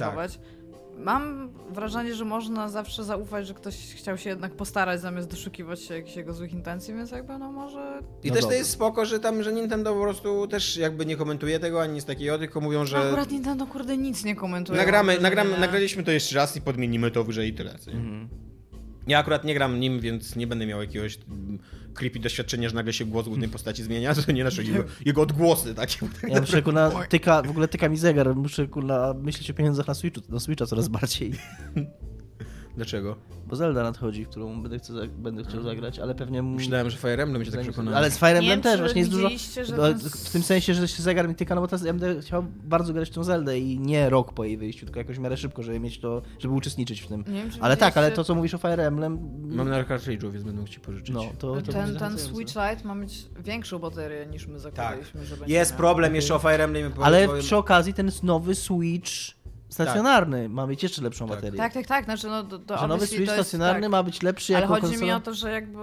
Mam 0.97 1.49
wrażenie, 1.69 2.15
że 2.15 2.25
można 2.25 2.69
zawsze 2.69 3.03
zaufać, 3.03 3.47
że 3.47 3.53
ktoś 3.53 3.75
chciał 3.75 4.17
się 4.17 4.29
jednak 4.29 4.53
postarać, 4.53 5.01
zamiast 5.01 5.29
doszukiwać 5.29 5.81
się 5.81 5.93
jakichś 5.93 6.15
jego 6.15 6.33
złych 6.33 6.53
intencji, 6.53 6.93
więc 6.93 7.11
jakby 7.11 7.37
no 7.37 7.51
może... 7.51 7.99
I 8.23 8.27
No 8.27 8.33
też 8.33 8.43
dobra. 8.43 8.55
to 8.55 8.59
jest 8.59 8.69
spoko, 8.69 9.05
że 9.05 9.19
tam, 9.19 9.43
że 9.43 9.53
Nintendo 9.53 9.93
po 9.93 10.01
prostu 10.01 10.47
też 10.47 10.77
jakby 10.77 11.05
nie 11.05 11.17
komentuje 11.17 11.59
tego, 11.59 11.81
ani 11.81 11.93
nic 11.93 12.05
takiego, 12.05 12.39
tylko 12.39 12.61
mówią, 12.61 12.85
że... 12.85 12.97
No, 12.97 13.03
akurat 13.03 13.31
Nintendo 13.31 13.67
kurde 13.67 13.97
nic 13.97 14.23
nie 14.25 14.35
komentuje. 14.35 14.77
Nagramy, 14.79 15.19
nagramy, 15.19 15.59
nagraliśmy 15.59 16.03
to 16.03 16.11
jeszcze 16.11 16.35
raz 16.35 16.55
i 16.57 16.61
podmienimy 16.61 17.11
to 17.11 17.23
w 17.23 17.27
grze 17.27 17.47
i 17.47 17.53
tyle. 17.53 17.71
Mhm. 17.71 18.46
Ja 19.07 19.19
akurat 19.19 19.43
nie 19.43 19.53
gram 19.53 19.79
nim, 19.79 19.99
więc 19.99 20.35
nie 20.35 20.47
będę 20.47 20.65
miał 20.65 20.81
jakiegoś 20.81 21.17
mm, 21.29 21.59
creepy 21.93 22.19
doświadczenie, 22.19 22.69
że 22.69 22.75
nagle 22.75 22.93
się 22.93 23.05
głos 23.05 23.27
głównej 23.27 23.49
postaci 23.49 23.83
zmienia, 23.83 24.15
to 24.25 24.31
nie 24.31 24.43
nasze 24.43 24.63
jego, 24.63 24.83
jego 25.05 25.21
odgłosy 25.21 25.75
takie. 25.75 26.07
Ja 26.27 26.41
muszę 26.41 26.61
kurna, 26.61 26.91
tyka, 27.09 27.41
w 27.41 27.49
ogóle 27.49 27.67
tyka 27.67 27.89
mi 27.89 27.97
zegar, 27.97 28.35
muszę 28.35 28.67
kurna 28.67 29.13
myśleć 29.13 29.51
o 29.51 29.53
pieniądzach 29.53 29.87
na 29.87 29.93
Switchu, 29.93 30.21
na 30.29 30.39
Switcha 30.39 30.65
coraz 30.65 30.87
bardziej. 30.87 31.33
Dlaczego? 32.77 33.15
Bo 33.47 33.55
Zelda 33.55 33.83
nadchodzi, 33.83 34.25
w 34.25 34.29
którą 34.29 34.61
będę, 34.61 34.79
chcę, 34.79 34.93
będę 35.07 35.43
chciał 35.43 35.63
zagrać, 35.63 35.99
ale 35.99 36.15
pewnie... 36.15 36.43
Myślałem, 36.43 36.89
że 36.89 36.97
Fire 36.97 37.23
Emblem 37.23 37.33
będzie 37.33 37.51
tak 37.51 37.61
przekonany. 37.61 37.97
Ale 37.97 38.11
z 38.11 38.17
Fire 38.17 38.37
Emblem 38.39 38.61
też 38.61 38.79
właśnie 38.79 38.99
jest 39.01 39.11
dużo... 39.11 39.29
ten- 39.75 39.99
W 39.99 40.29
tym 40.29 40.43
sensie, 40.43 40.73
że 40.73 40.87
się 40.87 41.03
zegar 41.03 41.29
mi 41.29 41.35
tyka, 41.35 41.55
no 41.55 41.61
bo 41.61 41.67
teraz 41.67 41.85
ja 41.85 41.93
będę 41.93 42.21
chciał 42.21 42.45
bardzo 42.63 42.93
grać 42.93 43.09
w 43.09 43.13
tą 43.13 43.23
Zeldę 43.23 43.59
i 43.59 43.79
nie 43.79 44.09
rok 44.09 44.33
po 44.33 44.43
jej 44.43 44.57
wyjściu, 44.57 44.85
tylko 44.85 44.99
jakoś 44.99 45.15
w 45.17 45.19
miarę 45.19 45.37
szybko, 45.37 45.63
żeby 45.63 45.79
mieć 45.79 45.99
to, 45.99 46.21
żeby 46.39 46.53
uczestniczyć 46.53 47.01
w 47.01 47.07
tym. 47.07 47.23
Nie 47.27 47.33
wiem, 47.33 47.51
czy 47.51 47.57
Ale 47.61 47.77
tak, 47.77 47.97
ale 47.97 48.11
to 48.11 48.23
co 48.23 48.35
mówisz 48.35 48.53
o 48.53 48.57
Fire 48.57 48.87
Emblem... 48.87 49.19
Mam 49.55 49.69
na 49.69 49.83
cartridge'ów, 49.83 50.31
więc 50.31 50.43
będę 50.43 50.59
mógł 50.61 50.71
ci 50.73 50.79
pożyczyć. 50.79 51.15
No, 51.15 51.21
to, 51.39 51.61
to 51.61 51.71
Ten, 51.71 51.95
ten. 51.97 52.17
Switch 52.19 52.53
Lite 52.55 52.87
ma 52.87 52.95
mieć 52.95 53.25
większą 53.39 53.79
baterię 53.79 54.25
niż 54.25 54.47
my 54.47 54.59
zakładaliśmy, 54.59 55.21
że 55.25 55.29
będzie 55.29 55.39
Tak. 55.39 55.49
Jest 55.49 55.73
problem 55.75 56.15
jeszcze 56.15 56.35
o 56.35 56.39
Fire 56.39 56.63
Emblem. 56.63 56.91
Ale 57.01 57.27
powiem- 57.27 57.41
przy 57.43 57.57
okazji 57.57 57.93
ten 57.93 58.11
nowy 58.23 58.55
Switch 58.55 59.11
stacjonarny 59.69 60.49
ma 60.49 60.67
mieć 60.67 60.83
jeszcze 60.83 61.01
lepszą 61.01 61.27
Tak. 61.27 61.35
baterię. 61.35 61.57
Tak, 61.57 61.73
tak, 61.73 61.87
tak, 61.87 62.05
znaczy 62.05 62.27
no 62.27 62.43
to, 62.43 62.59
to 62.59 62.77
Że 62.77 62.87
nowy 62.87 63.07
Switch 63.07 63.25
to 63.25 63.31
jest, 63.35 63.47
stacjonarny 63.49 63.81
tak. 63.81 63.91
ma 63.91 64.03
być 64.03 64.21
lepszy 64.21 64.55
Ale 64.55 64.61
jako 64.61 64.73
chodzi 64.73 64.87
konsola. 64.87 65.05
mi 65.05 65.11
o 65.11 65.19
to, 65.19 65.33
że 65.33 65.51
jakby 65.51 65.79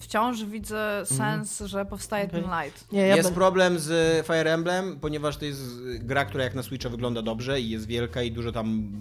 wciąż 0.00 0.44
widzę 0.44 1.02
sens, 1.04 1.60
że 1.66 1.84
powstaje 1.84 2.28
ten 2.28 2.44
Okej. 2.44 2.66
Lite. 2.66 2.78
Nie, 2.92 3.00
ja 3.06 3.16
jest 3.16 3.28
ben- 3.28 3.34
problem 3.34 3.78
z 3.78 4.26
Fire 4.26 4.52
Emblem, 4.54 4.98
ponieważ 5.00 5.36
to 5.36 5.44
jest 5.44 5.62
gra, 5.98 6.24
która 6.24 6.44
jak 6.44 6.54
na 6.54 6.62
Switcha 6.62 6.88
wygląda 6.88 7.22
dobrze 7.22 7.60
i 7.60 7.70
jest 7.70 7.86
wielka 7.86 8.22
i 8.22 8.32
dużo 8.32 8.52
tam. 8.52 8.92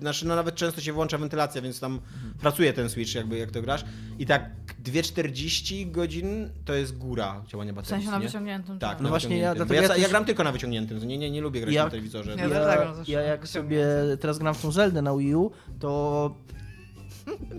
Znaczy, 0.00 0.26
no 0.26 0.36
nawet 0.36 0.54
często 0.54 0.80
się 0.80 0.92
włącza 0.92 1.18
wentylacja, 1.18 1.62
więc 1.62 1.80
tam 1.80 2.00
pracuje 2.40 2.72
ten 2.72 2.88
Switch, 2.90 3.14
jakby 3.14 3.38
jak 3.38 3.50
to 3.50 3.62
grasz. 3.62 3.84
I 4.18 4.26
tak 4.26 4.50
2,40 4.84 5.90
godzin 5.90 6.50
to 6.64 6.74
jest 6.74 6.98
góra 6.98 7.42
działania 7.48 7.72
W 7.72 7.76
baterii. 7.76 7.96
sensie 8.04 8.10
na 8.10 8.18
nie? 8.18 8.26
wyciągniętym 8.26 8.78
Tak, 8.78 8.90
czas. 8.92 9.00
no 9.02 9.08
właśnie 9.08 9.38
ja, 9.38 9.42
ja- 9.48 9.54
dlatego 9.54 9.82
ja, 9.82 9.88
ja 9.88 9.96
ja, 9.96 10.08
gram 10.08 10.24
tylko 10.24 10.44
na 10.44 10.52
wyciągniętym, 10.52 10.98
nie, 11.08 11.18
nie, 11.18 11.30
nie 11.30 11.40
lubię 11.40 11.60
grać 11.60 11.74
Ja- 11.74 11.84
na 11.84 11.90
telewizorze. 11.90 12.30
Ja 12.30 12.42
Ja, 12.42 12.48
dlatego 12.48 12.82
ja, 12.82 12.94
zresztą 12.94 13.12
jak 13.12 13.48
sobie 13.48 13.84
teraz 14.20 14.38
gram 14.38 14.54
w 14.54 14.62
tą 14.62 14.70
Zeldę 14.72 15.02
na 15.02 15.16
Wii 15.16 15.34
U, 15.34 15.50
to 15.80 16.34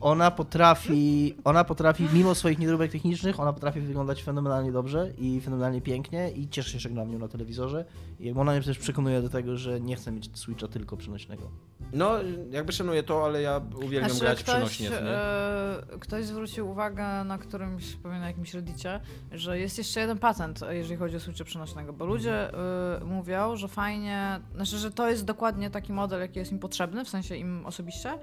ona 0.01 0.31
potrafi, 0.31 1.35
ona 1.43 1.63
potrafi, 1.63 2.07
mimo 2.13 2.35
swoich 2.35 2.59
niedróbek 2.59 2.91
technicznych, 2.91 3.39
ona 3.39 3.53
potrafi 3.53 3.81
wyglądać 3.81 4.23
fenomenalnie 4.23 4.71
dobrze 4.71 5.11
i 5.17 5.41
fenomenalnie 5.41 5.81
pięknie 5.81 6.31
i 6.31 6.49
cieszę 6.49 6.71
się, 6.71 6.79
że 6.79 6.89
gram 6.89 7.11
nią 7.11 7.19
na 7.19 7.27
telewizorze. 7.27 7.85
I 8.19 8.31
ona 8.31 8.51
mnie 8.51 8.61
też 8.61 8.77
przekonuje 8.79 9.21
do 9.21 9.29
tego, 9.29 9.57
że 9.57 9.79
nie 9.81 9.95
chcę 9.95 10.11
mieć 10.11 10.37
Switcha 10.39 10.67
tylko 10.67 10.97
przenośnego. 10.97 11.51
No, 11.93 12.11
jakby 12.51 12.71
szanuję 12.71 13.03
to, 13.03 13.25
ale 13.25 13.41
ja 13.41 13.61
uwielbiam 13.83 14.09
Znaczy, 14.09 14.25
grać 14.25 14.43
ktoś, 14.43 14.53
przenośnie. 14.77 14.97
e, 14.99 15.81
ktoś 15.99 16.25
zwrócił 16.25 16.69
uwagę 16.69 17.23
na 17.23 17.37
którymś, 17.37 17.95
pewnie 17.95 18.19
na 18.19 18.27
jakimś 18.27 18.53
reddicie, 18.53 18.99
że 19.31 19.59
jest 19.59 19.77
jeszcze 19.77 19.99
jeden 19.99 20.17
patent, 20.17 20.59
jeżeli 20.69 20.95
chodzi 20.97 21.15
o 21.15 21.19
switcha 21.19 21.43
przenośnego, 21.43 21.93
bo 21.93 22.05
ludzie 22.05 22.53
e, 22.53 22.99
mówią, 23.05 23.55
że 23.55 23.67
fajnie, 23.67 24.39
znaczy, 24.55 24.77
że 24.77 24.91
to 24.91 25.09
jest 25.09 25.25
dokładnie 25.25 25.69
taki 25.69 25.93
model, 25.93 26.19
jaki 26.19 26.39
jest 26.39 26.51
im 26.51 26.59
potrzebny, 26.59 27.05
w 27.05 27.09
sensie 27.09 27.35
im 27.35 27.65
osobiście, 27.65 28.13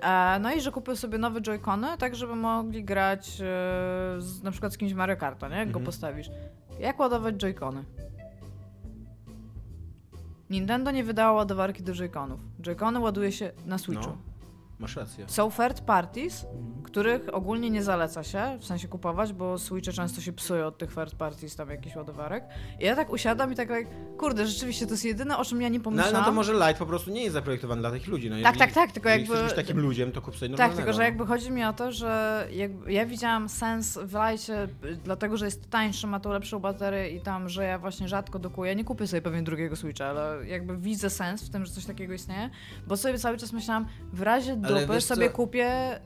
e, 0.00 0.38
no 0.40 0.52
i 0.54 0.60
że 0.60 0.72
kupią 0.72 0.96
sobie 0.96 1.18
nowe 1.18 1.40
Joy-Cony, 1.40 1.96
tak 1.96 2.16
żeby 2.16 2.34
mogli 2.34 2.84
grać 2.84 3.26
z, 4.18 4.42
na 4.42 4.50
przykład 4.50 4.72
z 4.72 4.76
kimś 4.78 4.92
w 4.92 4.96
Mario 4.96 5.16
Karta, 5.16 5.48
nie? 5.48 5.56
Jak 5.56 5.66
go 5.70 5.78
Mhm. 5.78 5.86
postawisz. 5.86 6.30
Jak 6.80 6.98
ładować 7.00 7.34
Joy-Cony? 7.34 7.82
Nintendo 10.52 10.90
nie 10.90 11.04
wydała 11.04 11.32
ładowarki 11.32 11.82
do 11.82 11.92
Joy-Conów. 11.92 12.38
Joy-Cony 12.62 13.00
ładuje 13.00 13.32
się 13.32 13.52
na 13.66 13.78
Switchu. 13.78 14.10
No, 14.10 14.31
masz 14.82 14.96
rację. 14.96 15.24
Są 15.28 15.50
third 15.50 15.80
parties, 15.80 16.46
których 16.84 17.34
ogólnie 17.34 17.70
nie 17.70 17.82
zaleca 17.82 18.22
się, 18.22 18.58
w 18.60 18.64
sensie 18.64 18.88
kupować, 18.88 19.32
bo 19.32 19.58
Switche 19.58 19.92
często 19.92 20.20
się 20.20 20.32
psują 20.32 20.66
od 20.66 20.78
tych 20.78 20.94
third 20.94 21.14
parties, 21.14 21.56
tam 21.56 21.70
jakiś 21.70 21.96
ładowarek. 21.96 22.44
I 22.80 22.84
ja 22.84 22.96
tak 22.96 23.10
usiadam 23.10 23.52
i 23.52 23.56
tak, 23.56 23.70
like, 23.70 23.90
kurde, 24.18 24.46
rzeczywiście 24.46 24.86
to 24.86 24.92
jest 24.92 25.04
jedyne, 25.04 25.38
o 25.38 25.44
czym 25.44 25.62
ja 25.62 25.68
nie 25.68 25.78
No, 25.78 25.84
pomyślałam. 25.84 26.14
no 26.20 26.24
to 26.24 26.32
może 26.32 26.52
Light 26.52 26.78
po 26.78 26.86
prostu 26.86 27.10
nie 27.10 27.22
jest 27.22 27.32
zaprojektowany 27.32 27.80
dla 27.80 27.90
takich 27.90 28.08
ludzi. 28.08 28.30
No, 28.30 28.36
Tak, 28.36 28.54
jeżeli- 28.54 28.58
tak, 28.58 28.72
tak, 28.72 28.92
tylko 28.92 29.08
jakby- 29.08 29.26
chcesz 29.26 29.42
być 29.44 29.52
takim 29.54 29.78
ludziem, 29.80 30.12
to 30.12 30.22
kup 30.22 30.34
sobie 30.36 30.48
Tak, 30.48 30.50
normalnego. 30.50 30.76
tylko 30.76 30.92
że 30.92 31.02
jakby 31.04 31.26
chodzi 31.26 31.50
mi 31.50 31.64
o 31.64 31.72
to, 31.72 31.92
że 31.92 32.46
jakby 32.50 32.92
ja 32.92 33.06
widziałam 33.06 33.48
sens 33.48 33.98
w 34.02 34.12
lajcie, 34.12 34.68
dlatego 35.04 35.36
że 35.36 35.44
jest 35.44 35.70
tańszy, 35.70 36.06
ma 36.06 36.20
tą 36.20 36.32
lepszą 36.32 36.58
baterię 36.58 37.10
i 37.10 37.20
tam, 37.20 37.48
że 37.48 37.64
ja 37.64 37.78
właśnie 37.78 38.08
rzadko 38.08 38.38
dokuję. 38.38 38.74
Nie 38.74 38.84
kupię 38.84 39.06
sobie 39.06 39.22
pewnie 39.22 39.42
drugiego 39.42 39.76
Switcha, 39.76 40.04
ale 40.06 40.46
jakby 40.46 40.76
widzę 40.78 41.10
sens 41.10 41.42
w 41.42 41.50
tym, 41.50 41.66
że 41.66 41.72
coś 41.72 41.84
takiego 41.84 42.12
istnieje, 42.14 42.50
bo 42.86 42.96
sobie 42.96 43.18
cały 43.18 43.36
czas 43.38 43.52
myślałam, 43.52 43.86
w 44.12 44.22
razie 44.22 44.52
Ale 44.52 44.62
dupy 44.80 45.00
sobie 45.00 45.30
co? 45.30 45.36
kupię 45.36 45.96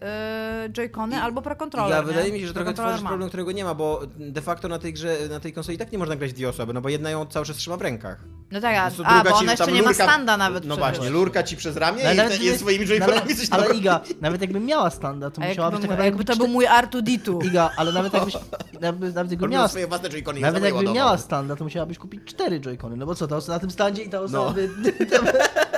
y, 0.66 0.70
Joy-Cony 0.70 1.12
I- 1.16 1.18
albo 1.20 1.42
Pro 1.42 1.56
Controller, 1.56 1.90
Ja, 1.96 2.00
nie? 2.00 2.06
wydaje 2.06 2.32
mi 2.32 2.40
się, 2.40 2.46
że 2.46 2.54
trochę 2.54 2.74
tworzysz 2.74 3.00
mam. 3.02 3.08
problem, 3.08 3.28
którego 3.28 3.52
nie 3.52 3.64
ma, 3.64 3.74
bo 3.74 4.00
de 4.18 4.42
facto 4.42 4.68
na 4.68 4.78
tej 4.78 4.92
grze, 4.92 5.16
na 5.30 5.40
tej 5.40 5.52
konsoli 5.52 5.76
i 5.76 5.78
tak 5.78 5.92
nie 5.92 5.98
można 5.98 6.16
grać 6.16 6.32
dwie 6.32 6.48
osoby, 6.48 6.72
no 6.72 6.80
bo 6.80 6.88
jedna 6.88 7.10
ją 7.10 7.26
cały 7.26 7.46
czas 7.46 7.56
trzyma 7.56 7.76
w 7.76 7.82
rękach. 7.82 8.18
No 8.50 8.60
tak, 8.60 8.76
a, 8.76 9.04
a 9.04 9.24
bo 9.24 9.36
ona 9.36 9.50
jeszcze 9.52 9.72
nie 9.72 9.82
ma 9.82 9.94
standa 9.94 10.36
nawet 10.36 10.64
No 10.64 10.76
przecież. 10.76 10.96
właśnie, 10.98 11.10
lurka 11.14 11.42
ci 11.42 11.56
przez 11.56 11.76
ramię 11.76 12.04
No, 12.04 12.12
i, 12.12 12.16
nawet- 12.16 12.40
i 12.42 12.58
swoimi 12.58 12.86
joyconami 12.86 13.36
coś 13.36 13.48
tam 13.48 13.60
ale. 13.60 13.74
Iga, 13.74 14.00
nawet 14.20 14.40
jakby 14.40 14.60
miała 14.60 14.90
standa, 14.90 15.30
to 15.30 15.42
A 15.42 15.48
musiała 15.48 15.70
być 15.70 15.80
jakby, 15.80 15.96
tak 15.96 16.04
jakby 16.04 16.24
to 16.24 16.36
był 16.36 16.48
mój 16.48 16.66
R2D2. 16.66 17.46
Iga, 17.46 17.70
ale 17.76 17.92
nawet 17.92 18.14
jakbyś, 18.14 18.34
nawet, 18.80 19.14
nawet 19.14 19.30
jakby 19.32 19.48
miała 19.48 19.62
miał 19.62 19.68
swoje 19.68 19.86
własne 19.86 20.08
joycony 20.10 20.38
i 20.38 20.42
Nawet 20.42 20.64
jakby 20.64 20.92
miała 20.92 21.18
standa, 21.18 21.56
to 21.56 21.64
musiałabyś 21.64 21.98
kupić 21.98 22.24
cztery 22.24 22.60
joycony. 22.60 22.96
No 22.96 23.06
bo 23.06 23.14
co, 23.14 23.26
ta 23.28 23.36
osoba 23.36 23.54
na 23.54 23.60
tym 23.60 23.70
standzie 23.70 24.02
i 24.02 24.10
ta 24.10 24.20
osoba... 24.20 24.54
No. 24.56 24.90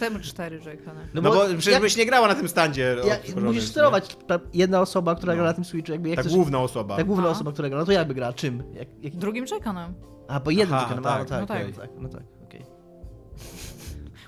by- 0.00 0.20
Cztery, 0.20 0.20
cztery 0.22 0.60
Joy-Cony. 0.60 1.00
No 1.14 1.22
bo 1.22 1.44
przecież 1.46 1.66
jak- 1.66 1.82
byś 1.82 1.96
nie 1.96 2.06
grała 2.06 2.28
na 2.28 2.34
tym 2.34 2.48
standzie. 2.48 2.96
musisz 3.44 3.62
nie? 3.62 3.68
sterować. 3.68 4.16
Ta 4.26 4.40
jedna 4.54 4.80
osoba, 4.80 5.14
która 5.14 5.32
No. 5.32 5.36
gra 5.36 5.46
na 5.46 5.52
tym 5.54 5.64
Switchu, 5.64 5.92
jakby 5.92 6.08
jak 6.08 6.16
Ta 6.16 6.22
chcesz... 6.22 6.34
główna 6.34 6.58
osoba. 6.60 6.96
Ta 6.96 7.04
główna 7.04 7.24
No. 7.24 7.30
osoba, 7.30 7.52
która 7.52 7.68
gra, 7.68 7.78
no 7.78 7.84
to 7.86 7.92
jakby 7.92 8.14
gra? 8.14 8.32
Czym? 8.32 8.62
Jak, 8.74 8.88
jak... 9.02 9.16
Drugim 9.16 9.44
Joy-Conem. 9.44 9.92
A, 10.28 10.40
bo 10.40 10.50
jednym 10.50 10.78
tylko, 10.78 10.94
no, 10.96 11.02
tak, 11.02 11.28
tak, 11.28 11.40
no 11.40 11.46
tak, 11.46 11.60
no 11.62 11.66
no 11.68 11.72
tak. 11.72 11.88
tak, 11.90 11.90
no 12.00 12.08
tak, 12.08 12.22
okej. 12.44 12.62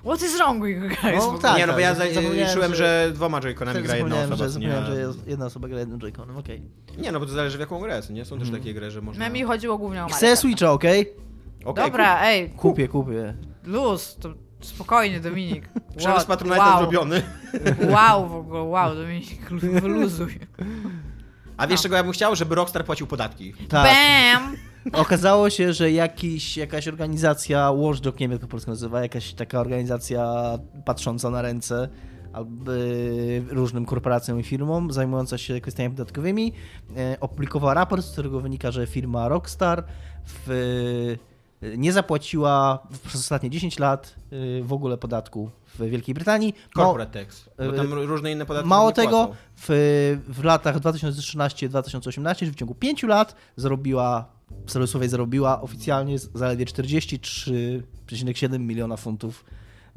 What 0.05 0.23
is 0.23 0.37
wrong 0.37 0.65
with 0.65 0.77
you 0.83 0.89
guys? 0.89 1.25
No, 1.27 1.39
tak. 1.39 1.59
nie, 1.59 1.67
no 1.67 1.73
bo 1.73 1.79
ja 1.79 1.95
tak, 1.95 1.99
za- 2.09 2.15
zapomniałem, 2.15 2.49
liczyłem, 2.49 2.75
że- 2.75 3.07
że 3.07 3.13
dwoma 3.15 3.41
joyconami 3.41 3.83
gra 3.83 3.97
jedna 3.97 4.17
osoba, 4.17 4.37
że, 4.37 4.45
nie... 4.45 4.49
zapomniałem, 4.51 4.87
że 4.87 5.31
jedna 5.31 5.47
osoba 5.47 5.69
gra 5.69 5.79
jednym 5.79 5.99
joyconem, 6.01 6.37
okej. 6.37 6.63
Nie, 6.99 7.13
no 7.13 7.21
bo 7.21 7.27
to 7.27 7.33
zależy 7.33 7.57
w 7.57 7.61
jaką 7.61 7.81
grę, 7.81 7.97
jest, 7.97 8.11
nie? 8.11 8.25
Są 8.25 8.39
też 8.39 8.49
Mhm. 8.49 8.63
takie 8.63 8.75
gry, 8.75 8.91
że 8.91 9.01
można... 9.03 9.29
No 9.29 9.35
mi 9.35 9.43
chodziło 9.43 9.79
głównie 9.79 9.99
o 9.99 10.03
Mario 10.03 10.17
Chcę. 10.17 10.37
Switcha, 10.37 10.73
okej? 10.73 11.13
Okej, 11.65 11.85
Dobra, 11.85 12.21
ej, 12.23 12.51
Kupię, 12.51 12.89
kupię. 12.89 13.35
luz, 13.65 14.17
to 14.21 14.29
spokojnie 14.61 15.21
Dominik. 15.21 15.69
Przelew 15.97 16.23
z 16.23 16.29
Wow, 16.29 16.79
zrobiony. 16.79 17.23
wow 17.95 18.29
w 18.29 18.35
ogóle, 18.35 18.63
wow 18.63 18.95
Dominik, 18.95 19.51
wyluzuj. 19.51 20.39
A 21.57 21.67
wiesz 21.67 21.83
czego 21.83 21.97
ja 21.97 22.03
bym 22.03 22.13
chciał? 22.13 22.37
Żeby 22.37 22.55
Rockstar 22.55 22.85
płacił 22.85 23.07
podatki. 23.07 23.55
Tak. 23.69 23.91
Bam! 23.93 24.57
Okazało 25.03 25.51
się, 25.51 25.73
że 25.73 25.93
jakiś, 25.93 26.57
jakaś 26.57 26.89
organizacja, 26.89 27.73
Watchdog, 27.73 28.21
nie 28.21 28.25
wiem 28.25 28.33
jak 28.33 28.41
to 28.41 28.47
po 28.47 28.51
polsku 28.51 28.71
nazywa, 28.71 29.03
jakaś 29.03 29.35
taka 29.35 29.61
organizacja 29.61 30.35
patrząca 30.85 31.31
na 31.31 31.43
ręce 31.43 31.89
albo 32.33 32.73
różnym 33.49 33.87
korporacjom 33.87 34.41
i 34.41 34.43
firmom 34.43 34.93
zajmująca 34.93 35.39
się 35.39 35.61
kwestiami 35.61 35.91
podatkowymi, 35.91 36.53
e, 36.97 37.17
opublikowała 37.21 37.75
raport, 37.75 38.05
z 38.05 38.13
którego 38.13 38.41
wynika, 38.41 38.71
że 38.71 38.87
firma 38.87 39.29
Rockstar 39.29 39.85
w, 40.25 41.17
nie 41.77 41.93
zapłaciła 41.93 42.87
przez 43.07 43.21
ostatnie 43.21 43.51
10 43.51 43.79
lat 43.79 44.15
e, 44.61 44.63
w 44.63 44.73
ogóle 44.73 44.99
podatku 44.99 45.51
w 45.75 45.91
Wielkiej 45.91 46.15
Brytanii. 46.15 46.55
Corporate 46.77 47.25
tax. 47.25 47.51
Bo 47.59 47.73
tam 47.73 47.93
różne 47.93 48.33
inne 48.33 48.47
podatki 48.47 48.69
Mało 48.69 48.93
tego, 48.93 49.31
w, 49.57 49.69
w 50.29 50.45
latach 50.45 50.79
2013-2018, 50.81 52.37
czyli 52.37 52.51
w 52.51 52.55
ciągu 52.55 52.75
5 52.75 53.03
lat, 53.03 53.35
zarobiła, 53.57 54.29
w 54.67 54.71
cudzysłowie 54.71 55.09
zarobiła 55.09 55.61
oficjalnie 55.61 56.19
zaledwie 56.19 56.65
43,7 56.65 58.59
miliona 58.61 58.97
funtów. 58.97 59.45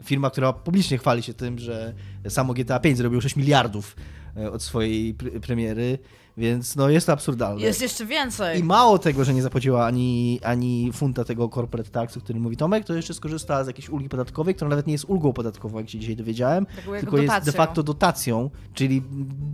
Firma, 0.03 0.30
która 0.30 0.53
publicznie 0.53 0.97
chwali 0.97 1.24
się 1.24 1.34
tym, 1.34 1.59
że 1.59 1.93
samo 2.30 2.53
GTA 2.53 2.80
5 2.80 2.97
zrobiło 2.97 3.22
6 3.22 3.36
miliardów 3.36 3.95
e, 4.38 4.51
od 4.51 4.64
swojej 4.64 5.16
pre- 5.16 5.39
premiery, 5.39 5.99
więc 6.41 6.75
no 6.75 6.89
jest 6.89 7.07
to 7.07 7.13
absurdalne. 7.13 7.61
Jest 7.61 7.81
jeszcze 7.81 8.05
więcej. 8.05 8.59
I 8.59 8.63
mało 8.63 8.99
tego, 8.99 9.23
że 9.23 9.33
nie 9.33 9.41
zapłaciła 9.41 9.85
ani, 9.85 10.39
ani 10.43 10.91
funta 10.93 11.23
tego 11.23 11.49
corporate 11.49 11.89
tax, 11.89 12.17
o 12.17 12.21
którym 12.21 12.41
mówi 12.41 12.57
Tomek, 12.57 12.85
to 12.85 12.93
jeszcze 12.93 13.13
skorzystała 13.13 13.63
z 13.63 13.67
jakiejś 13.67 13.89
ulgi 13.89 14.09
podatkowej, 14.09 14.55
która 14.55 14.69
nawet 14.69 14.87
nie 14.87 14.93
jest 14.93 15.05
ulgą 15.05 15.33
podatkową, 15.33 15.77
jak 15.77 15.89
się 15.89 15.99
dzisiaj 15.99 16.15
dowiedziałem, 16.15 16.65
Taką 16.65 16.93
jako 16.93 16.99
tylko 16.99 17.17
jest 17.17 17.33
de 17.33 17.39
dotacją. 17.39 17.53
facto 17.57 17.83
dotacją, 17.83 18.49
czyli 18.73 19.01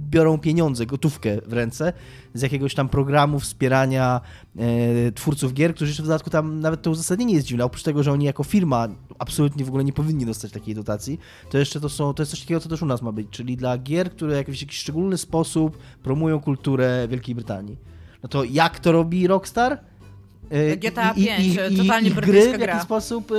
biorą 0.09 0.37
pieniądze, 0.37 0.85
gotówkę 0.85 1.41
w 1.45 1.53
ręce 1.53 1.93
z 2.33 2.41
jakiegoś 2.41 2.75
tam 2.75 2.89
programu 2.89 3.39
wspierania 3.39 4.21
e, 4.57 5.11
twórców 5.11 5.53
gier, 5.53 5.75
którzy 5.75 5.89
jeszcze 5.89 6.03
w 6.03 6.05
dodatku 6.05 6.29
tam 6.29 6.59
nawet 6.59 6.81
to 6.81 6.91
uzasadnienie 6.91 7.33
jest 7.33 7.47
dziwne. 7.47 7.65
Oprócz 7.65 7.83
tego, 7.83 8.03
że 8.03 8.11
oni 8.11 8.25
jako 8.25 8.43
firma 8.43 8.87
absolutnie 9.19 9.65
w 9.65 9.67
ogóle 9.67 9.83
nie 9.83 9.93
powinni 9.93 10.25
dostać 10.25 10.51
takiej 10.51 10.75
dotacji, 10.75 11.19
to 11.49 11.57
jeszcze 11.57 11.79
to 11.79 11.89
są, 11.89 12.13
to 12.13 12.21
jest 12.21 12.31
coś 12.31 12.39
takiego, 12.41 12.59
co 12.59 12.69
też 12.69 12.81
u 12.81 12.85
nas 12.85 13.01
ma 13.01 13.11
być, 13.11 13.27
czyli 13.29 13.57
dla 13.57 13.77
gier, 13.77 14.11
które 14.11 14.33
w 14.33 14.37
jakiś, 14.37 14.61
jakiś 14.61 14.77
szczególny 14.77 15.17
sposób 15.17 15.77
promują 16.03 16.39
kulturę 16.39 16.76
Wielkiej 17.09 17.35
Brytanii. 17.35 17.77
No 18.23 18.29
to 18.29 18.43
jak 18.43 18.79
to 18.79 18.91
robi 18.91 19.27
Rockstar? 19.27 19.77
E, 20.49 20.77
GTA 20.77 21.13
5, 21.13 21.55
totalnie 21.77 22.09
ich 22.09 22.15
gry 22.15 22.41
w 22.41 22.45
jaki 22.45 22.57
gra. 22.57 22.81
sposób 22.83 23.31
e, 23.31 23.35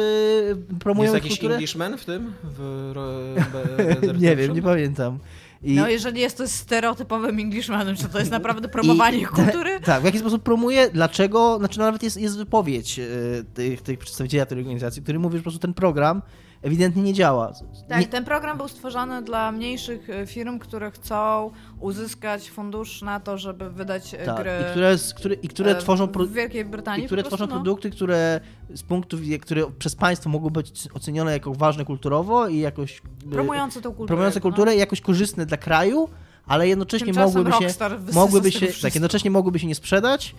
promują 0.79 1.13
Jest 1.13 1.15
jakiś 1.25 1.39
kulturę? 1.39 1.55
Englishman 1.55 1.99
w 1.99 2.05
tym? 2.05 2.33
W 2.45 2.93
Dead 4.01 4.21
nie 4.21 4.37
wiem, 4.37 4.55
nie 4.55 4.63
pamiętam. 4.63 5.19
I, 5.63 5.75
No 5.75 5.89
jeżeli 5.89 6.21
jest 6.21 6.39
to 6.39 6.49
stereotypowym 6.49 7.39
Englishmanem, 7.39 7.97
czy 7.97 8.09
to 8.09 8.19
jest 8.19 8.31
naprawdę 8.31 8.69
promowanie 8.69 9.19
i- 9.23 9.27
kultury? 9.27 9.81
Tak, 9.85 10.03
w 10.03 10.05
jaki 10.05 10.19
sposób 10.19 10.43
promuje, 10.43 10.91
dlaczego, 10.91 11.59
znaczy 11.59 11.79
nawet 11.79 12.03
jest, 12.03 12.17
jest 12.17 12.39
wypowiedź 12.39 12.99
e, 12.99 13.05
tych, 13.55 13.83
tych 13.83 13.99
przedstawicieli 13.99 14.47
tej 14.47 14.59
organizacji, 14.59 15.03
który 15.03 15.19
mówi, 15.19 15.37
że 15.37 15.41
po 15.41 15.45
prostu 15.45 15.59
ten 15.61 15.75
program 15.75 16.23
ewidentnie 16.63 17.03
nie 17.03 17.13
działa. 17.15 17.53
Tak, 17.89 18.01
Nie, 18.01 18.07
ten 18.07 18.25
program 18.25 18.57
był 18.57 18.69
stworzony 18.69 19.23
dla 19.23 19.53
mniejszych 19.53 20.11
e, 20.11 20.27
firm, 20.27 20.59
które 20.59 20.91
chcą 20.91 21.51
uzyskać 21.81 22.51
fundusz 22.51 23.03
na 23.03 23.21
to, 23.21 23.39
żeby 23.39 23.71
wydać 23.71 24.15
e, 24.15 24.27
tak, 24.27 24.37
gry 24.37 24.53
i 24.61 24.71
które, 24.71 24.97
które, 25.17 25.35
i 25.35 25.49
które 25.49 25.71
e, 25.71 25.75
tworzą... 25.75 26.09
Pro, 26.09 26.25
w 26.27 26.33
Wielkiej 26.33 26.65
Brytanii. 26.65 27.05
I 27.05 27.07
które 27.07 27.23
prostu, 27.23 27.37
tworzą 27.37 27.51
no. 27.51 27.57
produkty, 27.57 27.91
które 27.91 28.41
z 28.75 28.83
punktów, 28.83 29.21
które 29.41 29.63
przez 29.79 29.95
państwo 29.95 30.31
mogą 30.31 30.51
być 30.51 30.89
ocenione 30.95 31.33
jako 31.33 31.55
ważne 31.55 31.85
kulturowo 31.85 32.49
i 32.49 32.59
jakoś... 32.59 33.03
Promujące 33.31 33.81
tą 33.81 33.89
kulturę. 33.89 34.07
promujące 34.07 34.39
no. 34.39 34.43
kulturę 34.43 34.75
i 34.75 34.79
jakoś 34.79 35.01
korzystne 35.01 35.47
dla 35.47 35.57
kraju, 35.57 36.09
ale 36.47 36.69
jednocześnie 36.69 37.07
Tymczasem 37.07 37.45
mogłyby 37.45 37.53
się, 37.53 37.75
mogłyby 38.13 38.53
się, 38.53 38.67
tak, 38.83 38.95
jednocześnie 38.95 39.31
mogłyby 39.31 39.59
się 39.59 39.67
nie 39.67 39.75
sprzedać, 39.75 40.35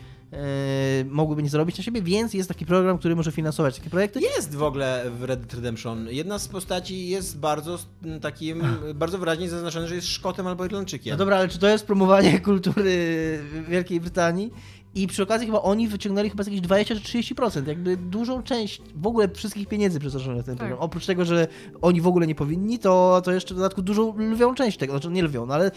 mogłyby 1.06 1.44
nie 1.44 1.50
zarobić 1.50 1.78
na 1.78 1.84
siebie, 1.84 2.02
więc 2.02 2.34
jest 2.34 2.50
taki 2.50 2.66
program, 2.66 2.98
który 2.98 3.16
może 3.16 3.32
finansować 3.32 3.78
takie 3.78 3.90
projekty. 3.90 4.20
Jest 4.20 4.56
w 4.56 4.64
ogóle 4.64 5.12
w 5.20 5.24
Red 5.24 5.40
Dead 5.40 5.54
Redemption. 5.54 6.08
Jedna 6.10 6.40
z 6.40 6.48
postaci 6.48 7.08
jest 7.08 7.40
bardzo 7.40 7.80
takim, 8.22 8.64
bardzo 8.96 9.18
wyraźnie 9.18 9.50
zaznaczone, 9.50 9.88
że 9.88 9.96
jest 9.96 10.08
Szkotem 10.08 10.48
albo 10.48 10.66
Irlandczykiem. 10.66 11.12
No 11.12 11.18
dobra, 11.18 11.38
ale 11.38 11.48
czy 11.48 11.60
to 11.60 11.68
jest 11.68 11.86
promowanie 11.86 12.40
kultury 12.50 13.40
Wielkiej 13.70 14.00
Brytanii? 14.00 14.52
I 14.96 15.08
przy 15.08 15.24
okazji 15.24 15.48
chyba 15.48 15.62
oni 15.62 15.88
wyciągnęli 15.88 16.30
chyba 16.30 16.44
z 16.44 16.48
jakieś 16.48 16.62
20 16.62 16.96
czy 16.96 17.02
30%, 17.02 17.68
jakby 17.68 17.98
dużą 17.98 18.44
część 18.44 18.82
w 18.96 19.08
ogóle 19.08 19.30
wszystkich 19.30 19.68
pieniędzy 19.68 20.00
przeznaczonych 20.00 20.38
na 20.38 20.44
ten 20.44 20.56
Tak. 20.56 20.60
program. 20.60 20.80
Oprócz 20.80 21.06
tego, 21.06 21.26
że 21.26 21.48
oni 21.82 22.02
w 22.02 22.08
ogóle 22.08 22.28
nie 22.28 22.36
powinni, 22.36 22.80
to, 22.80 23.22
to 23.26 23.32
jeszcze 23.32 23.54
w 23.54 23.58
dodatku 23.58 23.82
dużą 23.82 24.18
lwią 24.18 24.56
część 24.56 24.78
tego, 24.78 24.94
znaczy 24.94 25.10
nie 25.10 25.24
lwią, 25.24 25.46
no 25.46 25.54
ale 25.54 25.72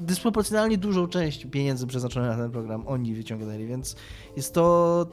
dysproporcjonalnie 0.00 0.78
dużą 0.78 1.06
część 1.08 1.46
pieniędzy 1.46 1.86
przeznaczonych 1.86 2.30
na 2.30 2.36
ten 2.36 2.50
program 2.50 2.84
oni 2.86 3.14
wyciągnęli, 3.14 3.66
więc 3.66 3.96
jest 4.36 4.54
to... 4.54 5.06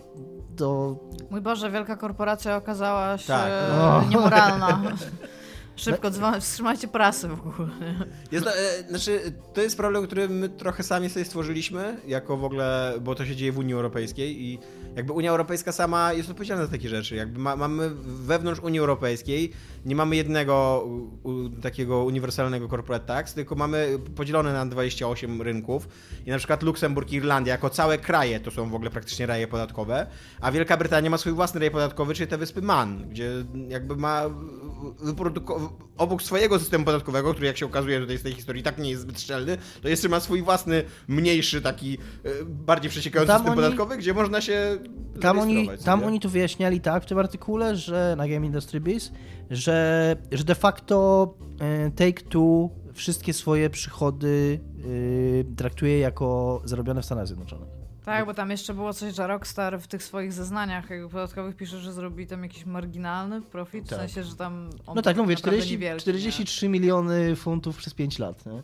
to 0.58 0.96
Mój 1.32 1.42
Boże, 1.42 1.72
wielka 1.72 1.96
korporacja 1.96 2.56
okazała 2.58 3.18
się 3.18 3.28
Tak. 3.28 3.52
No. 3.78 4.04
niemoralna. 4.10 4.82
Szybko 5.82 6.10
dzwonię, 6.12 6.42
wstrzymajcie 6.42 6.88
prasę 6.88 7.28
w 7.28 7.34
ogóle. 7.48 7.70
Jest 8.32 8.46
to, 8.46 8.52
e, 8.52 8.84
znaczy, 8.90 9.34
to 9.54 9.62
jest 9.62 9.78
problem, 9.78 10.04
który 10.08 10.30
my 10.30 10.50
trochę 10.50 10.84
sami 10.84 11.10
sobie 11.10 11.26
stworzyliśmy, 11.26 11.98
jako 12.08 12.38
w 12.38 12.44
ogóle, 12.44 12.94
bo 13.02 13.16
to 13.16 13.26
się 13.26 13.36
dzieje 13.36 13.52
w 13.52 13.58
Unii 13.58 13.74
Europejskiej 13.74 14.44
i 14.44 14.60
jakby 14.96 15.14
Unia 15.14 15.32
Europejska 15.32 15.72
sama 15.72 16.14
jest 16.14 16.30
odpowiedzialna 16.30 16.66
za 16.66 16.72
takie 16.72 16.90
rzeczy. 16.90 17.16
Jakby 17.16 17.40
ma, 17.40 17.56
mamy 17.56 17.90
wewnątrz 18.06 18.62
Unii 18.62 18.80
Europejskiej, 18.80 19.52
nie 19.86 19.96
mamy 19.96 20.16
jednego 20.16 20.86
u, 21.24 21.50
takiego 21.50 22.04
uniwersalnego 22.04 22.68
corporate 22.68 23.06
tax, 23.06 23.34
tylko 23.34 23.56
mamy 23.56 24.00
podzielone 24.16 24.54
na 24.54 24.66
28 24.66 25.42
rynków 25.42 25.88
i 26.26 26.30
na 26.30 26.38
przykład 26.38 26.64
Luksemburg 26.64 27.12
i 27.12 27.16
Irlandia 27.16 27.54
jako 27.54 27.70
całe 27.70 27.98
kraje 27.98 28.40
to 28.40 28.52
są 28.52 28.70
w 28.70 28.76
ogóle 28.76 28.90
praktycznie 28.92 29.26
raje 29.26 29.48
podatkowe, 29.48 30.08
a 30.42 30.52
Wielka 30.52 30.78
Brytania 30.78 31.10
ma 31.10 31.18
swój 31.18 31.34
własny 31.34 31.60
raj 31.60 31.72
podatkowy, 31.72 32.14
czyli 32.14 32.28
te 32.28 32.38
wyspy 32.38 32.62
Man, 32.62 33.10
gdzie 33.10 33.32
jakby 33.70 33.96
ma 33.96 34.24
wyproduko- 35.04 35.70
obok 35.98 36.24
swojego 36.24 36.60
systemu 36.60 36.86
podatkowego, 36.86 37.32
który 37.32 37.48
jak 37.48 37.58
się 37.58 37.66
okazuje 37.66 38.00
tutaj 38.00 38.18
z 38.18 38.24
tej 38.24 38.34
historii 38.34 38.64
tak 38.64 38.78
nie 38.78 38.90
jest 38.90 39.02
zbyt 39.02 39.22
szczelny, 39.22 39.58
to 39.82 39.88
jeszcze 39.88 40.10
ma 40.10 40.20
swój 40.20 40.42
własny, 40.42 40.84
mniejszy 41.08 41.62
taki, 41.62 41.98
e, 42.26 42.30
bardziej 42.46 42.92
przeciekający 42.92 43.34
system 43.34 43.52
oni- 43.52 43.62
podatkowy, 43.62 43.98
gdzie 43.98 44.14
można 44.14 44.42
się 44.42 44.78
Tam 45.22 45.40
oni, 45.40 45.70
tam 45.86 46.04
oni 46.04 46.20
to 46.20 46.30
wyjaśniali 46.30 46.82
tak 46.82 47.04
w 47.04 47.06
tym 47.06 47.18
artykule, 47.18 47.76
że 47.76 48.16
na 48.18 48.28
Game 48.28 48.46
Industry 48.46 48.80
Biz, 48.80 49.12
że, 49.50 50.16
że 50.32 50.44
de 50.44 50.56
facto 50.56 51.34
e, 51.60 51.90
Take-Two 51.92 52.70
wszystkie 52.94 53.34
swoje 53.34 53.70
przychody 53.70 54.60
e, 55.52 55.56
traktuje 55.56 56.00
jako 56.00 56.62
zarobione 56.66 57.02
w 57.02 57.06
Stanach 57.06 57.28
Zjednoczonych. 57.28 57.81
Tak, 58.06 58.26
bo 58.26 58.34
tam 58.34 58.52
jeszcze 58.52 58.74
było 58.74 58.94
coś, 58.94 59.16
że 59.16 59.28
Rockstar 59.28 59.80
w 59.80 59.88
tych 59.88 60.04
swoich 60.04 60.34
zeznaniach 60.34 60.86
podatkowych 61.12 61.56
pisze, 61.56 61.80
że 61.80 61.94
zrobi 61.94 62.28
tam 62.28 62.44
jakiś 62.44 62.66
marginalny 62.66 63.42
profit, 63.42 63.90
Tak. 63.90 64.00
w 64.00 64.02
sensie, 64.02 64.24
że 64.24 64.36
tam 64.36 64.70
on 64.88 64.96
No 64.96 65.02
tak, 65.02 65.18
no 65.18 65.24
mówię, 65.24 65.36
naprawdę 65.36 65.58
40, 65.58 65.72
niewielki, 65.72 66.02
43 66.02 66.70
miliony 66.70 67.36
funtów 67.36 67.78
przez 67.78 67.94
5 67.94 68.20
lat, 68.20 68.46
nie? 68.46 68.64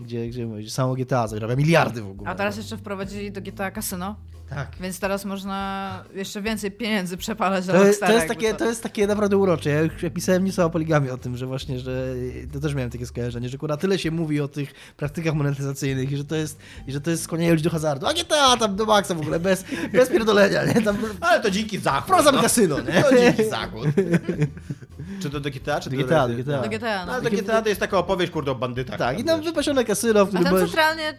Gdzie, 0.00 0.28
gdzie 0.28 0.46
mówisz, 0.46 0.72
samo 0.72 0.94
GTA 0.94 1.28
zarabia 1.28 1.56
miliardy 1.56 2.02
w 2.02 2.04
nie? 2.04 2.10
ogóle. 2.10 2.30
A 2.30 2.34
teraz 2.34 2.56
jeszcze 2.56 2.76
wprowadzili 2.76 3.32
do 3.32 3.40
GTA 3.40 3.70
Casino, 3.70 4.16
Tak. 4.50 4.68
więc 4.80 5.00
teraz 5.00 5.24
można 5.24 6.04
jeszcze 6.14 6.42
więcej 6.42 6.70
pieniędzy 6.70 7.16
przepalać 7.16 7.64
dla 7.64 7.74
To, 7.74 7.78
jest- 7.84 7.86
Rockstara. 7.88 8.12
to, 8.12 8.16
jest 8.16 8.28
takie, 8.28 8.54
to 8.54 8.64
jest 8.64 8.82
takie 8.82 9.06
naprawdę 9.06 9.36
urocze. 9.36 9.70
Ja 9.70 9.80
już 9.80 9.92
pisałem 10.14 10.44
nieco 10.44 10.64
o 10.66 10.70
poligamii 10.70 11.10
o 11.10 11.18
tym, 11.18 11.36
że 11.36 11.46
właśnie, 11.46 11.78
że 11.78 12.14
to 12.52 12.60
też 12.60 12.74
miałem 12.74 12.90
takie 12.90 13.06
skojarzenie, 13.06 13.48
że 13.48 13.58
kurwa 13.58 13.76
tyle 13.76 13.98
się 13.98 14.10
mówi 14.10 14.40
o 14.40 14.48
tych 14.48 14.72
praktykach 14.96 15.34
monetyzacyjnych 15.34 16.12
i 16.12 16.16
że 16.16 16.24
to 16.24 16.36
jest, 16.36 16.58
i 16.86 16.92
że 16.92 17.00
to 17.00 17.10
jest 17.10 17.22
skłanianie 17.22 17.50
ludzi 17.52 17.64
do 17.64 17.70
hazardu. 17.70 18.06
A 18.06 18.12
GTA 18.14 18.56
tam 18.56 18.76
do 18.76 18.84
maksa 18.86 19.14
w 19.14 19.20
ogóle, 19.20 19.40
bez, 19.40 19.64
bez 19.92 20.08
pierdolenia, 20.08 20.64
nie? 20.64 20.82
Tam 20.82 20.96
Ale 21.20 21.40
to 21.40 21.50
dziki 21.50 21.78
zachód. 21.78 22.04
wprowadzamy 22.04 22.36
no. 22.36 22.42
kasyno, 22.42 22.80
nie? 22.80 23.02
To 23.02 23.10
dziki 23.30 23.50
zachód. 23.50 23.86
czy 25.22 25.30
to 25.30 25.40
do 25.40 25.50
GTA, 25.50 25.80
czy 25.80 25.90
Do 25.90 25.96
do 25.96 26.04
GTA, 26.04 26.28
do? 26.28 26.34
GTA. 26.34 26.62
Do 26.62 26.68
GTA, 26.68 27.00
No, 27.00 27.06
no. 27.06 27.12
ale 27.12 27.22
do 27.22 27.30
GTA 27.30 27.62
to 27.62 27.68
jest 27.68 27.80
taka 27.80 27.98
opowieść, 27.98 28.32
kurde, 28.32 28.50
o 28.50 28.54
bandytach. 28.54 28.98
Tak, 28.98 29.14
i 29.14 29.18
tam, 29.18 29.26
tam 29.26 29.40
wiesz. 29.40 29.46
wypasione 29.50 29.84
kasyno, 29.84 30.20
w 30.20 30.22
A 30.22 30.26
którym 30.26 30.44
tam 30.44 30.52
możesz... 30.52 30.68
centralnie 30.70 31.14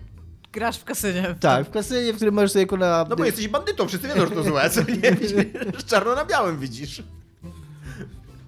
grasz 0.52 0.78
w 0.78 0.84
kasynie. 0.84 1.36
Tak, 1.40 1.68
w 1.68 1.70
kasynie, 1.72 2.14
w 2.14 2.16
którym 2.16 2.36
możesz 2.36 2.52
sobie 2.52 2.66
kurwa... 2.66 3.06
No 3.10 3.16
bo 3.16 3.26
jesteś 3.26 3.48
bandytą, 3.48 3.88
wszyscy 3.88 4.08
wiedzą, 4.08 4.28
że 4.28 4.32
to 4.32 4.44
złe, 4.44 4.70
co 4.70 4.82
nie? 4.82 5.16
Czarno 5.90 6.16
na 6.16 6.26
białym 6.26 6.60
widzisz. 6.60 7.04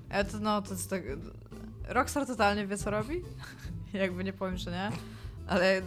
E, 0.09 0.25
to, 0.25 0.39
no, 0.39 0.61
to 0.61 0.69
jest 0.73 0.89
tak... 0.89 1.03
Rockstar 1.87 2.27
totalnie 2.27 2.67
wie, 2.67 2.77
co 2.77 2.91
robi. 2.91 3.21
Jakby 3.93 4.23
nie 4.23 4.33
powiem, 4.33 4.57
że 4.57 4.71
nie. 4.71 4.91
Ale 5.47 5.81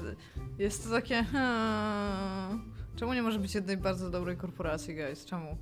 jest 0.59 0.85
to 0.85 0.91
takie... 0.91 1.25
Hmm, 1.25 2.73
czemu 2.97 3.15
nie 3.15 3.23
może 3.23 3.39
być 3.39 3.55
jednej 3.55 3.77
bardzo 3.77 4.11
dobrej 4.11 4.37
korporacji, 4.37 4.95
guys? 4.95 5.25
Czemu? 5.25 5.57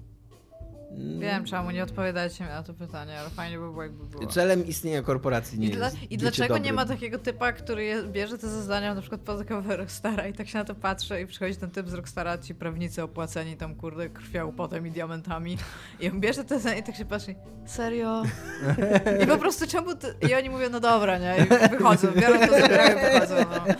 Wiem, 1.18 1.44
czemu 1.44 1.70
nie 1.70 1.82
odpowiadajcie 1.82 2.44
na 2.44 2.62
to 2.62 2.74
pytanie, 2.74 3.18
ale 3.20 3.30
fajnie 3.30 3.58
by 3.58 3.64
było, 3.64 3.82
jakby 3.82 4.06
było. 4.06 4.26
Celem 4.26 4.66
istnienia 4.66 5.02
korporacji 5.02 5.58
nie 5.58 5.68
I, 5.68 5.70
dla, 5.70 5.86
jest 5.86 6.12
I 6.12 6.18
dlaczego 6.18 6.54
nie 6.54 6.60
dobrym. 6.60 6.74
ma 6.74 6.86
takiego 6.86 7.18
typa, 7.18 7.52
który 7.52 7.84
je, 7.84 8.02
bierze 8.02 8.38
te 8.38 8.48
zadania 8.48 8.94
na 8.94 9.00
przykład 9.00 9.20
podatkowe 9.20 9.76
Rockstara 9.76 10.28
i 10.28 10.32
tak 10.32 10.48
się 10.48 10.58
na 10.58 10.64
to 10.64 10.74
patrzy 10.74 11.20
i 11.20 11.26
przychodzi 11.26 11.56
ten 11.56 11.70
typ 11.70 11.88
z 11.88 11.94
Rockstara, 11.94 12.38
ci 12.38 12.54
prawnicy 12.54 13.02
opłaceni 13.02 13.56
tam 13.56 13.74
kurde 13.74 14.08
krwią, 14.08 14.52
potem 14.52 14.86
i 14.86 14.90
diamentami 14.90 15.58
i 16.00 16.10
on 16.10 16.20
bierze 16.20 16.44
te 16.44 16.58
zadania 16.58 16.80
i 16.80 16.82
tak 16.82 16.96
się 16.96 17.04
patrzy, 17.04 17.34
serio? 17.66 18.22
I 19.22 19.26
po 19.26 19.38
prostu 19.38 19.66
czemu 19.66 19.94
ty... 19.94 20.14
I 20.28 20.34
oni 20.34 20.50
mówią, 20.50 20.70
no 20.70 20.80
dobra, 20.80 21.18
nie? 21.18 21.36
I 21.38 21.70
wychodzą, 21.70 22.08
biorą 22.12 22.46
to, 22.46 22.60
zabierają 22.60 22.98
i 22.98 23.12
wychodzą, 23.12 23.34
no. 23.50 23.74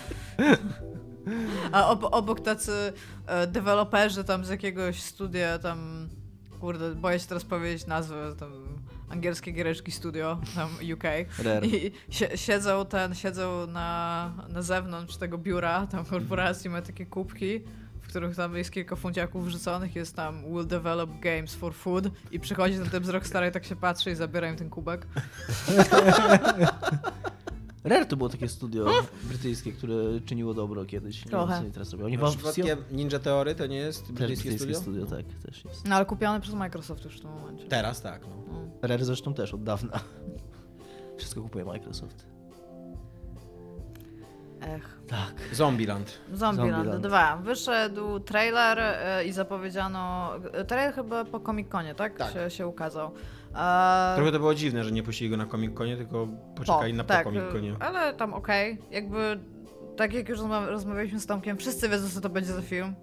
A 1.72 1.88
ob, 1.88 2.04
obok 2.10 2.40
tacy 2.40 2.92
e, 3.26 3.46
deweloperzy 3.46 4.24
tam 4.24 4.44
z 4.44 4.48
jakiegoś 4.48 5.02
studia 5.02 5.58
tam, 5.58 6.08
kurde, 6.64 6.94
boję 6.94 7.20
się 7.20 7.26
teraz 7.26 7.44
powiedzieć 7.44 7.86
nazwę, 7.86 8.34
tam 8.38 8.52
angielskie 9.08 9.52
giereczki 9.52 9.92
studio, 9.92 10.38
tam 10.54 10.68
UK. 10.94 11.04
Rare. 11.44 11.66
I 11.66 11.92
sie, 12.10 12.38
siedzą 12.38 12.86
ten, 12.86 13.14
siedzą 13.14 13.66
na, 13.66 14.32
na 14.48 14.62
zewnątrz 14.62 15.16
tego 15.16 15.38
biura, 15.38 15.86
tam 15.86 16.04
korporacji, 16.04 16.70
ma 16.70 16.82
takie 16.82 17.06
kubki, 17.06 17.60
w 18.02 18.08
których 18.08 18.36
tam 18.36 18.56
jest 18.56 18.70
kilka 18.70 18.96
funciaków 18.96 19.46
wrzuconych, 19.46 19.96
jest 19.96 20.16
tam 20.16 20.44
will 20.44 20.66
develop 20.66 21.10
games 21.20 21.54
for 21.54 21.74
food 21.74 22.04
i 22.30 22.40
przychodzi 22.40 22.78
ten 22.78 22.90
typ 22.90 23.04
z 23.04 23.08
Rockstar 23.08 23.48
i 23.48 23.52
tak 23.52 23.64
się 23.64 23.76
patrzy 23.76 24.10
i 24.10 24.14
zabiera 24.14 24.48
im 24.48 24.56
ten 24.56 24.70
kubek. 24.70 25.06
Rare 27.84 28.06
to 28.06 28.16
było 28.16 28.28
takie 28.28 28.48
studio 28.48 28.86
brytyjskie, 29.22 29.72
które 29.72 29.94
czyniło 30.26 30.54
dobro 30.54 30.84
kiedyś. 30.84 31.16
Nie 31.16 31.22
wiem, 31.22 31.30
Trochę. 31.30 31.58
oni 31.58 31.70
teraz 31.70 31.92
robią. 31.92 32.04
Oni 32.04 32.18
Przypadkiem 32.18 32.84
Ninja 32.90 33.18
Theory 33.18 33.54
to 33.54 33.66
nie 33.66 33.76
jest 33.76 34.12
brytyjskie 34.12 34.48
brytyjskie 34.50 34.74
studio? 34.74 35.06
studio, 35.06 35.16
tak, 35.16 35.46
też 35.46 35.64
jest. 35.64 35.88
No 35.88 35.96
ale 35.96 36.04
kupione 36.04 36.40
przez 36.40 36.54
Microsoft 36.54 37.04
już 37.04 37.16
w 37.16 37.20
tym 37.20 37.30
momencie. 37.30 37.66
Teraz 37.68 38.02
tak, 38.02 38.22
no. 38.22 38.36
No. 38.52 38.88
Rare 38.88 39.04
zresztą 39.04 39.34
też 39.34 39.54
od 39.54 39.62
dawna. 39.62 40.00
Wszystko 41.18 41.42
kupuje 41.42 41.64
Microsoft. 41.64 42.26
Ech. 44.60 44.98
Tak. 45.08 45.34
Zombieland. 45.52 46.18
Zombieland 46.32 46.74
Zombieland. 46.74 47.06
2. 47.06 47.36
Wyszedł 47.36 48.20
trailer 48.20 48.78
e, 48.78 49.24
i 49.24 49.32
zapowiedziano. 49.32 50.30
Trailer 50.68 50.94
chyba 50.94 51.24
po 51.24 51.40
Comic 51.40 51.68
Conie, 51.68 51.94
tak? 51.94 52.18
Tak. 52.18 52.32
Się, 52.32 52.50
się 52.50 52.66
ukazał. 52.66 53.10
Trochę 54.16 54.32
to 54.32 54.38
było 54.38 54.54
dziwne, 54.54 54.84
że 54.84 54.92
nie 54.92 55.02
puścili 55.02 55.30
go 55.30 55.36
na 55.36 55.46
Comic 55.46 55.74
Conie, 55.78 55.96
tylko 55.96 56.28
poczekali 56.56 56.94
na 56.94 57.04
po 57.04 57.08
tak, 57.08 57.24
Comic 57.24 57.42
Conie. 57.52 57.70
e, 57.80 57.82
Ale 57.82 58.14
tam 58.14 58.34
okej. 58.34 58.78
Jakby. 58.90 59.40
Tak 59.96 60.12
jak 60.14 60.28
już 60.28 60.38
rozma- 60.40 60.66
rozmawialiśmy 60.68 61.20
z 61.20 61.26
Tomkiem, 61.26 61.56
wszyscy 61.56 61.88
wiedzą, 61.88 62.08
co 62.08 62.20
to 62.20 62.28
będzie 62.28 62.52
za 62.52 62.62
film. 62.62 62.94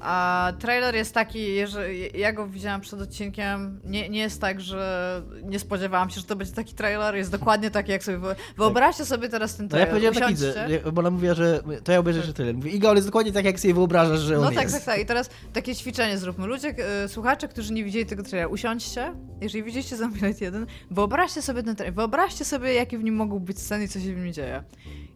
A 0.00 0.52
trailer 0.58 0.94
jest 0.94 1.14
taki, 1.14 1.66
że 1.66 1.94
ja 1.94 2.32
go 2.32 2.46
widziałam 2.46 2.80
przed 2.80 3.00
odcinkiem. 3.00 3.80
Nie, 3.84 4.08
nie 4.08 4.20
jest 4.20 4.40
tak, 4.40 4.60
że 4.60 5.22
nie 5.42 5.58
spodziewałam 5.58 6.10
się, 6.10 6.20
że 6.20 6.26
to 6.26 6.36
będzie 6.36 6.52
taki 6.54 6.74
trailer. 6.74 7.16
Jest 7.16 7.30
dokładnie 7.30 7.70
taki, 7.70 7.90
jak 7.92 8.04
sobie. 8.04 8.18
wy- 8.18 8.34
Wyobraźcie 8.56 9.04
sobie 9.04 9.28
teraz 9.28 9.56
ten 9.56 9.68
No 9.72 9.78
ja 9.78 9.86
trailer. 9.86 9.88
powiedziałem 10.12 10.14
tak 10.14 10.28
widzę, 10.30 10.90
bo 10.92 11.00
ona 11.00 11.10
mówiła, 11.10 11.34
że 11.34 11.62
to 11.84 11.92
ja 11.92 11.98
obejrzę 11.98 12.22
że 12.22 12.34
tyle. 12.34 12.52
Mówię, 12.52 12.70
Iga, 12.70 12.90
on 12.90 12.96
jest 12.96 13.08
dokładnie 13.08 13.32
tak, 13.32 13.44
jak 13.44 13.60
sobie 13.60 13.74
wyobrażasz, 13.74 14.20
że 14.20 14.36
on 14.38 14.44
No 14.44 14.50
tak, 14.50 14.62
jest. 14.62 14.74
tak, 14.74 14.84
tak. 14.84 15.00
I 15.00 15.06
teraz 15.06 15.30
takie 15.52 15.74
ćwiczenie 15.74 16.18
zróbmy. 16.18 16.46
Ludzie, 16.46 16.74
e, 17.04 17.08
słuchacze, 17.08 17.48
którzy 17.48 17.72
nie 17.72 17.84
widzieli 17.84 18.06
tego 18.06 18.22
trailera, 18.22 18.48
usiądźcie. 18.48 19.12
Jeżeli 19.40 19.64
widzieliście 19.64 19.96
Zombieland 19.96 20.40
1, 20.40 20.66
wyobraźcie 20.90 21.42
sobie 21.42 21.62
ten 21.62 21.76
trailer. 21.76 21.94
Wyobraźcie 21.94 22.44
sobie, 22.44 22.74
jakie 22.74 22.98
w 22.98 23.04
nim 23.04 23.14
mogą 23.16 23.38
być 23.38 23.58
sceny 23.60 23.84
i 23.84 23.88
co 23.88 24.00
się 24.00 24.14
w 24.14 24.18
nim 24.24 24.32
dzieje. 24.32 24.62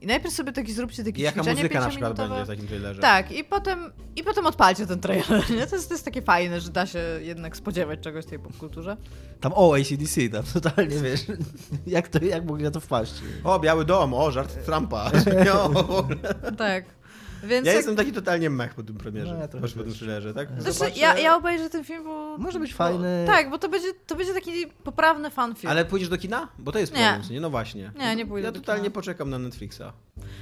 I 0.01 0.07
najpierw 0.07 0.35
sobie 0.35 0.53
taki 0.53 0.73
zróbcie 0.73 1.03
I 1.03 1.05
takie 1.05 1.23
jaka 1.23 1.41
ćwiczenie 1.41 1.57
muzyka 1.63 1.81
na 1.81 1.89
przykład 1.89 2.17
będzie 2.17 2.45
w 2.45 2.47
takim 2.47 2.67
trailerze? 2.67 3.01
Tak, 3.03 3.33
i 3.33 3.45
potem, 3.45 3.93
i 4.17 4.23
potem 4.25 4.47
odpalcie 4.47 4.74
ten 4.87 5.01
trailer. 5.01 5.51
Nie? 5.51 5.67
To, 5.67 5.77
jest, 5.77 5.89
to 5.89 5.95
jest 5.95 6.05
takie 6.05 6.23
fajne, 6.23 6.61
że 6.61 6.71
da 6.71 6.87
się 6.87 6.99
jednak 7.23 7.57
spodziewać 7.57 8.01
czegoś 8.01 8.25
w 8.25 8.29
tej 8.29 8.39
popkulturze. 8.39 8.97
Tam 9.41 9.53
o, 9.55 9.75
ACDC, 9.77 10.29
tam 10.29 10.43
totalnie, 10.63 10.97
wiesz, 11.01 11.21
jak, 11.87 12.09
to, 12.09 12.25
jak 12.25 12.45
mogli 12.45 12.65
na 12.65 12.71
to 12.71 12.81
wpaść. 12.81 13.15
O, 13.45 13.59
Biały 13.59 13.85
Dom, 13.85 14.15
o, 14.15 14.31
żart 14.31 14.65
Trumpa. 14.65 15.11
O, 15.53 16.05
Tak. 16.59 16.85
Więc 17.47 17.67
ja 17.67 17.73
jak, 17.73 17.77
jestem 17.79 17.97
taki 17.97 18.13
totalnie 18.13 18.51
mech 18.51 18.75
po 18.75 18.83
tym 18.83 18.97
premierze. 18.97 19.35
No, 19.35 19.41
ja 19.41 19.49
po 19.49 19.83
tym 19.85 19.95
trailerze, 19.95 20.35
tak? 20.35 20.49
znaczy, 20.49 20.79
Zobaczę- 20.79 20.97
ja, 20.99 21.19
ja 21.19 21.37
obejrzę 21.37 21.71
ten 21.71 21.85
film, 21.85 22.05
bo... 22.05 22.39
Może 22.39 22.61
być 22.61 22.71
bo, 22.71 22.77
fajny. 22.77 23.25
Tak, 23.27 23.51
bo 23.51 23.59
to 23.59 23.69
będzie, 23.69 23.89
to 24.07 24.17
będzie 24.17 24.35
taki 24.35 24.51
poprawny 24.85 25.31
fan 25.31 25.55
film. 25.55 25.71
Ale 25.71 25.85
pójdziesz 25.85 26.09
do 26.09 26.19
kina? 26.19 26.49
Bo 26.59 26.73
to 26.73 26.79
jest 26.79 26.93
Nie. 26.93 26.99
problem, 27.13 27.33
nie? 27.33 27.41
No 27.41 27.51
właśnie. 27.51 27.93
Nie, 27.99 28.17
nie 28.17 28.27
pójdę 28.27 28.47
Ja 28.47 28.53
do 28.53 28.61
totalnie 28.61 28.83
kina. 28.83 28.95
poczekam 28.95 29.31
na 29.31 29.39
Netflixa. 29.39 29.83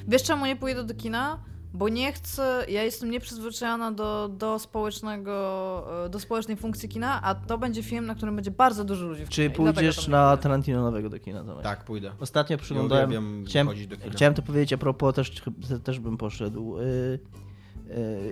Wiesz 0.08 0.22
czemu 0.22 0.46
nie 0.46 0.56
pójdę 0.56 0.84
do 0.84 0.94
kina? 0.94 1.38
Bo 1.74 1.88
nie 1.88 2.12
chcę, 2.12 2.64
ja 2.68 2.82
jestem 2.82 3.10
nieprzyzwyczajona 3.10 3.92
do, 3.92 4.28
do 4.28 4.58
społecznego, 4.58 6.04
e, 6.06 6.08
do 6.08 6.20
społecznej 6.20 6.56
funkcji 6.56 6.88
kina, 6.88 7.22
a 7.22 7.34
to 7.34 7.58
będzie 7.58 7.82
film, 7.82 8.06
na 8.06 8.14
którym 8.14 8.36
będzie 8.36 8.50
bardzo 8.50 8.84
dużo 8.84 9.06
ludzi 9.06 9.26
w 9.26 9.28
Czy 9.28 9.50
pójdziesz 9.50 10.08
na. 10.08 10.36
Tarantino 10.36 10.82
nowego 10.82 11.08
do 11.10 11.18
kina, 11.18 11.44
Tomek? 11.44 11.62
Tak, 11.62 11.84
pójdę. 11.84 12.12
Ostatnio 12.20 12.54
Ja 12.54 12.62
przyglądałem... 12.62 13.08
uwielbiam 13.08 13.44
Chciałem, 13.46 13.66
chodzić 13.68 13.86
do 13.86 13.96
kina. 13.96 14.10
chciałem 14.12 14.34
to 14.34 14.42
powiedzieć 14.42 14.72
a 14.72 14.78
propos, 14.78 15.14
też, 15.14 15.42
też 15.84 16.00
bym 16.00 16.16
poszedł. 16.16 16.78
Y, 16.78 16.82
y, 16.82 17.18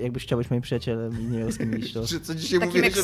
jakbyś 0.03 0.23
chciał 0.23 0.39
być 0.39 0.51
moim 0.51 0.63
przyjacielem 0.63 1.21
i 1.21 1.25
nie 1.25 1.39
miał 1.39 1.53
z 1.53 1.59
kim 1.59 1.79
iść, 1.79 1.93
to... 1.93 2.07
Czy, 2.07 2.21
co 2.21 2.35
dzisiaj 2.35 2.61
Takim 2.61 2.85
jak 2.85 2.95
że. 2.95 3.03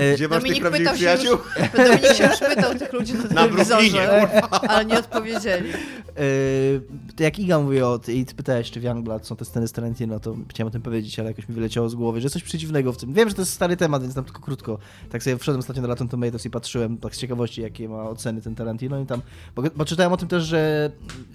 Y, 0.00 0.14
Gdzie 0.14 0.28
masz 0.28 0.42
tych 0.42 0.52
Dominik 0.58 0.60
prawdziwych 0.60 0.78
pytał 0.78 0.94
się, 0.94 0.98
przyjaciół? 0.98 1.30
już, 1.30 1.70
Dominik 1.88 2.14
się 2.16 2.24
już 2.24 2.38
pytał 2.38 2.74
tych 2.74 2.92
ludzi 2.92 3.14
na 3.14 3.22
Na 3.22 3.48
telewizorze, 3.48 4.30
ale 4.68 4.84
nie 4.84 4.98
odpowiedzieli. 4.98 5.68
Yy, 5.68 6.82
to 7.16 7.22
jak 7.22 7.38
Iga 7.38 7.58
mówi 7.58 7.82
o 7.82 8.00
i 8.08 8.26
ty 8.26 8.34
pytałeś, 8.34 8.70
czy 8.70 8.80
w 8.80 8.82
Youngblood 8.82 9.26
są 9.26 9.36
te 9.36 9.44
sceny 9.44 9.68
z 9.68 9.72
Tarantino, 9.72 10.20
to 10.20 10.36
chciałem 10.48 10.68
o 10.68 10.70
tym 10.70 10.82
powiedzieć, 10.82 11.18
ale 11.18 11.28
jakoś 11.28 11.48
mi 11.48 11.54
wyleciało 11.54 11.88
z 11.88 11.94
głowy, 11.94 12.20
że 12.20 12.24
jest 12.24 12.32
coś 12.32 12.42
przeciwnego 12.42 12.92
w 12.92 12.96
tym. 12.96 13.12
Wiem, 13.12 13.28
że 13.28 13.34
to 13.34 13.42
jest 13.42 13.52
stary 13.52 13.76
temat, 13.76 14.02
więc 14.02 14.14
tam 14.14 14.24
tylko 14.24 14.40
krótko. 14.40 14.78
Tak 15.10 15.22
sobie 15.22 15.38
wszedłem 15.38 15.60
ostatnio 15.60 15.82
na 15.82 15.88
Rotten 15.88 16.08
Tomatoes 16.08 16.46
i 16.46 16.50
patrzyłem 16.50 16.98
tak 16.98 17.16
z 17.16 17.18
ciekawości, 17.18 17.62
jakie 17.62 17.88
ma 17.88 18.02
oceny 18.02 18.42
ten 18.42 18.54
Tarantino 18.54 19.00
i 19.00 19.06
tam, 19.06 19.22
bo, 19.56 19.62
bo 19.76 19.84
czytałem 19.84 20.12
o 20.12 20.16
tym 20.16 20.28
też, 20.28 20.44
że, 20.44 20.90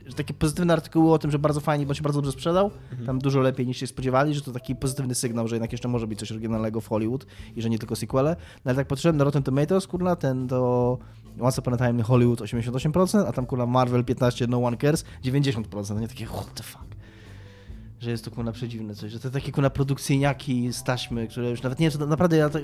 że 0.06 0.14
takie 0.14 0.34
pozytywne 0.34 0.74
artykuły 0.74 1.14
o 1.14 1.20
tym, 1.20 1.32
że 1.32 1.40
bardzo 1.40 1.60
fajnie, 1.60 1.86
bo 1.86 1.94
się 1.94 2.02
bardzo 2.02 2.22
dobrze 2.22 2.32
sprzedał, 2.32 2.72
tam 3.06 3.17
dużo 3.20 3.40
lepiej 3.40 3.68
niż 3.68 3.78
się 3.78 3.88
spodziewali, 3.88 4.34
że 4.34 4.42
to 4.42 4.52
taki 4.52 4.76
pozytywny 4.76 5.16
sygnał, 5.16 5.48
że 5.48 5.56
jednak 5.56 5.72
jeszcze 5.72 5.88
może 5.88 6.08
być 6.08 6.20
coś 6.20 6.32
oryginalnego 6.32 6.82
w 6.82 6.88
Hollywood 6.88 7.26
i 7.56 7.62
że 7.62 7.70
nie 7.70 7.80
tylko 7.80 7.96
sequele. 7.96 8.36
No 8.66 8.70
ale 8.70 8.76
tak 8.76 8.88
patrzyłem 8.88 9.18
na 9.18 9.24
Rotten 9.24 9.44
Tomatoes, 9.44 9.88
kurna, 9.88 10.16
ten 10.16 10.48
to 10.48 10.98
Once 11.42 11.62
Upon 11.62 11.74
a 11.74 11.78
Time 11.78 12.04
Hollywood 12.04 12.40
88%, 12.40 13.26
a 13.28 13.32
tam 13.32 13.46
kurna 13.46 13.66
Marvel 13.66 14.04
15, 14.04 14.48
No 14.48 14.64
One 14.64 14.78
Cares 14.78 15.06
90%. 15.24 15.94
No 15.94 16.00
nie 16.00 16.08
takie 16.08 16.26
what 16.26 16.54
the 16.54 16.64
fuck. 16.64 16.87
Że 18.00 18.12
jest 18.12 18.26
to 18.26 18.32
kurna 18.32 18.52
przedziwne 18.52 18.96
coś, 18.96 19.12
że 19.12 19.20
to 19.20 19.30
takie 19.30 19.52
kurna 19.52 19.70
produkcyjniaki 19.70 20.74
z 20.74 20.84
taśmy, 20.84 21.28
które 21.28 21.50
już 21.50 21.62
nawet 21.62 21.80
nie 21.80 21.90
wiem, 21.90 22.10
naprawdę 22.10 22.38
ja 22.38 22.50
to, 22.50 22.60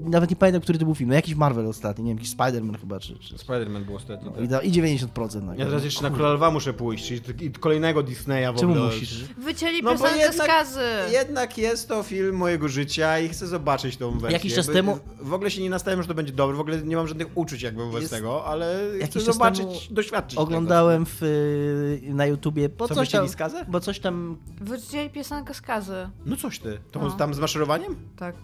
nawet 0.00 0.30
nie 0.30 0.36
pamiętam, 0.36 0.62
który 0.62 0.78
to 0.78 0.84
był 0.84 0.94
film, 0.94 1.08
no 1.10 1.14
jakiś 1.16 1.34
Marvel 1.34 1.66
ostatni, 1.66 2.04
nie 2.04 2.10
wiem, 2.10 2.18
jakiś 2.18 2.36
Spider-Man 2.36 2.78
chyba, 2.80 3.00
czy, 3.00 3.18
czy 3.18 3.34
Spider-Man 3.36 3.84
był 3.84 3.96
ostatnio. 3.96 4.30
tak. 4.30 4.64
i, 4.64 4.68
i 4.68 4.72
90% 4.82 5.42
na 5.42 5.54
Ja 5.56 5.64
teraz 5.66 5.84
jeszcze 5.84 6.02
na 6.02 6.10
Króla 6.10 6.32
Lwa 6.32 6.50
muszę 6.50 6.72
pójść, 6.72 7.12
i 7.40 7.50
kolejnego 7.50 8.02
Disneya 8.02 8.52
w 8.52 8.60
Czemu 8.60 8.72
ogóle. 8.72 8.86
musisz? 8.86 9.24
Wycięli 9.38 9.82
No 9.82 9.92
piosenkę 9.92 10.16
jednak- 10.18 10.34
z 10.34 10.46
kazy. 10.46 10.80
Jednak 11.12 11.58
jest 11.58 11.88
to 11.88 12.02
film 12.02 12.36
mojego 12.36 12.68
życia 12.68 13.18
i 13.20 13.28
chcę 13.28 13.46
zobaczyć 13.46 13.96
tą 13.96 14.10
wersję. 14.10 14.32
Jakiś 14.32 14.54
czas 14.54 14.66
temu- 14.66 14.98
W 15.20 15.32
ogóle 15.34 15.50
się 15.50 15.62
nie 15.62 15.70
nastawiam, 15.70 16.02
że 16.02 16.08
to 16.08 16.14
będzie 16.14 16.32
dobre, 16.32 16.56
w 16.56 16.60
ogóle 16.60 16.82
nie 16.82 16.96
mam 16.96 17.08
żadnych 17.08 17.28
uczuć 17.36 17.62
jakby 17.62 17.84
wobec 17.84 18.00
Jest- 18.02 18.14
tego, 18.14 18.44
ale 18.44 18.80
Jakiś 18.92 19.10
chcę 19.10 19.20
czas 19.20 19.34
zobaczyć, 19.34 19.58
temu 19.66 19.74
doświadczyć 19.90 20.38
Oglądałem 20.38 21.06
w, 21.06 21.22
y, 21.22 22.00
na 22.14 22.26
YouTubie, 22.26 22.68
bo. 22.68 22.88
Co, 22.88 22.94
coś 22.94 23.10
tam, 23.10 23.28
skazę? 23.28 23.64
bo 23.68 23.80
coś 23.80 24.00
tam, 24.00 24.36
Wycięli 24.66 25.10
piosenkę 25.10 25.54
z 25.54 25.60
kazy. 25.60 26.08
No 26.26 26.36
coś 26.36 26.58
ty. 26.58 26.78
To 26.90 27.00
No. 27.00 27.10
tam 27.10 27.34
z 27.34 27.38
maszerowaniem? 27.38 27.96
Tak. 28.16 28.34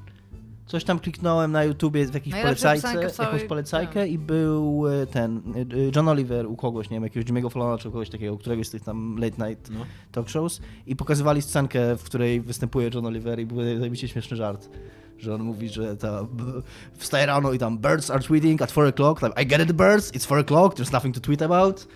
coś 0.66 0.84
tam 0.84 0.98
kliknąłem 0.98 1.52
na 1.52 1.64
YouTubie 1.64 2.06
w 2.06 2.14
jakiejś 2.14 2.36
polecajce, 2.42 3.08
w 3.08 3.12
całej- 3.12 3.32
jakąś 3.32 3.48
polecajkę 3.48 4.08
i 4.08 4.18
był 4.18 4.88
y, 4.88 5.06
ten, 5.06 5.42
y, 5.56 5.60
y, 5.76 5.90
John 5.96 6.08
Oliver 6.08 6.46
u 6.46 6.56
kogoś, 6.56 6.90
nie 6.90 6.96
wiem, 6.96 7.02
jakiegoś 7.02 7.30
Jimmy'ego 7.30 7.52
Fallona 7.52 7.78
czy 7.78 7.84
kogoś 7.84 8.10
takiego, 8.10 8.38
któregoś 8.38 8.66
z 8.66 8.70
tych 8.70 8.82
tam 8.82 9.16
late 9.18 9.48
night 9.48 9.70
No. 9.70 9.80
talk 10.12 10.28
shows 10.28 10.60
i 10.86 10.96
pokazywali 10.96 11.42
scenkę, 11.42 11.96
w 11.96 12.02
której 12.04 12.40
występuje 12.40 12.90
John 12.94 13.06
Oliver 13.06 13.40
i 13.40 13.46
był 13.46 13.78
zajebiście 13.78 14.08
śmieszny 14.08 14.36
żart. 14.36 14.68
Że 15.18 15.34
on 15.34 15.42
mówi, 15.42 15.68
że 15.68 15.96
ta, 15.96 16.26
wstaje 16.96 17.26
rano 17.26 17.52
i 17.52 17.58
tam 17.58 17.78
birds 17.78 18.10
are 18.10 18.22
tweeting 18.22 18.62
at 18.62 18.72
4 18.72 18.90
o'clock. 18.90 19.22
Like, 19.28 19.42
I 19.42 19.46
get 19.46 19.60
it 19.62 19.72
birds, 19.72 20.12
it's 20.12 20.26
4 20.26 20.42
o'clock, 20.44 20.74
there's 20.74 20.92
nothing 20.92 21.14
to 21.14 21.20
tweet 21.20 21.42
about. 21.42 21.86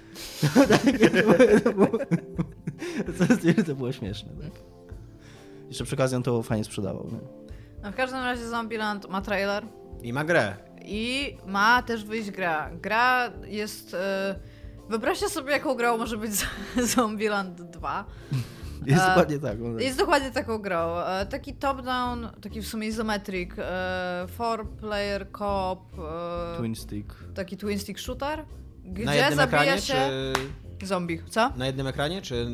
to, 3.06 3.12
było, 3.12 3.54
to, 3.56 3.62
to 3.66 3.74
było 3.74 3.92
śmieszne. 3.92 4.30
Tak? 4.42 4.52
Jeszcze 5.68 5.84
przy 5.84 5.94
okazji 5.94 6.16
on 6.16 6.22
to 6.22 6.42
fajnie 6.42 6.64
sprzedawał. 6.64 7.06
Nie? 7.12 7.18
No, 7.82 7.92
w 7.92 7.94
każdym 7.94 8.18
razie 8.20 8.48
Zombieland 8.48 9.08
ma 9.08 9.20
trailer 9.20 9.64
I 10.02 10.12
ma 10.12 10.24
grę. 10.24 10.56
i 10.84 11.36
ma 11.46 11.82
też 11.82 12.04
wyjść 12.04 12.30
gra. 12.30 12.70
Gra 12.82 13.30
jest... 13.46 13.94
E... 13.94 14.34
Wyobraźcie 14.88 15.28
sobie, 15.28 15.52
jaką 15.52 15.74
grą 15.74 15.98
może 15.98 16.16
być 16.16 16.32
Zombieland 16.94 17.62
2. 17.62 18.04
Jest 18.86 19.02
A, 19.02 19.08
dokładnie 19.08 19.38
tak. 19.38 19.62
on- 19.62 19.80
Jest 19.80 19.98
dokładnie 19.98 20.30
taką 20.30 20.58
grą. 20.58 20.98
E, 20.98 21.26
taki 21.26 21.54
top-down, 21.54 22.28
taki 22.42 22.60
w 22.60 22.66
sumie 22.66 22.88
izometric, 22.88 23.50
e, 23.58 24.26
four-player 24.28 25.26
co-op, 25.38 25.80
e, 25.98 26.56
Twin 26.58 26.74
stick. 26.74 27.14
taki 27.34 27.56
twin 27.56 27.78
stick 27.78 27.98
shooter, 27.98 28.44
gdzie 28.84 29.04
zabija 29.04 29.42
ekranie, 29.44 29.80
się 29.80 29.94
czy... 29.94 30.32
zombie. 30.82 31.20
Co? 31.28 31.50
Na 31.56 31.66
jednym 31.66 31.86
ekranie, 31.86 32.22
czy 32.22 32.46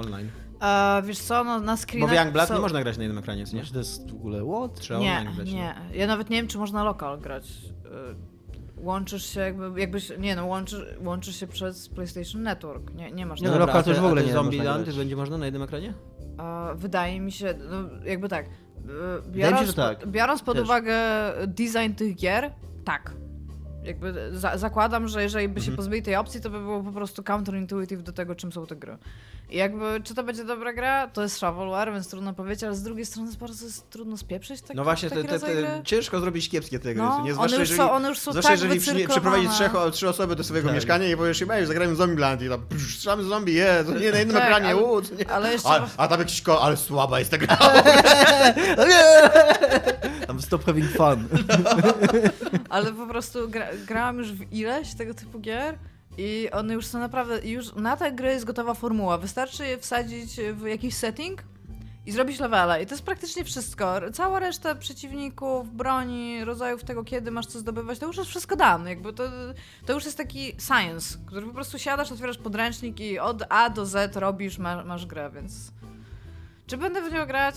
online? 0.00 0.28
E, 0.62 1.02
wiesz 1.02 1.18
co, 1.18 1.44
no, 1.44 1.60
na 1.60 1.72
Bo 1.72 1.76
screenach... 1.76 2.10
w 2.10 2.14
Youngblood 2.14 2.48
są- 2.48 2.54
nie 2.54 2.60
można 2.60 2.82
grać 2.82 2.96
na 2.96 3.02
jednym 3.02 3.18
ekranie, 3.18 3.46
co 3.46 3.56
nie? 3.56 3.60
Znaczy 3.60 3.72
to 3.72 3.78
jest 3.78 4.10
w 4.10 4.14
ogóle 4.14 4.44
what? 4.52 4.80
Trzeba 4.80 5.00
Nie, 5.00 5.16
online 5.18 5.34
grać. 5.36 5.52
nie. 5.52 5.74
Ja 5.94 6.06
nawet 6.06 6.30
nie 6.30 6.36
wiem, 6.36 6.46
czy 6.48 6.58
można 6.58 6.84
lokal 6.84 7.20
grać. 7.20 7.48
E, 7.84 8.36
Łączysz 8.76 9.26
się 9.26 9.40
jakby, 9.40 9.80
jakbyś, 9.80 10.12
nie 10.18 10.36
no, 10.36 10.46
łączysz, 10.46 10.80
łączysz 11.00 11.36
się 11.40 11.46
przez 11.46 11.88
PlayStation 11.88 12.42
Network. 12.42 12.94
Nie, 12.94 13.10
nie 13.12 13.26
masz 13.26 13.40
Nie, 13.40 13.46
no 13.48 13.52
no, 13.54 13.58
lokal 13.58 13.84
to 13.84 13.90
już 13.90 13.98
w 14.00 14.04
ogóle 14.04 14.22
nie 14.22 14.26
można 14.26 14.42
Zombieland 14.42 14.84
grać. 14.84 14.96
będzie 14.96 15.16
można 15.16 15.38
na 15.38 15.44
jednym 15.44 15.62
ekranie? 15.62 15.94
E, 16.38 16.74
Wydaje 16.74 17.20
mi 17.20 17.32
się, 17.32 17.54
no 17.70 17.76
jakby 18.04 18.28
tak. 18.28 18.46
e, 18.46 18.48
mi 19.28 19.34
się, 19.34 19.40
Biorąc, 19.40 19.66
że 19.66 19.72
tak. 19.74 19.98
pod- 19.98 20.10
biorąc 20.10 20.42
pod 20.42 20.54
Też. 20.56 20.64
uwagę 20.64 20.96
design 21.46 21.92
tych 21.96 22.16
gier, 22.16 22.50
tak. 22.84 23.12
Jakby 23.86 24.30
za, 24.32 24.58
zakładam, 24.58 25.08
że 25.08 25.22
jeżeli 25.22 25.48
by 25.48 25.60
się 25.60 25.64
Mhm. 25.64 25.76
pozbyli 25.76 26.02
tej 26.02 26.16
opcji, 26.16 26.40
to 26.40 26.50
by 26.50 26.58
było 26.60 26.82
po 26.82 26.92
prostu 26.92 27.22
counterintuitive 27.22 28.02
do 28.02 28.12
tego, 28.12 28.34
czym 28.34 28.52
są 28.52 28.66
te 28.66 28.76
gry. 28.76 28.96
I 29.50 29.56
jakby, 29.56 30.00
czy 30.04 30.14
to 30.14 30.22
będzie 30.24 30.44
dobra 30.44 30.72
gra, 30.72 31.08
to 31.08 31.22
jest 31.22 31.38
shovelware, 31.38 31.92
więc 31.92 32.08
trudno 32.08 32.32
powiedzieć, 32.34 32.64
ale 32.64 32.74
z 32.74 32.82
drugiej 32.82 33.06
strony 33.06 33.28
jest 33.28 33.38
bardzo 33.40 33.64
jest 33.64 33.90
trudno 33.90 34.16
spieprzyć 34.16 34.60
takie, 34.60 34.74
No 34.74 34.84
właśnie, 34.84 35.10
te, 35.10 35.24
te, 35.24 35.38
te, 35.40 35.80
ciężko 35.84 36.20
zrobić 36.20 36.48
kiepskie 36.48 36.78
te 36.78 36.94
gry, 36.94 37.02
No, 37.04 37.16
nie? 37.16 37.22
one 37.22 37.34
Zwłaszcza 37.34 37.56
już 37.56 37.70
jeżeli, 37.70 37.88
są, 37.88 37.92
one 37.92 38.08
już 38.08 38.18
są 38.18 38.30
zwłaszcza 38.32 38.50
tak 38.50 38.58
jeżeli 38.60 38.80
przy, 38.80 39.08
przeprowadzić 39.08 39.50
trzech, 39.50 39.74
o- 39.76 39.90
trzy 39.90 40.08
osoby 40.08 40.36
do 40.36 40.44
swojego 40.44 40.68
Tak. 40.68 40.74
mieszkania 40.74 41.08
i 41.08 41.16
powiesz 41.16 41.40
im, 41.40 41.50
ej, 41.50 41.66
zagrajmy 41.66 41.94
w 41.94 41.96
Zombieland 41.96 42.42
i 42.42 42.48
tam 42.48 42.62
psz, 42.68 42.94
strzelamy 42.96 43.22
z 43.24 43.26
zombie, 43.26 43.54
je, 43.54 43.84
to 43.86 43.92
nie 43.98 44.10
na 44.12 44.18
jednym 44.18 44.36
Tak, 44.36 44.44
ekranie, 44.46 44.66
ale- 44.66 44.76
u, 44.76 45.02
co 45.02 45.14
nie? 45.14 45.30
ale 45.30 45.52
jeszcze- 45.52 45.68
A, 45.68 45.86
a 45.96 46.08
tam 46.08 46.18
jakiś 46.18 46.42
ko, 46.42 46.62
ale 46.62 46.76
słaba 46.76 47.18
jest 47.18 47.30
ta 47.30 47.38
gra. 47.38 47.58
Tam 50.26 50.42
stop 50.42 50.64
having 50.64 50.90
fun. 50.90 51.28
Ale 52.70 52.92
po 52.92 53.06
prostu 53.06 53.48
gra, 53.48 53.66
grałam 53.86 54.18
już 54.18 54.32
w 54.32 54.52
ileś 54.52 54.94
tego 54.94 55.14
typu 55.14 55.40
gier 55.40 55.78
i 56.18 56.48
one 56.52 56.74
już 56.74 56.86
są 56.86 56.98
naprawdę, 56.98 57.48
już 57.48 57.74
na 57.74 57.96
tę 57.96 58.12
grę 58.12 58.32
jest 58.32 58.44
gotowa 58.44 58.74
formuła. 58.74 59.18
Wystarczy 59.18 59.66
je 59.66 59.78
wsadzić 59.78 60.36
w 60.52 60.66
jakiś 60.66 60.94
setting 60.94 61.42
i 62.06 62.12
zrobić 62.12 62.40
levela. 62.40 62.78
I 62.78 62.86
to 62.86 62.94
jest 62.94 63.04
praktycznie 63.04 63.44
wszystko. 63.44 63.94
Cała 64.12 64.40
reszta 64.40 64.74
przeciwników, 64.74 65.76
broni, 65.76 66.44
rodzajów 66.44 66.84
tego, 66.84 67.04
kiedy 67.04 67.30
masz 67.30 67.46
co 67.46 67.58
zdobywać, 67.58 67.98
to 67.98 68.06
już 68.06 68.16
jest 68.16 68.30
wszystko 68.30 68.56
dane. 68.56 68.90
Jakby 68.90 69.12
to, 69.12 69.24
to 69.86 69.92
już 69.92 70.04
jest 70.04 70.16
taki 70.16 70.52
science, 70.58 71.18
który 71.26 71.46
po 71.46 71.52
prostu 71.52 71.78
siadasz, 71.78 72.12
otwierasz 72.12 72.38
podręcznik 72.38 73.00
i 73.00 73.18
od 73.18 73.42
A 73.48 73.70
do 73.70 73.86
Z 73.86 74.16
robisz, 74.16 74.58
masz, 74.58 74.86
masz 74.86 75.06
grę, 75.06 75.30
więc... 75.34 75.72
Czy 76.66 76.76
będę 76.76 77.10
w 77.10 77.12
nią 77.12 77.26
grać? 77.26 77.54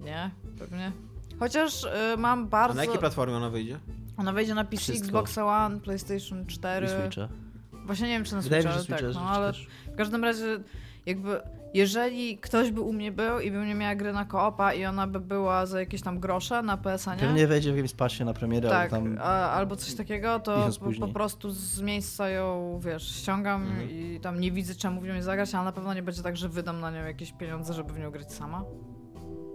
Nie, 0.00 0.30
pewnie. 0.58 0.92
Chociaż 1.38 1.84
y, 1.84 1.88
mam 2.18 2.42
A 2.42 2.46
bardzo... 2.46 2.76
na 2.76 2.84
jakiej 2.84 2.98
platformie 2.98 3.36
ona 3.36 3.50
wyjdzie? 3.50 3.78
Ona 4.18 4.32
wejdzie 4.32 4.54
na 4.54 4.64
PC, 4.64 4.82
Wszystko. 4.82 5.04
Xbox 5.04 5.38
One, 5.38 5.80
PlayStation 5.80 6.46
4. 6.46 6.86
I 6.86 6.90
Switcha. 6.90 7.28
Właśnie 7.86 8.08
nie 8.08 8.14
wiem, 8.14 8.24
czy 8.24 8.34
na 8.34 8.40
Wydaje 8.40 8.62
Switcha, 8.62 8.72
że 8.72 8.76
ale 8.78 8.84
Switcha 8.84 9.06
tak, 9.06 9.14
no, 9.14 9.30
ale 9.30 9.46
też. 9.46 9.68
w 9.92 9.96
każdym 9.96 10.24
razie 10.24 10.44
jakby 11.06 11.40
jeżeli 11.74 12.38
ktoś 12.38 12.70
by 12.70 12.80
u 12.80 12.92
mnie 12.92 13.12
był 13.12 13.40
i 13.40 13.50
bym 13.50 13.66
nie 13.66 13.74
miała 13.74 13.94
gry 13.94 14.12
na 14.12 14.24
koopa 14.24 14.72
i 14.74 14.84
ona 14.84 15.06
by 15.06 15.20
była 15.20 15.66
za 15.66 15.80
jakieś 15.80 16.02
tam 16.02 16.20
grosze 16.20 16.62
na 16.62 16.76
PSN-ie, 16.76 17.18
Pewnie 17.20 17.46
wejdzie 17.46 17.72
w 17.72 17.76
jakimś 17.76 17.94
pasie 17.94 18.24
na 18.24 18.34
premierę, 18.34 18.68
tak, 18.68 18.92
albo 18.92 19.06
tam... 19.06 19.18
a, 19.20 19.50
albo 19.50 19.76
coś 19.76 19.94
takiego, 19.94 20.40
to 20.40 20.68
po, 20.80 21.06
po 21.06 21.12
prostu 21.12 21.50
z 21.50 21.80
miejsca 21.80 22.28
ją, 22.28 22.80
wiesz, 22.84 23.16
ściągam 23.16 23.62
Mhm. 23.62 23.90
i 23.90 24.20
tam 24.22 24.40
nie 24.40 24.52
widzę 24.52 24.74
czemu 24.74 25.00
w 25.00 25.04
nią 25.04 25.14
nie 25.14 25.22
zagrać, 25.22 25.54
ale 25.54 25.64
na 25.64 25.72
pewno 25.72 25.94
nie 25.94 26.02
będzie 26.02 26.22
tak, 26.22 26.36
że 26.36 26.48
wydam 26.48 26.80
na 26.80 26.90
nią 26.90 27.04
jakieś 27.04 27.32
pieniądze, 27.32 27.74
żeby 27.74 27.92
w 27.92 27.98
nią 27.98 28.10
grać 28.10 28.32
sama. 28.32 28.64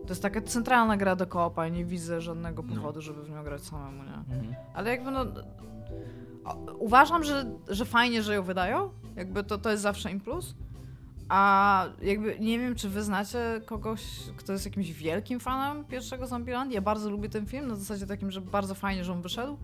To 0.04 0.10
jest 0.10 0.22
taka 0.22 0.42
centralna 0.42 0.98
gra 0.98 1.16
do 1.16 1.28
koopa 1.28 1.68
i 1.68 1.72
nie 1.72 1.86
widzę 1.86 2.22
żadnego 2.22 2.64
No. 2.68 2.76
powodu, 2.76 3.02
żeby 3.02 3.24
w 3.24 3.30
nią 3.30 3.44
grać 3.44 3.62
samemu, 3.62 4.04
nie? 4.04 4.36
Mhm. 4.36 4.56
Ale 4.74 4.90
jakby 4.90 5.12
no... 5.12 5.26
Uważam, 6.80 7.24
że, 7.24 7.46
że 7.70 7.86
fajnie, 7.86 8.24
że 8.24 8.36
ją 8.36 8.44
wydają. 8.44 8.90
Jakby 9.16 9.44
to, 9.44 9.58
to 9.58 9.72
jest 9.72 9.84
zawsze 9.84 10.12
im 10.12 10.20
plus. 10.20 10.56
A 11.30 11.86
jakby 12.02 12.40
nie 12.40 12.60
wiem, 12.60 12.76
czy 12.76 12.90
wy 12.90 13.04
znacie 13.04 13.62
kogoś, 13.66 14.02
kto 14.38 14.54
jest 14.54 14.66
jakimś 14.66 14.92
wielkim 14.92 15.40
fanem 15.40 15.86
pierwszego 15.86 16.28
Zombieland. 16.28 16.72
Ja 16.72 16.82
bardzo 16.82 17.10
lubię 17.10 17.30
ten 17.30 17.46
film, 17.46 17.68
na 17.68 17.76
zasadzie 17.76 18.08
takim, 18.08 18.32
że 18.32 18.42
bardzo 18.42 18.76
fajnie, 18.76 19.04
że 19.04 19.14
on 19.14 19.22
wyszedł. 19.22 19.58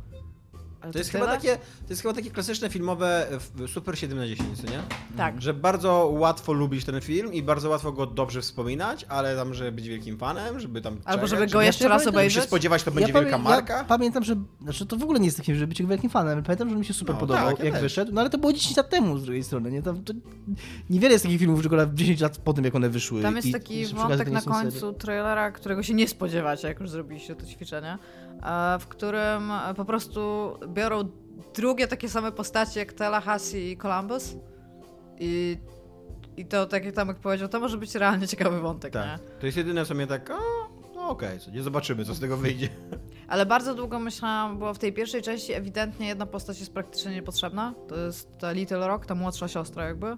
Ale 0.81 0.93
To 0.93 0.99
jest, 0.99 1.11
chyba 1.11 1.25
takie, 1.27 1.55
to 1.57 1.89
jest 1.89 2.01
chyba 2.01 2.13
takie 2.13 2.31
klasyczne 2.31 2.69
filmowe 2.69 3.27
Super 3.67 3.99
7 3.99 4.17
na 4.17 4.27
10, 4.27 4.57
co 4.61 4.67
nie? 4.71 4.79
Tak. 5.17 5.41
Że 5.41 5.53
bardzo 5.53 6.09
łatwo 6.13 6.53
lubić 6.53 6.85
ten 6.85 7.01
film 7.01 7.33
i 7.33 7.43
bardzo 7.43 7.69
łatwo 7.69 7.91
go 7.91 8.05
dobrze 8.05 8.41
wspominać, 8.41 9.05
ale 9.09 9.35
tam, 9.35 9.53
żeby 9.53 9.71
być 9.71 9.87
wielkim 9.87 10.17
fanem, 10.17 10.59
żeby 10.59 10.81
tam 10.81 10.97
Albo 11.05 11.27
czekać, 11.27 11.29
żeby 11.39 11.47
go 11.53 11.61
jeszcze 11.61 11.83
raz 11.83 11.91
pamiętam, 11.91 12.03
żeby 12.03 12.13
się 12.13 12.17
obejrzeć. 12.17 12.43
spodziewać, 12.43 12.83
to 12.83 12.91
będzie 12.91 13.13
ja 13.13 13.21
wielka 13.21 13.37
marka. 13.37 13.77
Ja 13.77 13.83
pamiętam, 13.83 14.23
że 14.23 14.35
znaczy 14.61 14.85
to 14.85 14.97
w 14.97 15.03
ogóle 15.03 15.19
nie 15.19 15.25
jest 15.25 15.37
takim, 15.37 15.55
żeby 15.55 15.67
być 15.67 15.83
wielkim 15.83 16.09
fanem. 16.09 16.43
Pamiętam, 16.43 16.69
że 16.69 16.75
mi 16.75 16.85
się 16.85 16.93
super 16.93 17.15
No, 17.15 17.19
podobał, 17.19 17.49
tak, 17.49 17.59
ja 17.59 17.65
jak 17.65 17.73
też. 17.73 17.83
wyszedł, 17.83 18.11
no 18.13 18.21
ale 18.21 18.29
to 18.29 18.37
było 18.37 18.53
10 18.53 18.77
lat 18.77 18.89
temu 18.89 19.17
z 19.17 19.23
drugiej 19.23 19.43
strony, 19.43 19.71
nie? 19.71 19.81
Tam, 19.81 20.03
to 20.03 20.13
niewiele 20.89 21.13
jest 21.13 21.23
takich 21.25 21.39
filmów, 21.39 21.63
że 21.63 21.69
10 21.93 22.21
lat 22.21 22.37
po 22.37 22.53
tym, 22.53 22.65
jak 22.65 22.75
one 22.75 22.89
wyszły. 22.89 23.21
Tam 23.21 23.35
jest 23.35 23.47
i 23.47 23.51
taki 23.51 23.85
okazji 23.85 23.95
wątek 23.95 24.31
na 24.31 24.41
końcu 24.41 24.93
trailera, 24.93 25.51
którego 25.51 25.83
się 25.83 25.93
nie 25.93 26.07
spodziewacie, 26.07 26.67
jak 26.67 26.79
już 26.79 26.89
zrobiliście 26.89 27.35
to 27.35 27.45
ćwiczenie, 27.45 27.97
w 28.79 28.87
którym 28.87 29.51
e, 29.51 29.73
po 29.73 29.85
prostu 29.85 30.53
biorą 30.67 31.09
drugie 31.55 31.87
takie 31.87 32.09
same 32.09 32.31
postacie 32.31 32.79
jak 32.79 32.93
Tallahassee 32.93 33.71
i 33.71 33.77
Columbus 33.77 34.35
i, 35.19 35.57
i 36.37 36.45
to, 36.45 36.65
tak 36.65 36.85
jak 36.85 36.95
Tomek 36.95 37.17
powiedział, 37.17 37.49
to 37.49 37.59
może 37.59 37.77
być 37.77 37.95
realnie 37.95 38.27
ciekawy 38.27 38.59
wątek, 38.59 38.95
nie? 38.95 39.01
Tak. 39.01 39.21
To 39.39 39.45
jest 39.45 39.57
jedyne, 39.57 39.85
co 39.85 39.95
mnie 39.95 40.07
tak, 40.07 40.29
o, 40.29 40.69
no 40.95 41.09
okej, 41.09 41.39
co 41.39 41.51
nie 41.51 41.63
zobaczymy, 41.63 42.05
co 42.05 42.13
z 42.13 42.19
tego 42.19 42.37
wyjdzie. 42.37 42.69
Ale 43.27 43.45
bardzo 43.45 43.75
długo 43.75 43.99
myślałam, 43.99 44.59
bo 44.59 44.73
w 44.73 44.79
tej 44.79 44.93
pierwszej 44.93 45.21
części 45.21 45.53
ewidentnie 45.53 46.07
jedna 46.07 46.25
postać 46.25 46.59
jest 46.59 46.73
praktycznie 46.73 47.11
niepotrzebna. 47.11 47.73
To 47.87 47.95
jest 47.95 48.37
ta 48.37 48.51
Little 48.51 48.87
Rock, 48.87 49.05
ta 49.05 49.15
młodsza 49.15 49.47
siostra 49.47 49.85
jakby. 49.85 50.17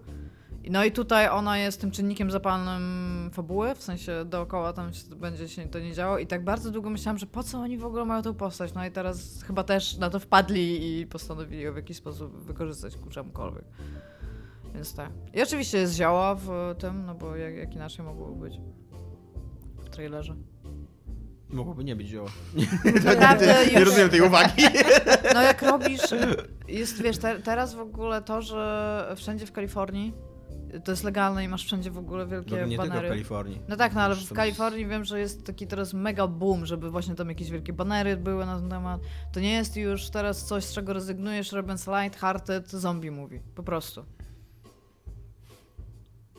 No 0.70 0.84
i 0.86 0.92
tutaj 0.92 1.30
ona 1.30 1.58
jest 1.58 1.82
tym 1.82 1.92
czynnikiem 1.92 2.32
zapalnym 2.32 3.30
fabuły, 3.34 3.76
w 3.76 3.84
sensie 3.84 4.26
dookoła 4.26 4.74
tam 4.74 4.94
się, 4.94 5.16
będzie 5.16 5.50
się 5.50 5.68
to 5.68 5.80
nie 5.80 5.94
działo. 5.94 6.18
I 6.18 6.28
tak 6.28 6.44
bardzo 6.44 6.72
długo 6.72 6.90
myślałam, 6.90 7.18
że 7.18 7.26
po 7.26 7.44
co 7.44 7.58
oni 7.60 7.78
w 7.78 7.86
ogóle 7.86 8.06
mają 8.06 8.22
tą 8.22 8.34
postać. 8.34 8.74
No 8.74 8.86
i 8.86 8.92
teraz 8.92 9.44
chyba 9.44 9.64
też 9.64 9.98
na 9.98 10.10
to 10.10 10.20
wpadli 10.20 11.00
i 11.00 11.08
postanowili 11.08 11.62
ją 11.64 11.74
w 11.74 11.76
jakiś 11.76 11.98
sposób 11.98 12.44
wykorzystać 12.46 12.98
ku 12.98 13.10
czemukolwiek. 13.10 13.66
Więc 14.76 14.96
tak. 14.96 15.10
I 15.34 15.42
oczywiście 15.42 15.78
jest 15.78 15.96
zioła 15.96 16.36
w 16.36 16.76
tym, 16.80 17.06
no 17.06 17.16
bo 17.16 17.36
jak, 17.36 17.56
jak 17.56 17.76
inaczej 17.76 18.06
mogłoby 18.06 18.50
być 18.50 18.60
w 19.86 19.90
trailerze. 19.90 20.36
Mogłoby 21.50 21.84
nie 21.84 21.96
być 21.96 22.08
zioła. 22.08 22.30
Naprawdę 23.06 23.66
Nie 23.66 23.80
już- 23.80 23.86
rozumiem 23.90 24.10
tej 24.10 24.22
uwagi. 24.22 24.64
No 25.34 25.42
jak 25.42 25.62
robisz, 25.62 26.02
jest 26.68 27.02
wiesz, 27.02 27.18
te, 27.18 27.40
teraz 27.40 27.74
w 27.74 27.80
ogóle 27.80 28.22
to, 28.22 28.42
że 28.42 29.14
wszędzie 29.18 29.46
w 29.46 29.52
Kalifornii 29.52 30.14
to 30.84 30.92
jest 30.92 31.04
legalne 31.04 31.44
i 31.44 31.48
masz 31.48 31.66
wszędzie 31.66 31.92
w 31.92 31.98
ogóle 31.98 32.28
wielkie 32.28 32.52
No, 32.56 32.66
nie 32.66 32.78
tylko 32.78 32.84
w 32.86 32.90
banery. 32.90 33.10
Kalifornii. 33.10 33.62
No 33.68 33.76
tak, 33.76 33.94
no 33.94 34.02
ale 34.02 34.16
w 34.16 34.34
Kalifornii 34.34 34.88
wiem, 34.88 35.06
że 35.06 35.20
jest 35.20 35.46
taki 35.46 35.68
teraz 35.68 35.94
mega 35.94 36.28
boom, 36.28 36.66
żeby 36.66 36.92
właśnie 36.92 37.16
tam 37.16 37.30
jakieś 37.30 37.52
wielkie 37.52 37.74
banery 37.74 38.18
były 38.18 38.46
na 38.46 38.60
ten 38.60 38.70
temat. 38.70 39.02
To 39.34 39.40
nie 39.40 39.52
jest 39.52 39.78
już 39.78 40.10
teraz 40.10 40.46
coś, 40.46 40.64
z 40.64 40.74
czego 40.74 40.94
rezygnujesz 40.94 41.52
robiąc 41.52 41.88
light-hearted 41.88 42.68
zombie 42.68 43.12
movie. 43.12 43.40
Po 43.56 43.64
prostu. 43.64 44.06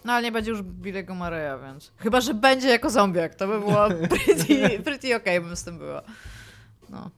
No 0.05 0.13
ale 0.13 0.23
nie 0.23 0.33
będzie 0.33 0.51
już 0.51 0.63
Billego 0.63 1.15
Mareya, 1.15 1.63
więc... 1.63 1.93
Chyba, 1.97 2.21
że 2.21 2.35
będzie 2.35 2.69
jako 2.69 2.91
zombiak, 2.91 3.35
to 3.35 3.49
by 3.49 3.59
było 3.61 3.89
pretty, 4.09 4.81
pretty 4.85 5.17
okej 5.17 5.41
bym 5.41 5.57
z 5.57 5.65
tym 5.65 5.79
była. 5.79 6.03
No. 6.91 7.11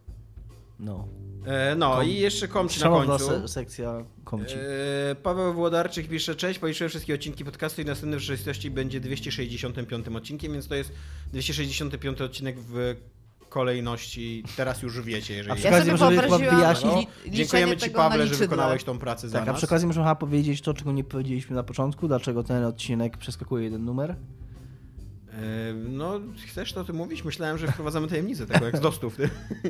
No. 0.81 1.09
E, 1.47 1.75
no 1.75 1.97
Kom- 1.97 2.07
i 2.07 2.15
jeszcze 2.15 2.49
komci 2.49 2.81
na 2.81 2.89
końcu. 2.89 3.19
se 3.27 3.49
sekcja 3.49 4.05
komci. 4.25 4.55
E, 5.11 5.15
Paweł 5.15 5.55
Włodarczyk 5.55 6.09
pisze, 6.09 6.35
cześć, 6.35 6.59
policzyłem 6.59 6.89
wszystkie 6.91 7.15
odcinki 7.15 7.45
podcastu 7.45 7.83
i 7.83 7.85
następny 7.85 8.17
w 8.17 8.21
rzeczywistości 8.21 8.71
będzie 8.71 9.01
265 9.01 9.91
odcinkiem, 10.17 10.53
więc 10.53 10.69
to 10.69 10.75
jest 10.75 10.93
265 11.33 12.21
odcinek 12.21 12.57
w 12.61 12.95
kolejności, 13.49 14.45
teraz 14.57 14.83
już 14.83 15.01
wiecie, 15.03 15.35
A 15.35 15.37
jeżeli... 15.37 15.57
przy 15.57 15.65
Ja 15.69 15.71
okazji 15.75 15.91
sobie 15.99 16.05
możemy 16.05 16.23
chyba 16.23 16.39
wyjaśnić- 16.39 17.07
liczenie 17.25 17.37
Dziękujemy 17.37 17.77
Ci, 17.77 17.91
Pawle, 17.91 18.27
że 18.27 18.35
wykonałeś 18.35 18.85
tą 18.85 18.99
pracę 18.99 19.29
za 19.29 19.39
Tak, 19.39 19.49
a 19.49 19.55
przy 19.55 19.67
okazji 19.67 19.87
możemy 19.87 20.05
chyba 20.05 20.15
powiedzieć 20.15 20.61
to, 20.61 20.75
czego 20.75 20.93
nie 20.93 21.05
powiedzieliśmy 21.05 21.57
na 21.57 21.63
początku, 21.63 22.09
dlaczego 22.09 22.43
ten 22.43 22.65
odcinek 22.65 23.17
przeskakuje 23.17 23.65
jeden 23.65 23.85
numer. 23.85 24.17
No, 25.89 26.21
chcesz 26.47 26.73
to 26.73 26.81
o 26.81 26.85
tym 26.85 26.97
mówić? 26.97 27.25
Myślałem, 27.25 27.59
że 27.59 27.67
wprowadzamy 27.67 28.09
tajemnicę, 28.09 28.47
taką 28.47 28.65
jak 28.65 28.77
z 28.77 28.81
dostów. 28.81 29.17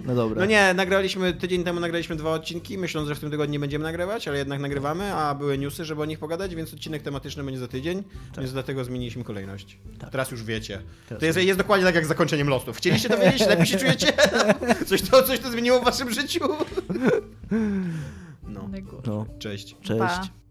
No 0.04 0.14
dobra. 0.14 0.40
No 0.40 0.46
nie, 0.46 0.74
nagraliśmy, 0.74 1.32
tydzień 1.32 1.64
temu 1.64 1.80
nagraliśmy 1.80 2.16
dwa 2.16 2.30
odcinki, 2.30 2.78
myśląc, 2.78 3.08
że 3.08 3.14
w 3.14 3.20
tym 3.20 3.30
tygodniu 3.30 3.52
nie 3.52 3.58
będziemy 3.58 3.84
nagrywać, 3.84 4.28
ale 4.28 4.38
jednak 4.38 4.60
nagrywamy, 4.60 5.14
a 5.14 5.34
były 5.34 5.58
newsy, 5.58 5.84
żeby 5.84 6.02
o 6.02 6.04
nich 6.04 6.18
pogadać, 6.18 6.54
więc 6.54 6.74
odcinek 6.74 7.02
tematyczny 7.02 7.44
będzie 7.44 7.60
za 7.60 7.68
tydzień, 7.68 8.02
więc 8.38 8.52
dlatego 8.52 8.84
zmieniliśmy 8.84 9.24
kolejność. 9.24 9.78
Tak. 9.98 10.10
Teraz 10.10 10.30
już 10.30 10.44
wiecie. 10.44 10.82
Teraz 11.08 11.20
to 11.20 11.26
jest, 11.26 11.38
jest 11.38 11.58
dokładnie 11.58 11.86
tak 11.86 11.94
jak 11.94 12.04
z 12.04 12.08
zakończeniem 12.08 12.48
losów. 12.48 12.76
Chcieliście 12.76 13.08
to 13.08 13.18
wiedzieć? 13.18 13.46
Lepiej 13.46 13.66
się 13.66 13.78
czujecie? 13.78 14.12
Coś 14.86 15.02
to, 15.02 15.22
coś 15.22 15.38
to 15.38 15.50
zmieniło 15.50 15.80
w 15.80 15.84
waszym 15.84 16.10
życiu? 16.10 16.44
No. 18.48 18.68
No, 19.06 19.26
cześć. 19.38 19.76
cześć. 19.82 19.98
Pa. 19.98 20.43